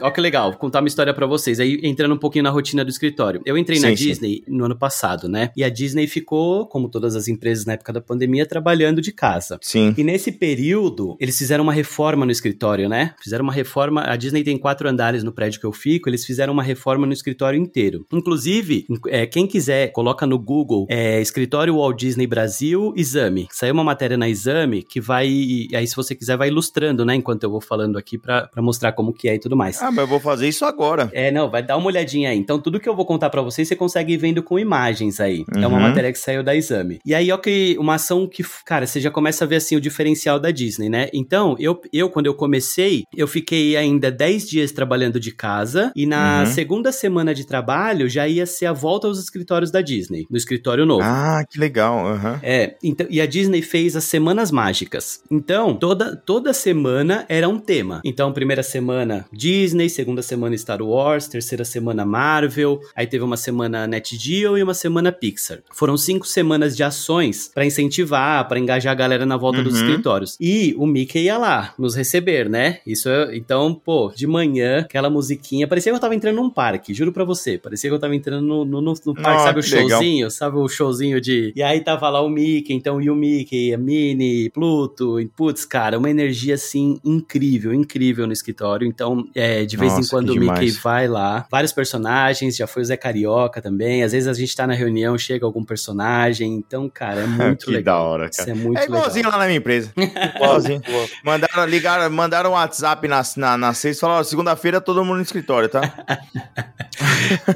Ó 0.00 0.10
que 0.10 0.20
legal, 0.20 0.50
vou 0.50 0.58
contar 0.58 0.80
uma 0.80 0.88
história 0.88 1.12
para 1.12 1.26
vocês. 1.26 1.60
Aí 1.60 1.80
entrando 1.82 2.14
um 2.14 2.18
pouquinho 2.18 2.44
na 2.44 2.50
rotina 2.50 2.84
do 2.84 2.90
escritório. 2.90 3.40
Eu 3.44 3.56
entrei 3.56 3.78
sim, 3.78 3.82
na 3.82 3.96
sim. 3.96 4.04
Disney 4.04 4.42
no 4.48 4.64
ano 4.64 4.76
passado, 4.76 5.28
né? 5.28 5.50
E 5.56 5.64
a 5.64 5.68
Disney 5.68 6.06
ficou, 6.06 6.66
como 6.66 6.88
todas 6.88 7.16
as 7.16 7.28
empresas 7.28 7.64
na 7.64 7.74
época 7.74 7.92
da 7.92 8.00
pandemia, 8.00 8.46
trabalhando 8.46 9.00
de 9.00 9.12
casa. 9.12 9.58
Sim. 9.62 9.94
E 9.96 10.04
nesse 10.04 10.32
período, 10.32 11.16
eles 11.20 11.36
fizeram 11.36 11.64
uma 11.64 11.72
reforma 11.72 12.24
no 12.24 12.32
escritório, 12.32 12.88
né? 12.88 13.14
Fizeram 13.22 13.44
uma 13.44 13.52
reforma. 13.52 14.02
A 14.04 14.16
Disney 14.16 14.42
tem 14.42 14.58
quatro 14.58 14.88
andares 14.88 15.22
no 15.22 15.32
prédio 15.32 15.60
que 15.60 15.66
eu 15.66 15.72
fico, 15.72 16.08
eles 16.08 16.24
fizeram 16.24 16.52
uma 16.52 16.62
reforma 16.62 17.06
no 17.06 17.12
escritório 17.12 17.58
inteiro. 17.58 18.06
Inclusive, 18.12 18.86
é, 19.08 19.26
quem 19.26 19.46
quiser, 19.46 19.92
coloca 19.92 20.26
no 20.26 20.38
Google 20.38 20.86
é, 20.88 21.20
escritório 21.20 21.76
Walt 21.76 21.98
Disney 21.98 22.26
Brasil, 22.26 22.92
exame. 22.96 23.48
Saiu 23.50 23.74
uma 23.74 23.84
matéria 23.84 24.16
na 24.16 24.28
exame 24.28 24.82
que 24.82 25.00
vai. 25.00 25.26
Aí, 25.74 25.86
se 25.86 25.96
você 25.96 26.14
quiser, 26.14 26.36
vai 26.36 26.48
ilustrando, 26.48 27.04
né? 27.04 27.14
Enquanto 27.14 27.44
eu 27.44 27.50
vou 27.50 27.60
falando 27.60 27.96
aqui 27.98 28.18
para 28.18 28.48
mostrar 28.58 28.92
como 28.92 29.12
que 29.12 29.28
é 29.28 29.34
e 29.34 29.38
tudo 29.38 29.56
mais. 29.56 29.82
Ah, 29.82 29.89
ah, 29.90 29.92
mas 29.92 29.98
eu 29.98 30.06
vou 30.06 30.20
fazer 30.20 30.48
isso 30.48 30.64
agora. 30.64 31.10
É, 31.12 31.30
não, 31.30 31.50
vai 31.50 31.62
dar 31.62 31.76
uma 31.76 31.86
olhadinha 31.86 32.30
aí. 32.30 32.38
Então, 32.38 32.58
tudo 32.58 32.80
que 32.80 32.88
eu 32.88 32.94
vou 32.94 33.04
contar 33.04 33.28
para 33.28 33.42
vocês, 33.42 33.66
você 33.66 33.76
consegue 33.76 34.14
ir 34.14 34.16
vendo 34.16 34.42
com 34.42 34.58
imagens 34.58 35.20
aí. 35.20 35.44
Uhum. 35.52 35.62
É 35.62 35.66
uma 35.66 35.76
uhum. 35.76 35.82
matéria 35.82 36.12
que 36.12 36.18
saiu 36.18 36.42
da 36.42 36.54
exame. 36.54 37.00
E 37.04 37.14
aí, 37.14 37.30
ó, 37.30 37.36
que 37.36 37.76
uma 37.78 37.96
ação 37.96 38.26
que, 38.26 38.44
cara, 38.64 38.86
você 38.86 39.00
já 39.00 39.10
começa 39.10 39.44
a 39.44 39.48
ver 39.48 39.56
assim 39.56 39.76
o 39.76 39.80
diferencial 39.80 40.38
da 40.38 40.50
Disney, 40.50 40.88
né? 40.88 41.08
Então, 41.12 41.56
eu, 41.58 41.80
eu 41.92 42.08
quando 42.08 42.26
eu 42.26 42.34
comecei, 42.34 43.04
eu 43.14 43.26
fiquei 43.26 43.76
ainda 43.76 44.10
10 44.10 44.48
dias 44.48 44.72
trabalhando 44.72 45.18
de 45.18 45.32
casa 45.32 45.92
e 45.96 46.06
na 46.06 46.40
uhum. 46.40 46.46
segunda 46.46 46.92
semana 46.92 47.34
de 47.34 47.44
trabalho 47.44 48.08
já 48.08 48.28
ia 48.28 48.46
ser 48.46 48.66
a 48.66 48.72
volta 48.72 49.06
aos 49.06 49.18
escritórios 49.18 49.70
da 49.70 49.80
Disney, 49.80 50.26
no 50.30 50.36
escritório 50.36 50.86
novo. 50.86 51.02
Ah, 51.02 51.44
que 51.48 51.58
legal. 51.58 52.04
Uhum. 52.04 52.38
É, 52.42 52.76
então, 52.82 53.06
e 53.10 53.20
a 53.20 53.26
Disney 53.26 53.62
fez 53.62 53.96
as 53.96 54.04
semanas 54.04 54.50
mágicas. 54.50 55.20
Então, 55.30 55.74
toda, 55.74 56.14
toda 56.14 56.52
semana 56.52 57.24
era 57.28 57.48
um 57.48 57.58
tema. 57.58 58.00
Então, 58.04 58.32
primeira 58.32 58.62
semana 58.62 59.26
Disney, 59.32 59.79
segunda 59.88 60.22
semana 60.22 60.56
Star 60.56 60.82
Wars, 60.82 61.28
terceira 61.28 61.64
semana 61.64 62.04
Marvel, 62.04 62.80
aí 62.94 63.06
teve 63.06 63.24
uma 63.24 63.36
semana 63.36 63.86
NetGeo 63.86 64.58
e 64.58 64.62
uma 64.62 64.74
semana 64.74 65.12
Pixar. 65.12 65.60
Foram 65.72 65.96
cinco 65.96 66.26
semanas 66.26 66.76
de 66.76 66.82
ações 66.82 67.50
para 67.52 67.64
incentivar, 67.64 68.46
para 68.48 68.58
engajar 68.58 68.92
a 68.92 68.94
galera 68.94 69.26
na 69.26 69.36
volta 69.36 69.58
uhum. 69.58 69.64
dos 69.64 69.76
escritórios. 69.76 70.36
E 70.40 70.74
o 70.78 70.86
Mickey 70.86 71.24
ia 71.24 71.38
lá 71.38 71.74
nos 71.78 71.94
receber, 71.94 72.48
né? 72.48 72.78
Isso 72.86 73.08
é, 73.08 73.36
então, 73.36 73.74
pô, 73.74 74.12
de 74.14 74.26
manhã, 74.26 74.80
aquela 74.80 75.10
musiquinha, 75.10 75.66
parecia 75.66 75.92
que 75.92 75.96
eu 75.96 76.00
tava 76.00 76.14
entrando 76.14 76.36
num 76.36 76.50
parque, 76.50 76.94
juro 76.94 77.12
para 77.12 77.24
você, 77.24 77.58
parecia 77.58 77.90
que 77.90 77.94
eu 77.94 78.00
tava 78.00 78.14
entrando 78.14 78.46
no, 78.46 78.64
no, 78.64 78.80
no, 78.80 78.94
no 79.04 79.14
parque, 79.14 79.40
oh, 79.40 79.44
sabe 79.44 79.60
o 79.60 79.62
showzinho, 79.62 80.16
legal. 80.16 80.30
sabe 80.30 80.56
o 80.56 80.68
showzinho 80.68 81.20
de... 81.20 81.52
E 81.54 81.62
aí 81.62 81.80
tava 81.80 82.08
lá 82.08 82.20
o 82.20 82.28
Mickey, 82.28 82.72
então 82.72 83.00
e 83.00 83.10
o 83.10 83.14
Mickey, 83.14 83.72
a 83.72 83.78
Minnie, 83.78 84.50
Pluto, 84.50 85.20
e 85.20 85.26
putz, 85.26 85.64
cara, 85.64 85.98
uma 85.98 86.10
energia 86.10 86.54
assim 86.54 86.98
incrível, 87.04 87.72
incrível 87.72 88.26
no 88.26 88.32
escritório. 88.32 88.86
Então, 88.86 89.28
é, 89.34 89.64
de 89.70 89.76
vez 89.76 89.92
Nossa, 89.92 90.06
em 90.06 90.10
quando 90.10 90.32
que 90.32 90.38
o 90.38 90.40
Mickey 90.42 90.54
demais. 90.66 90.76
vai 90.78 91.06
lá. 91.08 91.46
Vários 91.50 91.72
personagens, 91.72 92.56
já 92.56 92.66
foi 92.66 92.82
o 92.82 92.84
Zé 92.84 92.96
Carioca 92.96 93.62
também. 93.62 94.02
Às 94.02 94.12
vezes 94.12 94.28
a 94.28 94.34
gente 94.34 94.54
tá 94.54 94.66
na 94.66 94.74
reunião, 94.74 95.16
chega 95.16 95.46
algum 95.46 95.64
personagem. 95.64 96.52
Então, 96.54 96.88
cara, 96.88 97.20
é 97.20 97.26
muito 97.26 97.66
que 97.66 97.70
legal. 97.72 97.98
da 98.02 98.04
hora, 98.08 98.28
Isso 98.28 98.38
cara. 98.38 98.50
é 98.50 98.54
muito 98.54 98.78
É 98.78 98.84
igualzinho 98.84 99.24
legal. 99.26 99.32
lá 99.32 99.38
na 99.38 99.44
minha 99.46 99.58
empresa. 99.58 99.92
Igual, 99.96 100.10
Igualzinho. 100.36 100.82
igual. 100.86 101.06
Mandaram, 101.24 101.64
ligaram, 101.66 102.10
mandaram 102.10 102.50
um 102.50 102.54
WhatsApp 102.54 103.06
na, 103.08 103.22
na, 103.36 103.56
na 103.56 103.72
sexta 103.74 103.98
e 103.98 104.00
falaram: 104.00 104.24
segunda-feira 104.24 104.80
todo 104.80 105.04
mundo 105.04 105.16
no 105.16 105.22
escritório, 105.22 105.68
tá? 105.68 105.80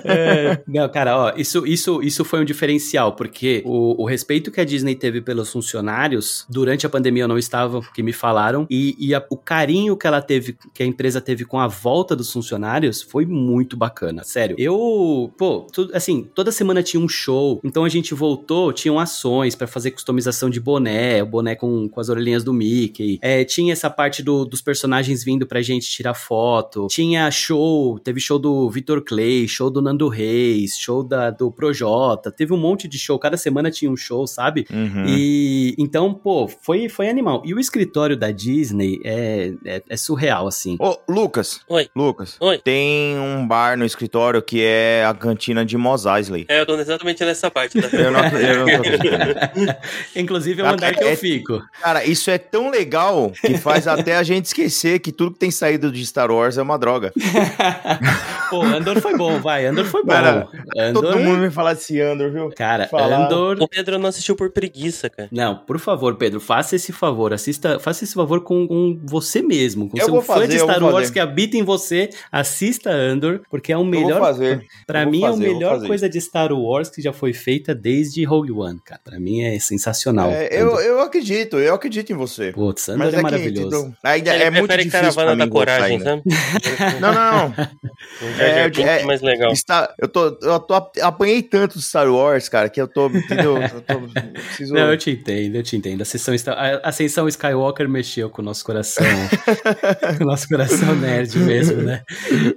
É, 0.05 0.61
não, 0.67 0.89
cara, 0.89 1.17
ó, 1.17 1.33
isso, 1.37 1.67
isso, 1.67 2.03
isso 2.03 2.25
foi 2.25 2.41
um 2.41 2.45
diferencial, 2.45 3.13
porque 3.15 3.63
o, 3.65 4.03
o 4.03 4.07
respeito 4.07 4.51
que 4.51 4.61
a 4.61 4.65
Disney 4.65 4.95
teve 4.95 5.21
pelos 5.21 5.51
funcionários, 5.51 6.45
durante 6.49 6.87
a 6.87 6.89
pandemia 6.89 7.25
eu 7.25 7.29
não 7.29 7.39
estava, 7.39 7.81
que 7.95 8.03
me 8.03 8.13
falaram, 8.13 8.67
e, 8.71 8.95
e 8.99 9.15
a- 9.15 9.25
o 9.31 9.37
carinho 9.37 9.97
que 9.97 10.07
ela 10.07 10.21
teve, 10.23 10.57
que 10.73 10.83
a 10.83 10.87
empresa 10.87 11.21
teve 11.21 11.45
com 11.45 11.59
a 11.59 11.67
volta 11.67 12.15
dos 12.17 12.31
funcionários, 12.33 13.03
foi 13.03 13.25
muito 13.27 13.77
bacana, 13.77 14.23
sério. 14.25 14.57
Eu, 14.59 15.33
pô, 15.37 15.67
tu- 15.73 15.91
assim, 15.93 16.29
toda 16.35 16.51
semana 16.53 16.83
tinha 16.83 17.01
um 17.03 17.09
show, 17.09 17.61
então 17.65 17.85
a 17.85 17.89
gente 17.89 18.15
voltou, 18.15 18.73
tinham 18.73 18.99
ações 18.99 19.55
pra 19.55 19.67
fazer 19.67 19.91
customização 19.91 20.49
de 20.51 20.61
boné, 20.61 21.23
o 21.23 21.27
boné 21.27 21.55
com, 21.55 21.89
com 21.89 22.01
as 22.01 22.09
orelhinhas 22.09 22.45
do 22.45 22.53
Mickey, 22.53 23.19
é, 23.23 23.45
tinha 23.45 23.73
essa 23.73 23.91
parte 23.91 24.23
do- 24.23 24.45
dos 24.45 24.61
personagens 24.63 25.23
vindo 25.25 25.47
pra 25.47 25.63
gente 25.63 25.91
tirar 25.91 26.15
foto, 26.15 26.87
tinha 26.91 27.31
show, 27.31 27.99
teve 27.99 28.21
show 28.21 28.39
do 28.39 28.69
Vitor 28.71 29.03
Clay, 29.03 29.47
show 29.55 29.71
do 29.71 29.81
Nando 29.81 30.09
Reis, 30.09 30.79
show 30.79 31.03
da, 31.03 31.31
do 31.31 31.51
Projota, 31.51 32.31
teve 32.31 32.53
um 32.53 32.57
monte 32.57 32.89
de 32.89 32.99
show, 32.99 33.19
cada 33.19 33.37
semana 33.37 33.71
tinha 33.71 33.91
um 33.91 33.97
show, 33.97 34.27
sabe? 34.27 34.67
Uhum. 34.73 35.05
E 35.07 35.75
então, 35.79 36.13
pô, 36.13 36.49
foi, 36.49 36.89
foi 36.89 37.09
animal. 37.09 37.43
E 37.45 37.55
o 37.55 37.61
escritório 37.61 38.17
da 38.17 38.31
Disney 38.31 39.01
é, 39.05 39.53
é, 39.65 39.83
é 39.89 39.97
surreal, 39.97 40.47
assim. 40.47 40.77
Ô, 40.81 40.97
Lucas. 41.09 41.61
Oi. 41.69 41.89
Lucas. 41.95 42.37
Oi. 42.41 42.59
Tem 42.59 43.19
um 43.19 43.47
bar 43.47 43.77
no 43.79 43.85
escritório 43.85 44.43
que 44.43 44.63
é 44.63 45.05
a 45.05 45.15
cantina 45.15 45.65
de 45.65 45.77
Mos 45.77 46.05
Eisley. 46.07 46.47
É, 46.49 46.61
eu 46.61 46.67
tô 46.67 46.77
exatamente 46.79 47.25
nessa 47.25 47.51
parte 47.51 47.81
da 47.81 47.89
Eu 47.97 48.11
não, 48.11 48.25
eu 48.25 48.59
não 48.59 48.67
tô. 48.67 48.85
Inclusive 50.17 50.61
é 50.61 50.65
o 50.65 50.69
andar 50.69 50.95
que 50.95 51.05
é- 51.05 51.13
eu 51.13 51.17
fico. 51.17 51.63
Cara, 51.81 52.05
isso 52.05 52.31
é 52.31 52.39
tão 52.39 52.71
legal 52.71 53.33
que 53.41 53.57
faz 53.59 53.87
até 53.87 54.17
a 54.17 54.23
gente 54.23 54.47
esquecer 54.47 54.99
que 54.99 55.13
tudo 55.13 55.33
que 55.33 55.39
tem 55.39 55.51
saído 55.51 55.91
de 55.91 56.05
Star 56.05 56.31
Wars 56.31 56.59
é 56.59 56.63
uma 56.63 56.79
droga. 56.79 57.13
pô, 58.51 58.63
Andor 58.63 59.01
foi 59.01 59.17
bom, 59.17 59.41
vai. 59.45 59.67
Andor 59.67 59.85
foi 59.85 60.03
bom. 60.03 60.09
Cara, 60.13 60.49
Andor, 60.77 61.03
Todo 61.03 61.19
mundo 61.21 61.41
vem 61.41 61.51
falar 61.51 61.75
desse 61.75 62.01
Andor, 62.01 62.31
viu? 62.33 62.51
Cara, 62.57 62.89
falar- 62.89 63.27
Andor. 63.27 63.59
O 63.61 63.69
Pedro 63.69 63.99
não 63.99 64.09
assistiu 64.09 64.35
por 64.35 64.51
preguiça, 64.51 65.09
cara. 65.11 65.29
Não, 65.31 65.57
por 65.59 65.79
favor, 65.79 66.17
Pedro, 66.17 66.41
faça 66.41 66.75
esse 66.77 66.91
favor. 66.93 67.33
Assista, 67.33 67.79
faça 67.79 68.03
esse 68.05 68.15
favor 68.15 68.41
com, 68.43 68.67
com 68.67 68.99
você 69.05 69.43
mesmo, 69.43 69.89
com 69.89 69.97
Eu 69.99 70.05
seu 70.07 70.15
vou 70.15 70.23
fã 70.23 70.35
fazer, 70.35 70.49
de 70.49 70.59
Star 70.59 70.83
Wars 70.83 71.11
que 71.11 71.21
habita 71.21 71.57
em 71.57 71.63
você. 71.63 72.09
Assista 72.33 72.91
Andor, 72.91 73.41
porque 73.51 73.73
é 73.73 73.77
o 73.77 73.81
Eu 73.81 73.85
vou 73.85 73.91
melhor. 73.91 74.21
fazer. 74.21 74.65
Pra 74.87 75.01
eu 75.01 75.05
vou 75.05 75.13
mim 75.13 75.21
fazer, 75.21 75.45
é 75.45 75.51
a 75.51 75.53
melhor 75.53 75.87
coisa 75.87 76.09
de 76.09 76.21
Star 76.21 76.53
Wars 76.53 76.89
que 76.89 77.03
já 77.03 77.13
foi 77.13 77.33
feita 77.33 77.75
desde 77.75 78.25
Rogue 78.25 78.53
One, 78.53 78.81
cara. 78.85 79.01
Pra 79.05 79.21
mim 79.21 79.43
é 79.43 79.59
sensacional. 79.59 80.31
É, 80.31 80.49
eu, 80.53 80.81
eu 80.81 81.01
acredito, 81.01 81.59
eu 81.59 81.75
acredito 81.75 82.11
em 82.13 82.17
você. 82.17 82.51
Putz, 82.53 82.89
Andor 82.89 83.05
Mas 83.07 83.15
é, 83.15 83.19
é, 83.19 83.23
maravilhoso. 83.23 83.71
que 83.71 83.91
tipo, 83.91 83.97
ainda 84.03 84.35
Ele 84.35 84.43
é 84.45 84.51
muito 84.51 84.67
prefere 84.67 84.85
difícil 84.89 85.01
pra 85.13 85.13
Caravana 85.15 85.33
mim 85.45 85.51
da 85.51 85.59
Coragem, 85.59 86.01
sabe? 86.01 86.23
Não, 87.01 87.13
não, 87.13 87.49
não. 87.49 87.55
É, 88.39 88.69
Binks 88.69 88.85
é- 88.85 89.03
mais 89.05 89.21
legal. 89.21 89.34
Está, 89.53 89.93
eu 89.99 90.09
tô, 90.09 90.39
eu 90.43 90.61
tô 90.61 90.75
apanhei 91.03 91.43
tanto 91.43 91.79
de 91.79 91.85
Star 91.85 92.09
Wars, 92.11 92.49
cara, 92.49 92.69
que 92.69 92.81
eu 92.81 92.87
tô, 92.89 93.09
entendeu? 93.09 93.57
Eu, 93.61 93.81
tô, 93.81 93.93
eu 93.95 94.09
preciso. 94.33 94.75
Não, 94.75 94.91
eu 94.91 94.97
te 94.99 95.11
entendo, 95.11 95.57
eu 95.57 95.63
te 95.63 95.77
entendo. 95.77 96.01
A 96.01 96.03
Ascensão, 96.03 96.35
a 96.55 96.89
Ascensão 96.89 97.29
Skywalker 97.29 97.89
mexeu 97.89 98.29
com 98.31 98.43
o 98.43 98.45
nosso 98.45 98.65
coração. 98.65 99.05
com 100.19 100.25
o 100.25 100.27
nosso 100.27 100.49
coração 100.49 100.95
nerd 100.97 101.37
mesmo, 101.39 101.83
né? 101.83 102.03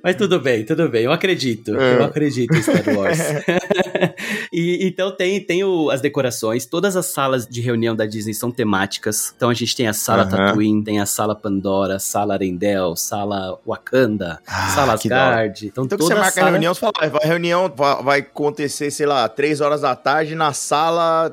Mas 0.04 0.16
tudo 0.16 0.40
bem, 0.40 0.66
tudo 0.66 0.90
bem. 0.90 1.04
Eu 1.04 1.12
acredito. 1.12 1.76
É. 1.80 1.96
Eu 1.96 2.04
acredito 2.04 2.56
em 2.56 2.62
Star 2.62 2.84
Wars. 2.96 3.18
e, 4.52 4.88
então 4.88 5.12
tem, 5.16 5.40
tem 5.42 5.64
o- 5.64 5.90
as 5.90 6.02
decorações. 6.02 6.66
Todas 6.66 6.96
as 6.96 7.08
salas 7.08 7.48
de 7.48 7.62
reunião 7.62 7.96
da 7.96 8.06
Disney 8.06 8.34
são 8.34 8.52
temáticas. 8.52 9.34
Então 9.36 9.50
a 9.50 9.54
gente 9.54 9.76
tem 9.76 9.88
a 9.88 9.94
sala 9.94 10.24
Aham. 10.24 10.30
Tatooine, 10.32 10.84
tem 10.84 11.00
a 11.00 11.06
sala 11.06 11.36
Pandora, 11.36 12.00
sala 12.00 12.34
Arendelle, 12.34 12.96
sala 12.98 13.60
Wakanda, 13.66 14.40
Ah, 14.48 14.68
sala. 14.70 14.94
Asgard. 14.94 15.68
Então, 15.68 15.86
Então 15.86 15.98
toda 15.98 16.16
você 16.16 16.20
marca 16.20 16.42
a. 16.46 16.52
reunião, 16.58 16.74
você 16.74 16.80
fala, 16.80 16.94
"Ah, 17.00 17.08
vai, 17.08 17.22
a 17.24 17.28
reunião 17.28 17.74
vai, 17.76 18.04
vai 18.04 18.20
acontecer, 18.20 18.92
sei 18.92 19.06
lá, 19.06 19.28
três 19.30 19.62
horas 19.62 19.82
da 19.82 19.96
tarde 19.96 20.36
na 20.36 20.54
sala 20.54 21.32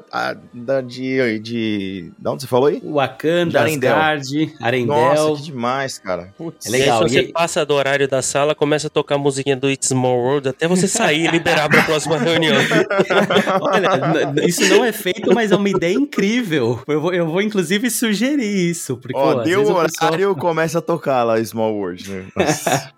da, 0.52 0.80
de, 0.80 1.38
de. 1.40 2.12
De 2.18 2.28
onde 2.28 2.42
você 2.42 2.48
falou 2.48 2.68
aí? 2.68 2.80
Wakanda, 2.84 3.50
De 3.50 3.56
Arendelle. 3.58 3.94
Asgard, 3.94 4.54
Arendelle. 4.60 4.86
Nossa, 5.00 5.36
que 5.36 5.42
demais, 5.50 5.98
cara. 5.98 6.28
Putz. 6.36 6.66
É 6.66 6.70
legal. 6.70 7.00
E 7.02 7.04
aí, 7.04 7.08
se 7.08 7.14
E 7.14 7.18
você 7.20 7.26
aí- 7.26 7.32
passa 7.32 7.64
do 7.66 7.74
horário 7.74 8.08
da 8.08 8.22
sala, 8.22 8.54
começa 8.54 8.86
a 8.86 8.90
tocar 8.90 9.14
a 9.16 9.18
musiquinha 9.18 9.56
do 9.56 9.70
It's 9.70 9.88
Small 9.88 10.18
World 10.18 10.48
até 10.48 10.66
você 10.68 10.86
sair 10.88 11.24
e 11.26 11.30
liberar 11.30 11.68
pra 11.68 11.82
próxima 11.82 12.18
reunião. 12.18 12.54
Olha, 13.60 14.46
isso 14.46 14.64
não 14.68 14.84
é 14.84 14.92
feito, 14.92 15.34
mas 15.34 15.52
é 15.52 15.56
uma 15.56 15.68
ideia 15.68 15.94
incrível. 15.94 16.80
Eu 16.86 17.00
vou, 17.00 17.12
eu 17.14 17.26
vou 17.26 17.40
inclusive 17.42 17.90
sugerir 17.90 18.70
isso. 18.70 18.96
Porque, 18.96 19.16
Ó, 19.16 19.34
deu 19.42 19.60
o 19.60 19.62
o 19.62 19.82
pessoal- 19.82 20.08
horário, 20.10 20.36
começa 20.36 20.78
a 20.78 20.82
tocar 20.82 21.22
lá 21.24 21.42
Small 21.44 21.74
World, 21.74 22.10
né? 22.10 22.24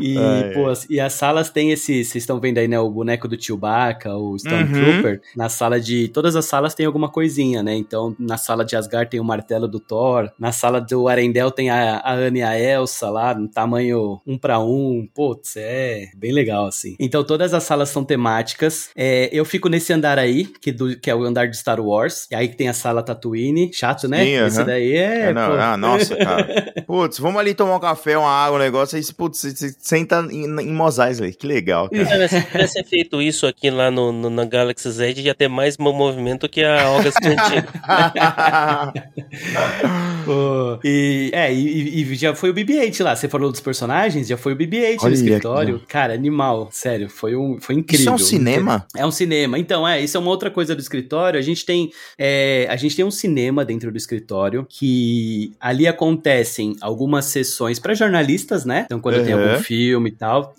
E, 0.00 0.16
Ai, 0.18 0.50
pô, 0.54 0.72
e 0.88 1.00
as 1.00 1.12
salas 1.38 1.50
têm 1.50 1.70
esse. 1.70 2.04
Vocês 2.04 2.22
estão 2.22 2.40
vendo 2.40 2.58
aí, 2.58 2.68
né? 2.68 2.78
O 2.78 2.90
boneco 2.90 3.28
do 3.28 3.40
Chewbacca, 3.40 4.14
o 4.14 4.36
Stormtrooper. 4.36 5.20
Na 5.36 5.48
sala 5.48 5.80
de. 5.80 6.08
Todas 6.08 6.36
as 6.36 6.44
salas 6.44 6.74
tem 6.74 6.86
alguma 6.86 7.08
coisinha, 7.08 7.62
né? 7.62 7.74
Então, 7.74 8.14
na 8.18 8.36
sala 8.36 8.64
de 8.64 8.76
Asgard 8.76 9.10
tem 9.10 9.20
o 9.20 9.24
martelo 9.24 9.68
do 9.68 9.78
Thor. 9.78 10.30
Na 10.38 10.52
sala 10.52 10.80
do 10.80 11.08
Arendelle 11.08 11.52
tem 11.52 11.70
a, 11.70 11.98
a 11.98 12.14
Anne 12.14 12.40
e 12.40 12.42
a 12.42 12.58
Elsa 12.58 13.08
lá, 13.08 13.34
no 13.34 13.48
tamanho 13.48 14.20
um 14.26 14.36
pra 14.36 14.58
um. 14.58 15.08
Putz, 15.14 15.56
é 15.56 16.08
bem 16.16 16.32
legal, 16.32 16.66
assim. 16.66 16.96
Então, 16.98 17.22
todas 17.22 17.54
as 17.54 17.62
salas 17.62 17.88
são 17.88 18.04
temáticas. 18.04 18.90
É, 18.96 19.28
eu 19.32 19.44
fico 19.44 19.68
nesse 19.68 19.92
andar 19.92 20.18
aí, 20.18 20.44
que, 20.44 20.72
do, 20.72 20.98
que 20.98 21.10
é 21.10 21.14
o 21.14 21.22
andar 21.22 21.46
de 21.46 21.56
Star 21.56 21.80
Wars. 21.80 22.26
E 22.30 22.34
aí 22.34 22.48
que 22.48 22.56
tem 22.56 22.68
a 22.68 22.74
sala 22.74 23.02
Tatooine. 23.02 23.70
Chato, 23.72 24.08
né? 24.08 24.24
Sim, 24.24 24.46
Esse 24.46 24.64
daí 24.64 24.92
é. 24.96 25.28
É, 25.28 25.32
não, 25.32 25.52
ah, 25.52 25.76
nossa, 25.76 26.16
cara. 26.16 26.72
Putz, 26.86 27.18
vamos 27.18 27.40
ali 27.40 27.54
tomar 27.54 27.76
um 27.76 27.80
café, 27.80 28.16
uma 28.16 28.30
água, 28.30 28.56
um 28.58 28.62
negócio, 28.62 28.96
aí, 28.96 29.04
putz, 29.12 29.40
você 29.40 29.74
senta 29.78 30.26
em, 30.30 30.44
em 30.44 30.72
Mos 30.72 30.98
Eisley. 30.98 31.27
Que 31.32 31.46
legal, 31.46 31.88
cara. 31.90 32.28
Se 32.28 32.42
tivesse 32.42 32.84
feito 32.84 33.20
isso 33.22 33.46
aqui 33.46 33.70
lá 33.70 33.90
no, 33.90 34.12
no- 34.12 34.30
na 34.30 34.44
Galaxy 34.44 34.90
Z, 34.90 35.14
ia 35.18 35.34
ter 35.34 35.48
mais 35.48 35.76
mo- 35.78 35.92
movimento 35.92 36.48
que 36.48 36.62
a 36.64 36.90
Olga 36.90 37.10
Scantin. 37.10 37.64
Pô, 40.24 40.78
e, 40.84 41.30
é, 41.32 41.52
e, 41.52 42.02
e 42.02 42.14
já 42.14 42.34
foi 42.34 42.50
o 42.50 42.54
BB-8 42.54 43.02
lá. 43.02 43.16
Você 43.16 43.28
falou 43.28 43.50
dos 43.50 43.60
personagens, 43.60 44.26
já 44.28 44.36
foi 44.36 44.52
o 44.52 44.56
BB-8 44.56 45.02
no 45.02 45.10
escritório. 45.12 45.82
Cara, 45.88 46.12
animal, 46.14 46.68
sério, 46.70 47.08
foi, 47.08 47.34
um, 47.36 47.58
foi 47.60 47.74
incrível. 47.76 48.00
Isso 48.00 48.10
é 48.10 48.14
um 48.14 48.18
cinema? 48.18 48.86
É 48.96 49.06
um 49.06 49.10
cinema. 49.10 49.58
Então, 49.58 49.86
é, 49.86 50.00
isso 50.00 50.16
é 50.16 50.20
uma 50.20 50.30
outra 50.30 50.50
coisa 50.50 50.74
do 50.74 50.80
escritório. 50.80 51.38
A 51.38 51.42
gente 51.42 51.64
tem, 51.64 51.90
é, 52.18 52.66
a 52.70 52.76
gente 52.76 52.94
tem 52.96 53.04
um 53.04 53.10
cinema 53.10 53.64
dentro 53.64 53.90
do 53.90 53.96
escritório 53.96 54.66
que 54.68 55.52
ali 55.60 55.86
acontecem 55.86 56.76
algumas 56.80 57.26
sessões 57.26 57.78
para 57.78 57.94
jornalistas, 57.94 58.64
né? 58.64 58.82
Então, 58.86 59.00
quando 59.00 59.24
tem 59.24 59.34
Uhum. 59.34 59.50
algum 59.50 59.62
filme 59.62 60.08
e 60.10 60.12
tal, 60.12 60.54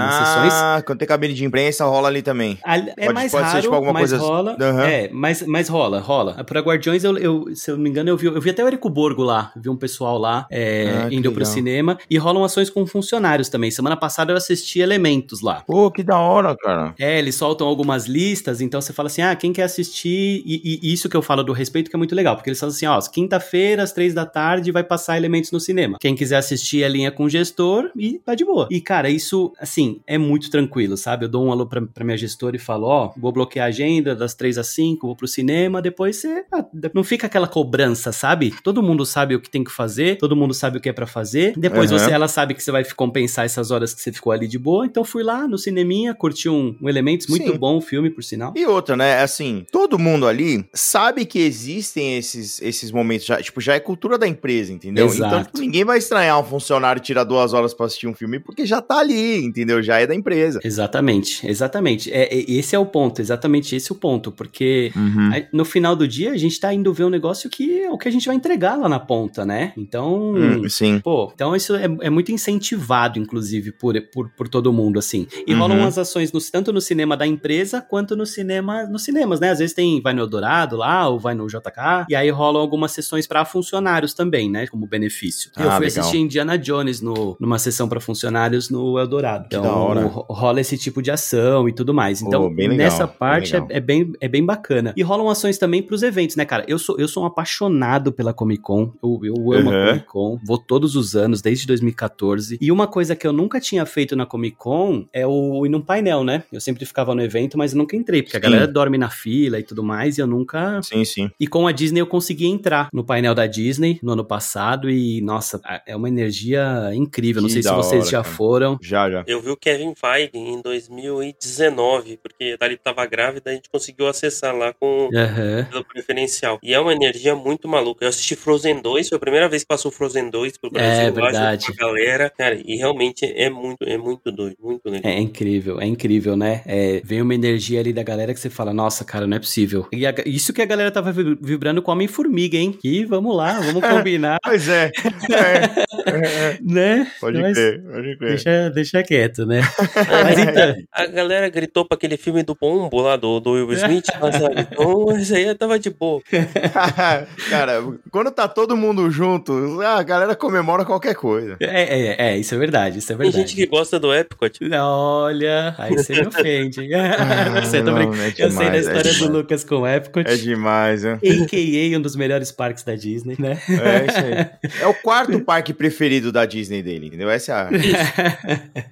rolam 0.00 0.16
umas 0.18 0.28
sessões. 0.28 0.52
Ah, 0.54 0.82
quando 0.86 0.98
tem 0.98 1.08
cabine 1.08 1.34
de 1.34 1.44
imprensa, 1.44 1.84
rola 1.84 2.08
ali 2.08 2.22
também. 2.22 2.58
É 2.64 2.78
Pode- 3.06 3.14
mais 3.14 3.32
pode 3.32 3.44
ser, 3.46 3.50
raro, 3.52 3.62
tipo, 3.62 3.74
alguma 3.74 3.92
mas 3.92 4.10
coisa- 4.10 4.24
rola. 4.24 4.56
Aham. 4.60 4.84
É, 4.86 5.10
mas, 5.12 5.42
mas 5.46 5.68
rola, 5.68 6.00
rola. 6.00 6.44
Pra 6.44 6.60
Guardiões, 6.60 7.04
eu, 7.04 7.16
eu- 7.18 7.46
se 7.54 7.70
eu 7.70 7.76
não 7.76 7.82
me 7.84 7.90
engano, 7.90 8.08
eu 8.10 8.16
vi, 8.16 8.26
eu 8.26 8.40
vi 8.40 8.50
até 8.50 8.64
o 8.64 8.66
Érico 8.66 8.88
Borgo 8.90 9.22
lá. 9.22 9.52
Vi 9.56 9.68
um 9.68 9.76
pessoal 9.76 10.18
lá 10.18 10.46
é, 10.50 11.04
Ah, 11.04 11.08
indo 11.10 11.30
pro 11.30 11.40
legal. 11.40 11.52
cinema. 11.54 11.98
E 12.08 12.16
rolam 12.18 12.44
ações 12.44 12.70
com 12.70 12.86
funcionários 12.86 13.48
também. 13.48 13.70
Semana 13.70 13.96
passada 13.96 14.32
eu 14.32 14.36
assisti 14.36 14.80
Elementos 14.80 15.40
lá. 15.42 15.62
Pô, 15.66 15.90
que 15.90 16.02
da 16.02 16.18
hora, 16.18 16.56
cara. 16.56 16.94
É, 16.98 17.18
eles 17.18 17.34
soltam 17.34 17.66
algumas 17.66 18.06
listas, 18.06 18.60
então 18.60 18.80
você 18.80 18.92
fala 18.92 19.06
assim, 19.08 19.22
ah, 19.22 19.34
quem 19.36 19.52
quer 19.52 19.62
assistir? 19.64 20.42
E, 20.44 20.80
e 20.82 20.92
isso 20.92 21.08
que 21.08 21.16
eu 21.16 21.22
falo 21.22 21.42
do 21.42 21.52
respeito 21.52 21.90
que 21.90 21.96
é 21.96 21.98
muito 21.98 22.14
legal, 22.14 22.34
porque 22.36 22.48
eles 22.50 22.58
falam 22.58 22.74
assim, 22.74 22.86
ó, 22.86 22.98
quinta-feira, 23.00 23.82
às 23.82 23.92
três 23.92 24.14
da 24.14 24.24
tarde, 24.26 24.72
vai 24.72 24.82
passar 24.82 25.16
elementos 25.16 25.50
no 25.52 25.60
cinema. 25.60 25.96
Quem 26.00 26.14
quiser 26.14 26.36
assistir 26.36 26.82
a 26.84 26.88
linha 26.88 27.10
com 27.10 27.24
o 27.24 27.28
gestor 27.28 27.90
e 27.96 28.18
tá 28.18 28.34
de 28.34 28.44
boa. 28.44 28.66
E, 28.70 28.80
cara, 28.80 29.08
isso, 29.10 29.52
assim, 29.60 29.89
é 30.06 30.18
muito 30.18 30.50
tranquilo, 30.50 30.96
sabe? 30.96 31.24
Eu 31.24 31.28
dou 31.28 31.44
um 31.44 31.52
alô 31.52 31.66
pra, 31.66 31.82
pra 31.82 32.04
minha 32.04 32.16
gestora 32.16 32.56
e 32.56 32.58
falo, 32.58 32.86
ó, 32.86 33.12
vou 33.16 33.32
bloquear 33.32 33.66
a 33.66 33.68
agenda 33.68 34.14
das 34.14 34.34
três 34.34 34.58
às 34.58 34.68
cinco, 34.68 35.06
vou 35.06 35.16
pro 35.16 35.28
cinema, 35.28 35.80
depois 35.82 36.16
você... 36.16 36.44
ah, 36.52 36.64
não 36.94 37.04
fica 37.04 37.26
aquela 37.26 37.46
cobrança, 37.46 38.12
sabe? 38.12 38.54
Todo 38.62 38.82
mundo 38.82 39.04
sabe 39.04 39.34
o 39.34 39.40
que 39.40 39.50
tem 39.50 39.64
que 39.64 39.70
fazer, 39.70 40.18
todo 40.18 40.36
mundo 40.36 40.54
sabe 40.54 40.78
o 40.78 40.80
que 40.80 40.88
é 40.88 40.92
pra 40.92 41.06
fazer. 41.06 41.54
Depois 41.56 41.90
Aham. 41.90 41.98
você, 41.98 42.10
ela 42.10 42.28
sabe 42.28 42.54
que 42.54 42.62
você 42.62 42.70
vai 42.70 42.84
compensar 42.84 43.44
essas 43.44 43.70
horas 43.70 43.94
que 43.94 44.00
você 44.00 44.12
ficou 44.12 44.32
ali 44.32 44.46
de 44.46 44.58
boa, 44.58 44.86
então 44.86 45.04
fui 45.04 45.22
lá 45.22 45.46
no 45.46 45.58
cineminha, 45.58 46.14
curti 46.14 46.48
um, 46.48 46.76
um 46.80 46.88
Elementos, 46.88 47.26
muito 47.28 47.52
Sim. 47.52 47.58
bom 47.58 47.76
o 47.76 47.80
filme, 47.80 48.10
por 48.10 48.22
sinal. 48.22 48.52
E 48.56 48.66
outra, 48.66 48.96
né? 48.96 49.22
Assim, 49.22 49.64
todo 49.70 49.98
mundo 49.98 50.26
ali 50.26 50.64
sabe 50.74 51.24
que 51.24 51.38
existem 51.38 52.16
esses, 52.16 52.60
esses 52.60 52.90
momentos, 52.90 53.26
já, 53.26 53.40
tipo, 53.40 53.60
já 53.60 53.74
é 53.74 53.80
cultura 53.80 54.18
da 54.18 54.26
empresa, 54.26 54.72
entendeu? 54.72 55.06
Exato. 55.06 55.34
Então, 55.34 55.44
tipo, 55.44 55.58
ninguém 55.58 55.84
vai 55.84 55.98
estranhar 55.98 56.38
um 56.40 56.44
funcionário 56.44 57.00
tirar 57.00 57.24
duas 57.24 57.52
horas 57.52 57.72
pra 57.72 57.86
assistir 57.86 58.06
um 58.06 58.14
filme 58.14 58.40
porque 58.40 58.66
já 58.66 58.80
tá 58.82 58.98
ali, 58.98 59.44
entendeu? 59.44 59.79
Já 59.82 59.98
é 60.00 60.06
da 60.06 60.14
empresa. 60.14 60.60
Exatamente, 60.62 61.46
exatamente. 61.46 62.10
É, 62.12 62.22
é, 62.34 62.44
esse 62.50 62.74
é 62.74 62.78
o 62.78 62.86
ponto, 62.86 63.20
exatamente 63.20 63.74
esse 63.76 63.90
é 63.90 63.94
o 63.94 63.98
ponto, 63.98 64.30
porque 64.32 64.92
Uhum. 64.96 65.30
aí, 65.32 65.46
no 65.52 65.64
final 65.64 65.94
do 65.96 66.06
dia 66.06 66.32
a 66.32 66.36
gente 66.36 66.58
tá 66.58 66.72
indo 66.72 66.92
ver 66.92 67.04
um 67.04 67.10
negócio 67.10 67.48
que 67.50 67.80
é 67.82 67.90
o 67.90 67.98
que 67.98 68.08
a 68.08 68.12
gente 68.12 68.26
vai 68.26 68.34
entregar 68.36 68.76
lá 68.76 68.88
na 68.88 68.98
ponta, 68.98 69.44
né? 69.44 69.72
Então, 69.76 70.34
Hum, 70.34 70.68
sim. 70.68 71.00
Pô, 71.00 71.30
então 71.34 71.54
isso 71.54 71.74
é, 71.74 71.84
é 72.02 72.10
muito 72.10 72.30
incentivado, 72.32 73.18
inclusive, 73.18 73.72
por, 73.72 74.00
por, 74.12 74.28
por 74.30 74.48
todo 74.48 74.72
mundo, 74.72 74.98
assim. 74.98 75.26
E 75.46 75.52
rolam 75.54 75.76
Uhum. 75.76 75.84
umas 75.84 75.98
ações 75.98 76.32
no- 76.32 76.40
tanto 76.40 76.72
no 76.72 76.80
cinema 76.80 77.16
da 77.16 77.26
empresa 77.26 77.80
quanto 77.80 78.16
no 78.16 78.26
cinema, 78.26 78.84
nos 78.84 79.04
cinemas, 79.04 79.40
né? 79.40 79.50
Às 79.50 79.58
vezes 79.58 79.74
tem, 79.74 80.00
vai 80.00 80.12
no 80.12 80.20
Eldorado 80.22 80.76
lá, 80.76 81.08
ou 81.08 81.18
vai 81.18 81.34
no 81.34 81.46
JK, 81.46 82.06
e 82.08 82.14
aí 82.14 82.28
rolam 82.30 82.60
algumas 82.60 82.92
sessões 82.92 83.26
pra 83.26 83.44
funcionários 83.44 84.14
também, 84.14 84.50
né? 84.50 84.66
Como 84.66 84.86
benefício. 84.86 85.50
Ah, 85.56 85.62
eu 85.64 85.70
fui 85.72 85.86
legal. 85.86 86.00
assistir 86.00 86.18
Indiana 86.18 86.58
Jones 86.58 87.00
no, 87.00 87.36
numa 87.40 87.58
sessão 87.58 87.88
pra 87.88 88.00
funcionários 88.00 88.70
no 88.70 88.98
Eldorado. 88.98 89.44
Então, 89.46 89.62
da 89.70 89.76
hora. 89.76 90.00
ro- 90.06 90.26
rola 90.28 90.60
esse 90.60 90.76
tipo 90.78 91.00
de 91.02 91.10
ação 91.10 91.68
e 91.68 91.72
tudo 91.72 91.92
mais. 91.94 92.22
Então, 92.22 92.48
bem 92.52 92.68
legal, 92.68 92.84
nessa 92.86 93.06
bem 93.06 93.16
parte 93.18 93.54
é, 93.56 93.60
legal. 93.60 93.76
é 93.76 93.80
bem, 93.80 94.12
é 94.20 94.28
bem 94.28 94.44
bacana. 94.44 94.92
E 94.96 95.02
rolam 95.02 95.28
ações 95.28 95.58
também 95.58 95.82
pros 95.82 96.02
eventos, 96.02 96.36
né, 96.36 96.44
cara? 96.44 96.64
Eu 96.68 96.78
sou, 96.78 96.98
eu 96.98 97.08
sou 97.08 97.22
um 97.22 97.26
apaixonado 97.26 98.12
pela 98.12 98.32
Comic 98.32 98.62
Con. 98.62 98.92
Eu, 99.02 99.20
eu 99.24 99.52
amo 99.52 99.70
Uhum. 99.70 99.82
a 99.82 99.86
Comic 99.88 100.06
Con. 100.06 100.38
Vou 100.44 100.58
todos 100.58 100.96
os 100.96 101.14
anos, 101.16 101.42
desde 101.42 101.66
2014. 101.66 102.58
E 102.60 102.70
uma 102.72 102.86
coisa 102.86 103.14
que 103.16 103.26
eu 103.26 103.32
nunca 103.32 103.60
tinha 103.60 103.84
feito 103.86 104.14
na 104.16 104.24
Comic 104.26 104.56
Con 104.56 105.04
é 105.12 105.26
o 105.26 105.64
ir 105.66 105.68
num 105.68 105.80
painel, 105.80 106.24
né? 106.24 106.44
Eu 106.52 106.60
sempre 106.60 106.84
ficava 106.84 107.14
no 107.14 107.22
evento, 107.22 107.58
mas 107.58 107.72
eu 107.72 107.78
nunca 107.78 107.96
entrei, 107.96 108.22
porque 108.22 108.36
a 108.36 108.40
Sim. 108.40 108.44
galera 108.44 108.66
dorme 108.66 108.96
na 108.98 109.10
fila 109.10 109.58
e 109.58 109.62
tudo 109.62 109.82
mais, 109.82 110.18
e 110.18 110.20
eu 110.20 110.26
nunca. 110.26 110.80
Sim, 110.82 111.04
sim. 111.04 111.30
E 111.38 111.46
com 111.46 111.66
a 111.66 111.72
Disney 111.72 112.00
eu 112.00 112.06
consegui 112.06 112.46
entrar 112.46 112.88
no 112.92 113.04
painel 113.04 113.34
da 113.34 113.46
Disney 113.46 113.98
no 114.02 114.12
ano 114.12 114.24
passado 114.24 114.90
e, 114.90 115.20
nossa, 115.20 115.60
é 115.86 115.94
uma 115.96 116.08
energia 116.08 116.90
incrível. 116.94 117.42
Não 117.42 117.48
Que 117.48 117.54
sei 117.54 117.62
se 117.62 117.70
vocês 117.72 118.02
hora, 118.02 118.10
já 118.10 118.22
cara. 118.22 118.34
foram. 118.34 118.78
Já, 118.80 119.10
já. 119.10 119.24
Eu 119.26 119.40
vi 119.40 119.50
o 119.50 119.56
Kevin 119.60 119.94
Feige 119.94 120.30
em 120.34 120.60
2019, 120.62 122.18
porque 122.22 122.52
a 122.54 122.56
Dali 122.56 122.76
tava 122.76 123.04
grávida, 123.06 123.50
a 123.50 123.54
gente 123.54 123.68
conseguiu 123.70 124.06
acessar 124.08 124.54
lá 124.56 124.72
com 124.72 125.08
Aham. 125.14 125.66
pelo 125.70 125.84
preferencial. 125.84 126.58
E 126.62 126.72
é 126.74 126.80
uma 126.80 126.92
energia 126.92 127.34
muito 127.34 127.68
maluca. 127.68 128.04
Eu 128.04 128.08
assisti 128.08 128.34
Frozen 128.36 128.80
2, 128.80 129.08
foi 129.08 129.16
a 129.16 129.20
primeira 129.20 129.48
vez 129.48 129.62
que 129.62 129.68
passou 129.68 129.90
Frozen 129.90 130.30
2 130.30 130.56
pro 130.58 130.70
Brasil. 130.70 131.08
É 131.08 131.10
verdade. 131.10 131.72
galera. 131.74 132.30
Cara, 132.30 132.58
e 132.64 132.76
realmente 132.76 133.24
é 133.24 133.50
muito, 133.50 133.82
é 133.84 133.96
muito 133.98 134.30
doido, 134.32 134.56
muito 134.62 134.88
legal. 134.88 135.10
É 135.12 135.18
incrível, 135.18 135.80
é 135.80 135.86
incrível, 135.86 136.36
né? 136.36 136.62
É, 136.66 137.00
vem 137.04 137.20
uma 137.22 137.34
energia 137.34 137.80
ali 137.80 137.92
da 137.92 138.02
galera 138.02 138.32
que 138.32 138.40
você 138.40 138.50
fala, 138.50 138.72
nossa, 138.72 139.04
cara, 139.04 139.26
não 139.26 139.36
é 139.36 139.40
possível. 139.40 139.86
E 139.92 140.06
a- 140.06 140.14
isso 140.26 140.52
que 140.52 140.62
a 140.62 140.66
galera 140.66 140.90
tava 140.90 141.12
vi- 141.12 141.36
vibrando 141.40 141.82
com 141.82 141.90
Homem-Formiga, 141.92 142.56
hein? 142.56 142.78
E 142.84 143.04
vamos 143.04 143.36
lá, 143.36 143.60
vamos 143.60 143.80
combinar, 144.08 144.38
Pois 144.42 144.68
é. 144.68 144.90
É, 145.30 146.10
é, 146.10 146.52
é. 146.54 146.58
né? 146.62 147.10
Pode 147.20 147.38
Mas 147.40 147.54
crer, 147.56 147.82
pode 147.82 148.16
crer. 148.16 148.28
Deixa, 148.30 148.70
deixa 148.70 149.02
quieto, 149.02 149.46
né? 149.46 149.49
Mas 150.24 150.38
então, 150.38 150.74
A 150.92 151.06
galera 151.06 151.48
gritou 151.48 151.84
pra 151.84 151.96
aquele 151.96 152.16
filme 152.16 152.42
do 152.42 152.54
Pombo 152.54 153.00
lá, 153.00 153.16
do, 153.16 153.40
do 153.40 153.52
Will 153.52 153.72
Smith, 153.72 154.06
mas, 154.20 154.36
sabe? 154.36 154.60
Então, 154.60 155.16
isso 155.18 155.34
aí 155.34 155.54
tava 155.54 155.78
de 155.78 155.90
boa. 155.90 156.22
Cara, 157.50 157.82
quando 158.10 158.30
tá 158.30 158.46
todo 158.48 158.76
mundo 158.76 159.10
junto, 159.10 159.80
a 159.82 160.02
galera 160.02 160.34
comemora 160.34 160.84
qualquer 160.84 161.14
coisa. 161.14 161.56
é, 161.60 161.82
é, 161.82 162.16
é, 162.30 162.38
isso 162.38 162.54
é 162.54 162.58
verdade, 162.58 162.98
isso 162.98 163.12
é 163.12 163.16
Tem 163.16 163.24
verdade. 163.24 163.48
gente 163.48 163.56
que 163.56 163.66
gosta 163.66 163.98
do 163.98 164.14
Epcot. 164.14 164.58
Olha, 164.72 165.74
aí 165.78 165.94
você 165.94 166.14
me 166.14 166.26
ofende. 166.26 166.88
você 167.62 167.82
tá 167.82 167.90
não, 167.90 167.98
é 167.98 168.28
Eu 168.38 168.50
sei 168.50 168.50
da 168.50 168.50
demais, 168.50 168.74
é 168.74 168.78
história 168.78 169.02
do 169.02 169.16
demais. 169.16 169.32
Lucas 169.32 169.64
com 169.64 169.74
o 169.76 169.86
Epcot. 169.86 170.28
É 170.28 170.36
demais, 170.36 171.02
né? 171.02 171.14
AKA 171.14 171.98
um 171.98 172.00
dos 172.00 172.16
melhores 172.16 172.52
parques 172.52 172.82
da 172.84 172.94
Disney, 172.94 173.36
né? 173.38 173.58
É 173.68 174.06
isso 174.06 174.18
aí. 174.18 174.80
É 174.82 174.86
o 174.86 174.94
quarto 174.94 175.40
parque 175.40 175.72
preferido 175.72 176.30
da 176.32 176.44
Disney 176.44 176.82
dele, 176.82 177.06
entendeu? 177.06 177.30
Essa 177.30 177.52
é 177.52 177.54
a. 177.54 177.70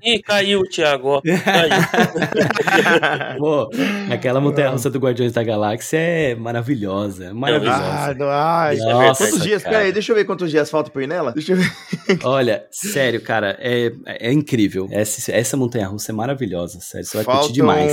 Ih, 0.02 0.22
caiu, 0.38 0.62
Thiago. 0.62 1.22
Caiu. 1.22 1.70
Pô, 3.38 3.70
aquela 4.12 4.40
montanha-russa 4.40 4.90
do 4.90 4.98
Guardiões 4.98 5.32
da 5.32 5.42
Galáxia 5.42 5.98
é 5.98 6.34
maravilhosa, 6.34 7.34
maravilhosa. 7.34 7.82
Ah, 7.82 8.14
não, 8.14 8.28
ai, 8.28 8.76
Nossa, 8.76 9.24
quantos 9.24 9.42
dias? 9.42 9.62
cara. 9.62 9.76
Pera 9.76 9.86
aí, 9.86 9.92
deixa 9.92 10.12
eu 10.12 10.16
ver 10.16 10.24
quantos 10.24 10.50
dias 10.50 10.70
falta 10.70 10.90
pra 10.90 11.02
ir 11.02 11.06
nela. 11.06 11.32
Deixa 11.32 11.52
eu 11.52 11.56
ver. 11.56 11.70
Olha, 12.24 12.64
sério, 12.70 13.20
cara, 13.20 13.56
é, 13.60 13.92
é 14.06 14.32
incrível. 14.32 14.88
Essa, 14.90 15.32
essa 15.32 15.56
montanha-russa 15.56 16.12
é 16.12 16.14
maravilhosa, 16.14 16.78
sério, 16.80 17.06
você 17.06 17.22
vai 17.22 17.24
curtir 17.24 17.52
demais. 17.52 17.92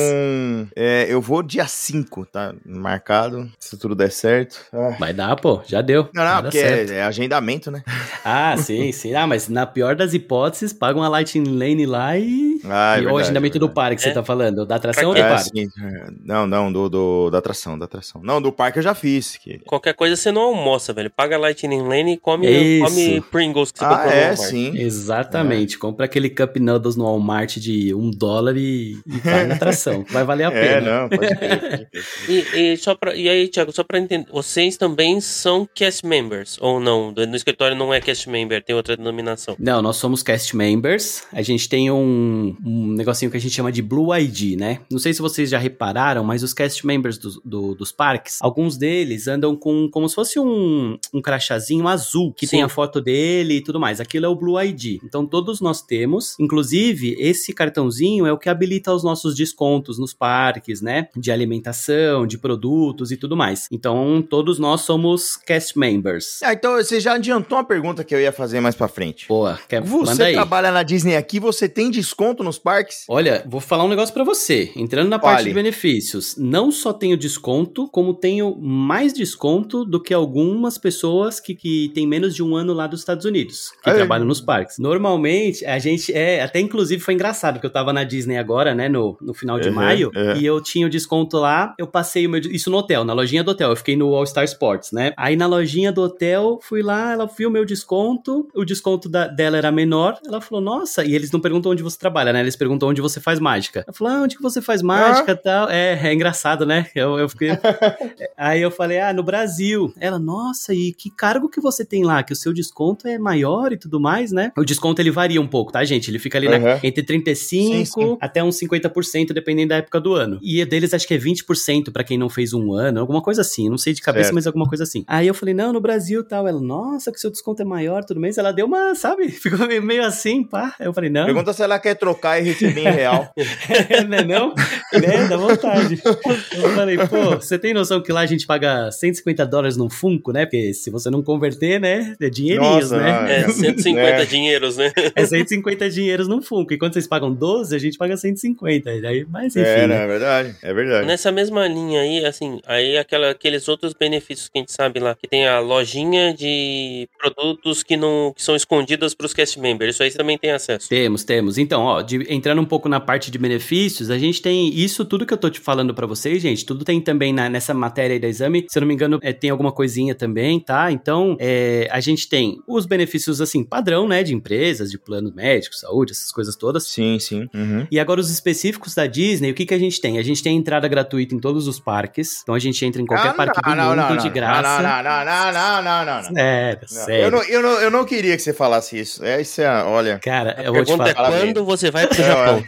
É, 0.75 1.05
eu 1.09 1.21
vou 1.21 1.41
dia 1.41 1.67
5, 1.67 2.25
tá? 2.27 2.53
Marcado. 2.65 3.49
Se 3.59 3.77
tudo 3.77 3.95
der 3.95 4.11
certo. 4.11 4.59
Ah. 4.71 4.95
Vai 4.99 5.13
dar, 5.13 5.35
pô, 5.35 5.61
já 5.65 5.81
deu. 5.81 6.09
Não, 6.13 6.23
não, 6.23 6.41
porque 6.43 6.59
é, 6.59 6.85
é 6.85 7.03
agendamento, 7.03 7.71
né? 7.71 7.83
Ah, 8.23 8.55
sim, 8.57 8.91
sim. 8.91 9.13
Ah, 9.13 9.27
mas 9.27 9.47
na 9.47 9.65
pior 9.65 9.95
das 9.95 10.13
hipóteses, 10.13 10.73
paga 10.73 10.97
uma 10.97 11.07
Lightning 11.07 11.57
Lane 11.57 11.85
lá 11.85 12.17
e. 12.17 12.34
Bye. 12.35 12.54
Ah, 12.69 12.97
é 12.97 13.01
e 13.03 13.05
o 13.07 13.17
agendamento 13.17 13.57
é 13.57 13.59
do 13.59 13.69
parque 13.69 13.97
que 13.97 14.01
você 14.01 14.09
É. 14.09 14.13
tá 14.13 14.23
falando? 14.23 14.65
Da 14.65 14.75
atração 14.75 15.09
ou 15.09 15.13
do 15.13 15.17
quê? 15.17 15.21
É, 15.21 15.29
parque? 15.29 15.49
sim, 15.49 15.67
é. 15.81 16.07
não, 16.23 16.47
não, 16.47 16.71
do, 16.71 16.89
do- 16.89 17.29
da 17.29 17.37
atração, 17.39 17.77
da 17.77 17.85
atração. 17.85 18.21
Não, 18.23 18.41
do 18.41 18.51
parque 18.51 18.79
eu 18.79 18.83
já 18.83 18.93
fiz. 18.95 19.37
Que... 19.37 19.59
Qualquer 19.59 19.93
coisa 19.93 20.15
você 20.15 20.31
não 20.31 20.41
almoça, 20.43 20.93
velho. 20.93 21.09
Paga 21.09 21.37
Lightning 21.37 21.81
Lane 21.87 22.13
e 22.13 22.17
come, 22.17 22.47
Isso. 22.47 22.85
come 22.85 23.21
Pringles 23.31 23.71
que 23.71 23.79
você 23.79 23.85
Ah, 23.85 24.07
é, 24.07 24.35
sim. 24.35 24.77
Exatamente. 24.77 25.77
Compra 25.77 26.05
aquele 26.05 26.29
Cup 26.29 26.57
Noodles 26.57 26.95
no 26.95 27.03
Walmart 27.05 27.57
de 27.57 27.93
um 27.93 28.09
dólar 28.11 28.55
e, 28.57 28.97
e 29.05 29.17
vai 29.23 29.45
na 29.45 29.55
atração. 29.55 30.05
Vai 30.09 30.23
valer 30.23 30.45
a 30.45 30.51
É, 30.51 30.75
pena. 30.75 31.01
não, 31.01 31.09
pode 31.09 31.35
crer, 31.35 31.59
pode 31.59 31.69
crer. 31.69 31.89
E, 32.29 32.73
e 32.73 32.77
só 32.77 32.95
pra, 32.95 33.15
e 33.15 33.27
aí, 33.29 33.47
Thiago, 33.47 33.71
só 33.71 33.83
pra 33.83 33.99
entender, 33.99 34.27
vocês 34.31 34.77
também 34.77 35.19
são 35.21 35.67
cast 35.73 36.05
members, 36.05 36.57
ou 36.61 36.79
não? 36.79 37.11
No 37.11 37.35
escritório 37.35 37.75
não 37.75 37.93
é 37.93 37.99
cast 38.01 38.29
member, 38.29 38.63
tem 38.63 38.75
outra 38.75 38.95
denominação. 38.97 39.55
Não, 39.59 39.81
nós 39.81 39.97
somos 39.97 40.23
cast 40.23 40.55
members. 40.55 41.23
A 41.33 41.41
gente 41.41 41.67
tem 41.69 41.91
um, 41.91 42.54
um 42.63 42.87
negocinho 42.93 43.31
que 43.31 43.37
a 43.37 43.39
gente 43.39 43.53
chama 43.53 43.71
de 43.71 43.81
Blue 43.81 44.15
ID, 44.15 44.57
né? 44.59 44.79
Não 44.89 44.99
sei 44.99 45.13
se 45.13 45.21
vocês 45.21 45.49
já 45.49 45.57
repararam, 45.57 46.23
mas 46.23 46.43
os 46.43 46.53
cast 46.53 46.85
members 46.85 47.17
do- 47.17 47.41
do- 47.43 47.75
dos 47.75 47.91
parques, 47.91 48.37
alguns 48.41 48.77
deles 48.77 49.27
andam 49.27 49.55
com 49.55 49.89
como 49.89 50.07
se 50.07 50.15
fosse 50.15 50.39
um, 50.39 50.97
um 51.13 51.21
crachazinho 51.21 51.87
azul, 51.87 52.33
que 52.33 52.45
Sim. 52.45 52.57
tem 52.57 52.63
a 52.63 52.69
foto 52.69 53.01
dele 53.01 53.55
e 53.55 53.61
tudo 53.61 53.79
mais. 53.79 53.99
Aquilo 53.99 54.25
é 54.25 54.29
o 54.29 54.35
Blue 54.35 54.61
ID. 54.61 54.99
Então 55.03 55.25
todos 55.25 55.59
nós 55.61 55.81
temos. 55.81 56.35
Inclusive, 56.39 57.15
esse 57.19 57.53
cartãozinho 57.53 58.25
é 58.25 58.31
o 58.31 58.37
que 58.37 58.49
habilita 58.49 58.93
os 58.93 59.03
nossos 59.03 59.35
descontos 59.35 59.97
nos 59.99 60.13
parques, 60.13 60.81
né? 60.81 61.07
De 61.15 61.31
alimentação, 61.31 62.27
de 62.27 62.37
produtos 62.37 63.11
e 63.11 63.17
tudo 63.17 63.35
mais. 63.35 63.67
Então 63.71 64.21
todos 64.27 64.59
nós 64.59 64.81
somos 64.81 65.35
cast 65.37 65.77
members. 65.77 66.41
Ah, 66.43 66.53
então 66.53 66.73
você 66.75 66.99
já 66.99 67.13
adiantou 67.15 67.57
uma 67.57 67.63
pergunta 67.63 68.03
que 68.03 68.13
eu 68.13 68.19
ia 68.21 68.31
fazer 68.31 68.59
mais 68.59 68.75
pra 68.75 68.87
frente. 68.87 69.27
Boa, 69.27 69.59
quer, 69.67 69.81
Você 69.81 70.33
trabalha 70.33 70.71
na 70.71 70.83
Disney 70.83 71.15
aqui, 71.15 71.39
você 71.39 71.67
tem 71.67 71.89
desconto 71.89 72.43
nos 72.45 72.57
parques? 72.57 73.03
Olha, 73.09 73.43
vou 73.47 73.59
falar 73.59 73.83
um 73.83 73.87
negócio 73.89 74.13
pra 74.13 74.23
você. 74.23 74.71
Entrando 74.75 75.09
na 75.09 75.19
parte 75.19 75.43
de 75.45 75.53
benefícios, 75.53 76.35
não 76.37 76.71
só 76.71 76.93
tenho 76.93 77.17
desconto, 77.17 77.87
como 77.89 78.13
tenho 78.13 78.55
mais 78.57 79.11
desconto 79.13 79.83
do 79.83 80.01
que 80.01 80.13
algumas 80.13 80.77
pessoas 80.77 81.39
que, 81.39 81.53
que 81.55 81.91
têm 81.93 82.07
menos 82.07 82.33
de 82.35 82.41
um 82.43 82.55
ano 82.55 82.73
lá 82.73 82.87
dos 82.87 83.01
Estados 83.01 83.25
Unidos, 83.25 83.71
que 83.83 83.89
Ei. 83.89 83.95
trabalham 83.95 84.25
nos 84.25 84.39
parques. 84.39 84.77
Normalmente, 84.77 85.65
a 85.65 85.77
gente 85.79 86.13
é. 86.13 86.41
Até 86.41 86.59
inclusive 86.59 87.01
foi 87.01 87.13
engraçado, 87.13 87.59
que 87.59 87.65
eu 87.65 87.69
tava 87.69 87.91
na 87.91 88.03
Disney 88.03 88.37
agora, 88.37 88.73
né, 88.75 88.87
no, 88.87 89.17
no 89.21 89.33
final 89.33 89.59
de 89.59 89.69
Uhum, 89.69 89.75
maio, 89.75 90.11
é. 90.15 90.37
e 90.37 90.45
eu 90.45 90.61
tinha 90.61 90.85
o 90.85 90.89
desconto 90.89 91.37
lá, 91.37 91.73
eu 91.79 91.87
passei 91.87 92.25
o 92.27 92.29
meu. 92.29 92.39
Isso 92.39 92.69
no 92.69 92.77
hotel, 92.77 93.03
na 93.03 93.13
lojinha 93.13 93.43
do 93.43 93.51
hotel. 93.51 93.69
Eu 93.71 93.75
fiquei 93.75 93.95
no 93.95 94.13
All 94.13 94.25
Star 94.25 94.43
Sports, 94.45 94.91
né? 94.91 95.11
Aí 95.17 95.35
na 95.35 95.47
lojinha 95.47 95.91
do 95.91 96.01
hotel, 96.01 96.59
fui 96.61 96.81
lá, 96.83 97.13
ela 97.13 97.25
viu 97.25 97.49
o 97.49 97.51
meu 97.51 97.65
desconto, 97.65 98.47
o 98.53 98.63
desconto 98.63 99.09
da- 99.09 99.27
dela 99.27 99.57
era 99.57 99.71
menor. 99.71 100.17
Ela 100.25 100.39
falou, 100.41 100.63
nossa, 100.63 101.03
e 101.03 101.15
eles 101.15 101.31
não 101.31 101.39
perguntam 101.39 101.71
onde 101.71 101.81
você 101.83 101.97
trabalha, 101.97 102.24
né? 102.33 102.39
Eles 102.41 102.55
perguntam 102.55 102.89
onde 102.89 103.01
você 103.01 103.19
faz 103.19 103.39
mágica. 103.39 103.83
Ela 103.87 103.93
falou, 103.93 104.13
ah, 104.13 104.21
onde 104.23 104.35
que 104.35 104.41
você 104.41 104.61
faz 104.61 104.81
mágica 104.81 105.31
e 105.31 105.35
tal? 105.35 105.69
É, 105.69 105.99
é 106.07 106.13
engraçado, 106.13 106.65
né? 106.65 106.87
Eu, 106.95 107.17
eu 107.19 107.27
fiquei. 107.29 107.49
Aí 108.37 108.61
eu 108.61 108.71
falei, 108.71 108.99
ah, 108.99 109.13
no 109.13 109.23
Brasil. 109.23 109.93
Ela, 109.99 110.19
nossa, 110.19 110.73
e 110.73 110.93
que 110.93 111.09
cargo 111.09 111.49
que 111.49 111.59
você 111.61 111.83
tem 111.85 112.03
lá? 112.03 112.23
Que 112.23 112.33
o 112.33 112.35
seu 112.35 112.53
desconto 112.53 113.07
é 113.07 113.17
maior 113.17 113.71
e 113.71 113.77
tudo 113.77 113.99
mais, 113.99 114.31
né? 114.31 114.51
O 114.57 114.63
desconto 114.63 115.01
ele 115.01 115.11
varia 115.11 115.41
um 115.41 115.47
pouco, 115.47 115.71
tá, 115.71 115.83
gente? 115.83 116.09
Ele 116.09 116.19
fica 116.19 116.37
ali 116.37 116.47
na- 116.49 116.55
Uhum. 116.55 116.79
entre 116.83 117.03
35 117.03 117.73
Sim, 117.75 117.85
sim. 117.85 118.17
até 118.21 118.43
uns 118.43 118.57
50%, 118.57 119.33
dependendo 119.33 119.69
da 119.69 119.75
época 119.77 119.99
do 119.99 120.13
ano. 120.13 120.39
E 120.41 120.63
deles 120.65 120.93
acho 120.93 121.07
que 121.07 121.13
é 121.13 121.17
20% 121.17 121.91
pra 121.91 122.03
quem 122.03 122.17
não 122.17 122.29
fez 122.29 122.53
um 122.53 122.73
ano, 122.73 122.99
alguma 122.99 123.21
coisa 123.21 123.41
assim. 123.41 123.69
Não 123.69 123.77
sei 123.77 123.93
de 123.93 124.01
cabeça, 124.01 124.25
Certo. 124.25 124.35
mas 124.35 124.47
alguma 124.47 124.67
coisa 124.67 124.83
assim. 124.83 125.03
Aí 125.07 125.27
eu 125.27 125.33
falei, 125.33 125.53
não, 125.53 125.73
no 125.73 125.81
Brasil 125.81 126.23
tal. 126.23 126.47
Ela, 126.47 126.61
nossa, 126.61 127.11
que 127.11 127.19
seu 127.19 127.29
desconto 127.29 127.61
é 127.61 127.65
maior, 127.65 128.03
tudo 128.03 128.19
mês. 128.19 128.37
Ela 128.37 128.51
deu 128.51 128.65
uma, 128.65 128.95
sabe? 128.95 129.27
Ficou 129.29 129.67
meio 129.81 130.03
assim, 130.05 130.43
pá. 130.43 130.73
Eu 130.79 130.93
falei, 130.93 131.09
não. 131.09 131.25
Pergunta 131.25 131.53
se 131.53 131.61
ela 131.61 131.77
quer 131.79 131.95
trocar 131.95 132.14
e 132.23 132.41
receber 132.41 132.81
em 132.81 132.91
real. 132.91 133.31
né, 134.07 134.23
não? 134.23 134.53
Né, 134.93 135.27
dá 135.29 135.37
vontade. 135.37 136.01
Eu 136.05 136.69
falei, 136.69 136.97
pô, 136.97 137.35
você 137.35 137.57
tem 137.57 137.73
noção 137.73 138.01
que 138.01 138.11
lá 138.11 138.21
a 138.21 138.25
gente 138.25 138.45
paga 138.45 138.91
150 138.91 139.45
dólares 139.45 139.77
num 139.77 139.89
Funko, 139.89 140.31
né? 140.31 140.45
Porque 140.45 140.73
se 140.73 140.89
você 140.89 141.09
não 141.09 141.21
converter, 141.21 141.79
né? 141.79 142.15
É 142.19 142.29
dinheirinhos, 142.29 142.91
Nossa, 142.91 142.97
né? 142.97 143.41
É, 143.41 143.49
150 143.49 144.01
É. 144.01 144.25
dinheiros, 144.25 144.77
né? 144.77 144.91
É 145.15 145.25
150 145.25 145.89
dinheiros 145.89 146.27
num 146.27 146.41
Funko. 146.41 146.73
E 146.73 146.77
quando 146.77 146.93
vocês 146.93 147.07
pagam 147.07 147.33
12, 147.33 147.75
a 147.75 147.79
gente 147.79 147.97
paga 147.97 148.17
150. 148.17 148.89
Aí, 148.89 149.25
mas 149.29 149.55
enfim. 149.55 149.67
É, 149.67 149.87
né? 149.87 149.95
não, 149.95 149.95
é 149.95 150.07
verdade. 150.07 150.55
É 150.61 150.73
verdade. 150.73 151.07
Nessa 151.07 151.31
mesma 151.31 151.67
linha 151.67 152.01
aí, 152.01 152.25
assim, 152.25 152.59
aí 152.65 152.97
aquela, 152.97 153.31
aqueles 153.31 153.67
outros 153.67 153.93
benefícios 153.93 154.49
que 154.49 154.57
a 154.57 154.61
gente 154.61 154.71
sabe 154.71 154.99
lá, 154.99 155.15
que 155.15 155.27
tem 155.27 155.47
a 155.47 155.59
lojinha 155.59 156.33
de 156.33 157.07
produtos 157.17 157.83
que 157.83 157.97
não 157.97 158.33
que 158.35 158.41
são 158.41 158.55
escondidas 158.55 159.13
pros 159.13 159.33
cast 159.33 159.59
members. 159.59 159.95
Isso 159.95 160.03
aí 160.03 160.11
você 160.11 160.17
também 160.17 160.37
tem 160.37 160.51
acesso. 160.51 160.89
Temos, 160.89 161.23
temos. 161.23 161.57
Então, 161.57 161.83
ó, 161.83 162.01
de, 162.05 162.25
entrando 162.33 162.61
um 162.61 162.65
pouco 162.65 162.87
na 162.87 162.99
parte 162.99 163.29
de 163.31 163.37
benefícios, 163.37 164.09
a 164.09 164.17
gente 164.17 164.41
tem 164.41 164.73
isso 164.73 165.03
tudo 165.05 165.25
que 165.25 165.33
eu 165.33 165.37
tô 165.37 165.49
te 165.49 165.59
falando 165.59 165.93
para 165.93 166.05
vocês, 166.07 166.41
gente, 166.41 166.65
tudo 166.65 166.85
tem 166.85 167.01
também 167.01 167.33
na, 167.33 167.49
nessa 167.49 167.73
matéria 167.73 168.13
aí 168.13 168.19
da 168.19 168.27
exame. 168.27 168.65
Se 168.69 168.77
eu 168.77 168.81
não 168.81 168.87
me 168.87 168.93
engano, 168.93 169.19
é, 169.21 169.33
tem 169.33 169.49
alguma 169.49 169.71
coisinha 169.71 170.13
também, 170.15 170.59
tá? 170.59 170.91
Então, 170.91 171.35
é, 171.39 171.87
a 171.91 171.99
gente 171.99 172.27
tem 172.29 172.57
os 172.67 172.85
benefícios, 172.85 173.41
assim, 173.41 173.63
padrão, 173.63 174.07
né, 174.07 174.23
de 174.23 174.33
empresas, 174.33 174.89
de 174.91 174.97
planos 174.97 175.33
médicos, 175.33 175.79
saúde, 175.79 176.11
essas 176.11 176.31
coisas 176.31 176.55
todas. 176.55 176.83
Sim, 176.87 177.17
sim. 177.19 177.47
Uhum. 177.53 177.87
E 177.91 177.99
agora 177.99 178.19
os 178.19 178.29
específicos 178.29 178.93
da 178.93 179.05
Disney, 179.07 179.51
o 179.51 179.53
que 179.53 179.65
que 179.65 179.73
a 179.73 179.79
gente 179.79 179.99
tem? 179.99 180.17
A 180.17 180.23
gente 180.23 180.41
tem 180.43 180.55
entrada 180.57 180.87
gratuita 180.87 181.33
em 181.35 181.39
todos 181.39 181.67
os 181.67 181.79
parques, 181.79 182.41
então 182.43 182.53
a 182.55 182.59
gente 182.59 182.83
entra 182.85 183.01
em 183.01 183.05
qualquer 183.05 183.29
Ah, 183.29 183.33
parque 183.33 183.61
do 183.61 183.75
não, 183.75 183.83
mundo 183.89 183.95
não, 183.95 184.09
não, 184.09 184.17
de 184.17 184.25
não, 184.25 184.33
graça. 184.33 184.81
Não, 184.81 185.03
não, 185.03 185.03
não, 185.03 185.25
não, 185.25 185.83
não, 185.83 186.05
não, 186.05 186.05
não. 186.05 186.35
Sério, 186.35 186.79
Não, 186.81 186.87
sério. 186.87 187.23
Eu, 187.25 187.31
não, 187.31 187.43
eu, 187.43 187.61
não, 187.61 187.69
eu 187.81 187.91
não 187.91 188.05
queria 188.05 188.35
que 188.35 188.41
você 188.41 188.53
falasse 188.53 188.99
isso. 188.99 189.23
É, 189.23 189.41
isso 189.41 189.61
é, 189.61 189.83
olha. 189.83 190.19
Cara, 190.19 190.55
A 190.59 190.63
eu 190.63 190.73
vou 190.73 190.83
te 190.83 190.87
pergunta 190.87 191.13
falar. 191.13 191.33
é 191.35 191.39
quando 191.45 191.65
você 191.65 191.91
vai 191.95 192.07
pro 192.07 192.21
É, 192.21 192.25
Japão? 192.25 192.63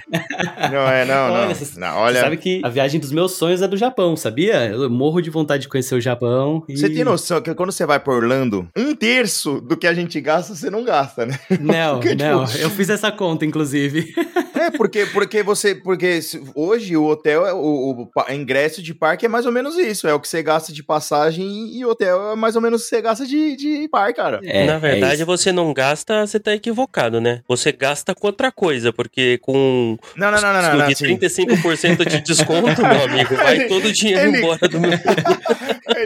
Não, 0.72 0.90
é, 0.90 1.06
não, 1.06 1.28
não. 1.28 1.34
Olha, 1.46 1.56
você- 1.56 1.80
não 1.80 1.88
Você 1.94 1.98
olha, 2.00 2.20
sabe 2.22 2.38
que 2.38 2.62
a 2.64 2.70
viagem 2.70 3.00
dos 3.00 3.12
meus 3.12 3.34
sonhos 3.34 3.62
é 3.62 3.68
do 3.68 3.78
Japão, 3.78 4.16
sabia? 4.16 4.66
Eu 4.68 4.90
morro 4.90 5.22
de 5.22 5.30
vontade 5.30 5.64
de 5.64 5.70
conhecer 5.70 5.96
o 5.96 6.02
Japão. 6.02 6.64
e- 6.68 6.78
você 6.78 6.90
tem 6.90 7.04
noção 7.04 7.42
que 7.42 7.54
quando 7.54 7.72
você 7.72 7.86
vai 7.86 8.00
pra 8.00 8.14
Orlando, 8.14 8.68
um 8.78 8.96
terço 8.96 9.60
do 9.62 9.76
que 9.78 9.88
a 9.88 9.94
gente 9.94 10.20
gasta, 10.22 10.56
você 10.56 10.70
não 10.70 10.84
gasta, 10.84 11.26
né? 11.26 11.40
Não, 11.60 11.96
Porque, 12.00 12.10
tipo, 12.16 12.24
não. 12.24 12.44
Eu 12.60 12.70
fiz 12.70 12.90
essa 12.90 13.12
conta, 13.12 13.46
inclusive. 13.46 14.14
É, 14.56 14.72
porque, 14.72 15.06
porque 15.08 15.44
você. 15.44 15.76
Porque 15.76 16.20
hoje 16.56 16.98
o 16.98 17.06
hotel, 17.06 17.46
é- 17.46 17.54
o, 17.54 18.10
o 18.28 18.32
ingresso 18.32 18.82
de 18.82 18.94
parque 18.94 19.26
é 19.26 19.30
mais 19.30 19.46
ou 19.46 19.52
menos 19.52 19.78
isso. 19.78 20.08
É 20.08 20.14
o 20.14 20.20
que 20.20 20.28
você 20.28 20.42
gasta 20.42 20.72
de 20.74 20.84
passagem 20.84 21.76
e 21.78 21.86
hotel 21.86 22.32
é 22.32 22.36
mais 22.36 22.56
ou 22.56 22.62
menos 22.62 22.82
o 22.82 22.84
que 22.84 22.90
você 22.90 23.02
gasta 23.02 23.26
de, 23.26 23.56
de 23.56 23.88
parque, 23.90 24.16
cara. 24.18 24.40
É, 24.44 24.66
Na 24.66 24.74
é 24.74 24.80
verdade, 24.80 25.16
isso. 25.18 25.26
você 25.26 25.52
não 25.52 25.74
gasta, 25.74 26.26
você 26.26 26.40
tá 26.40 26.54
equivocado, 26.54 27.22
né? 27.22 27.42
Você 27.48 27.72
gasta 27.72 28.14
com 28.16 28.28
outra 28.28 28.52
coisa, 28.52 28.92
porque 28.92 29.17
com 29.42 29.98
Não, 30.16 30.32
não, 30.32 30.42
não, 30.42 30.54
não, 30.54 30.62
não. 30.62 30.78
não 30.80 30.88
de 30.88 30.94
assim, 30.94 31.18
35% 31.18 32.08
de 32.08 32.22
desconto, 32.22 32.82
meu 32.82 33.04
amigo, 33.06 33.36
vai 33.38 33.68
todo 33.68 33.86
o 33.88 33.92
dinheiro 33.94 34.30
Ele- 34.30 34.38
embora 34.38 34.68
do 34.68 34.80
meu. 34.80 34.92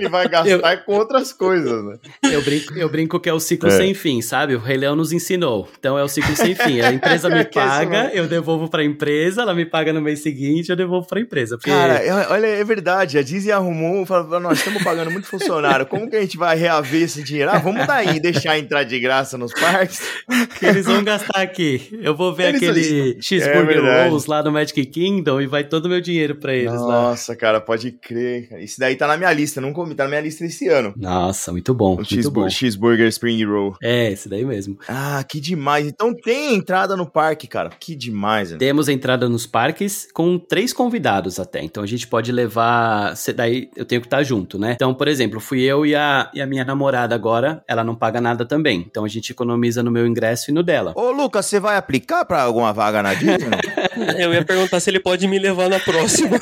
ele 0.02 0.10
vai 0.10 0.28
gastar 0.30 0.78
com 0.86 0.94
outras 0.96 1.32
coisas, 1.34 1.84
né? 1.84 1.98
Eu 2.32 2.42
brinco, 2.42 2.74
eu 2.78 2.90
brinco 2.90 3.20
que 3.20 3.30
é 3.30 3.34
o 3.34 3.40
ciclo 3.40 3.70
É. 3.70 3.78
sem 3.78 3.94
fim, 3.94 4.22
sabe? 4.22 4.56
O 4.56 4.60
Rei 4.60 4.78
Leão 4.78 4.96
nos 4.96 5.12
ensinou. 5.12 5.68
Então 5.80 5.98
é 5.98 6.04
o 6.04 6.08
ciclo 6.08 6.36
sem 6.36 6.56
fim. 6.56 6.82
A 6.82 6.92
empresa 6.92 7.30
me 7.30 7.42
isso, 7.42 7.50
paga, 7.52 8.12
eu 8.14 8.28
devolvo 8.28 8.70
pra 8.70 8.84
empresa, 8.84 9.42
ela 9.42 9.54
me 9.54 9.66
paga 9.66 9.92
no 9.94 10.02
mês 10.02 10.22
seguinte, 10.22 10.70
eu 10.70 10.76
devolvo 10.76 11.08
pra 11.08 11.20
empresa. 11.20 11.58
Porque 11.58 11.70
Cara, 11.70 11.94
é- 11.96 12.28
olha, 12.30 12.48
é 12.48 12.64
verdade. 12.64 13.18
A 13.18 13.24
Disney 13.24 13.52
arrumou, 13.52 14.06
falou, 14.06 14.40
nós 14.40 14.58
estamos 14.60 14.84
pagando 14.84 15.12
muito 15.12 15.28
funcionário. 15.28 15.86
Como 15.86 16.10
que 16.10 16.16
a 16.16 16.22
gente 16.22 16.38
vai 16.38 16.56
reaver 16.58 17.04
esse 17.04 17.24
dinheiro? 17.24 17.52
Ah, 17.52 17.58
vamos 17.60 17.86
daí 17.88 18.20
deixar 18.20 18.58
entrar 18.58 18.84
de 18.84 19.00
graça 19.00 19.38
nos 19.38 19.54
parques. 19.54 20.02
que 20.60 20.66
eles 20.66 20.86
vão 20.86 21.04
gastar 21.04 21.42
aqui. 21.42 22.00
Eu 22.02 22.16
vou 22.16 22.34
ver 22.34 22.50
Eles- 22.56 22.62
aquele 22.64 23.18
É 23.18 23.22
cheeseburger 23.22 23.82
verdade. 23.82 24.10
rolls 24.10 24.30
lá 24.30 24.44
no 24.44 24.52
Magic 24.52 24.86
Kingdom 24.86 25.42
e 25.42 25.48
vai 25.48 25.64
todo 25.64 25.86
o 25.86 25.90
meu 25.90 26.02
dinheiro 26.02 26.36
pra 26.36 26.54
eles 26.54 26.72
lá. 26.72 27.10
Nossa, 27.10 27.36
cara, 27.36 27.60
pode 27.62 27.92
crer. 27.92 28.48
Isso 28.60 28.80
daí 28.80 28.96
tá 28.96 29.08
na 29.08 29.18
minha 29.18 29.32
lista, 29.34 29.60
não 29.62 29.74
comi, 29.74 29.91
tá 29.96 30.04
na 30.04 30.10
minha 30.10 30.22
lista 30.22 30.46
esse 30.46 30.68
ano. 30.68 30.94
Nossa, 30.98 31.52
muito 31.52 31.74
bom, 31.74 31.94
O 31.94 31.96
muito 31.98 32.10
cheeseburger, 32.10 32.44
bom. 32.44 32.50
cheeseburger 32.50 33.08
Spring 33.08 33.44
Roll. 33.46 33.76
É, 33.82 34.12
esse 34.12 34.28
daí 34.30 34.46
mesmo. 34.46 34.78
Ah, 34.88 35.24
que 35.28 35.40
demais. 35.40 35.88
Então 35.88 36.14
tem 36.14 36.56
entrada 36.56 36.96
no 36.96 37.06
parque, 37.10 37.48
cara. 37.48 37.70
Que 37.80 37.96
demais, 37.96 38.52
né? 38.52 38.58
Temos 38.58 38.88
entrada 38.90 39.28
nos 39.30 39.46
parques 39.46 40.08
com 40.14 40.38
três 40.38 40.74
convidados 40.74 41.40
até. 41.40 41.64
Então 41.64 41.84
a 41.84 41.88
gente 41.88 42.08
pode 42.08 42.32
levar. 42.32 43.16
cê- 43.16 43.34
Daí 43.34 43.70
eu 43.76 43.86
tenho 43.86 44.02
que 44.02 44.08
estar 44.08 44.24
junto, 44.24 44.58
né? 44.60 44.74
Então, 44.76 44.94
por 44.94 45.08
exemplo, 45.08 45.40
fui 45.40 45.62
eu 45.62 45.86
e 45.86 45.96
a, 45.96 46.30
e 46.34 46.42
a 46.42 46.46
minha 46.46 46.64
namorada 46.66 47.16
agora. 47.16 47.64
Ela 47.68 47.84
não 47.84 47.96
paga 47.96 48.20
nada 48.22 48.46
também. 48.46 48.86
Então 48.90 49.04
a 49.06 49.08
gente 49.08 49.32
economiza 49.32 49.82
no 49.84 49.92
meu 49.92 50.06
ingresso 50.08 50.52
e 50.52 50.54
no 50.54 50.62
dela. 50.64 50.94
Ô, 50.96 51.12
Lucas, 51.12 51.46
você 51.46 51.60
vai 51.60 51.78
aplicar 51.78 52.26
pra 52.26 52.42
alguma 52.44 52.72
vaga 52.74 53.02
na 53.04 53.14
Disney? 53.14 53.58
Eu 54.18 54.34
ia 54.34 54.44
perguntar 54.44 54.80
se 54.80 54.90
ele 54.90 55.00
pode 55.00 55.28
me 55.28 55.38
levar 55.40 55.70
na 55.70 55.80
próxima. 55.80 56.38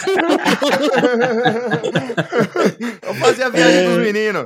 Vamos 3.03 3.19
fazer 3.19 3.43
a 3.43 3.49
viagem 3.49 3.85
dos 3.85 3.97
meninos. 3.97 4.45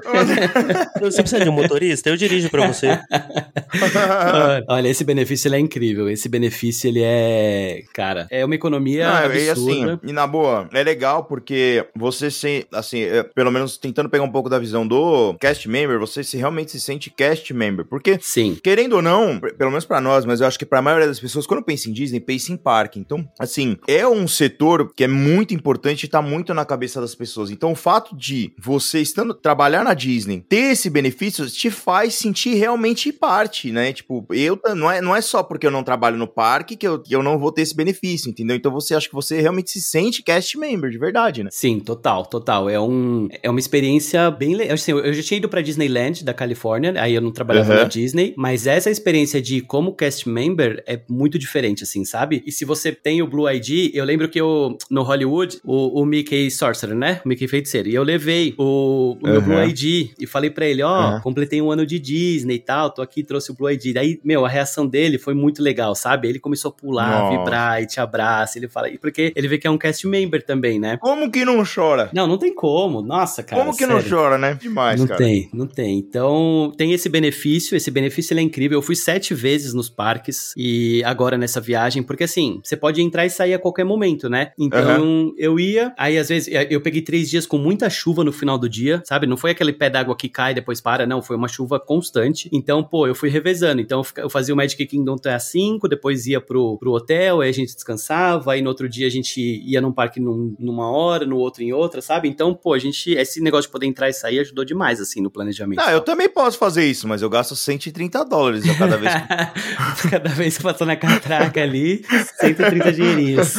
Você 1.02 1.22
precisa 1.22 1.44
de 1.44 1.50
um 1.50 1.54
motorista? 1.54 2.10
Eu 2.10 2.18
dirijo 2.18 2.50
pra 2.50 2.68
você. 2.68 2.88
Olha, 4.68 4.88
esse 4.88 5.04
benefício 5.04 5.48
ele 5.48 5.56
é 5.56 5.60
incrível. 5.60 6.10
Esse 6.10 6.30
benefício 6.30 6.88
ele 6.88 7.02
é. 7.04 7.84
Cara, 7.94 8.28
é 8.30 8.46
uma 8.46 8.56
economia 8.56 9.08
Não, 9.08 9.34
e 9.34 9.50
absurda. 9.50 9.94
assim, 9.94 10.00
e 10.04 10.12
na 10.14 10.28
boa, 10.28 10.70
é 10.74 10.84
legal 10.84 11.26
porque 11.26 11.86
você 11.96 12.30
se, 12.30 12.66
assim, 12.74 13.02
é, 13.02 13.24
pelo 13.24 13.52
menos 13.52 13.78
tentando 13.78 14.10
pegar 14.10 14.24
um 14.24 14.32
pouco 14.32 14.50
da 14.50 14.60
visão 14.60 14.88
do 14.88 15.36
cast 15.40 15.68
member, 15.68 16.00
você 16.00 16.24
se 16.24 16.38
realmente 16.38 16.72
se 16.72 16.80
sente 16.80 17.10
cast 17.10 17.54
member, 17.54 17.86
porque 17.86 18.18
Sim. 18.22 18.58
Querendo 18.64 18.94
ou 18.94 19.02
não, 19.02 19.40
pelo 19.40 19.70
menos 19.70 19.86
pra 19.86 20.00
nós, 20.02 20.26
mas 20.26 20.42
eu 20.42 20.48
acho 20.48 20.58
que 20.58 20.66
pra 20.66 20.82
maioria 20.82 21.08
das 21.08 21.20
pessoas, 21.20 21.46
quando 21.46 21.64
pensa 21.64 21.90
em 21.90 21.94
Disney, 21.94 22.20
pensa 22.20 22.52
em 22.52 22.58
parque. 22.58 23.00
Então, 23.00 23.28
assim, 23.40 23.78
é 23.88 24.08
um 24.08 24.28
setor 24.28 24.92
que 24.94 25.04
é 25.04 25.08
muito 25.08 25.54
importante 25.54 26.04
e 26.04 26.08
tá 26.08 26.22
muito 26.22 26.54
na 26.54 26.66
cabeça 26.66 27.00
das 27.00 27.14
pessoas. 27.16 27.52
Então, 27.52 27.72
o 27.72 27.76
fato 27.76 28.03
de 28.16 28.54
você 28.60 29.00
estando 29.02 29.34
trabalhar 29.34 29.84
na 29.84 29.94
Disney, 29.94 30.44
ter 30.48 30.72
esse 30.74 30.90
benefício, 30.90 31.48
te 31.50 31.70
faz 31.70 32.16
sentir 32.16 32.56
realmente 32.56 33.12
parte, 33.12 33.72
né? 33.72 33.94
Tipo, 33.94 34.26
eu 34.32 34.60
não 34.76 34.90
é, 34.92 35.02
não 35.02 35.16
é 35.16 35.22
só 35.22 35.44
porque 35.44 35.66
eu 35.68 35.72
não 35.72 35.84
trabalho 35.84 36.18
no 36.18 36.28
parque 36.28 36.76
que 36.76 36.88
eu, 36.88 37.00
que 37.00 37.16
eu 37.16 37.22
não 37.24 37.38
vou 37.38 37.52
ter 37.52 37.62
esse 37.62 37.76
benefício, 37.76 38.30
entendeu? 38.30 38.56
Então, 38.56 38.72
você 38.72 38.96
acha 38.96 39.08
que 39.08 39.14
você 39.14 39.40
realmente 39.42 39.72
se 39.72 39.82
sente 39.82 40.22
cast 40.24 40.58
member, 40.58 40.90
de 40.90 40.98
verdade, 40.98 41.44
né? 41.44 41.50
Sim, 41.52 41.80
total, 41.80 42.26
total. 42.26 42.70
É, 42.70 42.80
um, 42.80 43.28
é 43.42 43.50
uma 43.50 43.60
experiência 43.60 44.30
bem 44.32 44.56
legal. 44.56 44.74
Assim, 44.76 44.92
eu 44.92 45.14
já 45.14 45.22
tinha 45.24 45.38
ido 45.38 45.50
pra 45.50 45.62
Disneyland 45.62 46.24
da 46.24 46.34
Califórnia, 46.34 46.94
aí 46.98 47.14
eu 47.14 47.22
não 47.22 47.32
trabalhava 47.32 47.72
Uhum. 47.74 47.80
na 47.80 47.84
Disney, 47.86 48.34
mas 48.38 48.68
essa 48.68 48.90
experiência 48.90 49.42
de 49.42 49.62
como 49.62 49.94
cast 49.96 50.28
member 50.28 50.84
é 50.88 51.00
muito 51.10 51.38
diferente, 51.40 51.84
assim, 51.84 52.04
sabe? 52.06 52.44
E 52.46 52.52
se 52.52 52.66
você 52.66 52.92
tem 52.92 53.22
o 53.22 53.28
Blue 53.28 53.50
ID, 53.50 53.92
eu 53.94 54.04
lembro 54.06 54.28
que 54.30 54.40
eu, 54.40 54.78
no 54.90 55.04
Hollywood, 55.04 55.60
o, 55.64 56.02
o 56.02 56.06
Mickey 56.06 56.50
Sorcerer, 56.52 56.96
né? 56.96 57.22
O 57.26 57.28
Mickey 57.28 57.48
Feiticeiro, 57.48 57.90
e 57.94 57.96
eu 57.96 58.04
levei 58.04 58.54
o, 58.58 59.18
o 59.22 59.28
meu 59.28 59.36
Uhum. 59.36 59.42
Blue 59.42 59.64
ID 59.64 60.12
e 60.20 60.26
falei 60.28 60.50
pra 60.50 60.66
ele, 60.66 60.82
ó, 60.84 61.14
Uhum. 61.16 61.22
completei 61.22 61.62
um 61.62 61.72
ano 61.72 61.86
de 61.86 62.00
Disney 62.00 62.56
e 62.56 62.60
tal, 62.60 62.90
tô 62.90 63.02
aqui, 63.02 63.24
trouxe 63.24 63.52
o 63.52 63.54
Blue 63.54 63.70
ID. 63.70 63.94
Daí, 63.94 64.20
meu, 64.24 64.46
a 64.46 64.50
reação 64.50 64.88
dele 64.88 65.18
foi 65.18 65.34
muito 65.34 65.62
legal, 65.62 65.94
sabe? 65.96 66.28
Ele 66.28 66.40
começou 66.40 66.70
a 66.70 66.72
pular, 66.74 67.22
Nossa. 67.22 67.38
vibrar 67.38 67.82
e 67.84 67.86
te 67.88 68.00
abraça, 68.00 68.58
ele 68.58 68.68
fala, 68.68 68.90
e 68.90 68.98
porque 68.98 69.32
ele 69.36 69.48
vê 69.48 69.58
que 69.58 69.68
é 69.68 69.70
um 69.70 69.78
cast 69.78 70.08
member 70.08 70.44
também, 70.46 70.80
né? 70.80 70.98
Como 70.98 71.30
que 71.30 71.46
não 71.46 71.64
chora? 71.64 72.10
Não, 72.14 72.26
não 72.28 72.38
tem 72.38 72.54
como. 72.54 73.02
Nossa, 73.02 73.44
cara. 73.44 73.62
Como 73.62 73.76
que 73.78 73.86
não 73.86 73.98
sério. 74.02 74.10
chora, 74.18 74.38
né? 74.38 74.58
Demais, 74.62 75.00
Não 75.00 75.08
cara. 75.08 75.18
tem, 75.20 75.50
não 75.54 75.68
tem. 75.68 75.98
Então, 76.00 76.72
tem 76.78 76.92
esse 76.94 77.10
benefício, 77.10 77.76
esse 77.76 77.92
benefício 77.92 78.34
ele 78.34 78.40
é 78.42 78.44
incrível. 78.44 78.78
Eu 78.78 78.82
fui 78.82 78.96
sete 78.96 79.34
vezes 79.34 79.74
nos 79.74 79.90
parques 79.90 80.54
e 80.58 81.04
agora 81.06 81.38
nessa 81.38 81.60
viagem, 81.62 82.02
porque 82.04 82.24
assim, 82.24 82.60
você 82.64 82.76
pode 82.76 83.02
entrar 83.02 83.26
e 83.26 83.30
sair 83.30 83.54
a 83.54 83.60
qualquer 83.60 83.84
momento, 83.84 84.30
né? 84.30 84.52
Então, 84.58 85.34
eu 85.38 85.60
ia, 85.60 85.94
aí 85.98 86.18
às 86.18 86.30
vezes, 86.30 86.54
eu 86.70 86.82
peguei 86.82 87.02
três 87.02 87.30
dias 87.30 87.46
com 87.46 87.58
muita 87.58 87.83
chuva 87.90 88.24
no 88.24 88.32
final 88.32 88.58
do 88.58 88.68
dia, 88.70 89.02
sabe? 89.06 89.26
Não 89.28 89.38
foi 89.38 89.52
aquele 89.52 89.74
pé 89.74 89.90
d'água 89.90 90.16
que 90.16 90.30
cai 90.30 90.52
e 90.52 90.56
depois 90.56 90.80
para, 90.82 91.06
não, 91.06 91.22
foi 91.22 91.36
uma 91.36 91.48
chuva 91.48 91.80
constante. 91.80 92.50
Então, 92.52 92.84
pô, 92.84 93.08
eu 93.08 93.16
fui 93.16 93.30
revezando. 93.30 93.82
Então, 93.82 94.02
eu 94.18 94.30
fazia 94.30 94.54
o 94.54 94.58
Magic 94.58 94.86
Kingdom 94.86 95.16
até 95.16 95.34
às 95.34 95.44
5, 95.44 95.88
depois 95.88 96.26
ia 96.28 96.40
pro, 96.42 96.78
pro 96.78 96.92
hotel, 96.92 97.42
aí 97.42 97.50
a 97.50 97.54
gente 97.54 97.74
descansava, 97.74 98.54
aí 98.54 98.62
no 98.62 98.70
outro 98.70 98.88
dia 98.90 99.08
a 99.08 99.10
gente 99.10 99.40
ia 99.42 99.82
num 99.82 99.92
parque 99.92 100.20
num- 100.20 100.56
numa 100.60 100.90
hora, 100.92 101.26
no 101.26 101.38
outro 101.38 101.64
em 101.64 101.74
outra, 101.74 102.02
sabe? 102.02 102.28
Então, 102.28 102.54
pô, 102.54 102.74
a 102.74 102.80
gente, 102.80 103.12
esse 103.12 103.42
negócio 103.42 103.68
de 103.68 103.72
poder 103.72 103.86
entrar 103.86 104.10
e 104.10 104.14
sair 104.14 104.40
ajudou 104.40 104.64
demais, 104.66 105.00
assim, 105.00 105.22
no 105.22 105.30
planejamento. 105.30 105.80
Ah, 105.80 105.92
eu 105.92 106.02
também 106.02 106.30
posso 106.30 106.58
fazer 106.58 106.86
isso, 106.86 107.08
mas 107.08 107.22
eu 107.22 107.30
gasto 107.30 107.56
130 107.56 108.24
dólares 108.26 108.68
a 108.70 108.76
cada 108.76 108.98
vez 108.98 109.14
que 109.14 109.24
Cada 110.10 110.30
vez 110.30 110.58
que 110.58 110.64
passou 110.64 110.86
na 110.86 110.96
catraca 110.96 111.62
ali, 111.62 112.04
130 112.40 112.92
dinheirinhos. 112.92 113.54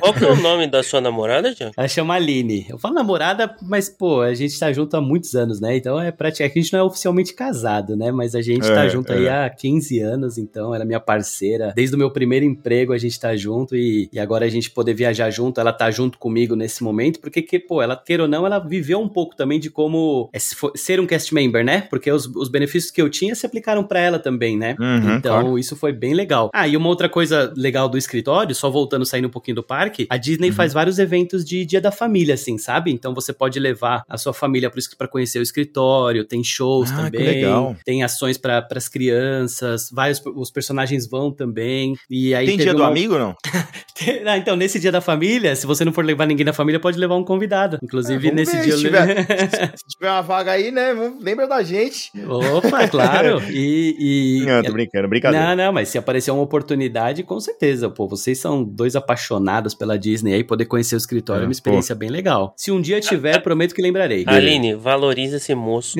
Qual 0.00 0.12
que 0.14 0.24
é 0.24 0.28
o 0.30 0.36
nome 0.36 0.66
da 0.66 0.82
sua 0.82 1.00
namorada, 1.00 1.52
Jean? 1.54 1.70
Ela 1.76 1.88
chama 1.88 2.14
Aline. 2.14 2.66
Eu 2.68 2.78
falo 2.78 2.94
namorada, 2.94 3.45
mas, 3.62 3.88
pô, 3.88 4.20
a 4.20 4.34
gente 4.34 4.58
tá 4.58 4.72
junto 4.72 4.96
há 4.96 5.00
muitos 5.00 5.34
anos, 5.34 5.60
né? 5.60 5.76
Então 5.76 6.00
é 6.00 6.10
praticamente. 6.10 6.58
A 6.58 6.62
gente 6.62 6.72
não 6.72 6.80
é 6.80 6.82
oficialmente 6.82 7.34
casado, 7.34 7.96
né? 7.96 8.10
Mas 8.12 8.34
a 8.34 8.42
gente 8.42 8.66
tá 8.66 8.84
É, 8.84 8.88
junto 8.88 9.12
é. 9.12 9.16
aí 9.16 9.28
há 9.28 9.48
15 9.50 9.98
anos, 10.00 10.38
então 10.38 10.74
ela 10.74 10.84
é 10.84 10.86
minha 10.86 11.00
parceira. 11.00 11.72
Desde 11.74 11.94
o 11.94 11.98
meu 11.98 12.10
primeiro 12.10 12.44
emprego 12.44 12.92
a 12.92 12.98
gente 12.98 13.18
tá 13.18 13.34
junto 13.36 13.74
e, 13.76 14.08
e 14.12 14.18
agora 14.18 14.44
a 14.44 14.48
gente 14.48 14.70
poder 14.70 14.94
viajar 14.94 15.30
junto, 15.30 15.60
ela 15.60 15.72
tá 15.72 15.90
junto 15.90 16.18
comigo 16.18 16.54
nesse 16.56 16.82
momento, 16.82 17.20
porque, 17.20 17.42
que, 17.42 17.58
pô, 17.58 17.82
ela, 17.82 17.96
queira 17.96 18.22
ou 18.24 18.28
não, 18.28 18.46
ela 18.46 18.58
viveu 18.58 19.00
um 19.00 19.08
pouco 19.08 19.36
também 19.36 19.58
de 19.60 19.70
como 19.70 20.28
é 20.32 20.38
ser 20.38 21.00
um 21.00 21.06
cast 21.06 21.32
member, 21.34 21.64
né? 21.64 21.82
Porque 21.82 22.10
os, 22.10 22.26
os 22.26 22.48
benefícios 22.48 22.90
que 22.90 23.00
eu 23.02 23.08
tinha 23.10 23.34
se 23.34 23.44
aplicaram 23.46 23.84
pra 23.84 24.00
ela 24.00 24.18
também, 24.18 24.56
né? 24.56 24.76
Uhum, 24.78 25.16
então, 25.16 25.40
claro. 25.40 25.58
isso 25.58 25.76
foi 25.76 25.92
bem 25.92 26.14
legal. 26.14 26.50
Ah, 26.54 26.66
e 26.68 26.76
uma 26.76 26.88
outra 26.88 27.08
coisa 27.08 27.52
legal 27.56 27.88
do 27.88 27.98
escritório, 27.98 28.54
só 28.54 28.70
voltando, 28.70 29.04
saindo 29.04 29.28
um 29.28 29.30
pouquinho 29.30 29.56
do 29.56 29.62
parque, 29.62 30.06
a 30.08 30.16
Disney 30.16 30.48
Uhum. 30.48 30.54
faz 30.54 30.72
vários 30.72 30.98
eventos 30.98 31.44
de 31.44 31.64
Dia 31.64 31.80
da 31.80 31.90
Família, 31.90 32.34
assim, 32.34 32.56
sabe? 32.58 32.90
Então 32.92 33.12
você 33.14 33.32
pode 33.36 33.58
levar 33.58 34.02
a 34.08 34.16
sua 34.16 34.32
família 34.32 34.70
para 34.96 35.08
conhecer 35.08 35.38
o 35.38 35.42
escritório, 35.42 36.24
tem 36.24 36.42
shows 36.42 36.90
ah, 36.90 37.04
também, 37.04 37.44
tem 37.84 38.02
ações 38.02 38.38
para 38.38 38.66
as 38.74 38.88
crianças, 38.88 39.90
vários 39.92 40.22
os 40.34 40.50
personagens 40.50 41.08
vão 41.08 41.30
também. 41.30 41.94
E 42.10 42.34
aí 42.34 42.46
tem 42.46 42.56
dia 42.56 42.72
uma... 42.72 42.76
do 42.78 42.84
amigo 42.84 43.18
não? 43.18 43.34
ah, 44.26 44.36
então, 44.36 44.56
nesse 44.56 44.78
dia 44.78 44.92
da 44.92 45.00
família, 45.00 45.54
se 45.56 45.66
você 45.66 45.84
não 45.84 45.92
for 45.92 46.04
levar 46.04 46.26
ninguém 46.26 46.44
da 46.44 46.52
família, 46.52 46.78
pode 46.78 46.98
levar 46.98 47.16
um 47.16 47.24
convidado. 47.24 47.78
Inclusive, 47.82 48.28
é, 48.28 48.32
nesse 48.32 48.56
ver, 48.56 48.64
dia. 48.64 48.76
Se 48.76 48.82
tiver, 48.82 49.26
se 49.76 49.88
tiver 49.88 50.10
uma 50.10 50.22
vaga 50.22 50.52
aí, 50.52 50.70
né? 50.70 50.94
Lembra 51.20 51.46
da 51.46 51.62
gente. 51.62 52.10
Opa, 52.28 52.86
claro. 52.88 53.42
E. 53.50 54.42
e... 54.42 54.46
Não, 54.46 54.62
tô 54.62 54.72
brincando, 54.72 55.08
brincadeira. 55.08 55.46
Não, 55.48 55.66
não, 55.66 55.72
mas 55.72 55.88
se 55.88 55.98
aparecer 55.98 56.30
uma 56.30 56.42
oportunidade, 56.42 57.22
com 57.22 57.40
certeza. 57.40 57.88
Pô, 57.88 58.06
vocês 58.06 58.38
são 58.38 58.62
dois 58.62 58.96
apaixonados 58.96 59.74
pela 59.74 59.98
Disney 59.98 60.34
aí, 60.34 60.44
poder 60.44 60.66
conhecer 60.66 60.94
o 60.94 60.98
escritório 60.98 61.42
é, 61.42 61.44
é 61.44 61.46
uma 61.46 61.52
experiência 61.52 61.94
pô. 61.94 62.00
bem 62.00 62.10
legal. 62.10 62.54
Se 62.56 62.70
um 62.70 62.80
dia 62.80 63.00
tiver, 63.00 63.25
prometo 63.38 63.74
que 63.74 63.82
lembrarei. 63.82 64.24
Aline, 64.28 64.74
valoriza 64.74 65.36
esse 65.36 65.54
moço. 65.54 65.94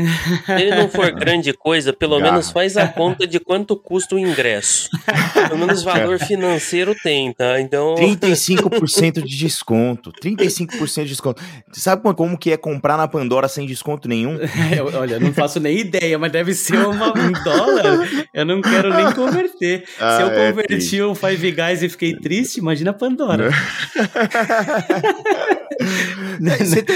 Se 0.46 0.52
ele 0.52 0.74
não 0.74 0.88
for 0.88 1.10
grande 1.12 1.52
coisa, 1.52 1.92
pelo 1.92 2.18
menos 2.20 2.50
faz 2.50 2.76
a 2.76 2.86
conta 2.88 3.26
de 3.26 3.40
quanto 3.40 3.76
custa 3.76 4.14
o 4.14 4.18
ingresso. 4.18 4.88
Pelo 5.48 5.58
menos 5.58 5.82
valor 5.82 6.18
financeiro 6.18 6.94
tem, 7.02 7.32
tá? 7.32 7.60
Então. 7.60 7.94
35% 7.96 9.22
de 9.22 9.36
desconto. 9.36 10.12
35% 10.22 11.02
de 11.02 11.08
desconto. 11.08 11.42
Você 11.70 11.80
sabe 11.80 12.02
como 12.14 12.38
que 12.38 12.52
é 12.52 12.56
comprar 12.56 12.96
na 12.96 13.08
Pandora 13.08 13.48
sem 13.48 13.66
desconto 13.66 14.08
nenhum? 14.08 14.38
É, 14.66 14.82
olha, 14.82 15.20
não 15.20 15.32
faço 15.32 15.60
nem 15.60 15.78
ideia, 15.78 16.18
mas 16.18 16.32
deve 16.32 16.52
ser 16.52 16.78
uma, 16.78 17.08
um 17.16 17.32
dólar. 17.44 18.08
Eu 18.34 18.44
não 18.44 18.60
quero 18.60 18.92
nem 18.92 19.12
converter. 19.12 19.84
Ah, 20.00 20.16
Se 20.16 20.22
eu 20.22 20.28
é 20.28 20.50
converti 20.50 21.02
o 21.02 21.14
Five 21.14 21.52
Guys 21.52 21.82
e 21.82 21.88
fiquei 21.88 22.14
triste, 22.14 22.58
imagina 22.58 22.90
a 22.90 22.94
Pandora. 22.94 23.50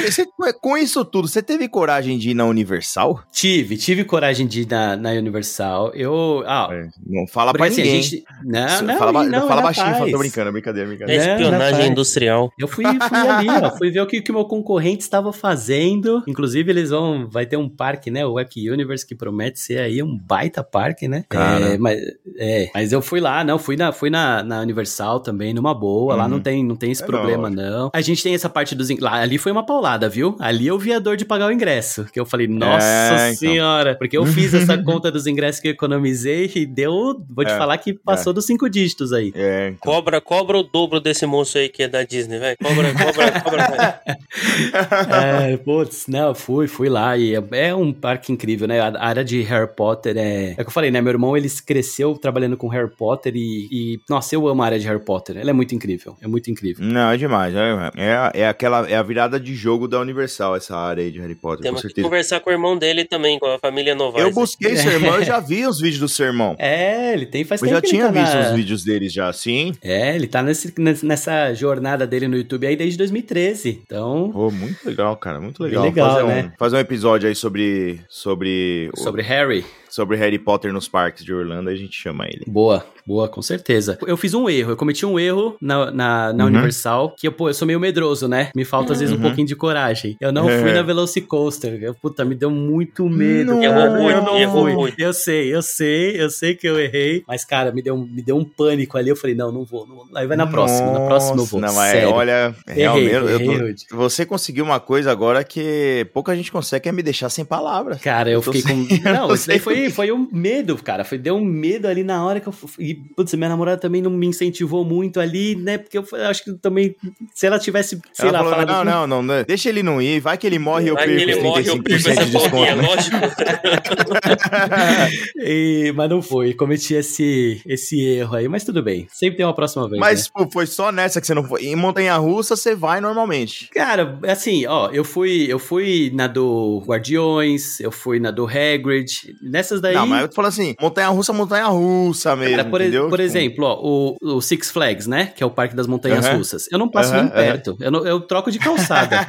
você 0.08 0.19
você, 0.24 0.52
com 0.52 0.76
isso 0.76 1.04
tudo, 1.04 1.28
você 1.28 1.42
teve 1.42 1.68
coragem 1.68 2.18
de 2.18 2.30
ir 2.30 2.34
na 2.34 2.44
Universal? 2.44 3.22
Tive, 3.32 3.76
tive 3.76 4.04
coragem 4.04 4.46
de 4.46 4.62
ir 4.62 4.68
na, 4.68 4.96
na 4.96 5.10
Universal. 5.10 5.92
Eu. 5.94 6.42
Ah, 6.46 6.68
é, 6.70 6.88
não 7.06 7.26
fala 7.26 7.52
pra 7.52 7.66
assim, 7.66 7.82
ninguém. 7.82 8.02
Gente, 8.02 8.24
não, 8.44 8.82
não, 8.82 8.98
fala, 8.98 9.24
não, 9.24 9.48
fala 9.48 9.62
baixinho, 9.62 9.94
fala, 9.94 10.10
tô 10.10 10.18
brincando, 10.18 10.52
brincadeira, 10.52 10.88
brincadeira. 10.88 11.22
É 11.22 11.32
espionagem 11.34 11.90
industrial. 11.90 12.52
Eu 12.58 12.68
fui, 12.68 12.84
fui 12.84 13.18
ali, 13.18 13.48
ó, 13.48 13.76
fui 13.76 13.90
ver 13.90 14.00
o 14.00 14.06
que 14.06 14.30
o 14.30 14.34
meu 14.34 14.44
concorrente 14.44 15.02
estava 15.02 15.32
fazendo. 15.32 16.22
Inclusive, 16.26 16.70
eles 16.70 16.90
vão. 16.90 17.28
Vai 17.28 17.46
ter 17.46 17.56
um 17.56 17.68
parque, 17.68 18.10
né? 18.10 18.24
O 18.26 18.34
Web 18.34 18.70
Universe, 18.70 19.06
que 19.06 19.14
promete 19.14 19.60
ser 19.60 19.78
aí 19.78 20.02
um 20.02 20.16
baita 20.16 20.62
parque, 20.62 21.08
né? 21.08 21.24
Cara. 21.28 21.74
É, 21.74 21.78
mas, 21.78 22.00
é, 22.38 22.70
mas 22.74 22.92
eu 22.92 23.00
fui 23.00 23.20
lá, 23.20 23.44
não, 23.44 23.58
fui 23.58 23.76
na, 23.76 23.92
fui 23.92 24.10
na, 24.10 24.42
na 24.42 24.60
Universal 24.60 25.20
também, 25.20 25.54
numa 25.54 25.74
boa. 25.74 26.14
Uhum. 26.14 26.18
Lá 26.20 26.28
não 26.28 26.40
tem, 26.40 26.64
não 26.64 26.76
tem 26.76 26.90
esse 26.90 27.02
é 27.02 27.06
problema, 27.06 27.48
não. 27.48 27.84
não. 27.84 27.90
A 27.92 28.00
gente 28.00 28.22
tem 28.22 28.34
essa 28.34 28.48
parte 28.48 28.74
dos. 28.74 28.90
Lá, 28.98 29.20
ali 29.20 29.38
foi 29.38 29.52
uma 29.52 29.64
paulada, 29.64 30.08
viu? 30.11 30.36
Ali 30.38 30.66
eu 30.66 30.78
vi 30.78 30.92
a 30.92 30.98
dor 30.98 31.16
de 31.16 31.24
pagar 31.24 31.46
o 31.46 31.52
ingresso. 31.52 32.04
Que 32.12 32.20
eu 32.20 32.26
falei, 32.26 32.46
nossa 32.46 32.86
é, 32.86 33.28
então. 33.28 33.36
senhora. 33.36 33.94
Porque 33.94 34.16
eu 34.16 34.26
fiz 34.26 34.52
essa 34.52 34.76
conta 34.82 35.11
dos 35.11 35.26
ingressos 35.26 35.61
que 35.61 35.68
eu 35.68 35.72
economizei 35.72 36.50
e 36.54 36.66
deu. 36.66 37.24
Vou 37.28 37.44
te 37.44 37.52
é, 37.52 37.56
falar 37.56 37.78
que 37.78 37.94
passou 37.94 38.32
é. 38.32 38.34
dos 38.34 38.44
cinco 38.44 38.68
dígitos 38.68 39.12
aí. 39.12 39.32
É, 39.34 39.68
então. 39.68 39.78
Cobra, 39.80 40.20
cobra 40.20 40.58
o 40.58 40.62
dobro 40.62 41.00
desse 41.00 41.24
moço 41.24 41.56
aí 41.56 41.68
que 41.68 41.82
é 41.82 41.88
da 41.88 42.02
Disney, 42.02 42.38
velho. 42.38 42.56
Cobra, 42.62 42.92
cobra, 42.92 43.40
cobra. 43.40 44.00
é, 45.50 45.56
putz, 45.56 46.06
não, 46.06 46.34
fui, 46.34 46.66
fui 46.66 46.88
lá. 46.88 47.16
E 47.16 47.34
é, 47.34 47.68
é 47.68 47.74
um 47.74 47.92
parque 47.92 48.32
incrível, 48.32 48.66
né? 48.66 48.80
A 48.80 49.04
área 49.04 49.24
de 49.24 49.40
Harry 49.42 49.68
Potter 49.74 50.16
é. 50.16 50.50
É 50.50 50.52
o 50.52 50.56
que 50.56 50.68
eu 50.68 50.70
falei, 50.70 50.90
né? 50.90 51.00
Meu 51.00 51.12
irmão, 51.12 51.36
ele 51.36 51.48
cresceu 51.64 52.14
trabalhando 52.14 52.56
com 52.56 52.68
Harry 52.68 52.90
Potter 52.90 53.34
e, 53.36 53.68
e. 53.70 54.00
Nossa, 54.08 54.34
eu 54.34 54.46
amo 54.48 54.62
a 54.62 54.66
área 54.66 54.78
de 54.78 54.86
Harry 54.86 55.04
Potter. 55.04 55.36
Ela 55.36 55.50
é 55.50 55.52
muito 55.52 55.74
incrível. 55.74 56.16
É 56.20 56.26
muito 56.26 56.50
incrível. 56.50 56.84
Não, 56.84 57.11
é 57.11 57.16
demais. 57.16 57.54
É, 57.54 57.90
é, 57.96 58.40
é 58.42 58.48
aquela. 58.48 58.88
É 58.88 58.96
a 58.96 59.02
virada 59.02 59.38
de 59.38 59.54
jogo 59.54 59.86
da 59.91 60.01
Universal, 60.01 60.57
essa 60.57 60.76
área 60.76 61.03
aí 61.03 61.11
de 61.11 61.20
Harry 61.20 61.34
Potter. 61.34 61.62
Temos 61.62 61.82
que 61.82 62.03
conversar 62.03 62.41
com 62.41 62.51
o 62.51 62.53
irmão 62.53 62.76
dele 62.76 63.05
também, 63.05 63.38
com 63.38 63.47
a 63.47 63.59
família 63.59 63.95
Novaes. 63.95 64.26
Eu 64.26 64.32
busquei 64.32 64.76
seu 64.76 64.93
irmão, 64.93 65.16
eu 65.16 65.24
já 65.24 65.41
vi 65.41 65.66
os 65.66 65.80
vídeos 65.80 66.01
do 66.01 66.09
seu 66.09 66.26
irmão. 66.26 66.57
É, 66.70 67.14
ele 67.14 67.26
tem 67.26 67.43
faz 67.43 67.61
eu 67.61 67.68
tempo. 67.68 67.78
Eu 67.78 67.82
já 67.82 67.88
tinha 67.88 68.07
tá 68.07 68.20
visto 68.20 68.34
na... 68.34 68.51
os 68.51 68.57
vídeos 68.57 68.84
deles 68.84 69.12
já, 69.12 69.32
sim. 69.32 69.72
É, 69.82 70.14
ele 70.14 70.28
tá 70.28 70.43
nesse, 70.43 70.72
nessa 71.03 71.53
jornada 71.53 72.07
dele 72.07 72.28
no 72.28 72.36
YouTube 72.36 72.66
aí 72.66 72.76
desde 72.76 72.97
2013. 72.97 73.82
Então. 73.84 74.30
Pô, 74.32 74.51
muito 74.51 74.78
legal, 74.86 75.16
cara. 75.16 75.41
Muito 75.41 75.62
legal. 75.62 75.82
legal 75.82 76.11
fazer, 76.11 76.26
né? 76.26 76.53
um, 76.55 76.59
fazer 76.59 76.76
um 76.76 76.80
episódio 76.80 77.28
aí 77.28 77.34
sobre. 77.34 78.01
Sobre. 78.09 78.91
Sobre 78.95 79.22
o... 79.22 79.24
Harry 79.24 79.64
sobre 79.91 80.16
Harry 80.16 80.38
Potter 80.38 80.72
nos 80.72 80.88
parques 80.88 81.24
de 81.24 81.32
Orlando, 81.32 81.70
a 81.70 81.74
gente 81.74 81.95
chama 81.95 82.26
ele. 82.26 82.45
Boa, 82.47 82.84
boa, 83.07 83.28
com 83.28 83.43
certeza. 83.43 83.99
Eu 84.07 84.16
fiz 84.16 84.34
um 84.34 84.49
erro, 84.49 84.72
eu 84.72 84.76
cometi 84.76 85.05
um 85.05 85.18
erro 85.18 85.57
na, 85.61 85.91
na, 85.91 86.32
na 86.32 86.45
uhum. 86.45 86.51
Universal, 86.51 87.14
que 87.16 87.26
eu, 87.26 87.32
pô, 87.32 87.49
eu 87.49 87.55
sou 87.55 87.66
meio 87.66 87.80
medroso, 87.80 88.28
né? 88.28 88.51
Me 88.55 88.64
falta 88.64 88.93
às 88.93 89.01
vezes 89.01 89.14
uhum. 89.14 89.20
um 89.20 89.22
pouquinho 89.22 89.47
de 89.47 89.57
coragem. 89.57 90.16
Eu 90.20 90.32
não 90.32 90.49
é. 90.49 90.61
fui 90.61 90.72
na 90.74 90.82
Velocicoaster. 90.82 91.82
Eu, 91.82 91.95
puta, 91.95 92.24
me 92.24 92.34
deu 92.34 92.51
muito 92.51 93.09
medo. 93.09 93.55
Não, 93.55 93.62
errou 93.62 93.91
muito, 93.91 94.16
eu 94.16 94.22
não 94.22 94.38
errou 94.38 94.64
fui. 94.64 94.72
muito. 94.74 95.01
Eu 95.01 95.12
sei, 95.12 95.55
eu 95.55 95.62
sei, 95.62 96.20
eu 96.20 96.30
sei 96.30 96.55
que 96.55 96.68
eu 96.68 96.78
errei, 96.78 97.22
mas 97.26 97.45
cara, 97.45 97.72
me 97.72 97.82
deu, 97.82 97.97
me 97.97 98.22
deu 98.22 98.36
um 98.36 98.45
pânico 98.45 98.97
ali. 98.97 99.09
Eu 99.09 99.16
falei, 99.16 99.34
não, 99.34 99.53
não 99.53 99.64
vou. 99.64 99.86
Não, 99.86 100.07
aí 100.16 100.26
vai 100.26 100.36
na 100.36 100.47
próxima, 100.47 100.93
na 100.93 101.07
próxima 101.07 101.41
eu 101.41 101.45
vou. 101.45 101.61
Não, 101.61 101.74
mas 101.74 101.91
sério. 101.91 102.11
olha, 102.11 102.55
realmente, 102.66 103.14
errei, 103.14 103.70
eu 103.70 103.74
tô, 103.88 103.97
você 103.97 104.24
conseguiu 104.24 104.64
uma 104.64 104.80
coisa 104.80 105.11
agora 105.11 105.43
que 105.45 106.07
pouca 106.12 106.34
gente 106.34 106.53
consegue, 106.53 106.88
é 106.88 106.93
me 106.93 107.03
deixar 107.03 107.28
sem 107.28 107.45
palavras. 107.45 108.01
Cara, 108.01 108.30
eu, 108.30 108.34
eu 108.34 108.43
fiquei 108.43 108.62
sem... 108.62 108.86
com. 108.86 109.01
Não, 109.11 109.34
isso 109.34 109.47
daí 109.47 109.59
foi, 109.59 109.79
foi 109.88 110.12
um 110.12 110.28
medo 110.32 110.76
cara. 110.76 111.04
Foi, 111.04 111.16
deu 111.16 111.36
um 111.36 111.44
medo 111.44 111.86
ali 111.86 112.02
na 112.02 112.24
hora 112.24 112.40
que 112.40 112.48
eu. 112.48 112.54
E, 112.78 112.94
putz, 112.94 113.32
minha 113.34 113.48
namorada 113.48 113.80
também 113.80 114.02
não 114.02 114.10
me 114.10 114.26
incentivou 114.26 114.84
muito 114.84 115.20
ali, 115.20 115.54
né? 115.54 115.78
Porque 115.78 115.96
eu, 115.96 116.04
eu 116.12 116.26
acho 116.26 116.44
que 116.44 116.52
também. 116.54 116.94
Se 117.34 117.46
ela 117.46 117.58
tivesse, 117.58 118.00
sei 118.12 118.28
ela 118.28 118.42
lá, 118.42 118.50
falou, 118.50 118.66
falado. 118.66 118.84
Não, 118.84 119.06
não, 119.06 119.22
não, 119.22 119.44
Deixa 119.44 119.68
ele 119.68 119.82
não 119.82 120.02
ir, 120.02 120.20
vai 120.20 120.36
que 120.36 120.46
ele 120.46 120.58
morre 120.58 120.86
e 120.86 120.88
eu 120.88 120.96
perco 120.96 121.10
ele 121.10 121.40
morre, 121.40 121.68
eu 121.68 121.82
perco 121.82 122.10
essa 122.10 122.24
de 122.24 122.32
desconto. 122.32 122.56
Né? 122.56 122.74
lógico. 122.74 123.16
e, 125.38 125.92
mas 125.94 126.10
não 126.10 126.20
foi. 126.20 126.52
Cometi 126.54 126.94
esse, 126.94 127.62
esse 127.66 128.00
erro 128.00 128.36
aí, 128.36 128.48
mas 128.48 128.64
tudo 128.64 128.82
bem. 128.82 129.06
Sempre 129.12 129.38
tem 129.38 129.46
uma 129.46 129.54
próxima 129.54 129.88
vez. 129.88 130.00
Mas, 130.00 130.24
né? 130.24 130.30
pô, 130.34 130.50
foi 130.50 130.66
só 130.66 130.90
nessa 130.90 131.20
que 131.20 131.26
você 131.26 131.34
não 131.34 131.44
foi. 131.44 131.64
Em 131.64 131.76
Montanha 131.76 132.16
Russa, 132.16 132.56
você 132.56 132.74
vai 132.74 133.00
normalmente. 133.00 133.68
Cara, 133.70 134.18
assim, 134.26 134.66
ó, 134.66 134.90
eu 134.90 135.04
fui, 135.04 135.46
eu 135.48 135.58
fui 135.58 136.10
na 136.14 136.26
do 136.26 136.82
Guardiões, 136.86 137.80
eu 137.80 137.92
fui 137.92 138.18
na 138.18 138.30
do 138.30 138.46
Hagrid. 138.46 139.36
Daí. 139.78 139.94
Não, 139.94 140.06
mas 140.06 140.22
eu 140.22 140.28
tô 140.28 140.34
falando 140.34 140.48
assim, 140.48 140.74
montanha-russa, 140.80 141.32
montanha-russa 141.32 142.36
mesmo, 142.36 142.56
Cara, 142.56 142.68
por, 142.68 142.80
entendeu? 142.80 143.08
por 143.08 143.18
tipo, 143.18 143.22
exemplo, 143.22 143.64
ó, 143.64 143.80
o, 143.80 144.36
o, 144.36 144.40
Six 144.40 144.70
Flags, 144.70 145.06
né, 145.06 145.32
que 145.36 145.42
é 145.42 145.46
o 145.46 145.50
parque 145.50 145.76
das 145.76 145.86
montanhas 145.86 146.26
uh 146.26 146.30
-huh. 146.30 146.36
russas. 146.38 146.68
Eu 146.72 146.78
não 146.78 146.88
passo 146.88 147.12
uh 147.12 147.16
-huh, 147.16 147.22
nem 147.22 147.30
perto, 147.30 147.72
uh 147.72 147.74
-huh. 147.74 147.84
eu, 147.84 147.90
não, 147.90 148.06
eu 148.06 148.20
troco 148.20 148.50
de 148.50 148.58
calçada. 148.58 149.20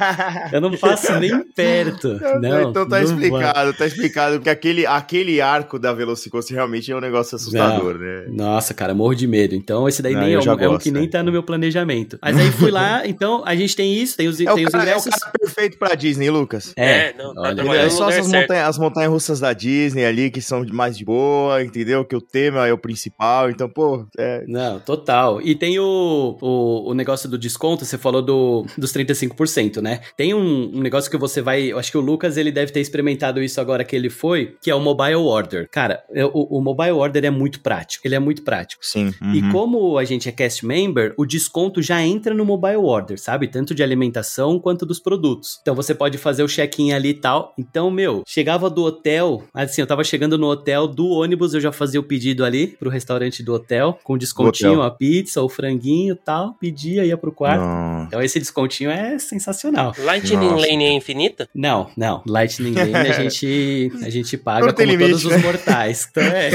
eu 0.52 0.60
não 0.60 0.72
passo 0.76 1.12
nem 1.18 1.44
perto. 1.54 2.18
Não, 2.40 2.70
então 2.70 2.88
tá 2.88 3.02
explicado, 3.02 3.70
vai. 3.70 3.72
tá 3.74 3.86
explicado, 3.86 4.36
porque 4.36 4.50
aquele, 4.50 4.86
aquele 4.86 5.40
arco 5.40 5.78
da 5.78 5.92
Velocicoaster 5.92 6.56
realmente 6.56 6.90
é 6.90 6.96
um 6.96 7.00
negócio 7.00 7.36
assustador, 7.36 7.94
não. 7.94 8.00
né? 8.00 8.24
Nossa, 8.28 8.72
cara, 8.72 8.94
morro 8.94 9.14
de 9.14 9.26
medo. 9.26 9.54
Então 9.54 9.88
esse 9.88 10.02
daí 10.02 10.14
não, 10.14 10.22
nem 10.22 10.34
é, 10.34 10.38
um, 10.38 10.44
gosto, 10.44 10.62
é 10.62 10.68
um 10.68 10.78
que 10.78 10.90
nem 10.90 11.08
tá 11.08 11.22
no 11.22 11.32
meu 11.32 11.42
planejamento. 11.42 12.18
Mas 12.22 12.38
aí 12.38 12.50
fui 12.52 12.70
lá, 12.70 13.02
então 13.06 13.42
a 13.44 13.54
gente 13.54 13.76
tem 13.76 13.94
isso, 13.94 14.16
tem 14.16 14.28
os, 14.28 14.40
é 14.40 14.44
tem 14.54 14.64
os 14.64 14.72
cara, 14.72 14.84
ingressos. 14.84 15.12
É 15.12 15.16
o 15.16 15.20
cara 15.20 15.32
perfeito 15.38 15.78
pra 15.78 15.94
Disney, 15.94 16.30
Lucas. 16.30 16.72
É, 16.76 17.08
é 17.08 17.14
não, 17.16 17.34
tá 17.34 17.40
olha, 17.42 17.80
é 17.80 17.90
só 17.90 18.08
as 18.08 18.26
montanhas, 18.26 18.68
as 18.68 18.78
montanhas 18.78 19.10
russas 19.10 19.40
da 19.40 19.52
Disney 19.52 20.04
ali, 20.04 20.30
que 20.32 20.40
são 20.40 20.64
mais 20.72 20.98
de 20.98 21.04
boa, 21.04 21.62
entendeu? 21.62 22.04
Que 22.04 22.16
o 22.16 22.20
tema 22.20 22.66
é 22.66 22.72
o 22.72 22.78
principal, 22.78 23.50
então, 23.50 23.68
pô. 23.68 24.06
É... 24.18 24.44
Não, 24.48 24.80
total. 24.80 25.40
E 25.40 25.54
tem 25.54 25.78
o, 25.78 26.36
o, 26.40 26.90
o, 26.90 26.94
negócio 26.94 27.28
do 27.28 27.38
desconto, 27.38 27.84
você 27.84 27.98
falou 27.98 28.22
do, 28.22 28.66
dos 28.76 28.92
35%, 28.92 29.80
né? 29.80 30.00
Tem 30.16 30.34
um, 30.34 30.76
um, 30.76 30.80
negócio 30.80 31.10
que 31.10 31.16
você 31.16 31.40
vai. 31.40 31.72
Eu 31.72 31.78
acho 31.78 31.90
que 31.90 31.98
o 31.98 32.00
Lucas 32.00 32.36
ele 32.36 32.50
deve 32.50 32.72
ter 32.72 32.80
experimentado 32.80 33.42
isso 33.42 33.60
agora 33.60 33.84
que 33.84 33.94
ele 33.94 34.10
foi, 34.10 34.56
que 34.60 34.70
é 34.70 34.74
o 34.74 34.80
Mobile 34.80 35.16
Order. 35.16 35.68
Cara, 35.70 36.02
o, 36.32 36.58
o 36.58 36.60
Mobile 36.60 36.92
Order 36.92 37.24
é 37.24 37.30
muito 37.30 37.60
prático. 37.60 38.06
Ele 38.06 38.14
é 38.14 38.18
muito 38.18 38.42
prático. 38.42 38.84
Sim. 38.84 39.12
Uhum. 39.20 39.34
E 39.34 39.52
como 39.52 39.98
a 39.98 40.04
gente 40.04 40.28
é 40.28 40.32
cast 40.32 40.64
member, 40.64 41.14
o 41.16 41.26
desconto 41.26 41.82
já 41.82 42.02
entra 42.02 42.34
no 42.34 42.44
Mobile 42.44 42.76
Order, 42.76 43.20
sabe? 43.20 43.48
Tanto 43.48 43.74
de 43.74 43.82
alimentação 43.82 44.58
quanto 44.58 44.86
dos 44.86 44.98
produtos. 44.98 45.58
Então 45.60 45.74
você 45.74 45.94
pode 45.94 46.16
fazer 46.18 46.42
o 46.42 46.48
check-in 46.48 46.92
ali 46.92 47.10
e 47.10 47.14
tal. 47.14 47.52
Então, 47.58 47.90
meu, 47.90 48.22
chegava 48.26 48.70
do 48.70 48.82
hotel, 48.82 49.42
assim, 49.52 49.80
eu 49.80 49.86
tava 49.86 50.04
chegando 50.04 50.21
no 50.26 50.46
hotel 50.46 50.86
do 50.86 51.08
ônibus, 51.08 51.54
eu 51.54 51.60
já 51.60 51.72
fazia 51.72 52.00
o 52.00 52.02
pedido 52.02 52.44
ali 52.44 52.68
pro 52.68 52.90
restaurante 52.90 53.42
do 53.42 53.54
hotel, 53.54 53.98
com 54.02 54.16
descontinho, 54.16 54.82
a 54.82 54.90
pizza, 54.90 55.42
o 55.42 55.48
franguinho 55.48 56.14
e 56.14 56.16
tal, 56.16 56.54
pedia, 56.60 57.04
ia 57.04 57.16
pro 57.16 57.32
quarto. 57.32 57.62
Não. 57.62 58.04
Então 58.04 58.22
esse 58.22 58.38
descontinho 58.38 58.90
é 58.90 59.18
sensacional. 59.18 59.94
Lightning 59.98 60.50
Nossa. 60.50 60.66
Lane 60.66 60.84
é 60.84 60.92
infinita? 60.92 61.48
Não, 61.54 61.90
não. 61.96 62.22
Lightning 62.26 62.74
Lane 62.74 62.94
a 62.94 63.12
gente, 63.22 63.92
a 64.02 64.10
gente 64.10 64.36
paga 64.36 64.72
como 64.72 64.86
limite, 64.88 65.10
todos 65.10 65.24
né? 65.24 65.36
os 65.36 65.42
mortais. 65.42 66.08
Então 66.12 66.24
é. 66.24 66.50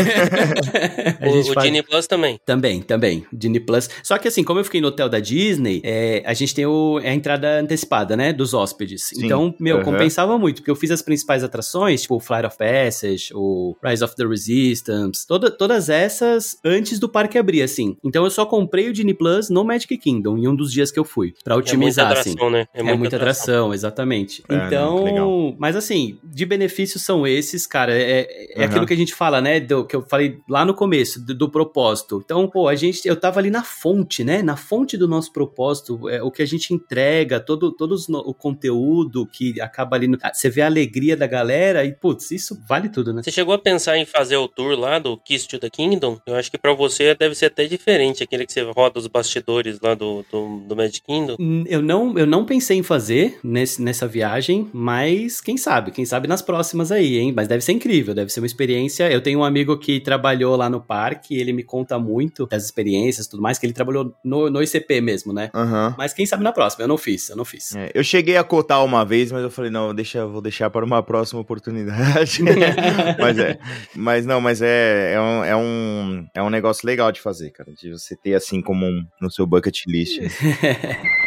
o 1.30 1.52
o 1.52 1.56
Disney 1.62 1.82
Plus 1.82 2.06
também. 2.06 2.40
Também, 2.46 2.82
também. 2.82 3.26
Disney 3.34 3.60
Plus. 3.60 3.90
Só 4.04 4.18
que 4.18 4.28
assim, 4.28 4.44
como 4.44 4.60
eu 4.60 4.64
fiquei 4.64 4.80
no 4.82 4.88
hotel 4.88 5.10
da 5.10 5.20
Disney, 5.20 5.82
é, 5.84 6.22
a 6.26 6.34
gente 6.34 6.54
tem 6.54 6.66
o, 6.66 7.00
é 7.02 7.10
a 7.10 7.14
entrada 7.14 7.60
antecipada, 7.60 8.16
né? 8.16 8.32
Dos 8.32 8.54
hóspedes. 8.54 9.06
Sim. 9.06 9.26
Então, 9.26 9.56
meu, 9.60 9.78
uhum. 9.78 9.84
compensava 9.84 10.38
muito, 10.38 10.58
porque 10.58 10.70
eu 10.70 10.76
fiz 10.76 10.92
as 10.92 11.02
principais 11.02 11.44
atrações, 11.44 12.04
tipo 12.04 12.16
o 12.16 12.20
Flight 12.20 12.46
of 12.46 12.58
Passage, 12.58 13.30
o 13.34 13.57
Rise 13.84 14.04
of 14.04 14.16
the 14.16 14.26
Resistance, 14.26 15.26
toda, 15.28 15.50
todas 15.50 15.90
essas 15.90 16.58
antes 16.64 17.00
do 17.00 17.10
parque 17.10 17.38
abrir, 17.38 17.62
assim. 17.62 17.98
Então 18.04 18.24
eu 18.24 18.30
só 18.30 18.46
comprei 18.46 18.90
o 18.90 18.94
Disney 18.94 19.14
Plus 19.14 19.50
no 19.50 19.64
Magic 19.64 19.98
Kingdom, 19.98 20.38
em 20.38 20.48
um 20.48 20.56
dos 20.56 20.72
dias 20.72 20.92
que 20.92 21.00
eu 21.00 21.06
fui, 21.06 21.34
para 21.44 21.56
é 21.56 21.58
otimizar, 21.58 22.08
é 22.08 22.12
atração, 22.12 22.34
assim. 22.34 22.52
Né? 22.52 22.68
É, 22.74 22.80
é 22.80 22.84
muita, 22.84 22.98
muita 22.98 23.16
atração. 23.16 23.54
atração. 23.54 23.74
exatamente. 23.74 24.44
É, 24.50 24.56
então, 24.56 25.06
não, 25.14 25.56
mas 25.58 25.76
assim, 25.76 26.20
de 26.24 26.46
benefícios 26.46 27.04
são 27.04 27.26
esses, 27.26 27.66
cara. 27.66 27.94
É, 27.94 28.28
é 28.54 28.60
uhum. 28.60 28.66
aquilo 28.66 28.86
que 28.86 28.94
a 28.94 28.98
gente 28.98 29.14
fala, 29.14 29.42
né? 29.42 29.60
Do, 29.60 29.86
que 29.86 29.96
eu 29.96 30.02
falei 30.08 30.40
lá 30.50 30.66
no 30.66 30.74
começo, 30.74 31.24
do, 31.24 31.34
do, 31.34 31.50
propósito. 31.50 32.22
Então, 32.24 32.48
pô, 32.48 32.68
a 32.68 32.76
gente, 32.76 33.08
eu 33.08 33.16
tava 33.16 33.40
ali 33.40 33.50
na 33.50 33.64
fonte, 33.64 34.24
né? 34.24 34.42
Na 34.42 34.56
fonte 34.56 34.98
do 34.98 35.08
nosso 35.08 35.32
propósito, 35.32 36.10
é, 36.10 36.22
o 36.22 36.32
que 36.32 36.42
a 36.42 36.46
gente 36.46 36.74
entrega, 36.74 37.40
todo, 37.40 37.72
todo 37.72 37.96
o 38.26 38.34
conteúdo 38.34 39.26
que 39.26 39.60
acaba 39.62 39.96
ali. 39.96 40.08
No, 40.08 40.18
você 40.34 40.50
vê 40.50 40.62
a 40.62 40.66
alegria 40.66 41.16
da 41.16 41.28
galera 41.28 41.86
e, 41.86 41.94
putz, 41.94 42.32
isso 42.32 42.62
vale 42.68 42.90
tudo, 42.90 43.14
né? 43.14 43.24
Você 43.24 43.32
chegou 43.32 43.47
a 43.54 43.60
pensar 43.60 43.98
em 43.98 44.06
fazer 44.06 44.38
o 44.38 44.48
tour 44.48 44.78
lá 44.78 45.00
do 45.00 45.18
Kiss 45.18 45.48
to 45.48 45.60
the 45.60 45.70
Kingdom? 45.70 46.20
Eu 46.26 46.36
acho 46.36 46.52
que 46.52 46.58
para 46.58 46.74
você 46.74 47.16
deve 47.16 47.36
ser 47.36 47.48
até 47.48 47.66
diferente, 47.66 48.24
aquele 48.24 48.46
que 48.46 48.54
você 48.54 48.62
roda 48.62 49.00
os 49.00 49.08
bastidores 49.08 49.80
lá 49.82 49.94
do, 49.94 50.26
do, 50.32 50.60
do 50.60 50.76
Magic 50.76 51.02
Kingdom. 51.02 51.36
Hum, 51.40 51.64
eu 51.68 51.82
não, 51.82 52.18
eu 52.18 52.26
não 52.26 52.46
pensei 52.46 52.78
em 52.78 52.84
fazer 52.84 53.40
nesse, 53.44 53.82
nessa 53.82 54.08
viagem, 54.08 54.70
mas 54.74 55.42
quem 55.42 55.58
sabe? 55.58 55.92
Quem 55.92 56.06
sabe 56.06 56.28
nas 56.28 56.42
próximas 56.42 56.92
aí, 56.92 57.18
hein? 57.18 57.34
Mas 57.36 57.48
deve 57.48 57.64
ser 57.64 57.74
incrível, 57.74 58.14
deve 58.14 58.32
ser 58.32 58.40
uma 58.40 58.48
experiência. 58.48 59.12
Eu 59.12 59.22
tenho 59.22 59.40
um 59.40 59.44
amigo 59.44 59.78
que 59.78 60.00
trabalhou 60.00 60.56
lá 60.56 60.70
no 60.70 60.82
parque, 60.82 61.38
ele 61.38 61.54
me 61.54 61.64
conta 61.64 62.00
muito 62.00 62.46
das 62.46 62.66
experiências 62.66 63.26
e 63.26 63.30
tudo 63.30 63.42
mais, 63.42 63.58
que 63.58 63.66
ele 63.66 63.74
trabalhou 63.74 64.14
no, 64.24 64.50
no 64.50 64.62
ICP 64.62 65.02
mesmo, 65.02 65.34
né? 65.34 65.50
Uhum. 65.54 65.94
Mas 65.98 66.14
quem 66.14 66.26
sabe 66.26 66.44
na 66.44 66.52
próxima? 66.52 66.84
Eu 66.84 66.88
não 66.88 66.98
fiz, 66.98 67.30
eu 67.30 67.36
não 67.36 67.46
fiz. 67.46 67.76
É, 67.76 67.92
eu 67.94 68.04
cheguei 68.04 68.38
a 68.38 68.44
cotar 68.44 68.84
uma 68.84 69.06
vez, 69.06 69.32
mas 69.32 69.44
eu 69.44 69.52
falei, 69.52 69.72
não, 69.72 69.94
deixa, 69.94 70.26
vou 70.26 70.42
deixar 70.42 70.70
para 70.70 70.86
uma 70.86 71.02
próxima 71.04 71.42
oportunidade. 71.42 72.42
mas 73.20 73.37
é, 73.40 73.58
mas 73.96 74.26
não, 74.26 74.42
mas 74.42 74.62
é, 74.62 75.14
é, 75.14 75.22
um, 75.22 75.44
é, 75.44 75.56
um, 75.56 76.28
é 76.36 76.44
um 76.44 76.50
negócio 76.50 76.86
legal 76.86 77.12
de 77.12 77.22
fazer, 77.22 77.52
cara, 77.52 77.72
de 77.74 77.92
você 77.92 78.16
ter 78.16 78.36
assim 78.36 78.62
como 78.62 78.86
um, 78.86 79.06
no 79.22 79.32
seu 79.32 79.46
bucket 79.46 79.84
list. 79.88 80.20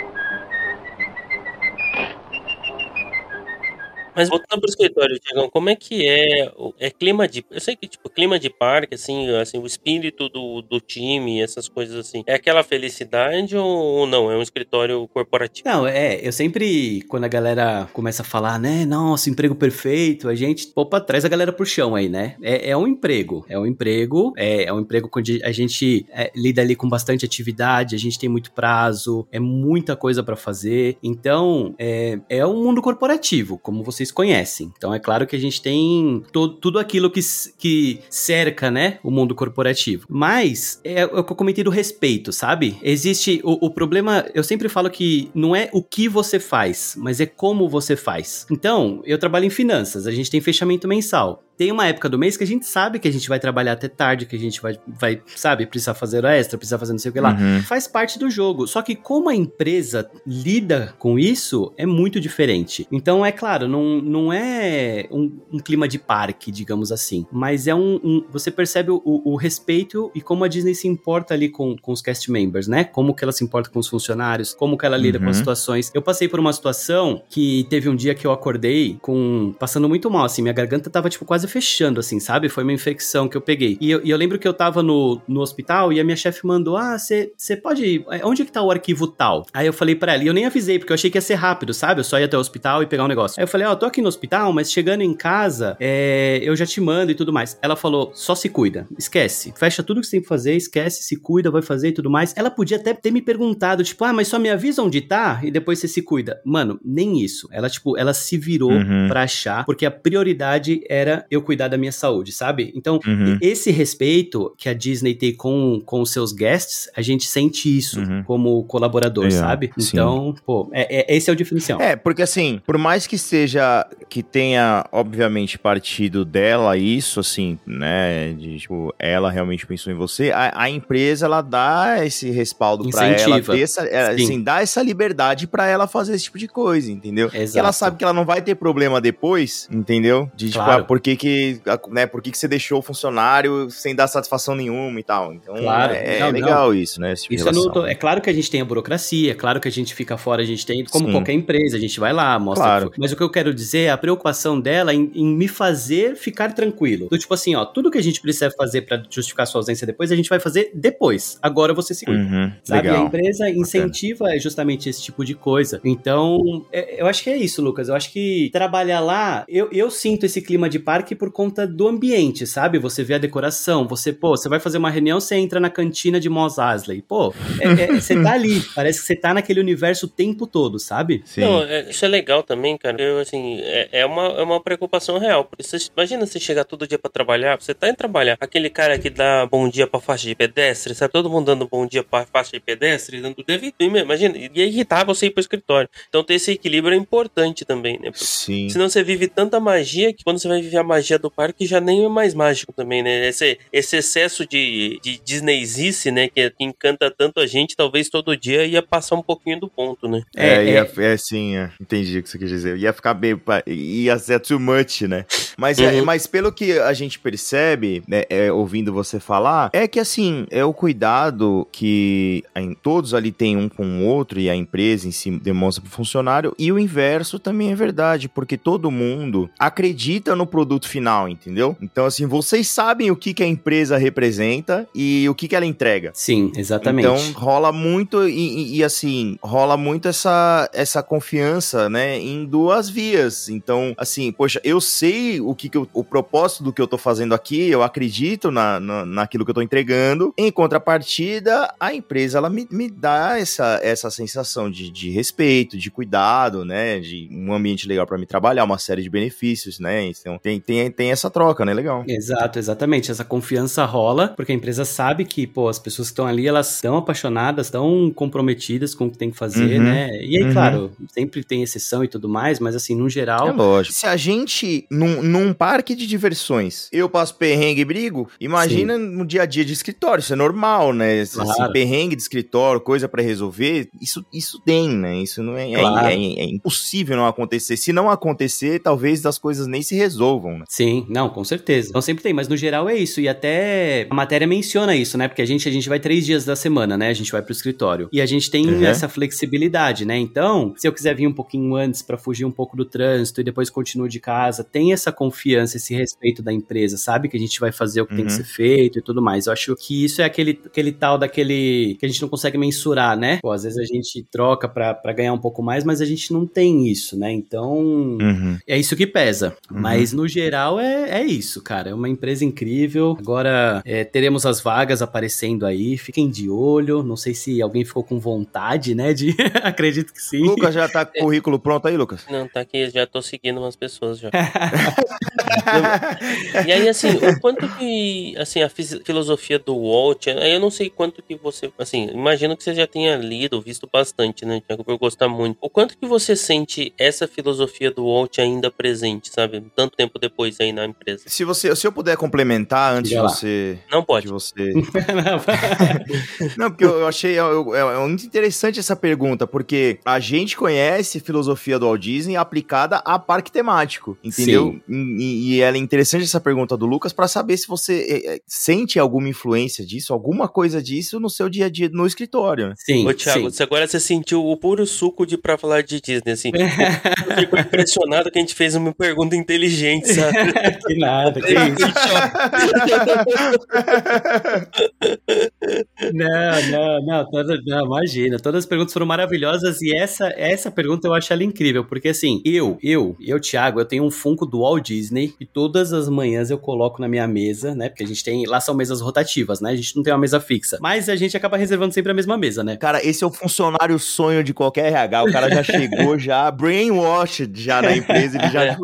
Mas 4.15 4.29
voltando 4.29 4.61
pro 4.61 4.71
escritório, 4.71 5.19
Tiagão, 5.19 5.49
como 5.49 5.69
é 5.69 5.77
que 5.77 6.07
é? 6.07 6.53
É 6.79 6.91
clima 6.91 7.27
de. 7.27 7.45
Eu 7.51 7.61
sei 7.61 7.77
que, 7.77 7.87
tipo, 7.87 8.09
clima 8.09 8.39
de 8.39 8.51
parque, 8.51 8.95
assim, 8.95 9.29
assim, 9.37 9.59
o 9.59 9.67
espírito 9.67 10.29
do, 10.29 10.63
do 10.63 10.81
time, 10.81 11.41
essas 11.41 11.69
coisas 11.69 11.97
assim. 11.97 12.23
É 12.27 12.35
aquela 12.35 12.63
felicidade 12.63 13.57
ou 13.57 14.07
não? 14.07 14.31
É 14.31 14.37
um 14.37 14.43
escritório 14.43 15.07
corporativo? 15.09 15.69
Não, 15.69 15.87
é. 15.87 16.21
Eu 16.27 16.33
sempre, 16.33 17.03
quando 17.09 17.25
a 17.25 17.29
galera 17.29 17.89
começa 17.93 18.23
a 18.23 18.25
falar, 18.25 18.59
né, 18.59 18.85
nossa, 18.85 19.31
emprego 19.31 19.55
perfeito, 19.55 20.29
a 20.29 20.35
gente, 20.35 20.71
opa, 20.75 21.01
traz 21.01 21.25
a 21.25 21.29
galera 21.29 21.53
pro 21.53 21.67
chão 21.67 21.95
aí, 21.95 22.09
né? 22.09 22.37
É, 22.43 22.71
é 22.71 22.77
um 22.77 22.87
emprego. 22.87 23.45
É 23.49 23.59
um 23.59 23.67
emprego. 23.67 24.33
É, 24.37 24.65
é 24.65 24.73
um 24.73 24.81
emprego 24.81 25.09
onde 25.15 25.43
a 25.45 25.53
gente 25.53 26.07
é, 26.11 26.31
lida 26.35 26.63
ali 26.63 26.75
com 26.75 26.89
bastante 26.89 27.25
atividade, 27.25 27.95
a 27.95 27.99
gente 27.99 28.19
tem 28.19 28.29
muito 28.29 28.53
prazo, 28.53 29.27
é 29.31 29.39
muita 29.39 29.95
coisa 29.97 30.23
para 30.23 30.37
fazer. 30.37 30.97
Então, 31.03 31.75
é, 31.79 32.19
é 32.29 32.47
um 32.47 32.63
mundo 32.63 32.81
corporativo, 32.81 33.59
como 33.59 33.83
vocês 33.83 34.00
vocês 34.01 34.11
conhecem. 34.11 34.73
Então 34.77 34.95
é 34.95 34.99
claro 34.99 35.27
que 35.27 35.37
a 35.37 35.39
gente 35.39 35.61
tem 35.61 36.23
todo, 36.33 36.55
tudo 36.55 36.79
aquilo 36.79 37.11
que, 37.11 37.21
que 37.59 38.01
cerca, 38.09 38.71
né, 38.71 38.99
o 39.03 39.11
mundo 39.11 39.35
corporativo. 39.35 40.07
Mas 40.09 40.81
é, 40.83 41.01
é 41.01 41.05
o 41.05 41.23
que 41.23 41.33
eu 41.33 41.37
comentei 41.37 41.63
do 41.63 41.71
respeito, 41.71 42.33
sabe? 42.33 42.79
Existe 42.83 43.41
o, 43.45 43.67
o 43.67 43.71
problema, 43.71 44.27
eu 44.35 44.43
sempre 44.43 44.69
falo 44.69 44.91
que 44.91 45.31
não 45.35 45.55
é 45.55 45.69
o 45.73 45.83
que 45.83 46.09
você 46.09 46.39
faz, 46.39 46.95
mas 46.99 47.21
é 47.21 47.27
como 47.27 47.69
você 47.69 47.95
faz. 47.97 48.47
Então, 48.51 49.03
eu 49.05 49.19
trabalho 49.19 49.45
em 49.45 49.51
finanças, 49.51 50.07
a 50.07 50.11
gente 50.11 50.31
tem 50.31 50.41
fechamento 50.41 50.89
mensal 50.89 51.43
tem 51.61 51.71
uma 51.71 51.87
época 51.87 52.09
do 52.09 52.19
mês 52.19 52.39
que 52.39 52.45
a 52.45 52.47
gente 52.47 52.65
sabe 52.65 52.99
que 52.99 53.07
a 53.07 53.13
gente 53.13 53.29
vai 53.29 53.39
trabalhar 53.39 53.73
até 53.73 53.87
tarde, 53.87 54.25
que 54.25 54.35
a 54.35 54.39
gente 54.39 54.63
vai, 54.63 54.79
vai 54.89 55.21
sabe, 55.37 55.67
precisar 55.67 55.93
fazer 55.93 56.25
extra, 56.25 56.57
precisar 56.57 56.79
fazer 56.79 56.93
não 56.93 56.99
sei 56.99 57.11
o 57.11 57.13
que 57.13 57.21
lá. 57.21 57.35
Uhum. 57.39 57.63
Faz 57.65 57.87
parte 57.87 58.19
do 58.19 58.31
jogo. 58.31 58.67
Só 58.67 58.81
que 58.81 58.97
como 58.97 59.29
a 59.29 59.35
empresa 59.35 60.11
lida 60.27 60.95
com 60.99 61.19
isso, 61.19 61.71
é 61.77 61.85
muito 61.85 62.19
diferente. 62.19 62.89
Então, 62.91 63.27
é 63.27 63.31
claro, 63.31 63.69
não, 63.69 64.01
não 64.01 64.33
é 64.33 65.07
um, 65.11 65.39
um 65.53 65.59
clima 65.59 65.87
de 65.87 65.99
parque, 65.99 66.51
digamos 66.51 66.91
assim, 66.91 67.27
mas 67.31 67.67
é 67.67 67.75
um. 67.75 68.01
um 68.03 68.25
você 68.31 68.51
percebe 68.51 68.91
o, 68.91 69.03
o, 69.05 69.37
respeito 69.37 70.11
e 70.15 70.23
como 70.23 70.45
a 70.45 70.49
Disney 70.49 70.75
se 70.75 70.89
importa 70.89 71.35
ali 71.35 71.51
com, 71.51 71.77
com 71.77 71.93
os 71.93 72.01
cast 72.01 72.31
members, 72.31 72.69
né? 72.69 72.85
Como 72.85 73.15
que 73.15 73.23
ela 73.23 73.33
se 73.33 73.45
importa 73.45 73.69
com 73.69 73.79
os 73.79 73.87
funcionários, 73.87 74.55
como 74.55 74.79
que 74.79 74.87
ela 74.87 74.97
lida 74.97 75.19
uhum. 75.19 75.25
com 75.25 75.31
as 75.31 75.37
uhum. 75.37 75.41
situações. 75.41 75.91
Eu 75.93 76.01
passei 76.01 76.27
por 76.27 76.41
uma 76.41 76.55
situação 76.55 77.23
que 77.29 77.67
teve 77.69 77.87
um 77.87 77.95
dia 77.95 78.15
que 78.15 78.27
eu 78.27 78.33
acordei 78.33 78.97
com. 79.03 79.55
passando 79.59 79.87
muito 79.91 80.11
mal, 80.11 80.25
assim, 80.25 80.41
minha 80.41 80.55
garganta 80.55 80.89
tava, 80.89 81.11
tipo, 81.11 81.27
quase 81.27 81.50
fechando, 81.51 82.01
assim, 82.01 82.19
sabe? 82.19 82.49
Foi 82.49 82.63
uma 82.63 82.73
infecção 82.73 83.29
que 83.29 83.37
eu 83.37 83.41
peguei. 83.41 83.77
E 83.81 83.91
eu, 83.91 84.01
e 84.05 84.11
eu 84.11 84.17
lembro 84.17 84.39
que 84.39 84.47
eu 84.47 84.55
tava 84.55 84.83
no, 84.83 85.21
no 85.27 85.41
hospital 85.41 85.93
e 85.93 86.01
a 86.01 86.05
minha 86.05 86.17
chefe 86.17 86.47
mandou: 86.47 86.77
Ah, 86.77 86.97
você 86.99 87.57
pode. 87.63 88.05
É, 88.11 88.25
onde 88.25 88.43
é 88.43 88.45
que 88.45 88.53
tá 88.53 88.63
o 88.63 88.71
arquivo 88.71 89.07
tal? 89.07 89.45
Aí 89.53 89.67
eu 89.67 89.73
falei 89.73 89.95
para 89.95 90.15
ela, 90.15 90.25
e 90.25 90.27
eu 90.27 90.35
nem 90.35 90.47
avisei, 90.47 90.79
porque 90.79 90.93
eu 90.93 90.95
achei 90.95 91.11
que 91.11 91.19
ia 91.19 91.23
ser 91.23 91.35
rápido, 91.35 91.75
sabe? 91.75 92.01
Eu 92.01 92.05
só 92.05 92.19
ia 92.19 92.27
até 92.27 92.37
o 92.37 92.41
hospital 92.41 92.83
e 92.83 92.87
pegar 92.87 93.05
um 93.05 93.09
negócio. 93.09 93.39
Aí 93.39 93.45
eu 93.45 93.49
falei: 93.49 93.67
Ó, 93.67 93.73
oh, 93.73 93.77
tô 93.77 93.87
aqui 93.87 94.01
no 94.01 94.09
hospital, 94.09 94.53
mas 94.53 94.71
chegando 94.71 95.03
em 95.03 95.15
casa, 95.15 95.77
é, 95.81 96.41
eu 96.43 96.55
já 96.55 96.65
te 96.65 96.81
mando 96.81 97.13
e 97.13 97.15
tudo 97.15 97.33
mais. 97.33 97.59
Ela 97.61 97.77
falou: 97.77 98.13
só 98.15 98.35
se 98.35 98.49
cuida, 98.49 98.87
esquece. 98.99 99.53
Fecha 99.57 99.83
tudo 99.83 100.01
que 100.01 100.07
você 100.07 100.13
tem 100.13 100.23
que 100.23 100.29
fazer, 100.29 100.55
esquece, 100.55 101.03
se 101.03 101.17
cuida, 101.17 101.51
vai 101.51 101.63
fazer 101.63 101.89
e 101.89 101.93
tudo 101.93 102.11
mais. 102.11 102.33
Ela 102.37 102.51
podia 102.51 102.77
até 102.77 102.95
ter 102.95 103.11
me 103.11 103.21
perguntado, 103.21 103.83
tipo, 103.83 104.05
ah, 104.05 104.13
mas 104.13 104.29
só 104.29 104.39
me 104.39 104.51
avisa 104.51 104.83
onde 104.83 105.01
tá 105.01 105.41
e 105.43 105.51
depois 105.51 105.79
você 105.79 105.89
se 105.89 106.03
cuida. 106.03 106.41
Mano, 106.45 106.81
nem 106.85 107.21
isso. 107.21 107.49
Ela, 107.53 107.69
tipo, 107.69 107.97
ela 107.97 108.15
se 108.15 108.37
virou 108.37 108.73
uhum. 108.73 109.09
pra 109.09 109.23
achar, 109.23 109.65
porque 109.65 109.87
a 109.87 109.91
prioridade 109.91 110.83
era 110.89 111.27
eu 111.31 111.40
cuidar 111.41 111.69
da 111.69 111.77
minha 111.77 111.93
saúde, 111.93 112.33
sabe? 112.33 112.73
Então, 112.75 113.01
uhum. 113.07 113.39
esse 113.41 113.71
respeito 113.71 114.55
que 114.57 114.69
a 114.69 114.75
Disney 114.75 115.15
tem 115.15 115.35
com, 115.35 115.81
com 115.85 116.01
os 116.01 116.11
seus 116.13 116.33
guests, 116.33 116.91
a 116.97 117.03
gente 117.03 117.27
sente 117.27 117.77
isso 117.77 118.01
uhum. 118.01 118.23
como 118.25 118.63
colaborador, 118.65 119.27
é, 119.27 119.31
sabe? 119.31 119.71
Então, 119.79 120.35
sim. 120.37 120.43
pô, 120.45 120.69
é, 120.73 121.13
é, 121.13 121.17
esse 121.17 121.31
é 121.31 121.33
o 121.33 121.37
diferencial. 121.37 121.81
É, 121.81 121.97
porque 121.97 122.23
assim, 122.23 122.61
por 122.67 122.79
mais 122.79 123.07
que 123.07 123.19
seja, 123.19 123.87
que 124.09 124.23
tenha, 124.23 124.85
obviamente, 124.93 125.59
partido 125.59 126.25
dela 126.25 126.77
isso, 126.77 127.21
assim, 127.21 127.59
né, 127.67 128.33
de, 128.33 128.59
tipo, 128.59 128.95
ela 128.99 129.31
realmente 129.31 129.67
pensou 129.67 129.93
em 129.93 129.97
você, 129.97 130.31
a, 130.31 130.63
a 130.63 130.71
empresa, 130.71 131.27
ela 131.27 131.43
dá 131.43 132.05
esse 132.05 132.31
respaldo 132.31 132.89
para 132.91 133.09
ela, 133.09 133.41
ter 133.41 133.61
essa, 133.61 133.83
é, 133.83 134.11
assim, 134.11 134.43
dá 134.43 134.63
essa 134.63 134.83
liberdade 134.83 135.47
para 135.47 135.67
ela 135.67 135.87
fazer 135.87 136.15
esse 136.15 136.25
tipo 136.25 136.39
de 136.39 136.49
coisa, 136.49 136.91
entendeu? 136.91 137.31
Exato. 137.33 137.59
ela 137.59 137.73
sabe 137.73 137.97
que 137.97 138.05
ela 138.05 138.13
não 138.13 138.25
vai 138.25 138.43
ter 138.43 138.55
problema 138.55 139.01
depois, 139.01 139.69
entendeu? 139.71 140.31
De, 140.35 140.47
tipo, 140.51 140.65
claro. 140.65 140.83
ah, 140.83 140.85
que 141.21 141.61
né, 141.91 142.07
por 142.07 142.23
que, 142.23 142.31
que 142.31 142.39
você 142.39 142.49
deixou 142.49 142.79
o 142.79 142.83
funcionário 142.83 143.71
sem 143.71 143.95
dar 143.95 144.09
satisfação 144.09 144.55
nenhuma 144.55 144.99
e 144.99 145.03
tal. 145.03 145.35
Então, 145.35 145.55
claro. 145.55 145.93
é, 145.93 146.21
não, 146.21 146.31
legal 146.31 146.69
não. 146.69 146.75
isso, 146.75 146.99
né? 146.99 147.15
Tipo 147.15 147.35
isso 147.35 147.47
é, 147.47 147.53
no, 147.53 147.87
é, 147.87 147.95
claro 147.95 148.23
que 148.23 148.31
a 148.31 148.33
gente 148.33 148.51
tem 148.51 148.63
a 148.63 148.65
burocracia, 148.65 149.33
é 149.33 149.35
claro 149.35 149.61
que 149.61 149.69
a 149.69 149.71
gente 149.71 149.95
fica 149.95 150.17
fora, 150.17 150.41
a 150.41 150.47
gente 150.47 150.65
tem, 150.65 150.83
como 150.87 151.07
Sim. 151.07 151.13
qualquer 151.13 151.35
empresa, 151.35 151.77
a 151.77 151.81
gente 151.81 152.01
vai 152.01 152.11
lá, 152.11 152.39
mostra. 152.39 152.65
Claro. 152.65 152.93
Mas 152.97 153.13
o 153.13 153.17
que 153.17 153.23
eu 153.23 153.29
quero 153.29 153.53
dizer 153.53 153.81
é 153.81 153.91
a 153.91 153.99
preocupação 153.99 154.59
dela 154.59 154.95
em, 154.95 155.13
em 155.15 155.27
me 155.27 155.47
fazer 155.47 156.17
ficar 156.17 156.55
tranquilo. 156.55 157.09
Do 157.11 157.19
tipo 157.19 157.35
assim, 157.35 157.55
ó, 157.55 157.67
tudo 157.67 157.91
que 157.91 157.99
a 157.99 158.03
gente 158.03 158.19
precisa 158.23 158.51
fazer 158.51 158.83
para 158.83 159.03
justificar 159.11 159.47
sua 159.47 159.59
ausência 159.59 159.87
depois, 159.87 160.11
a 160.11 160.17
gente 160.17 160.31
vai 160.31 160.41
fazer 160.41 160.71
depois. 160.75 161.39
Agora 161.43 161.75
você 161.75 161.93
se 161.93 162.07
cuida. 162.07 162.23
Uhum, 162.23 162.53
sabe? 162.65 162.89
Legal. 162.89 163.03
A 163.03 163.07
empresa 163.07 163.51
incentiva 163.51 164.25
Bacana. 164.25 164.41
justamente 164.41 164.89
esse 164.89 165.03
tipo 165.03 165.23
de 165.23 165.35
coisa. 165.35 165.83
Então, 165.85 166.65
é, 166.73 167.03
eu 167.03 167.07
acho 167.07 167.23
que 167.23 167.29
é 167.29 167.37
isso, 167.37 167.61
Lucas. 167.61 167.91
Eu 167.91 167.95
acho 167.95 168.11
que 168.11 168.49
trabalhar 168.53 169.01
lá, 169.01 169.45
eu, 169.47 169.69
eu 169.71 169.91
sinto 169.91 170.25
esse 170.25 170.41
clima 170.41 170.67
de 170.69 170.79
parque 170.79 171.10
por 171.15 171.33
conta 171.33 171.67
do 171.67 171.89
ambiente, 171.89 172.47
sabe? 172.47 172.79
Você 172.79 173.03
vê 173.03 173.15
a 173.15 173.19
decoração, 173.19 173.87
você, 173.87 174.13
pô, 174.13 174.37
você 174.37 174.49
vai 174.49 174.61
fazer 174.61 174.79
uma 174.79 174.91
reunião, 174.91 175.21
você 175.21 175.37
entra 175.37 175.61
na 175.61 175.71
cantina 175.71 176.19
de 176.19 176.29
Mos 176.29 176.57
Eisley. 176.59 177.03
Pô, 177.03 177.35
é, 177.61 177.85
é, 177.85 177.87
você 178.01 178.23
tá 178.23 178.33
ali, 178.33 178.61
parece 178.75 179.01
que 179.01 179.07
você 179.07 179.17
tá 179.17 179.35
naquele 179.35 179.61
universo 179.61 180.07
o 180.07 180.09
tempo 180.09 180.47
todo, 180.47 180.79
sabe? 180.79 181.23
Sim. 181.25 181.43
Não, 181.43 181.63
é, 181.63 181.91
isso 181.91 182.05
é 182.05 182.09
legal 182.09 182.43
também, 182.43 182.77
cara. 182.77 183.01
Eu, 183.01 183.19
assim, 183.19 183.61
é, 183.61 183.89
é, 183.93 184.07
uma, 184.07 184.27
é 184.27 184.43
uma 184.43 184.61
preocupação 184.61 185.19
real. 185.19 185.49
Você, 185.59 185.77
imagina 185.97 186.27
você 186.27 186.41
chegar 186.41 186.65
todo 186.65 186.87
dia 186.87 186.99
para 186.99 187.11
trabalhar, 187.11 187.61
você 187.61 187.75
tá 187.75 187.89
em 187.89 187.95
trabalhar, 187.95 188.37
aquele 188.41 188.71
cara 188.71 188.99
que 188.99 189.11
dá 189.11 189.47
bom 189.47 189.69
dia 189.69 189.87
pra 189.87 190.01
faixa 190.01 190.29
de 190.29 190.35
pedestre, 190.35 190.95
sabe? 190.95 191.13
Todo 191.13 191.31
mundo 191.31 191.47
dando 191.47 191.69
bom 191.69 191.87
dia 191.87 192.03
pra 192.03 192.27
faixa 192.27 192.53
de 192.53 192.61
pedestre, 192.61 193.21
dando 193.21 193.37
deve, 193.45 193.75
imagina, 193.79 194.37
e 194.37 194.61
é 194.61 194.67
irritar 194.67 195.05
você 195.05 195.27
ir 195.27 195.31
pro 195.31 195.41
escritório. 195.41 195.89
Então 196.09 196.23
ter 196.23 196.35
esse 196.35 196.53
equilíbrio 196.53 196.95
é 196.95 196.97
importante 196.97 197.65
também, 197.65 197.99
né? 197.99 198.11
Porque 198.11 198.25
Sim. 198.25 198.69
Senão 198.69 198.89
você 198.89 199.03
vive 199.03 199.27
tanta 199.27 199.59
magia 199.59 200.13
que 200.13 200.25
quando 200.25 200.39
você 200.39 200.49
vai 200.49 200.61
viver 200.61 200.79
a 200.79 200.85
magia 200.85 201.00
do 201.19 201.31
parque 201.31 201.67
já 201.67 201.81
nem 201.81 202.05
é 202.05 202.09
mais 202.09 202.35
mágico 202.35 202.73
também, 202.73 203.03
né? 203.03 203.29
Esse, 203.29 203.59
esse 203.73 203.97
excesso 203.97 204.47
de, 204.47 204.99
de 205.03 205.21
Disneyzice, 205.25 206.11
né? 206.11 206.29
Que, 206.29 206.51
que, 206.51 206.65
encanta 206.65 207.11
tanto 207.11 207.41
a 207.41 207.47
gente, 207.47 207.77
talvez 207.77 208.09
todo 208.09 208.37
dia 208.37 208.65
ia 208.65 208.83
passar 208.83 209.17
um 209.17 209.23
pouquinho 209.23 209.61
do 209.61 209.69
ponto, 209.69 210.09
né? 210.09 210.23
É, 210.37 210.49
é, 210.49 210.65
ia, 210.73 210.91
é 210.99 211.17
sim, 211.17 211.57
é, 211.57 211.71
entendi 211.81 212.19
o 212.19 212.23
que 212.23 212.29
você 212.29 212.39
quer 212.39 212.47
dizer. 212.47 212.77
Ia 212.77 212.93
ficar 212.93 213.15
bem, 213.15 213.41
ia 213.67 214.19
ser 214.19 214.41
too 214.41 214.61
much, 214.61 215.03
né? 215.03 215.25
Mas, 215.57 215.79
é, 215.79 215.91
uhum. 215.91 215.99
é, 215.99 216.03
mas 216.03 216.27
pelo 216.27 216.53
que 216.53 216.79
a 216.79 216.93
gente 216.93 217.19
percebe, 217.19 218.03
né, 218.09 218.25
é, 218.31 218.51
ouvindo 218.51 218.93
você 218.93 219.21
falar, 219.21 219.71
é 219.73 219.87
que 219.87 220.01
assim, 220.01 220.47
é 220.51 220.65
o 220.65 220.73
cuidado 220.73 221.69
que 221.71 222.45
em, 222.57 222.75
todos 222.75 223.13
ali 223.15 223.31
têm 223.31 223.57
um 223.57 223.69
com 223.69 223.85
o 223.85 224.07
outro 224.07 224.41
e 224.41 224.49
a 224.49 224.55
empresa 224.55 225.07
em 225.07 225.11
si 225.11 225.31
demonstra 225.31 225.83
pro 225.83 225.91
funcionário, 225.91 226.55
e 226.59 226.73
o 226.73 226.79
inverso 226.79 227.39
também 227.39 227.73
é 227.73 227.75
verdade, 227.75 228.29
porque 228.29 228.57
todo 228.57 228.91
mundo 228.91 229.51
acredita 229.59 230.35
no 230.35 230.47
produto 230.47 230.89
final, 230.91 231.29
entendeu? 231.29 231.77
Então, 231.81 232.05
assim, 232.05 232.27
vocês 232.27 232.69
sabem 232.69 233.11
o 233.11 233.17
que, 233.17 233.33
que 233.33 233.43
a 233.43 233.47
empresa 233.47 233.97
representa 233.97 234.89
e 234.95 235.29
o 235.29 235.35
que, 235.35 235.49
que 235.49 235.57
ela 235.57 235.67
entrega. 235.67 236.11
Sim, 236.15 236.53
exatamente. 236.57 237.07
Então, 237.07 237.33
rola 237.41 237.73
muito, 237.73 238.29
e, 238.29 238.33
e, 238.33 238.77
e, 238.79 238.85
assim, 238.85 239.39
rola 239.43 239.77
muito 239.77 240.09
essa, 240.09 240.69
essa 240.73 241.03
confiança, 241.03 241.89
né, 241.89 242.19
em 242.19 242.45
duas 242.45 242.91
vias. 242.91 243.49
Então, 243.49 243.95
assim, 243.97 244.33
poxa, 244.33 244.61
eu 244.65 244.81
sei 244.81 245.41
o 245.41 245.55
que, 245.55 245.69
que 245.69 245.77
eu, 245.77 245.89
o 245.93 246.05
propósito 246.05 246.65
do 246.65 246.73
que 246.73 246.83
eu 246.83 246.87
tô 246.87 246.99
fazendo 246.99 247.35
aqui, 247.35 247.69
eu 247.69 247.83
acredito 247.83 248.51
na, 248.51 248.81
na, 248.81 249.07
naquilo 249.07 249.45
que 249.45 249.51
eu 249.51 249.55
tô 249.55 249.63
entregando. 249.63 250.35
Em 250.37 250.51
contrapartida, 250.51 251.73
a 251.79 251.95
empresa, 251.95 252.39
ela 252.39 252.51
me, 252.51 252.67
me 252.71 252.91
dá 252.91 253.39
essa, 253.39 253.81
essa 253.83 254.11
sensação 254.11 254.71
de, 254.71 254.91
de 254.91 255.11
respeito, 255.11 255.79
de 255.79 255.91
cuidado, 255.91 256.65
né, 256.65 256.99
de 256.99 257.29
um 257.31 257.53
ambiente 257.53 257.87
legal 257.87 258.07
para 258.07 258.19
me 258.19 258.27
trabalhar, 258.27 258.65
uma 258.65 258.79
série 258.79 259.03
de 259.03 259.11
benefícios, 259.11 259.79
né, 259.79 260.05
então 260.07 260.39
tem, 260.39 260.59
tem, 260.61 260.80
tem 260.89 261.11
essa 261.11 261.29
troca, 261.29 261.65
né, 261.65 261.75
legal. 261.75 262.05
Exato, 262.07 262.59
exatamente, 262.59 263.11
essa 263.11 263.25
confiança 263.25 263.85
rola, 263.85 264.29
porque 264.29 264.53
a 264.53 264.55
empresa 264.55 264.85
sabe 264.85 265.25
que, 265.25 265.47
pô, 265.47 265.69
as 265.69 265.79
pessoas 265.79 266.09
que 266.09 266.13
estão 266.13 266.27
ali, 266.27 266.47
elas 266.47 266.77
estão 266.77 266.97
apaixonadas, 266.97 267.67
estão 267.67 268.11
comprometidas 268.15 268.95
com 268.95 269.07
o 269.07 269.11
que 269.11 269.19
tem 269.19 269.31
que 269.31 269.37
fazer, 269.37 269.79
uhum, 269.79 269.85
né, 269.85 270.09
e 270.23 270.37
aí, 270.39 270.45
uhum. 270.45 270.53
claro, 270.53 270.93
sempre 271.13 271.43
tem 271.43 271.63
exceção 271.63 272.05
e 272.05 272.09
tudo 272.09 272.29
mais, 272.29 272.61
mas 272.61 272.77
assim, 272.77 272.95
no 272.95 273.09
geral... 273.09 273.49
É 273.49 273.53
lógico. 273.53 273.95
Se 273.95 274.07
a 274.07 274.17
gente, 274.17 274.87
num, 274.91 275.23
num 275.23 275.53
parque 275.53 275.95
de 275.95 276.07
diversões, 276.07 276.89
eu 276.93 277.09
passo 277.09 277.35
perrengue 277.35 277.81
e 277.81 277.85
brigo, 277.85 278.31
imagina 278.41 278.97
Sim. 278.97 279.01
no 279.01 279.27
dia 279.27 279.43
a 279.43 279.47
dia 279.47 279.65
de 279.65 279.73
escritório, 279.73 280.23
isso 280.23 280.33
é 280.33 280.37
normal, 280.37 280.93
né, 280.93 281.27
claro. 281.27 281.51
assim, 281.51 281.73
perrengue 281.73 282.15
de 282.15 282.23
escritório, 282.23 282.81
coisa 282.81 283.09
para 283.09 283.23
resolver, 283.23 283.89
isso, 284.01 284.25
isso 284.33 284.61
tem, 284.65 284.89
né, 284.89 285.19
isso 285.19 285.43
não 285.43 285.57
é, 285.57 285.73
é 285.73 285.81
claro. 285.81 286.07
é, 286.07 286.15
é, 286.15 286.41
é, 286.41 286.45
impossível 286.45 287.17
não 287.17 287.27
acontecer. 287.27 287.77
Se 287.77 287.93
não 287.93 288.11
acontecer, 288.11 288.81
talvez 288.81 289.25
as 289.25 289.39
coisas 289.39 289.67
nem 289.67 289.83
se 289.83 289.95
resolvam, 289.95 290.59
né? 290.59 290.65
Sim, 290.71 291.05
não, 291.09 291.29
com 291.29 291.43
certeza. 291.43 291.89
Então 291.89 292.01
sempre 292.01 292.23
tem, 292.23 292.33
mas 292.33 292.47
no 292.47 292.57
geral 292.57 292.89
é 292.89 292.97
isso, 292.97 293.21
e 293.21 293.29
até 293.29 294.07
a 294.09 294.15
matéria 294.15 294.47
menciona 294.47 294.95
isso, 294.95 295.19
né, 295.19 295.27
porque 295.27 295.43
a 295.43 295.47
gente, 295.47 295.69
a 295.69 295.73
gente 295.73 295.89
vai 295.89 295.99
três 295.99 296.25
dias 296.25 296.45
da 296.45 296.55
semana, 296.55 296.97
né, 296.97 297.09
a 297.09 297.13
gente 297.13 297.33
vai 297.33 297.43
pro 297.43 297.53
escritório, 297.53 298.09
e 298.13 298.21
a 298.21 298.27
gente 298.27 298.51
tem 298.51 298.67
uhum. 298.67 298.85
essa 298.85 299.09
flexibilidade, 299.09 300.05
né, 300.05 300.17
então, 300.17 300.73
se 300.77 300.87
eu 300.87 300.93
quiser 300.93 301.17
vir 301.17 301.27
um 301.27 301.33
pouquinho 301.33 301.75
antes 301.75 302.03
para 302.03 302.17
fugir 302.17 302.45
um 302.45 302.51
pouco 302.53 302.77
do 302.77 302.85
trânsito 302.85 303.41
e 303.41 303.45
depois 303.45 303.69
continuo 303.69 304.09
de 304.09 304.21
casa, 304.21 304.63
tem 304.63 304.93
essa 304.93 305.11
confiança, 305.11 305.77
esse 305.77 305.95
respeito 305.95 306.43
da 306.43 306.53
empresa, 306.53 306.97
sabe? 306.97 307.29
Que 307.29 307.37
a 307.37 307.41
gente 307.41 307.59
vai 307.59 307.73
fazer 307.73 308.03
o 308.03 308.07
que 308.07 308.13
uhum. 308.13 308.19
tem 308.19 308.27
que 308.27 308.33
uhum. 308.33 308.39
ser 308.39 308.45
feito 308.45 308.99
e 308.99 309.03
tudo 309.03 309.21
mais. 309.21 309.47
Eu 309.47 309.53
acho 309.53 309.75
que 309.77 310.05
isso 310.05 310.23
é 310.23 310.25
aquele, 310.25 310.61
aquele 310.65 310.93
tal 310.93 311.19
daquele 311.19 311.97
que 311.99 312.07
a 312.07 312.09
gente 312.09 312.23
não 312.23 312.29
consegue 312.29 312.59
mensurar, 312.59 313.17
né? 313.19 313.39
Pô, 313.43 313.51
às 313.51 313.65
vezes 313.65 313.79
a 313.79 313.85
gente 313.85 314.25
troca 314.31 314.69
para 314.69 315.13
ganhar 315.13 315.33
um 315.33 315.39
pouco 315.39 315.63
mais, 315.63 315.85
mas 315.85 316.01
a 316.01 316.05
gente 316.05 316.33
não 316.33 316.47
tem 316.47 316.89
isso, 316.89 317.19
né? 317.19 317.33
Então, 317.33 317.75
uhum. 317.79 318.59
é 318.67 318.79
isso 318.79 318.97
que 318.97 319.07
pesa. 319.07 319.57
Uhum. 319.71 319.81
Mas 319.81 320.13
no 320.13 320.29
geral 320.29 320.60
é, 320.81 321.21
é 321.21 321.25
isso, 321.25 321.63
cara. 321.63 321.91
É 321.91 321.95
uma 321.95 322.09
empresa 322.09 322.45
incrível. 322.45 323.17
Agora 323.19 323.83
é, 323.85 324.05
teremos 324.05 324.45
as 324.45 324.61
vagas 324.61 325.01
aparecendo 325.01 325.65
aí. 325.65 325.97
Fiquem 325.97 326.29
de 326.29 326.51
olho. 326.51 327.03
Não 327.03 327.17
sei 327.17 327.35
se 327.35 327.63
alguém 327.63 327.85
ficou 327.85 328.05
com 328.05 328.19
vontade, 328.19 328.95
né? 328.95 329.15
De 329.15 329.35
acredito 329.63 330.13
que 330.13 330.23
sim. 330.23 330.43
Lucas 330.43 330.75
já 330.75 330.89
tá 330.89 331.05
com 331.05 331.19
o 331.19 331.23
currículo 331.23 331.59
pronto 331.59 331.89
aí, 331.89 331.97
Lucas? 331.97 332.27
Não, 332.31 332.49
tá 332.49 332.61
aqui, 332.61 332.91
já 332.91 333.07
tô 333.07 333.23
seguindo 333.23 333.59
umas 333.59 333.77
pessoas 333.77 334.19
já. 334.19 334.31
e 336.67 336.73
aí, 336.73 336.89
assim, 336.89 337.09
o 337.11 337.41
quanto 337.41 337.69
que, 337.77 338.35
assim, 338.39 338.63
a 338.63 338.69
filosofia 338.69 339.59
do 339.59 339.75
Walt, 339.75 340.29
aí 340.29 340.55
eu 340.55 340.61
não 340.61 340.71
sei 340.71 340.91
quanto 340.91 341.23
que 341.23 341.37
você, 341.37 341.71
assim, 341.79 342.11
imagino 342.13 342.57
que 342.57 342.65
você 342.65 342.75
já 342.75 342.87
tenha 342.87 343.17
lido, 343.17 343.61
visto 343.61 343.89
bastante, 343.93 344.45
né, 344.45 344.63
Tiago, 344.67 344.85
por 344.85 344.99
gostar 344.99 345.29
muito. 345.29 345.59
O 345.61 345.69
quanto 345.69 345.97
que 345.97 346.07
você 346.07 346.37
sente 346.37 346.93
essa 346.99 347.27
filosofia 347.27 347.91
do 347.91 348.05
Walt 348.05 348.39
ainda 348.39 348.71
presente, 348.71 349.31
sabe, 349.31 349.63
tanto 349.75 349.97
tempo 349.97 350.19
depois 350.19 350.61
aí 350.61 350.73
na 350.73 350.85
empresa? 350.85 351.25
Se 351.27 351.45
você, 351.45 351.75
se 351.75 351.87
eu 351.87 351.93
puder 351.93 352.17
complementar 352.17 352.95
antes 352.95 353.11
de 353.11 353.19
você... 353.19 353.79
Não 353.91 354.03
pode. 354.03 354.27
De 354.27 354.33
você... 354.33 354.73
não, 356.57 356.71
porque 356.71 356.85
eu 356.85 357.07
achei, 357.07 357.39
é, 357.39 357.41
é 357.41 357.99
muito 358.07 358.25
interessante 358.25 358.79
essa 358.79 358.95
pergunta, 358.95 359.47
porque 359.47 359.99
a 360.05 360.21
gente 360.21 360.57
conhece 360.57 361.21
filosofia 361.21 361.79
do 361.79 361.87
Walt 361.87 362.01
Disney 362.01 362.37
aplicada 362.37 362.97
a 363.05 363.19
parque 363.19 363.53
temático, 363.53 364.17
entendeu? 364.23 364.81
E, 364.89 365.40
e, 365.41 365.61
ela 365.61 365.77
é 365.77 365.81
interessante 365.81 366.25
essa 366.25 366.41
pergunta 366.41 366.77
do 366.77 366.87
Lucas 366.87 367.13
para 367.13 367.29
saber 367.29 367.57
se 367.57 367.67
você 367.67 368.01
é, 368.01 368.35
é, 368.35 368.41
sente 368.47 368.99
alguma 368.99 369.29
influência 369.29 369.85
disso, 369.85 370.13
alguma 370.13 370.49
coisa 370.49 370.83
disso 370.83 371.21
no 371.21 371.31
seu 371.31 371.49
dia 371.49 371.67
a 371.67 371.69
dia 371.69 371.89
no 371.93 372.07
escritório. 372.07 372.69
Né? 372.69 372.75
Sim. 372.77 373.07
Ô, 373.07 373.15
Thiago, 373.15 373.51
sim. 373.51 373.63
agora 373.63 373.87
você 373.87 374.01
sentiu 374.01 374.45
o 374.45 374.57
puro 374.57 374.85
suco 374.87 375.27
de 375.27 375.39
pra 375.39 375.57
falar 375.57 375.83
de 375.83 376.01
Disney, 376.01 376.33
assim. 376.33 376.51
eu 376.55 377.37
fico 377.37 377.57
impressionado 377.59 378.31
que 378.31 378.39
a 378.39 378.43
gente 378.43 378.55
fez 378.55 378.75
uma 378.75 378.93
pergunta 378.93 379.37
inteligente, 379.37 380.13
sabe? 380.13 380.35
que 380.87 380.99
nada, 380.99 381.41
que 381.41 381.53
isso. 381.53 381.61
não, 386.13 386.71
não, 386.71 387.07
não, 387.07 387.31
toda, 387.31 387.61
não, 387.65 387.87
imagina. 387.87 388.39
Todas 388.39 388.65
as 388.65 388.67
perguntas 388.67 388.93
foram 388.93 389.07
maravilhosas 389.07 389.81
e 389.81 389.97
essa, 389.97 390.29
essa 390.37 390.71
pergunta 390.71 391.09
eu 391.09 391.15
acho 391.15 391.33
ela 391.33 391.45
incrível, 391.45 391.85
porque 391.85 392.09
assim, 392.09 392.43
eu, 392.45 392.79
eu, 392.83 393.17
eu, 393.21 393.41
Thiago, 393.41 393.81
eu 393.81 393.85
tenho 393.85 394.05
um 394.05 394.11
Funko 394.11 394.47
do 394.47 394.61
Walt 394.61 394.87
Disney 394.87 395.30
e 395.39 395.47
todas 395.47 395.93
as 395.93 396.09
manhãs 396.09 396.51
eu 396.51 396.59
coloco 396.59 397.01
na 397.01 397.09
minha 397.09 397.27
mesa, 397.27 397.75
né? 397.75 397.89
Porque 397.89 398.05
a 398.05 398.07
gente 398.07 398.23
tem, 398.23 398.47
lá 398.47 398.61
são 398.61 398.75
mesas 398.75 399.01
rotativas, 399.01 399.61
né? 399.61 399.71
A 399.71 399.77
gente 399.77 399.97
não 399.97 400.03
tem 400.03 400.13
uma 400.13 400.19
mesa 400.19 400.41
fixa, 400.41 400.79
mas 400.81 401.09
a 401.09 401.17
gente 401.17 401.37
acaba 401.37 401.57
reservando 401.57 401.95
sempre 401.95 402.13
a 402.13 402.15
mesma 402.15 402.37
mesa, 402.37 402.63
né? 402.63 402.77
Cara, 402.77 403.05
esse 403.05 403.25
é 403.25 403.27
o 403.27 403.31
funcionário 403.31 403.99
sonho 403.99 404.43
de 404.43 404.53
qualquer 404.53 404.87
RH, 404.87 405.25
o 405.25 405.33
cara 405.33 405.49
já 405.49 405.63
chegou 405.63 406.19
já 406.19 406.51
brainwashed 406.51 407.53
já 407.55 407.81
na 407.81 407.97
empresa, 407.97 408.39
ele 408.39 408.49
já... 408.51 408.77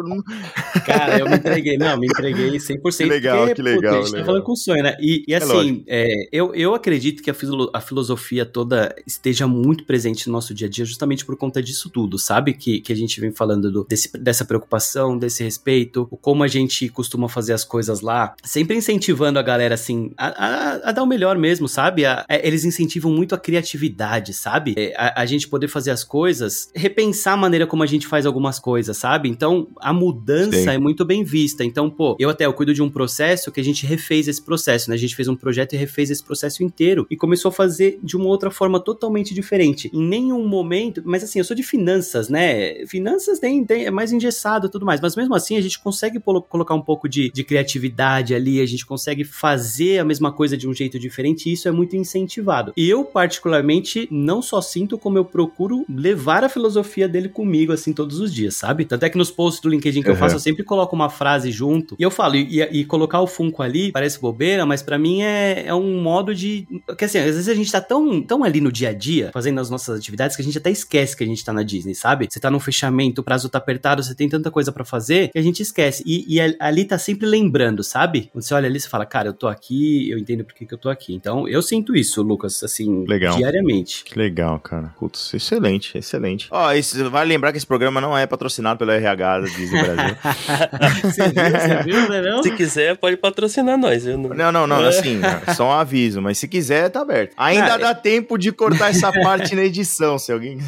cara, 0.86 1.18
eu 1.18 1.28
me 1.28 1.36
entreguei, 1.36 1.76
não, 1.76 1.98
me 1.98 2.06
entreguei 2.06 2.52
100%. 2.52 2.96
Que 2.96 3.04
legal, 3.04 3.38
porque, 3.38 3.54
que 3.54 3.62
legal. 3.62 3.94
Pô, 3.94 3.98
a 3.98 4.02
gente 4.02 4.16
tá 4.16 4.24
falando 4.24 4.44
com 4.44 4.56
sonho, 4.56 4.82
né? 4.82 4.96
E, 5.00 5.24
e 5.26 5.34
é 5.34 5.36
assim, 5.36 5.84
é 5.86 5.96
é, 5.98 6.28
eu, 6.30 6.54
eu 6.54 6.74
acredito 6.74 7.22
que 7.22 7.30
a, 7.30 7.34
filo, 7.34 7.70
a 7.72 7.80
filosofia 7.80 8.44
toda 8.44 8.94
esteja 9.06 9.46
muito 9.46 9.84
presente 9.84 10.26
no 10.26 10.32
nosso 10.34 10.52
dia 10.52 10.66
a 10.66 10.70
dia 10.70 10.84
justamente 10.84 11.24
por 11.24 11.36
conta 11.36 11.62
disso 11.62 11.88
tudo, 11.88 12.18
sabe? 12.18 12.52
Que, 12.52 12.80
que 12.80 12.92
a 12.92 12.96
gente 12.96 13.18
vem 13.20 13.32
falando 13.32 13.72
do, 13.72 13.84
desse, 13.84 14.16
dessa 14.18 14.44
preocupação, 14.44 15.18
desse 15.18 15.42
respeito, 15.42 16.06
como 16.20 16.35
a 16.42 16.48
gente 16.48 16.88
costuma 16.88 17.28
fazer 17.28 17.52
as 17.52 17.64
coisas 17.64 18.00
lá, 18.00 18.34
sempre 18.42 18.76
incentivando 18.76 19.38
a 19.38 19.42
galera, 19.42 19.74
assim, 19.74 20.12
a, 20.16 20.26
a, 20.26 20.90
a 20.90 20.92
dar 20.92 21.02
o 21.02 21.06
melhor 21.06 21.36
mesmo, 21.38 21.68
sabe? 21.68 22.04
A, 22.04 22.24
é, 22.28 22.46
eles 22.46 22.64
incentivam 22.64 23.12
muito 23.12 23.34
a 23.34 23.38
criatividade, 23.38 24.32
sabe? 24.32 24.74
É, 24.76 24.94
a, 24.96 25.26
gente 25.26 25.48
poder 25.48 25.68
fazer 25.68 25.90
as 25.90 26.04
coisas, 26.04 26.70
repensar 26.74 27.34
a 27.34 27.36
maneira 27.36 27.66
como 27.66 27.82
a 27.82 27.86
gente 27.86 28.06
faz 28.06 28.26
algumas 28.26 28.58
coisas, 28.58 28.96
sabe? 28.96 29.28
Então, 29.28 29.68
a 29.80 29.92
mudança 29.92 30.56
Sim. 30.56 30.70
é 30.70 30.78
muito 30.78 31.04
bem 31.04 31.24
vista. 31.24 31.64
Então, 31.64 31.90
pô, 31.90 32.16
eu 32.18 32.30
até 32.30 32.46
eu 32.46 32.52
cuido 32.52 32.72
de 32.72 32.82
um 32.82 32.90
processo 32.90 33.50
que 33.50 33.60
a 33.60 33.64
gente 33.64 33.86
refez 33.86 34.28
esse 34.28 34.42
processo, 34.42 34.90
né? 34.90 34.94
A 34.94 34.98
gente 34.98 35.16
fez 35.16 35.28
um 35.28 35.36
projeto 35.36 35.74
e 35.74 35.76
refez 35.76 36.10
esse 36.10 36.22
processo 36.22 36.62
inteiro 36.62 37.06
e 37.10 37.16
começou 37.16 37.48
a 37.48 37.52
fazer 37.52 37.98
de 38.02 38.16
uma 38.16 38.26
outra 38.26 38.50
forma 38.50 38.80
totalmente 38.80 39.34
diferente. 39.34 39.90
Em 39.92 40.02
nenhum 40.02 40.46
momento, 40.46 41.02
mas 41.04 41.24
assim, 41.24 41.38
eu 41.38 41.44
sou 41.44 41.56
de 41.56 41.62
finanças, 41.62 42.28
né? 42.28 42.86
Finanças 42.86 43.38
tem, 43.38 43.64
tem 43.64 43.86
é 43.86 43.90
mais 43.90 44.12
engessado 44.12 44.66
e 44.66 44.70
tudo 44.70 44.86
mais, 44.86 45.00
mas 45.00 45.16
mesmo 45.16 45.34
assim 45.34 45.56
a 45.56 45.60
gente 45.60 45.78
consegue 45.78 46.18
colocar 46.48 46.74
um 46.74 46.82
pouco 46.82 47.08
de, 47.08 47.30
de 47.30 47.44
criatividade 47.44 48.34
ali, 48.34 48.60
a 48.60 48.66
gente 48.66 48.84
consegue 48.84 49.24
fazer 49.24 49.98
a 49.98 50.04
mesma 50.04 50.32
coisa 50.32 50.56
de 50.56 50.68
um 50.68 50.74
jeito 50.74 50.98
diferente 50.98 51.48
e 51.48 51.52
isso 51.52 51.68
é 51.68 51.70
muito 51.70 51.96
incentivado. 51.96 52.72
E 52.76 52.88
eu, 52.88 53.04
particularmente, 53.04 54.08
não 54.10 54.42
só 54.42 54.60
sinto, 54.60 54.98
como 54.98 55.18
eu 55.18 55.24
procuro 55.24 55.84
levar 55.88 56.44
a 56.44 56.48
filosofia 56.48 57.08
dele 57.08 57.28
comigo, 57.28 57.72
assim, 57.72 57.92
todos 57.92 58.20
os 58.20 58.32
dias, 58.32 58.56
sabe? 58.56 58.84
Tanto 58.84 59.04
é 59.04 59.10
que 59.10 59.18
nos 59.18 59.30
posts 59.30 59.60
do 59.60 59.68
LinkedIn 59.68 60.02
que 60.02 60.08
uhum. 60.08 60.14
eu 60.14 60.18
faço, 60.18 60.36
eu 60.36 60.40
sempre 60.40 60.64
coloco 60.64 60.94
uma 60.94 61.10
frase 61.10 61.50
junto 61.50 61.96
e 61.98 62.02
eu 62.02 62.10
falo, 62.10 62.36
e, 62.36 62.60
e 62.60 62.84
colocar 62.84 63.20
o 63.20 63.26
Funko 63.26 63.62
ali 63.62 63.92
parece 63.92 64.20
bobeira, 64.20 64.66
mas 64.66 64.82
para 64.82 64.98
mim 64.98 65.22
é, 65.22 65.64
é 65.66 65.74
um 65.74 66.00
modo 66.00 66.34
de. 66.34 66.66
Porque 66.86 67.04
assim, 67.04 67.18
às 67.18 67.24
vezes 67.24 67.48
a 67.48 67.54
gente 67.54 67.70
tá 67.70 67.80
tão, 67.80 68.22
tão 68.22 68.44
ali 68.44 68.60
no 68.60 68.72
dia 68.72 68.90
a 68.90 68.92
dia, 68.92 69.30
fazendo 69.32 69.60
as 69.60 69.70
nossas 69.70 69.98
atividades, 69.98 70.36
que 70.36 70.42
a 70.42 70.44
gente 70.44 70.58
até 70.58 70.70
esquece 70.70 71.16
que 71.16 71.24
a 71.24 71.26
gente 71.26 71.44
tá 71.44 71.52
na 71.52 71.62
Disney, 71.62 71.94
sabe? 71.94 72.26
Você 72.30 72.40
tá 72.40 72.50
num 72.50 72.60
fechamento, 72.60 73.20
o 73.20 73.24
prazo 73.24 73.48
tá 73.48 73.58
apertado, 73.58 74.02
você 74.02 74.14
tem 74.14 74.28
tanta 74.28 74.50
coisa 74.50 74.72
para 74.72 74.84
fazer 74.84 75.30
que 75.30 75.38
a 75.38 75.42
gente 75.42 75.62
esquece. 75.62 76.02
E, 76.06 76.15
e, 76.28 76.40
ali 76.60 76.84
tá 76.84 76.98
sempre 76.98 77.26
lembrando, 77.26 77.82
sabe? 77.82 78.28
Quando 78.32 78.44
você 78.44 78.54
olha 78.54 78.68
ali, 78.68 78.78
você 78.78 78.88
fala, 78.88 79.06
cara, 79.06 79.28
eu 79.28 79.32
tô 79.32 79.48
aqui, 79.48 80.10
eu 80.10 80.18
entendo 80.18 80.44
por 80.44 80.54
que, 80.54 80.66
que 80.66 80.74
eu 80.74 80.78
tô 80.78 80.88
aqui. 80.88 81.14
Então, 81.14 81.48
eu 81.48 81.62
sinto 81.62 81.96
isso, 81.96 82.22
Lucas, 82.22 82.62
assim, 82.62 83.04
legal. 83.06 83.36
diariamente. 83.36 84.04
Que 84.04 84.18
legal, 84.18 84.58
cara. 84.60 84.94
Putz, 84.98 85.32
excelente, 85.34 85.96
excelente. 85.96 86.48
Ó, 86.50 86.70
oh, 86.70 87.10
vai 87.10 87.24
lembrar 87.24 87.52
que 87.52 87.58
esse 87.58 87.66
programa 87.66 88.00
não 88.00 88.16
é 88.16 88.26
patrocinado 88.26 88.78
pelo 88.78 88.90
RH 88.90 89.40
da 89.40 89.46
Disney 89.46 89.82
Brasil. 89.82 90.16
você 91.02 91.28
viu, 91.28 91.50
você 91.50 91.82
viu, 91.82 92.08
né, 92.10 92.22
não? 92.22 92.42
Se 92.42 92.50
quiser, 92.52 92.96
pode 92.96 93.16
patrocinar 93.16 93.78
nós. 93.78 94.04
Não... 94.04 94.16
não, 94.18 94.52
não, 94.52 94.66
não, 94.66 94.84
assim, 94.86 95.20
só 95.54 95.68
um 95.68 95.72
aviso, 95.72 96.20
mas 96.20 96.38
se 96.38 96.46
quiser, 96.46 96.66
quiser, 96.66 96.90
tá 96.90 97.00
aberto. 97.00 97.34
Ainda 97.36 97.74
ah, 97.74 97.78
dá 97.78 97.90
é... 97.90 97.94
tempo 97.94 98.36
de 98.36 98.50
cortar 98.52 98.90
essa 98.90 99.12
parte 99.22 99.54
na 99.54 99.62
edição, 99.62 100.18
se 100.18 100.32
alguém. 100.32 100.58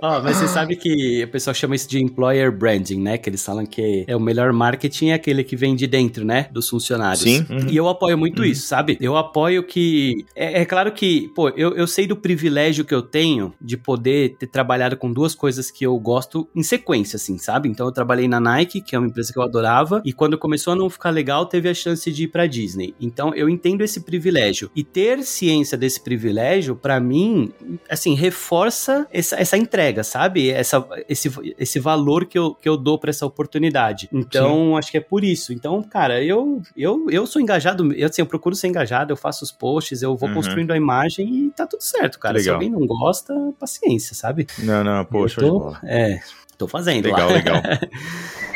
Ó, 0.00 0.18
oh, 0.18 0.22
mas 0.22 0.36
você 0.36 0.48
sabe 0.48 0.76
que 0.76 1.24
o 1.24 1.28
pessoal 1.28 1.54
chama 1.54 1.74
isso 1.74 1.88
de 1.88 2.02
employer 2.02 2.50
branding, 2.52 3.00
né? 3.00 3.11
Que 3.18 3.30
eles 3.30 3.44
falam 3.44 3.64
que 3.66 4.04
é 4.06 4.16
o 4.16 4.20
melhor 4.20 4.52
marketing 4.52 5.08
é 5.08 5.14
aquele 5.14 5.44
que 5.44 5.56
vem 5.56 5.74
de 5.74 5.86
dentro, 5.86 6.24
né? 6.24 6.48
Dos 6.52 6.68
funcionários. 6.68 7.22
Sim. 7.22 7.46
Uhum. 7.48 7.68
E 7.70 7.76
eu 7.76 7.88
apoio 7.88 8.16
muito 8.16 8.40
uhum. 8.40 8.44
isso, 8.44 8.66
sabe? 8.66 8.96
Eu 9.00 9.16
apoio 9.16 9.62
que. 9.62 10.24
É, 10.34 10.62
é, 10.62 10.64
claro 10.64 10.92
que, 10.92 11.28
pô, 11.34 11.48
eu, 11.50 11.74
eu 11.74 11.86
sei 11.86 12.06
do 12.06 12.16
privilégio 12.16 12.84
que 12.84 12.94
eu 12.94 13.02
tenho 13.02 13.52
de 13.60 13.76
poder 13.76 14.36
ter 14.38 14.46
trabalhado 14.46 14.96
com 14.96 15.12
duas 15.12 15.34
coisas 15.34 15.70
que 15.70 15.84
eu 15.84 15.98
gosto 15.98 16.48
em 16.54 16.62
sequência, 16.62 17.16
assim, 17.16 17.38
sabe? 17.38 17.68
Então 17.68 17.86
eu 17.86 17.92
trabalhei 17.92 18.28
na 18.28 18.40
Nike, 18.40 18.80
que 18.80 18.94
é 18.94 18.98
uma 18.98 19.08
empresa 19.08 19.32
que 19.32 19.38
eu 19.38 19.42
adorava, 19.42 20.02
e 20.04 20.12
quando 20.12 20.38
começou 20.38 20.72
a 20.72 20.76
não 20.76 20.88
ficar 20.90 21.10
legal, 21.10 21.46
teve 21.46 21.68
a 21.68 21.74
chance 21.74 22.10
de 22.10 22.24
ir 22.24 22.28
pra 22.28 22.46
Disney. 22.46 22.94
Então 23.00 23.34
eu 23.34 23.48
entendo 23.48 23.82
esse 23.82 24.00
privilégio. 24.00 24.70
E 24.74 24.82
ter 24.82 25.22
ciência 25.22 25.76
desse 25.76 26.00
privilégio, 26.00 26.76
para 26.76 27.00
mim, 27.00 27.52
assim, 27.88 28.14
reforça 28.14 29.06
essa, 29.10 29.36
essa 29.36 29.56
entrega, 29.56 30.04
sabe? 30.04 30.50
Essa, 30.50 30.86
esse, 31.08 31.30
esse 31.58 31.78
valor 31.78 32.26
que 32.26 32.38
eu, 32.38 32.54
que 32.54 32.68
eu 32.68 32.76
dou 32.76 32.98
para 33.02 33.10
essa 33.10 33.26
oportunidade. 33.26 34.08
Então, 34.12 34.68
Sim. 34.70 34.78
acho 34.78 34.90
que 34.92 34.96
é 34.96 35.00
por 35.00 35.24
isso. 35.24 35.52
Então, 35.52 35.82
cara, 35.82 36.22
eu, 36.22 36.62
eu, 36.76 37.10
eu 37.10 37.26
sou 37.26 37.42
engajado, 37.42 37.92
eu, 37.92 38.08
assim, 38.08 38.22
eu 38.22 38.26
procuro 38.26 38.54
ser 38.54 38.68
engajado, 38.68 39.12
eu 39.12 39.16
faço 39.16 39.44
os 39.44 39.50
posts, 39.50 40.02
eu 40.02 40.16
vou 40.16 40.28
uhum. 40.28 40.36
construindo 40.36 40.70
a 40.70 40.76
imagem 40.76 41.46
e 41.46 41.50
tá 41.50 41.66
tudo 41.66 41.82
certo, 41.82 42.20
cara. 42.20 42.38
Legal. 42.38 42.44
Se 42.44 42.50
alguém 42.50 42.70
não 42.70 42.86
gosta, 42.86 43.34
paciência, 43.58 44.14
sabe? 44.14 44.46
Não, 44.60 44.84
não, 44.84 45.04
poxa, 45.04 45.40
tô, 45.40 45.76
é, 45.84 46.20
tô 46.56 46.68
fazendo. 46.68 47.06
Legal, 47.06 47.28
lá. 47.28 47.34
legal. 47.34 47.62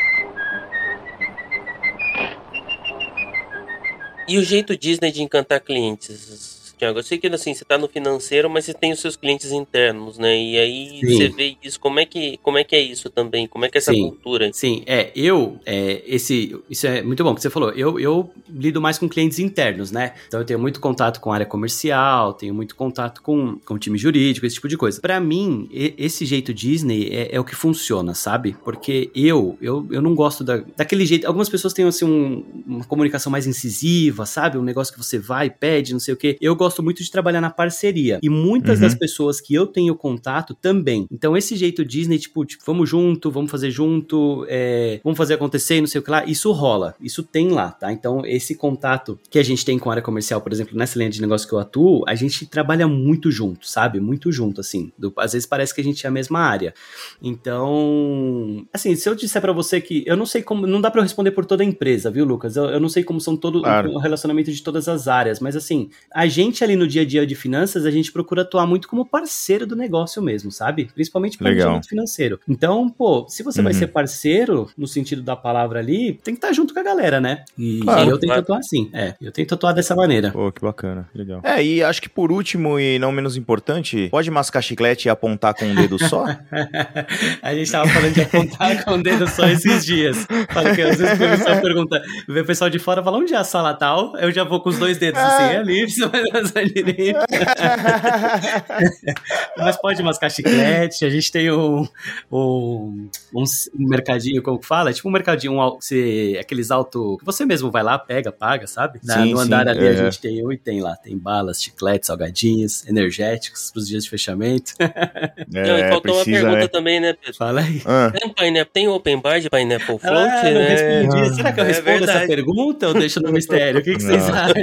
E 4.27 4.37
o 4.37 4.43
jeito 4.43 4.77
Disney 4.77 5.09
de 5.09 5.23
encantar 5.23 5.61
clientes? 5.61 6.56
Tiago? 6.77 6.99
Eu 6.99 7.03
sei 7.03 7.17
que 7.17 7.27
assim, 7.27 7.53
você 7.53 7.63
está 7.63 7.77
no 7.77 7.87
financeiro, 7.87 8.49
mas 8.49 8.65
você 8.65 8.73
tem 8.73 8.91
os 8.91 8.99
seus 8.99 9.15
clientes 9.15 9.51
internos, 9.51 10.17
né? 10.17 10.37
E 10.37 10.57
aí 10.57 10.99
Sim. 10.99 11.07
você 11.07 11.29
vê 11.29 11.57
isso. 11.63 11.79
Como 11.79 11.99
é, 11.99 12.05
que, 12.05 12.37
como 12.43 12.57
é 12.57 12.63
que 12.63 12.75
é 12.75 12.81
isso 12.81 13.09
também? 13.09 13.47
Como 13.47 13.65
é 13.65 13.69
que 13.69 13.77
é 13.77 13.79
essa 13.79 13.93
Sim. 13.93 14.09
cultura? 14.09 14.49
Sim, 14.53 14.83
é, 14.85 15.11
eu, 15.15 15.59
é, 15.65 16.03
esse, 16.05 16.55
isso 16.69 16.85
é 16.87 17.01
muito 17.01 17.23
bom 17.23 17.33
que 17.33 17.41
você 17.41 17.49
falou. 17.49 17.71
Eu, 17.71 17.99
eu 17.99 18.29
lido 18.49 18.79
mais 18.79 18.97
com 18.97 19.09
clientes 19.09 19.39
internos, 19.39 19.91
né? 19.91 20.13
Então 20.27 20.39
eu 20.39 20.45
tenho 20.45 20.59
muito 20.59 20.79
contato 20.79 21.19
com 21.19 21.31
a 21.31 21.35
área 21.35 21.45
comercial, 21.45 22.33
tenho 22.33 22.53
muito 22.53 22.75
contato 22.75 23.21
com, 23.21 23.57
com 23.65 23.73
o 23.73 23.79
time 23.79 23.97
jurídico, 23.97 24.45
esse 24.45 24.55
tipo 24.55 24.67
de 24.67 24.77
coisa. 24.77 25.01
Para 25.01 25.19
mim, 25.19 25.67
esse 25.71 26.25
jeito 26.25 26.53
Disney 26.53 27.09
é, 27.11 27.35
é, 27.35 27.39
o 27.39 27.43
que 27.43 27.55
funciona, 27.55 28.13
sabe? 28.13 28.55
Porque 28.63 29.09
eu, 29.15 29.57
eu, 29.61 29.87
eu 29.89 30.01
não 30.01 30.13
gosto 30.13 30.43
da, 30.43 30.63
daquele 30.75 31.05
jeito. 31.05 31.25
Algumas 31.25 31.49
pessoas 31.49 31.73
têm 31.73 31.85
assim 31.85 32.05
um, 32.05 32.43
uma 32.65 32.85
comunicação 32.85 33.31
mais 33.31 33.47
incisiva, 33.47 34.25
sabe? 34.25 34.57
Um 34.57 34.63
negócio 34.63 34.93
que 34.93 35.03
você 35.03 35.17
vai, 35.17 35.49
pede, 35.49 35.93
não 35.93 35.99
sei 35.99 36.13
o 36.13 36.17
quê. 36.17 36.37
Eu 36.39 36.55
gosto 36.55 36.66
gosto 36.67 36.83
muito 36.83 37.01
de 37.01 37.09
trabalhar 37.09 37.39
na 37.39 37.49
parceria. 37.49 38.19
E 38.21 38.29
muitas 38.29 38.75
uhum. 38.75 38.81
das 38.81 38.93
pessoas 38.93 39.39
que 39.39 39.53
eu 39.53 39.65
tenho 39.65 39.95
contato 39.95 40.53
também. 40.53 41.07
Então, 41.09 41.35
esse 41.35 41.55
jeito 41.55 41.85
Disney, 41.85 42.19
tipo, 42.19 42.45
tipo 42.45 42.63
vamos 42.65 42.89
junto, 42.89 43.31
vamos 43.31 43.49
fazer 43.49 43.71
junto, 43.71 44.45
é, 44.49 44.99
vamos 45.03 45.17
fazer 45.17 45.35
acontecer, 45.35 45.79
não 45.79 45.87
sei 45.87 45.99
o 45.99 46.03
que 46.03 46.11
lá, 46.11 46.25
isso 46.25 46.51
rola. 46.51 46.95
Isso 47.01 47.23
tem 47.23 47.49
lá, 47.49 47.71
tá? 47.71 47.91
Então, 47.91 48.25
esse 48.25 48.55
contato 48.55 49.17
que 49.29 49.39
a 49.39 49.43
gente 49.43 49.63
tem 49.63 49.79
com 49.79 49.89
a 49.89 49.93
área 49.93 50.03
comercial, 50.03 50.41
por 50.41 50.51
exemplo, 50.51 50.77
nessa 50.77 50.97
linha 50.97 51.09
de 51.09 51.21
negócio 51.21 51.47
que 51.47 51.53
eu 51.53 51.59
atuo, 51.59 52.03
a 52.07 52.15
gente 52.15 52.45
trabalha 52.45 52.87
muito 52.87 53.31
junto, 53.31 53.67
sabe? 53.67 53.99
Muito 53.99 54.31
junto, 54.31 54.59
assim. 54.59 54.91
Do, 54.97 55.13
às 55.17 55.33
vezes 55.33 55.47
parece 55.47 55.73
que 55.73 55.81
a 55.81 55.83
gente 55.83 56.05
é 56.05 56.09
a 56.09 56.11
mesma 56.11 56.39
área. 56.39 56.73
Então, 57.21 58.65
assim, 58.73 58.95
se 58.95 59.07
eu 59.07 59.15
disser 59.15 59.41
para 59.41 59.53
você 59.53 59.79
que 59.79 60.03
eu 60.05 60.17
não 60.17 60.25
sei 60.25 60.41
como, 60.41 60.67
não 60.67 60.81
dá 60.81 60.91
para 60.91 60.99
eu 60.99 61.03
responder 61.03 61.31
por 61.31 61.45
toda 61.45 61.63
a 61.63 61.65
empresa, 61.65 62.11
viu, 62.11 62.25
Lucas? 62.25 62.57
Eu, 62.57 62.65
eu 62.65 62.79
não 62.79 62.89
sei 62.89 63.03
como 63.03 63.21
são 63.21 63.37
todo 63.37 63.61
claro. 63.61 63.91
o 63.91 63.99
relacionamento 63.99 64.51
de 64.51 64.61
todas 64.61 64.87
as 64.89 65.07
áreas, 65.07 65.39
mas 65.39 65.55
assim, 65.55 65.89
a 66.13 66.27
gente 66.27 66.56
gente 66.57 66.63
ali 66.63 66.75
no 66.75 66.87
dia 66.87 67.03
a 67.03 67.05
dia 67.05 67.25
de 67.25 67.35
finanças, 67.35 67.85
a 67.85 67.91
gente 67.91 68.11
procura 68.11 68.41
atuar 68.41 68.65
muito 68.65 68.87
como 68.87 69.05
parceiro 69.05 69.67
do 69.67 69.75
negócio 69.75 70.21
mesmo, 70.21 70.51
sabe? 70.51 70.89
Principalmente 70.93 71.37
planejamento 71.37 71.87
financeiro. 71.87 72.39
Então, 72.47 72.89
pô, 72.89 73.25
se 73.29 73.43
você 73.43 73.59
uhum. 73.59 73.65
vai 73.65 73.73
ser 73.73 73.87
parceiro, 73.87 74.69
no 74.77 74.87
sentido 74.87 75.21
da 75.21 75.35
palavra 75.35 75.79
ali, 75.79 76.19
tem 76.23 76.33
que 76.33 76.39
estar 76.39 76.51
junto 76.53 76.73
com 76.73 76.79
a 76.79 76.83
galera, 76.83 77.21
né? 77.21 77.43
E, 77.57 77.79
claro, 77.81 78.09
eu 78.09 78.17
tento 78.17 78.29
claro. 78.29 78.41
atuar 78.41 78.59
assim. 78.59 78.89
É, 78.93 79.13
eu 79.21 79.31
tento 79.31 79.53
atuar 79.53 79.73
dessa 79.73 79.95
maneira. 79.95 80.31
Pô, 80.31 80.51
que 80.51 80.61
bacana, 80.61 81.07
legal. 81.13 81.41
É, 81.43 81.63
e 81.63 81.83
acho 81.83 82.01
que 82.01 82.09
por 82.09 82.31
último 82.31 82.79
e 82.79 82.97
não 82.97 83.11
menos 83.11 83.37
importante, 83.37 84.07
pode 84.09 84.31
mascar 84.31 84.61
chiclete 84.61 85.07
e 85.07 85.09
apontar 85.09 85.53
com 85.53 85.65
um 85.65 85.75
dedo 85.75 85.99
só? 86.03 86.25
a 87.41 87.53
gente 87.53 87.71
tava 87.71 87.87
falando 87.89 88.13
de 88.13 88.21
apontar 88.21 88.83
com 88.83 88.93
um 88.93 89.01
dedo 89.01 89.27
só 89.27 89.47
esses 89.47 89.85
dias. 89.85 90.25
Fala 90.49 90.73
que 90.73 90.81
às 90.81 90.97
vezes 90.97 91.13
o 91.13 91.17
pessoal 91.17 91.61
pergunta, 91.61 92.01
vê 92.27 92.41
o 92.41 92.45
pessoal 92.45 92.69
de 92.69 92.79
fora 92.79 93.03
fala, 93.03 93.17
onde 93.17 93.33
é 93.33 93.37
a 93.37 93.43
sala 93.43 93.73
tal? 93.73 94.15
Eu 94.17 94.31
já 94.31 94.43
vou 94.43 94.61
com 94.61 94.69
os 94.69 94.79
dois 94.79 94.97
dedos 94.97 95.21
assim, 95.21 95.43
é 95.43 95.57
ali, 95.57 95.85
mas 96.33 96.46
direito. 96.73 97.19
Mas 99.57 99.77
pode 99.77 100.01
mascar 100.03 100.29
chiclete. 100.29 101.05
A 101.05 101.09
gente 101.09 101.31
tem 101.31 101.51
um, 101.51 101.87
um, 102.31 103.09
um, 103.33 103.43
mercadinho, 103.77 104.41
como 104.41 104.59
que 104.59 104.65
fala? 104.65 104.93
Tipo 104.93 105.09
um 105.09 105.11
mercadinho, 105.11 105.53
um, 105.53 105.75
você, 105.75 106.37
aqueles 106.39 106.71
auto. 106.71 107.17
que 107.19 107.25
você 107.25 107.45
mesmo 107.45 107.71
vai 107.71 107.83
lá, 107.83 107.97
pega, 107.97 108.31
paga, 108.31 108.67
sabe? 108.67 108.99
Na, 109.03 109.23
sim, 109.23 109.33
no 109.33 109.39
andar 109.39 109.65
sim, 109.65 109.71
ali 109.71 109.85
é. 109.85 109.89
a 109.89 109.95
gente 109.95 110.19
tem 110.19 110.45
um 110.45 110.51
e 110.51 110.57
tem 110.57 110.81
lá. 110.81 110.95
Tem 110.95 111.17
balas, 111.17 111.61
chicletes, 111.61 112.07
salgadinhos, 112.07 112.85
energéticos 112.87 113.71
para 113.71 113.79
os 113.79 113.87
dias 113.87 114.03
de 114.03 114.09
fechamento. 114.09 114.73
É, 114.79 115.45
Não, 115.47 115.77
e 115.77 115.89
faltou 115.89 116.15
precisa, 116.15 116.37
uma 116.37 116.53
pergunta 116.53 116.57
né? 116.57 116.67
também, 116.67 116.99
né, 116.99 117.13
Pedro? 117.13 117.37
Fala 117.37 117.61
aí. 117.61 117.81
Ah. 117.85 118.11
Tem, 118.11 118.33
pineapple, 118.33 118.73
tem 118.73 118.87
open 118.87 119.21
bar 119.21 119.39
de 119.39 119.49
Pineapple 119.49 119.99
Float? 119.99 120.07
Ah, 120.07 120.43
né? 120.43 120.67
respondi. 120.67 121.35
Será 121.35 121.51
que 121.51 121.59
eu 121.59 121.63
é 121.63 121.67
respondo 121.67 122.09
essa 122.09 122.27
pergunta 122.27 122.87
ou 122.87 122.93
deixo 122.93 123.19
no 123.21 123.31
mistério? 123.31 123.79
O 123.79 123.83
que, 123.83 123.95
que 123.95 124.03
vocês 124.03 124.29
acham? 124.29 124.53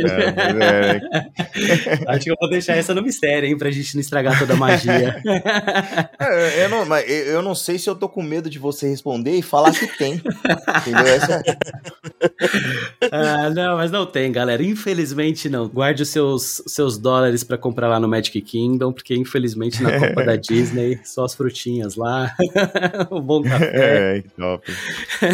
É, 0.60 1.00
Acho 2.06 2.24
que 2.24 2.30
eu 2.30 2.36
vou 2.40 2.48
deixar 2.48 2.76
essa 2.76 2.94
no 2.94 3.02
mistério, 3.02 3.48
hein, 3.48 3.56
pra 3.56 3.70
gente 3.70 3.94
não 3.94 4.00
estragar 4.00 4.38
toda 4.38 4.54
a 4.54 4.56
magia. 4.56 5.22
É, 6.18 6.64
eu, 6.64 6.68
não, 6.68 6.86
mas 6.86 7.08
eu 7.08 7.42
não 7.42 7.54
sei 7.54 7.78
se 7.78 7.88
eu 7.88 7.94
tô 7.94 8.08
com 8.08 8.22
medo 8.22 8.48
de 8.48 8.58
você 8.58 8.88
responder 8.88 9.32
e 9.32 9.42
falar 9.42 9.72
que 9.72 9.86
tem. 9.98 10.14
Entendeu? 10.14 11.06
Essa... 11.06 11.42
ah, 13.12 13.50
não, 13.50 13.76
mas 13.76 13.90
não 13.90 14.06
tem, 14.06 14.30
galera. 14.32 14.62
Infelizmente 14.62 15.48
não. 15.48 15.68
Guarde 15.68 16.02
os 16.02 16.08
seus, 16.08 16.62
seus 16.66 16.96
dólares 16.96 17.44
para 17.44 17.58
comprar 17.58 17.88
lá 17.88 18.00
no 18.00 18.08
Magic 18.08 18.40
Kingdom, 18.40 18.92
porque 18.92 19.14
infelizmente 19.14 19.82
na 19.82 19.98
Copa 19.98 20.24
da 20.24 20.36
Disney, 20.36 21.00
só 21.04 21.24
as 21.24 21.34
frutinhas 21.34 21.96
lá. 21.96 22.34
o 23.10 23.20
bom 23.20 23.42
café. 23.42 24.18
É, 24.18 24.22
top. 24.36 24.72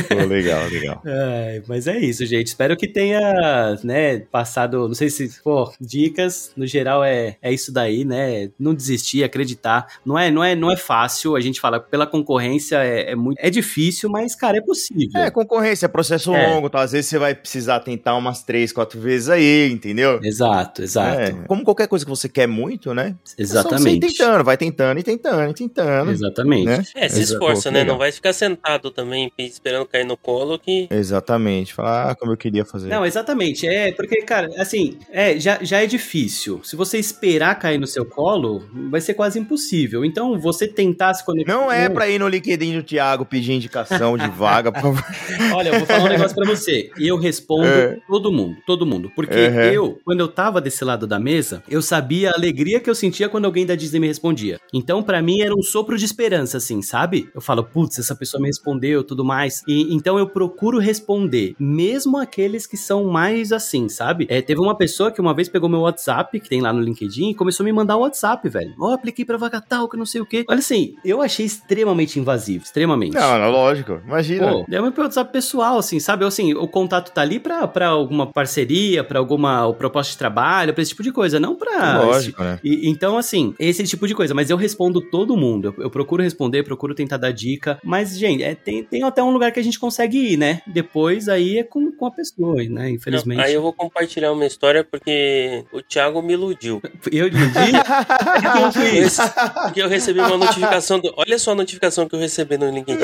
Pô, 0.09 0.25
legal, 0.27 0.67
legal. 0.69 1.03
É, 1.05 1.63
mas 1.69 1.87
é 1.87 1.99
isso, 1.99 2.25
gente. 2.27 2.49
Espero 2.49 2.77
que 2.77 2.89
tenha, 2.89 3.79
né, 3.85 4.21
passado, 4.21 4.89
não 4.89 4.95
sei 4.95 5.11
se, 5.11 5.41
pô, 5.43 5.73
dicas 5.81 6.30
no 6.57 6.67
geral 6.67 7.03
é, 7.05 7.37
é 7.43 7.53
isso 7.53 7.73
daí, 7.73 8.05
né? 8.05 8.51
Não 8.59 8.75
desistir, 8.75 9.25
acreditar. 9.25 9.87
Não 10.05 10.19
é, 10.19 10.31
não 10.31 10.43
é, 10.43 10.55
não 10.55 10.71
é 10.71 10.77
fácil, 10.77 11.37
a 11.37 11.41
gente 11.41 11.61
fala 11.61 11.81
pela 11.81 12.07
concorrência 12.07 12.77
é, 12.83 13.13
é 13.13 13.15
muito 13.15 13.39
é 13.39 13.51
difícil, 13.51 14.09
mas 14.11 14.35
cara, 14.35 14.59
é 14.59 14.61
possível. 14.61 15.21
É, 15.21 15.31
concorrência, 15.31 15.87
é 15.87 15.89
processo 15.89 16.35
é. 16.35 16.47
longo, 16.47 16.69
tá? 16.69 16.81
Às 16.81 16.93
vezes 16.93 17.09
você 17.09 17.19
vai 17.19 17.35
precisar 17.35 17.81
tentar 17.81 18.17
umas 18.17 18.43
três, 18.43 18.73
quatro 18.73 19.01
vezes 19.01 19.29
aí, 19.29 19.71
entendeu? 19.71 20.21
Exato, 20.23 20.83
exato. 20.83 21.21
É, 21.21 21.33
como 21.47 21.65
qualquer 21.65 21.89
coisa 21.89 22.05
que 22.05 22.11
você 22.11 22.29
quer 22.29 22.47
muito, 22.47 22.95
né? 22.95 23.17
Exatamente. 23.39 23.75
É 23.75 23.79
só 23.79 23.85
você 23.85 24.01
tentando, 24.01 24.45
vai 24.45 24.57
tentando 24.57 25.01
e 25.01 25.03
tentando 25.03 25.51
e 25.51 25.55
tentando. 25.55 26.11
Exatamente. 26.11 26.67
Né? 26.67 26.85
É, 26.95 27.09
se 27.09 27.23
esforça, 27.23 27.71
né? 27.71 27.85
Não 27.85 27.99
vai 27.99 28.13
ficar 28.13 28.33
sentado 28.33 28.91
também 28.91 29.31
esperando 29.39 29.87
cair 29.87 30.05
no 30.05 30.17
colo 30.17 30.59
que. 30.59 30.89
Exatamente. 30.91 31.75
Falar 31.75 32.11
ah, 32.11 32.15
como 32.15 32.33
eu 32.33 32.37
queria 32.37 32.65
fazer. 32.65 32.89
Não, 32.89 33.05
exatamente. 33.05 33.67
É, 33.67 33.93
porque, 33.93 34.23
cara, 34.23 34.49
assim, 34.59 34.99
é, 35.11 35.39
já, 35.39 35.59
já 35.63 35.83
é 35.83 35.87
difícil. 35.87 36.20
Se 36.29 36.77
você 36.77 36.99
esperar 36.99 37.59
cair 37.59 37.79
no 37.79 37.87
seu 37.87 38.05
colo, 38.05 38.65
vai 38.91 39.01
ser 39.01 39.15
quase 39.15 39.39
impossível. 39.39 40.05
Então, 40.05 40.39
você 40.39 40.67
tentar 40.67 41.15
se 41.15 41.25
conectar. 41.25 41.53
Não 41.53 41.71
é 41.71 41.89
pra 41.89 42.09
ir 42.09 42.19
no 42.19 42.29
LinkedIn 42.29 42.77
do 42.77 42.83
Thiago 42.83 43.25
pedir 43.25 43.53
indicação 43.53 44.17
de 44.17 44.29
vaga. 44.29 44.73
Pra... 44.73 44.83
Olha, 45.55 45.71
eu 45.71 45.79
vou 45.79 45.87
falar 45.87 46.05
um 46.05 46.09
negócio 46.09 46.35
pra 46.35 46.47
você. 46.47 46.91
E 46.99 47.07
eu 47.07 47.17
respondo 47.17 47.67
é. 47.67 47.99
todo 48.09 48.33
mundo, 48.33 48.57
todo 48.67 48.87
mundo. 48.87 49.11
Porque 49.15 49.49
uhum. 49.49 49.61
eu, 49.61 50.01
quando 50.05 50.21
eu 50.21 50.29
tava 50.29 50.61
desse 50.61 50.85
lado 50.85 51.07
da 51.07 51.19
mesa, 51.19 51.63
eu 51.69 51.83
sabia 51.83 52.31
a 52.31 52.35
alegria 52.35 52.81
que 52.81 52.91
eu 52.91 52.95
sentia 52.95 53.29
quando 53.29 53.45
alguém 53.45 53.67
da 53.67 53.75
Disney 53.75 54.01
me 54.01 54.07
respondia. 54.07 54.61
Então, 54.73 55.03
para 55.03 55.23
mim, 55.23 55.41
era 55.41 55.55
um 55.55 55.63
sopro 55.63 55.97
de 55.97 56.05
esperança, 56.05 56.57
assim, 56.57 56.83
sabe? 56.83 57.29
Eu 57.35 57.41
falo, 57.41 57.65
putz, 57.65 57.99
essa 57.99 58.15
pessoa 58.15 58.41
me 58.41 58.49
respondeu, 58.49 59.05
tudo 59.05 59.25
mais. 59.25 59.63
E 59.67 59.95
então 59.95 60.19
eu 60.19 60.27
procuro 60.27 60.79
responder, 60.79 61.55
mesmo 61.59 62.17
aqueles 62.19 62.67
que 62.67 62.77
são 62.77 63.05
mais 63.05 63.53
assim, 63.53 63.89
sabe? 63.89 64.27
É, 64.29 64.41
teve 64.41 64.61
uma 64.61 64.77
pessoa 64.77 65.11
que 65.11 65.21
uma 65.21 65.35
vez 65.35 65.49
pegou 65.49 65.69
meu 65.69 65.81
WhatsApp, 65.81 66.10
que 66.41 66.49
tem 66.49 66.61
lá 66.61 66.73
no 66.73 66.81
LinkedIn 66.81 67.31
e 67.31 67.35
começou 67.35 67.65
a 67.65 67.67
me 67.67 67.73
mandar 67.73 67.97
o 67.97 68.01
WhatsApp, 68.01 68.47
velho. 68.49 68.75
Ó, 68.79 68.91
oh, 68.91 68.93
apliquei 68.93 69.25
pra 69.25 69.37
vaga 69.37 69.61
tal, 69.61 69.89
que 69.89 69.97
não 69.97 70.07
sei 70.07 70.21
o 70.21 70.27
quê. 70.27 70.45
Olha 70.49 70.59
assim, 70.59 70.95
eu 71.05 71.23
achei 71.23 71.47
extremamente 71.47 72.19
invasivo, 72.19 72.65
extremamente. 72.65 73.15
Não, 73.15 73.39
não 73.39 73.51
lógico, 73.51 74.01
imagina. 74.07 74.51
Pô, 74.51 74.67
é 74.71 74.81
meu 74.81 74.93
WhatsApp 74.97 75.33
pessoal, 75.33 75.79
assim, 75.79 75.99
sabe? 75.99 76.25
Assim, 76.25 76.55
o 76.55 76.69
contato 76.69 77.13
tá 77.13 77.23
ali 77.23 77.31
ali 77.31 77.39
para 77.39 77.87
alguma 77.87 78.27
parceria, 78.27 79.05
para 79.05 79.19
alguma 79.19 79.73
proposta 79.75 80.13
de 80.13 80.19
trabalho, 80.19 80.75
para 80.75 80.83
esse 80.83 80.91
tipo 80.91 81.03
de 81.03 81.13
coisa, 81.13 81.39
não 81.39 81.55
para 81.55 82.03
Lógico, 82.03 82.43
esse, 82.43 82.51
né? 82.51 82.61
E, 82.65 82.89
então, 82.89 83.17
assim, 83.17 83.55
esse 83.59 83.85
tipo 83.85 84.07
de 84.07 84.15
coisa. 84.15 84.35
Mas 84.35 84.51
eu 84.51 84.57
respondo 84.57 85.01
todo 85.01 85.37
mundo. 85.37 85.75
Eu, 85.79 85.85
eu 85.85 85.91
procuro 85.91 86.23
responder, 86.23 86.65
procuro 86.65 86.95
tentar 86.95 87.17
dar 87.17 87.33
dica. 87.33 87.79
Mas, 87.85 88.19
gente, 88.19 88.43
é, 88.43 88.55
tem, 88.55 88.83
tem 88.83 89.05
até 89.05 89.23
um 89.23 89.31
lugar 89.31 89.53
que 89.53 89.61
a 89.61 89.63
gente 89.63 89.79
consegue 89.79 90.33
ir, 90.33 90.37
né? 90.37 90.61
Depois 90.67 91.29
aí 91.29 91.59
é 91.59 91.63
com, 91.63 91.93
com 91.93 92.07
a 92.07 92.11
pessoa, 92.11 92.63
né? 92.65 92.91
Infelizmente. 92.91 93.39
Não, 93.39 93.45
aí 93.45 93.55
eu 93.55 93.63
vou 93.63 93.73
compartilhar 93.73 94.33
uma 94.33 94.47
história 94.47 94.83
porque 94.83 95.65
o 95.73 95.81
Thiago 95.91 96.23
me 96.23 96.35
iludiu. 96.35 96.81
Eu 97.11 97.27
iludi? 97.27 97.51
que 97.53 98.63
eu 98.63 98.73
fiz? 98.73 99.19
Porque 99.65 99.83
eu 99.83 99.89
recebi 99.89 100.21
uma 100.21 100.37
notificação. 100.37 101.01
Do... 101.01 101.13
Olha 101.17 101.37
só 101.37 101.51
a 101.51 101.55
notificação 101.57 102.09
que 102.09 102.15
eu 102.15 102.21
recebi 102.21 102.57
no 102.57 102.71
LinkedIn. 102.71 103.01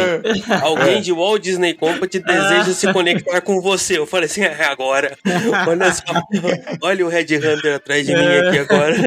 Alguém 0.63 1.03
de 1.03 1.13
Walt 1.13 1.43
Disney 1.43 1.75
Company 1.75 2.23
deseja 2.23 2.73
se 2.73 2.93
conectar 2.93 3.41
com 3.41 3.61
você. 3.61 3.99
Eu 3.99 4.07
falei 4.07 4.27
assim, 4.27 4.43
é 4.43 4.67
agora. 4.67 5.19
Olha 5.67 5.93
só. 5.93 6.05
Olha 6.81 7.05
o 7.05 7.09
Red 7.09 7.25
Hunter 7.25 7.75
atrás 7.75 8.07
de 8.07 8.15
mim 8.15 8.23
aqui 8.23 8.59
agora. 8.61 8.95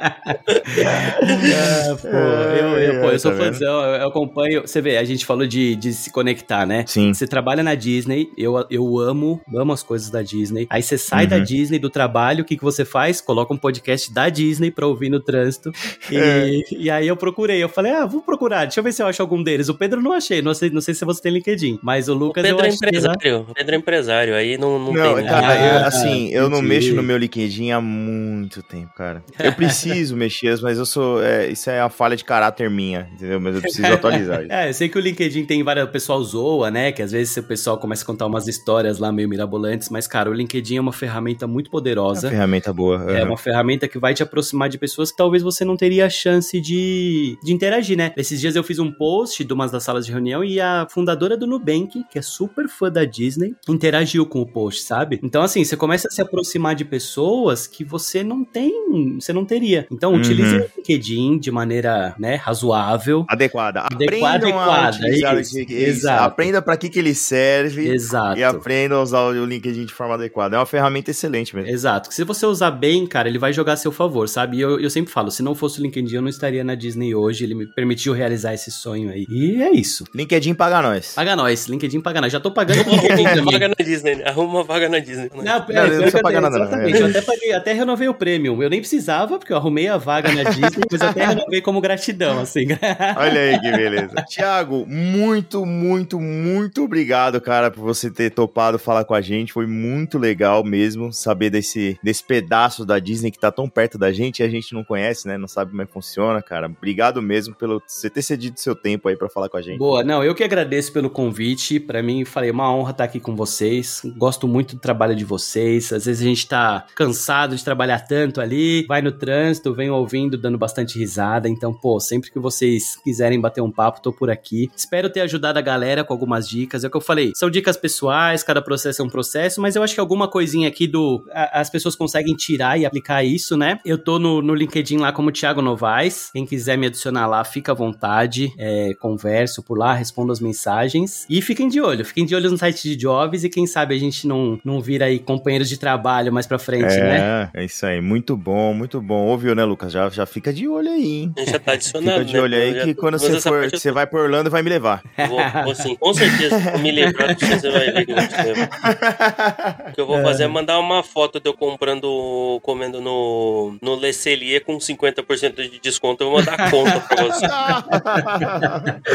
ah, 0.00 1.96
pô, 2.00 2.08
eu, 2.08 2.78
eu, 2.78 3.00
pô, 3.00 3.10
eu 3.10 3.18
sou 3.18 3.32
tá 3.32 3.38
fãzão, 3.38 3.84
eu, 3.84 3.96
eu 3.96 4.08
acompanho. 4.08 4.60
Você 4.62 4.80
vê, 4.80 4.96
a 4.96 5.02
gente 5.02 5.26
falou 5.26 5.44
de, 5.44 5.74
de 5.74 5.92
se 5.92 6.08
conectar, 6.12 6.64
né? 6.64 6.84
Sim. 6.86 7.12
Você 7.12 7.26
trabalha 7.26 7.64
na 7.64 7.74
Disney, 7.74 8.28
eu, 8.38 8.64
eu 8.70 8.96
amo, 9.00 9.40
amo 9.52 9.72
as 9.72 9.82
coisas 9.82 10.08
da 10.08 10.22
Disney. 10.22 10.68
Aí 10.70 10.84
você 10.84 10.96
sai 10.96 11.24
uhum. 11.24 11.30
da 11.30 11.38
Disney, 11.40 11.79
do 11.80 11.90
trabalho, 11.90 12.42
o 12.42 12.44
que, 12.44 12.56
que 12.56 12.62
você 12.62 12.84
faz? 12.84 13.20
Coloca 13.20 13.52
um 13.52 13.56
podcast 13.56 14.12
da 14.12 14.28
Disney 14.28 14.70
pra 14.70 14.86
ouvir 14.86 15.10
no 15.10 15.20
trânsito. 15.20 15.72
E, 16.10 16.16
é. 16.16 16.60
e 16.70 16.90
aí 16.90 17.08
eu 17.08 17.16
procurei, 17.16 17.62
eu 17.62 17.68
falei, 17.68 17.92
ah, 17.92 18.06
vou 18.06 18.22
procurar, 18.22 18.64
deixa 18.64 18.80
eu 18.80 18.84
ver 18.84 18.92
se 18.92 19.02
eu 19.02 19.06
acho 19.06 19.20
algum 19.22 19.42
deles. 19.42 19.68
O 19.68 19.74
Pedro 19.74 20.00
não 20.00 20.12
achei, 20.12 20.42
não 20.42 20.54
sei, 20.54 20.70
não 20.70 20.80
sei 20.80 20.94
se 20.94 21.04
você 21.04 21.22
tem 21.22 21.32
LinkedIn, 21.32 21.78
mas 21.82 22.08
o 22.08 22.14
Lucas 22.14 22.42
o 22.42 22.46
Pedro 22.46 22.64
eu 22.64 22.70
é 22.70 22.74
empresário, 22.74 23.40
o 23.48 23.54
Pedro 23.54 23.74
é 23.74 23.78
empresário, 23.78 24.34
aí 24.34 24.58
não, 24.58 24.78
não, 24.78 24.92
não 24.92 25.14
tem. 25.14 25.24
Cara, 25.26 25.48
ah, 25.48 25.80
eu, 25.80 25.86
assim, 25.86 26.28
eu 26.30 26.48
não 26.48 26.62
mexo 26.62 26.94
no 26.94 27.02
meu 27.02 27.16
LinkedIn 27.16 27.70
há 27.70 27.80
muito 27.80 28.62
tempo, 28.62 28.92
cara. 28.94 29.22
Eu 29.38 29.52
preciso 29.52 30.16
mexer, 30.16 30.58
mas 30.60 30.78
eu 30.78 30.86
sou, 30.86 31.22
é, 31.22 31.48
isso 31.48 31.70
é 31.70 31.80
a 31.80 31.88
falha 31.88 32.16
de 32.16 32.24
caráter 32.24 32.70
minha, 32.70 33.08
entendeu? 33.12 33.40
Mas 33.40 33.54
eu 33.54 33.60
preciso 33.60 33.86
atualizar. 33.92 34.44
é, 34.48 34.68
eu 34.68 34.74
sei 34.74 34.88
que 34.88 34.98
o 34.98 35.00
LinkedIn 35.00 35.44
tem 35.44 35.62
várias, 35.62 35.86
o 35.86 35.88
pessoal 35.88 36.22
zoa, 36.22 36.70
né, 36.70 36.92
que 36.92 37.02
às 37.02 37.12
vezes 37.12 37.36
o 37.36 37.42
pessoal 37.42 37.78
começa 37.78 38.02
a 38.02 38.06
contar 38.06 38.26
umas 38.26 38.46
histórias 38.46 38.98
lá 38.98 39.12
meio 39.12 39.28
mirabolantes, 39.28 39.88
mas 39.88 40.06
cara, 40.06 40.30
o 40.30 40.34
LinkedIn 40.34 40.76
é 40.76 40.80
uma 40.80 40.92
ferramenta 40.92 41.46
muito 41.46 41.69
poderosa. 41.70 42.26
É 42.26 42.30
uma 42.30 42.36
ferramenta 42.36 42.72
boa. 42.72 42.98
Uhum. 42.98 43.10
É 43.10 43.24
uma 43.24 43.36
ferramenta 43.36 43.88
que 43.88 43.98
vai 43.98 44.12
te 44.12 44.22
aproximar 44.22 44.68
de 44.68 44.78
pessoas 44.78 45.10
que 45.10 45.16
talvez 45.16 45.42
você 45.42 45.64
não 45.64 45.76
teria 45.76 46.06
a 46.06 46.10
chance 46.10 46.60
de, 46.60 47.38
de 47.42 47.52
interagir, 47.52 47.96
né? 47.96 48.12
Esses 48.16 48.40
dias 48.40 48.56
eu 48.56 48.62
fiz 48.62 48.78
um 48.78 48.90
post 48.90 49.44
de 49.44 49.52
uma 49.52 49.66
das 49.68 49.82
salas 49.82 50.04
de 50.04 50.12
reunião 50.12 50.44
e 50.44 50.60
a 50.60 50.86
fundadora 50.90 51.36
do 51.36 51.46
Nubank, 51.46 52.04
que 52.10 52.18
é 52.18 52.22
super 52.22 52.68
fã 52.68 52.90
da 52.90 53.04
Disney, 53.04 53.54
interagiu 53.68 54.26
com 54.26 54.40
o 54.40 54.46
post, 54.46 54.82
sabe? 54.82 55.20
Então, 55.22 55.42
assim, 55.42 55.64
você 55.64 55.76
começa 55.76 56.08
a 56.08 56.10
se 56.10 56.20
aproximar 56.20 56.74
de 56.74 56.84
pessoas 56.84 57.66
que 57.66 57.84
você 57.84 58.22
não 58.22 58.44
tem, 58.44 59.18
você 59.18 59.32
não 59.32 59.44
teria. 59.44 59.86
Então, 59.90 60.12
uhum. 60.12 60.18
utilize 60.18 60.56
o 60.56 60.70
LinkedIn 60.76 61.38
de 61.38 61.50
maneira, 61.50 62.14
né, 62.18 62.34
razoável. 62.34 63.24
Adequada. 63.28 63.82
Adequada, 63.82 64.46
adequada. 64.46 65.08
Isso. 65.08 65.58
Exato. 65.68 66.24
Aprenda 66.24 66.62
para 66.62 66.76
que, 66.76 66.88
que 66.88 66.98
ele 66.98 67.14
serve. 67.14 67.88
Exato. 67.88 68.38
E 68.38 68.44
aprenda 68.44 68.96
a 68.96 69.02
usar 69.02 69.20
o 69.20 69.44
LinkedIn 69.44 69.84
de 69.84 69.92
forma 69.92 70.14
adequada. 70.14 70.56
É 70.56 70.58
uma 70.58 70.66
ferramenta 70.66 71.10
excelente 71.10 71.54
mesmo. 71.54 71.59
Exato. 71.68 72.12
Se 72.12 72.24
você 72.24 72.46
usar 72.46 72.70
bem, 72.70 73.06
cara, 73.06 73.28
ele 73.28 73.38
vai 73.38 73.52
jogar 73.52 73.74
a 73.74 73.76
seu 73.76 73.92
favor, 73.92 74.28
sabe? 74.28 74.58
E 74.58 74.60
eu, 74.60 74.80
eu 74.80 74.90
sempre 74.90 75.12
falo, 75.12 75.30
se 75.30 75.42
não 75.42 75.54
fosse 75.54 75.80
o 75.80 75.82
LinkedIn, 75.82 76.16
eu 76.16 76.22
não 76.22 76.28
estaria 76.28 76.64
na 76.64 76.74
Disney 76.74 77.14
hoje. 77.14 77.44
Ele 77.44 77.54
me 77.54 77.66
permitiu 77.66 78.12
realizar 78.12 78.54
esse 78.54 78.70
sonho 78.70 79.10
aí. 79.10 79.26
E 79.28 79.62
é 79.62 79.70
isso. 79.70 80.04
LinkedIn 80.14 80.54
paga 80.54 80.82
nós. 80.82 81.14
Paga 81.14 81.36
nós. 81.36 81.66
LinkedIn 81.66 82.00
paga 82.00 82.20
nós. 82.20 82.32
Já 82.32 82.40
tô 82.40 82.50
pagando 82.50 82.80
Arruma 82.90 83.52
vaga 83.52 83.68
na 83.68 83.84
Disney. 83.84 84.22
Arruma 84.24 84.48
uma 84.50 84.64
vaga 84.64 84.88
na 84.88 84.98
Disney. 84.98 85.30
Não, 85.34 85.42
é, 85.42 85.46
não, 85.46 85.56
não 85.56 86.00
precisa 86.00 86.22
pagar 86.22 86.40
nada, 86.40 86.58
não. 86.58 86.78
É. 86.78 87.00
Eu 87.00 87.06
até, 87.06 87.22
paguei, 87.22 87.52
até 87.52 87.72
renovei 87.72 88.08
o 88.08 88.14
prêmio. 88.14 88.62
Eu 88.62 88.70
nem 88.70 88.80
precisava, 88.80 89.38
porque 89.38 89.52
eu 89.52 89.56
arrumei 89.56 89.88
a 89.88 89.96
vaga 89.96 90.32
na 90.32 90.50
Disney, 90.50 90.84
mas 90.90 91.00
até 91.00 91.26
renovei 91.26 91.60
como 91.60 91.80
gratidão, 91.80 92.40
assim. 92.40 92.66
Olha 93.16 93.40
aí 93.40 93.60
que 93.60 93.70
beleza. 93.70 94.14
Tiago, 94.28 94.86
muito, 94.86 95.64
muito, 95.64 96.20
muito 96.20 96.84
obrigado, 96.84 97.40
cara, 97.40 97.70
por 97.70 97.82
você 97.82 98.10
ter 98.10 98.30
topado 98.30 98.78
falar 98.78 99.04
com 99.04 99.14
a 99.14 99.20
gente. 99.20 99.52
Foi 99.52 99.66
muito 99.66 100.18
legal 100.18 100.64
mesmo 100.64 101.12
saber 101.12 101.49
desse, 101.50 101.98
desse 102.02 102.24
pedaço 102.24 102.84
da 102.84 102.98
Disney 102.98 103.30
que 103.30 103.38
tá 103.38 103.50
tão 103.50 103.68
perto 103.68 103.98
da 103.98 104.12
gente 104.12 104.40
e 104.40 104.42
a 104.42 104.48
gente 104.48 104.72
não 104.74 104.84
conhece, 104.84 105.26
né? 105.26 105.36
Não 105.36 105.48
sabe 105.48 105.70
como 105.70 105.82
é 105.82 105.86
que 105.86 105.92
funciona, 105.92 106.40
cara. 106.42 106.66
Obrigado 106.66 107.20
mesmo 107.20 107.54
pelo 107.54 107.82
você 107.86 108.08
ter 108.08 108.22
cedido 108.22 108.58
seu 108.58 108.74
tempo 108.74 109.08
aí 109.08 109.16
para 109.16 109.28
falar 109.28 109.48
com 109.48 109.56
a 109.56 109.62
gente. 109.62 109.78
Boa, 109.78 110.02
não, 110.02 110.22
eu 110.22 110.34
que 110.34 110.44
agradeço 110.44 110.92
pelo 110.92 111.10
convite. 111.10 111.80
Para 111.80 112.02
mim, 112.02 112.24
falei, 112.24 112.50
uma 112.50 112.72
honra 112.72 112.92
estar 112.92 113.04
aqui 113.04 113.20
com 113.20 113.34
vocês. 113.34 114.02
Gosto 114.16 114.46
muito 114.46 114.76
do 114.76 114.80
trabalho 114.80 115.14
de 115.14 115.24
vocês. 115.24 115.92
Às 115.92 116.06
vezes 116.06 116.22
a 116.22 116.24
gente 116.24 116.46
tá 116.48 116.86
cansado 116.94 117.56
de 117.56 117.64
trabalhar 117.64 118.00
tanto 118.00 118.40
ali, 118.40 118.84
vai 118.86 119.02
no 119.02 119.12
trânsito, 119.12 119.74
vem 119.74 119.90
ouvindo, 119.90 120.36
dando 120.36 120.58
bastante 120.58 120.98
risada. 120.98 121.48
Então, 121.48 121.72
pô, 121.72 121.98
sempre 122.00 122.30
que 122.30 122.38
vocês 122.38 122.96
quiserem 123.02 123.40
bater 123.40 123.60
um 123.60 123.70
papo, 123.70 124.00
tô 124.00 124.12
por 124.12 124.30
aqui. 124.30 124.70
Espero 124.76 125.10
ter 125.10 125.20
ajudado 125.20 125.58
a 125.58 125.62
galera 125.62 126.04
com 126.04 126.12
algumas 126.12 126.48
dicas. 126.48 126.84
É 126.84 126.88
o 126.88 126.90
que 126.90 126.96
eu 126.96 127.00
falei, 127.00 127.32
são 127.34 127.50
dicas 127.50 127.76
pessoais, 127.76 128.42
cada 128.42 128.62
processo 128.62 129.02
é 129.02 129.04
um 129.04 129.08
processo, 129.08 129.60
mas 129.60 129.76
eu 129.76 129.82
acho 129.82 129.94
que 129.94 130.00
alguma 130.00 130.28
coisinha 130.28 130.68
aqui 130.68 130.86
do. 130.86 131.24
A, 131.40 131.60
as 131.60 131.70
pessoas 131.70 131.96
conseguem 131.96 132.34
tirar 132.34 132.78
e 132.78 132.84
aplicar 132.84 133.24
isso, 133.24 133.56
né? 133.56 133.78
Eu 133.84 133.96
tô 133.96 134.18
no, 134.18 134.42
no 134.42 134.54
LinkedIn 134.54 134.98
lá 134.98 135.12
como 135.12 135.32
Thiago 135.32 135.62
Novaes. 135.62 136.30
Quem 136.32 136.44
quiser 136.44 136.76
me 136.76 136.86
adicionar 136.86 137.26
lá, 137.26 137.42
fica 137.44 137.72
à 137.72 137.74
vontade. 137.74 138.52
É, 138.58 138.92
converso 139.00 139.62
por 139.62 139.78
lá, 139.78 139.94
respondo 139.94 140.32
as 140.32 140.40
mensagens. 140.40 141.26
E 141.28 141.40
fiquem 141.40 141.68
de 141.68 141.80
olho, 141.80 142.04
fiquem 142.04 142.26
de 142.26 142.34
olho 142.34 142.50
no 142.50 142.58
site 142.58 142.82
de 142.82 142.96
Jobs 142.96 143.44
e 143.44 143.48
quem 143.48 143.66
sabe 143.66 143.94
a 143.94 143.98
gente 143.98 144.26
não, 144.26 144.60
não 144.64 144.80
vira 144.80 145.06
aí 145.06 145.18
companheiros 145.18 145.68
de 145.68 145.78
trabalho 145.78 146.32
mais 146.32 146.46
pra 146.46 146.58
frente, 146.58 146.92
é, 146.92 147.02
né? 147.02 147.50
É, 147.54 147.64
isso 147.64 147.86
aí. 147.86 148.00
Muito 148.00 148.36
bom, 148.36 148.74
muito 148.74 149.00
bom. 149.00 149.26
Ouviu, 149.26 149.54
né, 149.54 149.64
Lucas? 149.64 149.92
Já, 149.92 150.08
já 150.10 150.26
fica 150.26 150.52
de 150.52 150.68
olho 150.68 150.90
aí, 150.90 151.22
hein? 151.22 151.34
Já 151.46 151.58
tá 151.58 151.72
adicionado. 151.72 152.20
Fica 152.20 152.24
de 152.32 152.38
olho 152.38 152.56
né? 152.56 152.62
aí 152.62 152.84
que 152.84 152.94
quando 152.94 153.18
você 153.18 153.40
for, 153.40 153.70
você 153.70 153.92
vai 153.92 154.06
por 154.06 154.20
Orlando 154.20 154.50
vai 154.50 154.62
me 154.62 154.68
levar. 154.68 155.02
Vou, 155.28 155.64
vou 155.64 155.74
sim, 155.74 155.94
com 155.96 156.12
certeza. 156.12 156.78
me 156.78 156.90
lembrar 156.90 157.34
que 157.34 157.44
você 157.44 157.70
vai 157.70 157.92
ver 157.92 158.06
que 158.06 158.12
eu 158.12 158.16
vou 158.16 158.26
te 158.26 158.42
levar. 158.42 159.84
O 159.88 159.92
que 159.92 160.00
eu 160.00 160.06
vou 160.06 160.18
é. 160.18 160.22
fazer 160.22 160.44
é 160.44 160.48
mandar 160.48 160.78
uma 160.78 161.02
foto 161.02 161.29
de 161.38 161.48
eu 161.48 161.54
comprando, 161.54 162.58
comendo 162.62 163.00
no, 163.00 163.76
no 163.80 163.94
Le 163.94 164.12
Cellier 164.12 164.64
com 164.64 164.78
50% 164.78 165.70
de 165.70 165.78
desconto. 165.78 166.24
Eu 166.24 166.30
vou 166.30 166.38
mandar 166.38 166.54
a 166.54 166.70
conta 166.70 167.00
pra 167.00 167.24
você. 167.24 167.46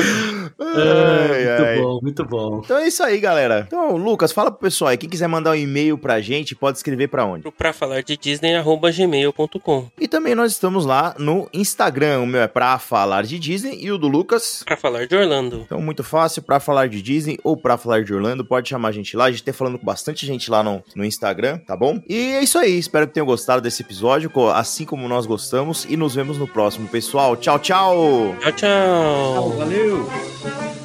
ai, 0.60 1.46
muito 1.46 1.64
ai. 1.64 1.82
bom, 1.82 2.00
muito 2.02 2.26
bom. 2.26 2.62
Então 2.64 2.78
é 2.78 2.88
isso 2.88 3.04
aí, 3.04 3.20
galera. 3.20 3.64
Então, 3.68 3.98
Lucas, 3.98 4.32
fala 4.32 4.52
pro 4.52 4.62
pessoal 4.62 4.90
aí, 4.90 4.98
quem 4.98 5.10
quiser 5.10 5.28
mandar 5.28 5.52
um 5.52 5.56
e-mail 5.56 5.98
pra 5.98 6.22
gente, 6.22 6.56
pode 6.56 6.78
escrever 6.78 7.08
pra 7.08 7.26
onde? 7.26 7.50
Pra 7.52 7.74
falar 7.74 8.02
de 8.04 8.16
Disney, 8.18 8.56
arroba 8.56 8.92
gmail.com. 8.92 9.88
E 10.00 10.08
também 10.08 10.36
nós 10.36 10.52
estamos 10.52 10.86
lá 10.86 11.16
no 11.18 11.50
Instagram. 11.54 12.22
O 12.22 12.28
meu 12.28 12.42
é 12.42 12.48
pra 12.48 12.78
falar 12.80 13.24
de 13.24 13.40
Disney 13.40 13.80
e 13.82 13.92
o 13.92 13.98
do 13.98 14.08
Lucas. 14.08 14.64
Pra 14.66 14.78
falar 14.78 15.08
de 15.08 15.16
Orlando. 15.16 15.62
Então, 15.66 15.82
muito 15.82 16.04
fácil, 16.04 16.42
pra 16.42 16.60
falar 16.60 16.88
de 16.88 17.02
Disney 17.02 17.38
ou 17.44 17.58
pra 17.58 17.78
falar 17.78 18.04
de 18.04 18.14
Orlando, 18.14 18.46
pode 18.46 18.70
chamar 18.70 18.90
a 18.90 18.92
gente 18.92 19.16
lá. 19.18 19.26
A 19.26 19.32
gente 19.32 19.44
tá 19.44 19.54
falando 19.54 19.80
com 19.80 19.86
bastante 19.86 20.26
gente 20.26 20.50
lá 20.52 20.64
no, 20.64 20.84
no 20.96 21.06
Instagram, 21.06 21.58
tá 21.60 21.76
bom? 21.76 22.02
E 22.08 22.34
é 22.34 22.44
isso 22.44 22.58
aí. 22.58 22.78
Espero 22.78 23.08
que 23.08 23.14
tenham 23.14 23.26
gostado 23.26 23.62
desse 23.62 23.82
episódio, 23.82 24.32
assim 24.54 24.86
como 24.86 25.08
nós 25.08 25.26
gostamos. 25.26 25.86
E 25.90 25.98
nos 25.98 26.14
vemos 26.16 26.38
no 26.38 26.48
próximo, 26.48 26.88
pessoal. 26.88 27.36
Tchau, 27.36 27.60
tchau! 27.60 28.36
Tchau, 28.40 28.52
tchau! 28.52 28.54
tchau 28.54 29.50
valeu! 29.58 30.85